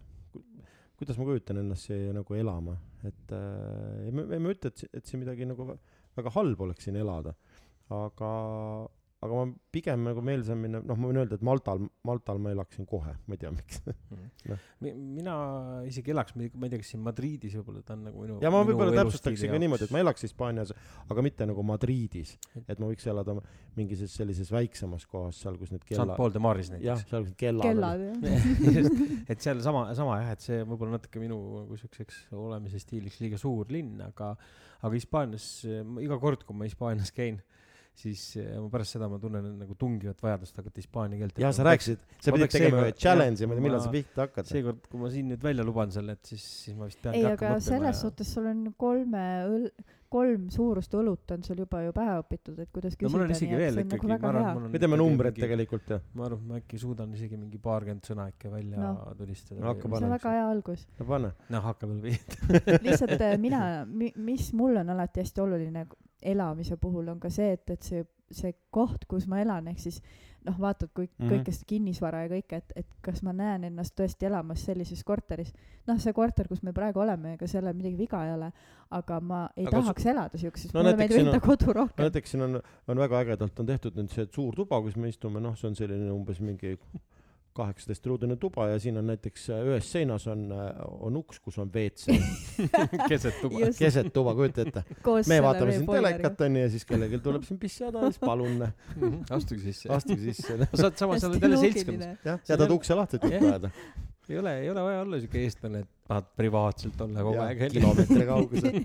kuidas 1.00 1.20
ma 1.20 1.28
kujutan 1.28 1.60
ennast 1.62 1.90
siia 1.90 2.14
nagu 2.16 2.38
elama, 2.38 2.76
et 3.08 3.34
äh, 3.36 4.06
ei 4.08 4.14
ma, 4.16 4.26
ei 4.32 4.42
ütle, 4.56 4.72
et, 4.72 4.86
et 5.02 5.10
siin 5.10 5.22
midagi 5.24 5.48
nagu 5.50 5.68
vä- 5.68 5.80
väga 6.16 6.32
halb 6.38 6.62
oleks 6.68 6.88
siin 6.88 7.00
elada, 7.02 7.36
aga, 7.94 8.32
aga 9.26 9.40
ma 9.42 9.46
pigem 9.76 10.06
nagu 10.08 10.22
meelsam 10.26 10.62
minna, 10.62 10.80
noh, 10.86 11.00
ma 11.00 11.10
võin 11.10 11.20
öelda, 11.22 11.40
et 11.40 11.46
Maltal, 11.46 11.84
Maltal 12.08 12.40
ma 12.42 12.54
elaksin 12.56 12.88
kohe, 12.90 13.16
ma 13.26 13.36
ei 13.36 13.42
tea, 13.42 13.52
miks. 13.56 13.82
Noh. 14.46 14.62
Mi- 14.86 14.94
mina 14.96 15.36
isegi 15.90 16.14
elaks, 16.14 16.36
ma 16.38 16.46
ei 16.46 16.72
tea, 16.72 16.80
kas 16.82 16.92
siin 16.94 17.04
Madridis 17.06 17.56
võib-olla 17.60 17.84
ta 17.86 17.96
on 17.98 18.06
nagu 18.08 18.22
minu. 18.24 18.38
ja 18.44 18.52
ma 18.54 18.62
võib-olla 18.68 18.94
täpsustaksin 19.02 19.52
ka 19.52 19.60
niimoodi, 19.62 19.88
et 19.90 19.94
ma 19.96 20.02
elaks 20.04 20.26
Hispaanias, 20.28 20.74
aga 21.10 21.26
mitte 21.26 21.48
nagu 21.50 21.66
Madridis, 21.66 22.36
et 22.64 22.78
ma 22.80 22.90
võiks 22.92 23.08
elada 23.12 23.38
mingis 23.76 24.06
sellises 24.14 24.52
väiksemas 24.54 25.08
kohas 25.10 25.42
seal, 25.44 25.58
kus 25.60 25.74
need 25.74 25.84
Sant 25.86 25.90
kella, 25.92 26.16
Paul 26.20 26.34
de 26.34 26.42
Maris 26.44 26.70
jah, 26.72 26.78
näiteks. 26.78 27.10
seal, 27.10 27.26
kus 27.26 27.34
need 27.34 27.42
kellad, 27.42 27.66
kellad 27.66 28.06
jah. 28.30 28.90
et 29.34 29.44
seal 29.44 29.62
sama, 29.66 29.88
sama 29.98 30.20
jah, 30.22 30.32
et 30.36 30.46
see 30.46 30.62
võib-olla 30.64 31.00
natuke 31.00 31.22
minu 31.24 31.40
nagu 31.66 31.80
siukseks 31.80 32.22
olemise 32.36 32.80
stiiliks 32.82 33.20
liiga 33.24 33.40
suur 33.42 33.70
linn, 33.74 34.00
aga, 34.06 34.34
aga 34.82 34.94
Hispaanias, 34.96 35.50
iga 36.04 36.20
kord, 36.22 36.46
kui 36.48 36.58
ma 36.58 36.70
Hispaanias 36.70 37.12
käin, 37.16 37.42
siis 37.96 38.22
eh, 38.42 38.54
ma 38.60 38.68
pärast 38.74 38.96
seda 38.98 39.08
ma 39.12 39.20
tunnen 39.22 39.46
nagu 39.62 39.76
tungivat 39.80 40.20
vajadust 40.24 40.58
hakata 40.60 40.82
hispaania 40.84 41.20
keelt 41.22 41.40
ja 41.42 41.52
sa 41.56 41.66
rääkisid, 41.68 42.02
sa 42.20 42.36
pidid 42.36 42.52
tegema 42.56 42.84
ühe 42.86 42.94
challenge'i, 43.00 43.48
ma 43.48 43.56
ei 43.56 43.58
jah, 43.58 43.62
tea, 43.62 43.66
millal 43.70 43.84
sa 43.86 43.92
pihta 43.94 44.26
hakkad. 44.28 44.50
seekord, 44.52 44.88
kui 44.92 45.00
ma 45.04 45.12
siin 45.14 45.30
nüüd 45.34 45.44
välja 45.46 45.66
luban 45.68 45.94
selle, 45.96 46.18
et 46.20 46.32
siis, 46.34 46.46
siis 46.66 46.78
ma 46.78 46.90
vist 46.90 47.02
peangi 47.04 47.22
ei, 47.24 47.30
aga 47.36 47.54
selles 47.64 48.02
suhtes 48.06 48.34
sul 48.36 48.50
on 48.52 48.66
kolme 48.78 49.26
õl-, 49.50 49.70
kolm 50.16 50.46
suurust 50.54 50.94
õlut 50.96 51.32
on 51.36 51.44
sul 51.44 51.60
juba 51.64 51.82
ju 51.84 51.92
pähe 51.96 52.14
õpitud, 52.22 52.60
et 52.62 52.70
kuidas 52.72 52.94
no 52.94 53.00
küsida. 53.02 53.12
mul 53.16 53.26
on 53.26 53.34
isegi 53.36 53.58
veel 53.60 53.80
nagu 53.80 53.90
ikkagi, 53.98 54.12
ma 54.22 54.30
arvan, 54.30 54.50
mul 54.60 54.68
on 54.68 54.76
me 54.76 54.82
teeme 54.84 55.00
numbreid 55.02 55.40
tegelikult 55.40 55.92
ju, 55.96 56.00
ma 56.20 56.28
arvan, 56.30 56.44
et 56.44 56.52
ma 56.52 56.60
äkki 56.62 56.80
suudan 56.80 57.16
isegi 57.18 57.40
mingi 57.40 57.60
paarkümmend 57.64 58.08
sõna 58.12 58.28
ikka 58.32 58.52
välja 58.54 58.84
No. 58.86 58.94
tulistada 59.18 59.60
No 59.64 59.74
see 59.80 59.92
on 60.06 60.14
väga 60.14 60.32
hea 60.36 60.46
algus. 60.52 60.86
no 61.00 61.08
pane. 61.10 61.32
noh, 61.50 61.64
hakka 61.72 61.90
veel 61.90 62.02
või. 62.06 62.16
lihtsalt 62.86 63.22
äh, 63.22 63.38
mina, 63.42 63.62
mis 63.88 64.52
mul 64.54 64.78
on 64.84 64.94
alati 64.96 65.24
hästi 65.26 65.42
oluline 65.44 65.88
elamise 66.26 66.78
puhul 66.82 67.10
on 67.14 67.20
ka 67.20 67.30
see, 67.34 67.54
et, 67.56 67.70
et 67.70 67.84
see, 67.84 68.06
see 68.32 68.54
koht, 68.74 69.06
kus 69.10 69.28
ma 69.32 69.42
elan, 69.44 69.68
ehk 69.72 69.80
siis 69.80 70.02
noh, 70.46 70.58
vaatad 70.62 70.92
kõik 70.94 71.12
mm. 71.12 71.24
-hmm. 71.26 71.32
kõike 71.34 71.54
seda 71.56 71.68
kinnisvara 71.70 72.24
ja 72.26 72.30
kõike, 72.30 72.60
et, 72.62 72.74
et 72.82 72.88
kas 73.06 73.22
ma 73.26 73.34
näen 73.34 73.64
ennast 73.70 73.96
tõesti 73.98 74.28
elamas 74.30 74.66
sellises 74.66 75.04
korteris. 75.04 75.54
noh, 75.88 75.98
see 76.02 76.14
korter, 76.14 76.48
kus 76.48 76.64
me 76.64 76.74
praegu 76.74 77.00
oleme, 77.00 77.34
ega 77.34 77.48
seal 77.48 77.70
midagi 77.74 77.98
viga 77.98 78.26
ei 78.28 78.34
ole, 78.34 78.52
aga 78.92 79.20
ma 79.22 79.42
ei 79.56 79.66
Aga 79.66 79.78
aga 79.78 79.82
su- 79.82 79.86
tahaks 79.86 80.06
elada 80.06 80.38
siukses 80.38 80.74
No 80.74 80.80
no,, 80.80 80.84
mulle 80.84 80.98
meeldib 80.98 81.20
enda 81.26 81.40
on- 81.40 81.42
kodu 81.42 81.66
no 81.66 81.74
rohkem. 81.74 82.04
näiteks 82.06 82.32
siin 82.32 82.42
on, 82.44 82.62
on 82.88 82.98
väga 82.98 83.20
ägedalt 83.24 83.60
on 83.60 83.66
tehtud 83.66 83.96
nüüd 83.96 84.14
see 84.14 84.28
suur 84.32 84.56
tuba, 84.56 84.82
kus 84.82 84.96
me 84.96 85.10
istume, 85.10 85.40
noh, 85.42 85.56
see 85.56 85.68
on 85.68 85.76
selline 85.76 86.12
umbes 86.12 86.40
mingi 86.40 86.78
kaheksateist-ruudune 87.56 88.36
tuba 88.42 88.68
ja 88.70 88.80
siin 88.84 88.98
on 89.00 89.08
näiteks 89.08 89.46
äh, 89.56 89.62
ühes 89.70 89.88
seinas 89.92 90.26
on, 90.32 90.46
on 91.00 91.16
uks, 91.22 91.40
kus 91.40 91.58
on 91.64 91.70
WC 91.74 92.18
keset 93.10 93.38
tuba. 93.42 93.70
Keset 93.80 94.10
tuba, 94.14 94.34
kujuta 94.36 94.66
ette. 94.66 94.84
me 95.32 95.40
vaatame 95.46 95.78
siin 95.78 95.88
telekat 95.90 96.42
onju 96.48 96.66
ja 96.66 96.70
siis 96.74 96.86
kellelgi 96.90 97.20
tuleb 97.24 97.44
siin 97.48 97.60
pissijada, 97.62 98.04
siis 98.10 98.20
palun 98.24 98.66
astuge 99.38 99.62
sisse. 99.70 99.90
astuge 99.96 100.22
sisse. 100.34 100.58
sa 100.74 100.82
saad 100.86 101.00
samas, 101.00 101.22
sa 101.24 101.32
oled 101.32 101.42
jälle 101.48 101.62
seltskonnas. 101.64 102.18
jah, 102.26 102.40
See 102.44 102.54
jätad 102.56 102.68
on- 102.70 102.76
ukse 102.80 102.96
lahti, 103.00 103.22
et 103.22 103.32
Jah. 103.38 103.44
ajada. 103.52 103.72
ei 104.30 104.40
ole, 104.42 104.58
ei 104.60 104.70
ole 104.74 104.84
vaja 104.90 105.02
olla 105.06 105.20
siuke 105.22 105.40
eestlane, 105.46 105.80
et 105.86 105.90
tahad 106.08 106.28
privaatselt 106.38 107.02
olla 107.02 107.24
kogu 107.26 107.42
aeg. 107.42 107.62
kilomeetri 107.72 108.26
kaugusel. 108.32 108.76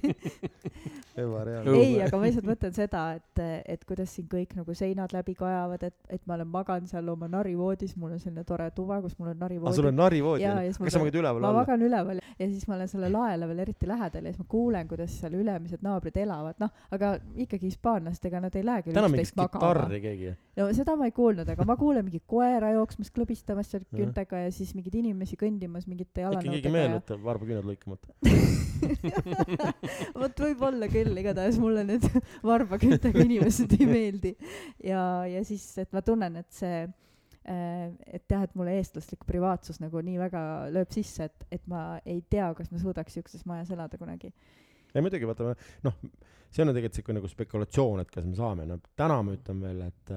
ebareaalne. 1.21 1.75
ei, 1.77 1.99
aga 2.05 2.17
ma 2.17 2.25
lihtsalt 2.25 2.47
mõtlen 2.49 2.75
seda, 2.77 3.03
et, 3.19 3.43
et 3.75 3.85
kuidas 3.89 4.15
siin 4.17 4.29
kõik 4.31 4.55
nagu 4.57 4.75
seinad 4.77 5.13
läbi 5.13 5.35
kajavad, 5.37 5.85
et, 5.91 5.97
et 6.09 6.23
ma 6.31 6.39
olen 6.39 6.49
maganud 6.55 6.89
seal 6.91 7.09
oma 7.13 7.29
narivoodis, 7.31 7.93
mul 8.01 8.15
on 8.17 8.23
selline 8.23 8.45
tore 8.49 8.71
tuba, 8.77 9.01
kus 9.05 9.19
mul 9.21 9.35
on 9.35 9.45
aga 9.45 9.75
sul 9.77 9.91
narivoodi 9.93 10.47
on. 10.49 10.57
narivoodi 10.63 10.79
ma 10.81 10.89
kas 10.89 10.97
sa 10.97 10.99
pean- 10.99 11.05
magad 11.05 11.21
üleval 11.21 11.45
ma 11.45 11.51
alla? 11.51 11.65
magan 11.65 11.85
üleval 11.89 12.23
ja 12.25 12.49
siis 12.49 12.65
ma 12.71 12.79
olen 12.79 12.89
selle 12.95 13.11
laele 13.13 13.51
veel 13.51 13.63
eriti 13.67 13.91
lähedal 13.91 14.25
ja 14.25 14.33
siis 14.33 14.41
ma 14.41 14.49
kuulen, 14.57 14.89
kuidas 14.89 15.19
seal 15.21 15.37
ülemised 15.37 15.85
naabrid 15.85 16.17
elavad, 16.25 16.57
noh, 16.63 16.73
aga 16.97 17.13
ikkagi 17.45 17.69
hispaanlastega 17.69 18.41
nad 18.47 18.57
ei 18.57 18.65
lähegi 18.65 18.97
täna 18.97 19.11
mingit 19.13 19.29
üksteist 19.29 19.41
magama. 19.43 20.31
no 20.57 20.71
seda 20.77 20.97
ma 20.97 21.09
ei 21.11 21.15
kuulnud, 21.17 21.49
aga 21.53 21.69
ma 21.69 21.77
kuulen 21.81 22.07
mingit 22.09 22.25
koera 22.31 22.73
jooksmas, 22.79 23.13
klõbistamas 23.15 23.71
seal 23.73 23.85
Jah. 23.85 23.93
küüntega 24.01 24.45
ja 24.47 24.51
siis 24.55 24.73
mingeid 24.79 24.97
inimesi 25.03 25.37
kõndimas 25.41 25.87
mingite 25.91 26.25
jalanõudega 26.25 26.87
ja 26.87 27.10
meenutab 27.11 27.25
varbaküüned 27.27 27.67
lõikamata. 27.67 28.15
vot 30.21 30.43
võib-olla 30.45 30.89
küll, 30.91 31.19
igatahes 31.21 31.59
mulle 31.61 31.85
need 31.87 32.07
varbaküüntega 32.51 33.25
inimesed 33.27 33.75
ei 33.79 33.89
meeldi. 33.89 34.33
ja, 34.85 35.27
ja 35.29 35.43
siis, 35.47 35.67
et 35.83 35.93
ma 35.93 36.03
tunnen, 36.07 36.41
et 36.41 36.51
see, 36.55 36.87
et 37.51 38.25
jah, 38.31 38.45
et 38.45 38.55
mulle 38.59 38.77
eestlaslik 38.79 39.25
privaatsus 39.29 39.81
nagu 39.83 40.03
nii 40.05 40.19
väga 40.21 40.43
lööb 40.75 40.93
sisse, 40.95 41.31
et, 41.31 41.47
et 41.59 41.63
ma 41.71 41.99
ei 42.05 42.23
tea, 42.31 42.53
kas 42.57 42.71
ma 42.71 42.83
suudaks 42.83 43.19
siukses 43.19 43.47
majas 43.49 43.73
elada 43.75 43.99
kunagi. 44.01 44.33
ei 44.95 45.03
muidugi, 45.05 45.29
vaata, 45.29 45.55
noh, 45.87 45.99
see 46.51 46.65
on 46.65 46.73
tegelikult 46.73 46.99
siuke 46.99 47.15
nagu 47.15 47.29
spekulatsioon, 47.31 48.03
et 48.03 48.11
kas 48.11 48.27
me 48.27 48.35
saame, 48.39 48.67
no 48.67 48.79
täna 48.99 49.21
ma 49.27 49.35
ütlen 49.37 49.61
veel, 49.63 49.83
et, 49.87 50.13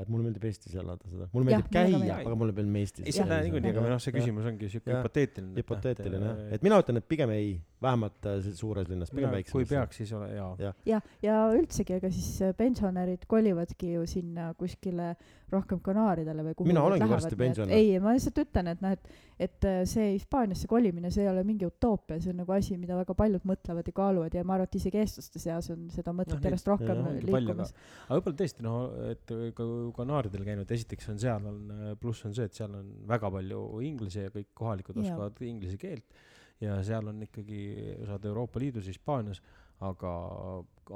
et 0.00 0.10
mulle 0.10 0.26
meeldib 0.26 0.46
Eestis 0.50 0.74
elada 0.74 1.06
seda, 1.06 1.28
mulle 1.34 1.46
meeldib 1.46 1.68
ka 1.68 1.84
käia, 1.86 2.16
aga 2.16 2.36
mulle 2.38 2.54
meeldib 2.56 2.78
Eestis 2.80 3.06
ei, 3.06 3.14
seda 3.14 3.38
niikuinii, 3.44 3.72
aga 3.76 3.84
noh, 3.94 4.02
see 4.02 4.14
küsimus 4.16 4.48
ongi 4.50 4.70
siuke 4.72 4.90
Jah. 4.90 4.98
hüpoteetiline. 5.04 5.54
hüpoteetiline 5.60 6.22
jah, 6.26 6.40
et 6.56 6.66
mina 6.66 6.80
ütlen, 6.82 6.98
et 6.98 7.06
pigem 7.10 7.34
ei, 7.36 7.52
vähemalt 7.82 8.26
äh, 8.28 8.48
suures 8.58 8.90
linnas, 8.90 9.12
pigem 9.14 9.30
väiksemas. 9.30 9.54
kui 9.54 9.68
peaks, 9.70 10.00
siis 10.02 10.14
ole 10.18 10.32
jaa. 10.34 10.72
jah, 10.90 11.12
ja 11.22 11.36
üldsegi, 11.54 12.00
ega 12.00 12.10
siis 12.12 12.32
äh, 12.48 12.54
pensionärid 12.58 13.28
kolivadki 13.30 13.94
ju 13.94 14.06
sinna 14.10 14.50
kuskile 14.58 15.14
rohkem 15.50 15.80
Kanaaridele 15.82 16.44
või 16.46 16.54
kuhu 16.56 16.70
Mina 16.70 16.82
olengi 16.86 17.04
lähevad, 17.04 17.16
varsti 17.24 17.38
pensionär. 17.38 17.74
ei, 17.74 17.94
ma 18.02 18.14
lihtsalt 18.14 18.38
ütlen, 18.42 18.70
et 18.70 18.82
noh, 18.84 18.94
et, 18.94 19.22
et 19.46 19.66
äh, 19.68 19.80
see 19.88 20.12
Hispaaniasse 20.14 20.70
kolimine, 20.70 21.10
see 21.14 21.24
ei 21.24 21.30
ole 21.30 21.42
mingi 21.46 21.66
utoopia, 21.66 22.20
see 22.22 22.34
on 22.34 22.42
nagu 22.42 22.54
asi, 22.54 22.76
mida 22.80 22.98
väga 22.98 23.16
paljud 23.18 23.46
mõtlevad 23.48 23.90
ja 23.90 23.96
kaaluvad 23.96 24.36
ja 24.36 24.44
ma 24.46 24.56
arvan, 24.56 24.70
et 24.70 24.78
isegi 24.80 25.00
eestlaste 25.02 25.42
seas 25.42 25.59
on 25.74 25.86
seda 25.92 26.14
mõtet 26.16 26.38
neid- 26.38 26.48
järjest 26.48 26.70
rohkem 26.70 27.04
liikumas. 27.26 27.74
aga 28.06 28.18
võib-olla 28.18 28.40
tõesti 28.40 28.64
noh, 28.64 28.80
et 29.12 29.36
ka 29.56 29.68
Kanaaridel 30.00 30.46
käinud, 30.48 30.74
esiteks 30.78 31.12
on 31.12 31.20
seal 31.20 31.46
on, 31.52 31.60
pluss 32.00 32.24
on 32.24 32.34
see, 32.36 32.48
et 32.48 32.56
seal 32.56 32.74
on 32.80 32.90
väga 33.10 33.30
palju 33.36 33.62
inglise 33.84 34.28
ja 34.28 34.34
kõik 34.34 34.52
kohalikud 34.56 35.02
oskavad 35.04 35.42
inglise 35.50 35.76
keelt 35.80 36.20
ja 36.60 36.80
seal 36.84 37.08
on 37.08 37.22
ikkagi, 37.24 37.60
sa 38.04 38.16
oled 38.16 38.28
Euroopa 38.32 38.60
Liidus, 38.60 38.88
Hispaanias, 38.90 39.40
aga 39.80 40.10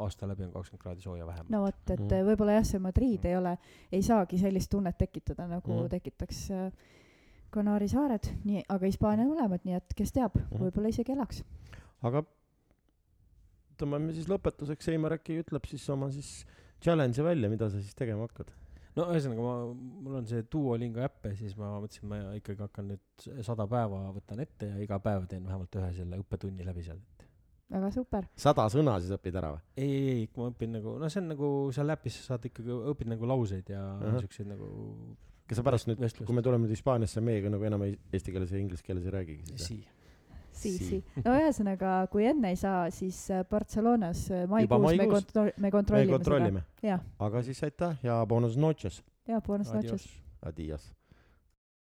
aasta 0.05 0.29
läbi 0.29 0.45
on 0.45 0.53
kakskümmend 0.53 0.83
kraadi 0.83 1.05
sooja 1.05 1.27
vähemalt 1.27 1.53
no 1.55 1.63
vot, 1.65 1.79
et 1.89 2.03
mm. 2.03 2.27
võib-olla 2.29 2.59
jah, 2.59 2.67
see 2.69 2.83
Madrid 2.85 3.25
ei 3.29 3.39
ole, 3.39 3.55
ei 3.93 4.03
saagi 4.05 4.39
sellist 4.41 4.69
tunnet 4.73 4.99
tekitada, 5.01 5.47
nagu 5.49 5.73
mm. 5.79 5.89
tekitaks 5.95 6.43
äh, 6.53 6.67
Kanaari 7.55 7.87
saared, 7.89 8.29
nii, 8.45 8.65
aga 8.75 8.89
Hispaania 8.91 9.29
mõlemad, 9.29 9.63
nii 9.65 9.79
et 9.79 9.95
kes 9.97 10.11
teab 10.17 10.35
mm., 10.37 10.59
võib-olla 10.59 10.91
isegi 10.91 11.15
elaks. 11.15 11.45
aga 12.05 12.25
tõmbame 13.81 14.15
siis 14.17 14.29
lõpetuseks, 14.31 14.91
Heimar 14.93 15.17
äkki 15.19 15.41
ütleb 15.43 15.67
siis 15.71 15.87
oma 15.95 16.11
siis 16.15 16.45
challenge'i 16.85 17.25
välja, 17.25 17.51
mida 17.53 17.71
sa 17.73 17.81
siis 17.81 17.97
tegema 17.99 18.27
hakkad. 18.29 18.53
no 18.95 19.09
ühesõnaga 19.11 19.43
ma, 19.43 19.55
mul 20.05 20.19
on 20.21 20.29
see 20.31 20.45
Duolingo 20.53 21.03
äpp 21.03 21.27
ja 21.31 21.35
siis 21.39 21.57
ma 21.59 21.73
mõtlesin, 21.83 22.07
ma 22.11 22.21
ikkagi 22.39 22.63
hakkan 22.63 22.93
nüüd 22.93 23.27
sada 23.47 23.67
päeva 23.71 24.05
võtan 24.15 24.43
ette 24.45 24.71
ja 24.71 24.79
iga 24.85 25.01
päev 25.03 25.27
teen 25.31 25.43
vähemalt 25.47 25.81
ühe 25.81 25.91
selle 25.97 26.21
õppetunni 26.23 26.67
läbi 26.67 26.85
seal. 26.87 27.01
väga 27.75 27.91
super. 27.91 28.29
sada 28.39 28.69
sõna 28.71 28.99
siis 29.03 29.11
õpid 29.17 29.39
ära 29.41 29.55
või? 29.57 29.65
ei, 29.77 29.91
ei, 29.91 30.09
ei, 30.21 30.29
ma 30.37 30.51
õpin 30.53 30.77
nagu, 30.79 30.99
no 31.01 31.09
see 31.11 31.23
on 31.25 31.33
nagu 31.33 31.51
seal 31.75 31.91
äpis 31.97 32.21
sa 32.21 32.35
saad 32.35 32.47
ikkagi, 32.51 32.71
õpid 32.95 33.11
nagu 33.11 33.27
lauseid 33.33 33.73
ja 33.75 33.83
siukseid 34.21 34.51
nagu 34.53 34.69
kas 35.49 35.59
sa 35.61 35.65
pärast 35.67 35.89
nüüd, 35.91 35.99
vestlust. 36.01 36.27
kui 36.29 36.37
me 36.37 36.43
tuleme 36.45 36.65
nüüd 36.65 36.73
Hispaaniasse, 36.77 37.21
meiega 37.25 37.51
nagu 37.53 37.67
enam 37.69 37.83
ei- 37.85 37.99
eesti 38.17 38.33
keeles 38.33 38.53
ja 38.55 38.61
inglise 38.63 38.85
keeles 38.87 39.05
ei 39.09 39.13
räägigi 39.13 39.57
siis? 39.59 39.89
si-. 40.59 40.75
Sii. 40.79 41.23
no 41.25 41.37
ühesõnaga, 41.39 41.95
kui 42.13 42.27
enne 42.31 42.55
ei 42.55 42.59
saa, 42.61 42.89
siis 42.95 43.19
äh, 43.35 43.45
Barcelonas 43.51 44.27
äh, 44.31 44.45
maikuus 44.51 44.81
me 44.81 44.97
maikuus? 44.97 45.25
kontro-, 45.25 45.55
me 45.57 45.67
me 45.69 45.71
kontrollime, 45.75 46.17
kontrollime. 46.19 46.67
seda. 46.81 46.91
jah, 46.95 47.07
aga 47.29 47.43
siis 47.47 47.63
aitäh 47.67 48.05
ja 48.07 48.21
buenos 48.29 48.57
noches, 48.57 49.03
ja 49.29 49.41
buenos 49.41 49.73
noches. 49.75 50.09
Adios. 50.45 50.93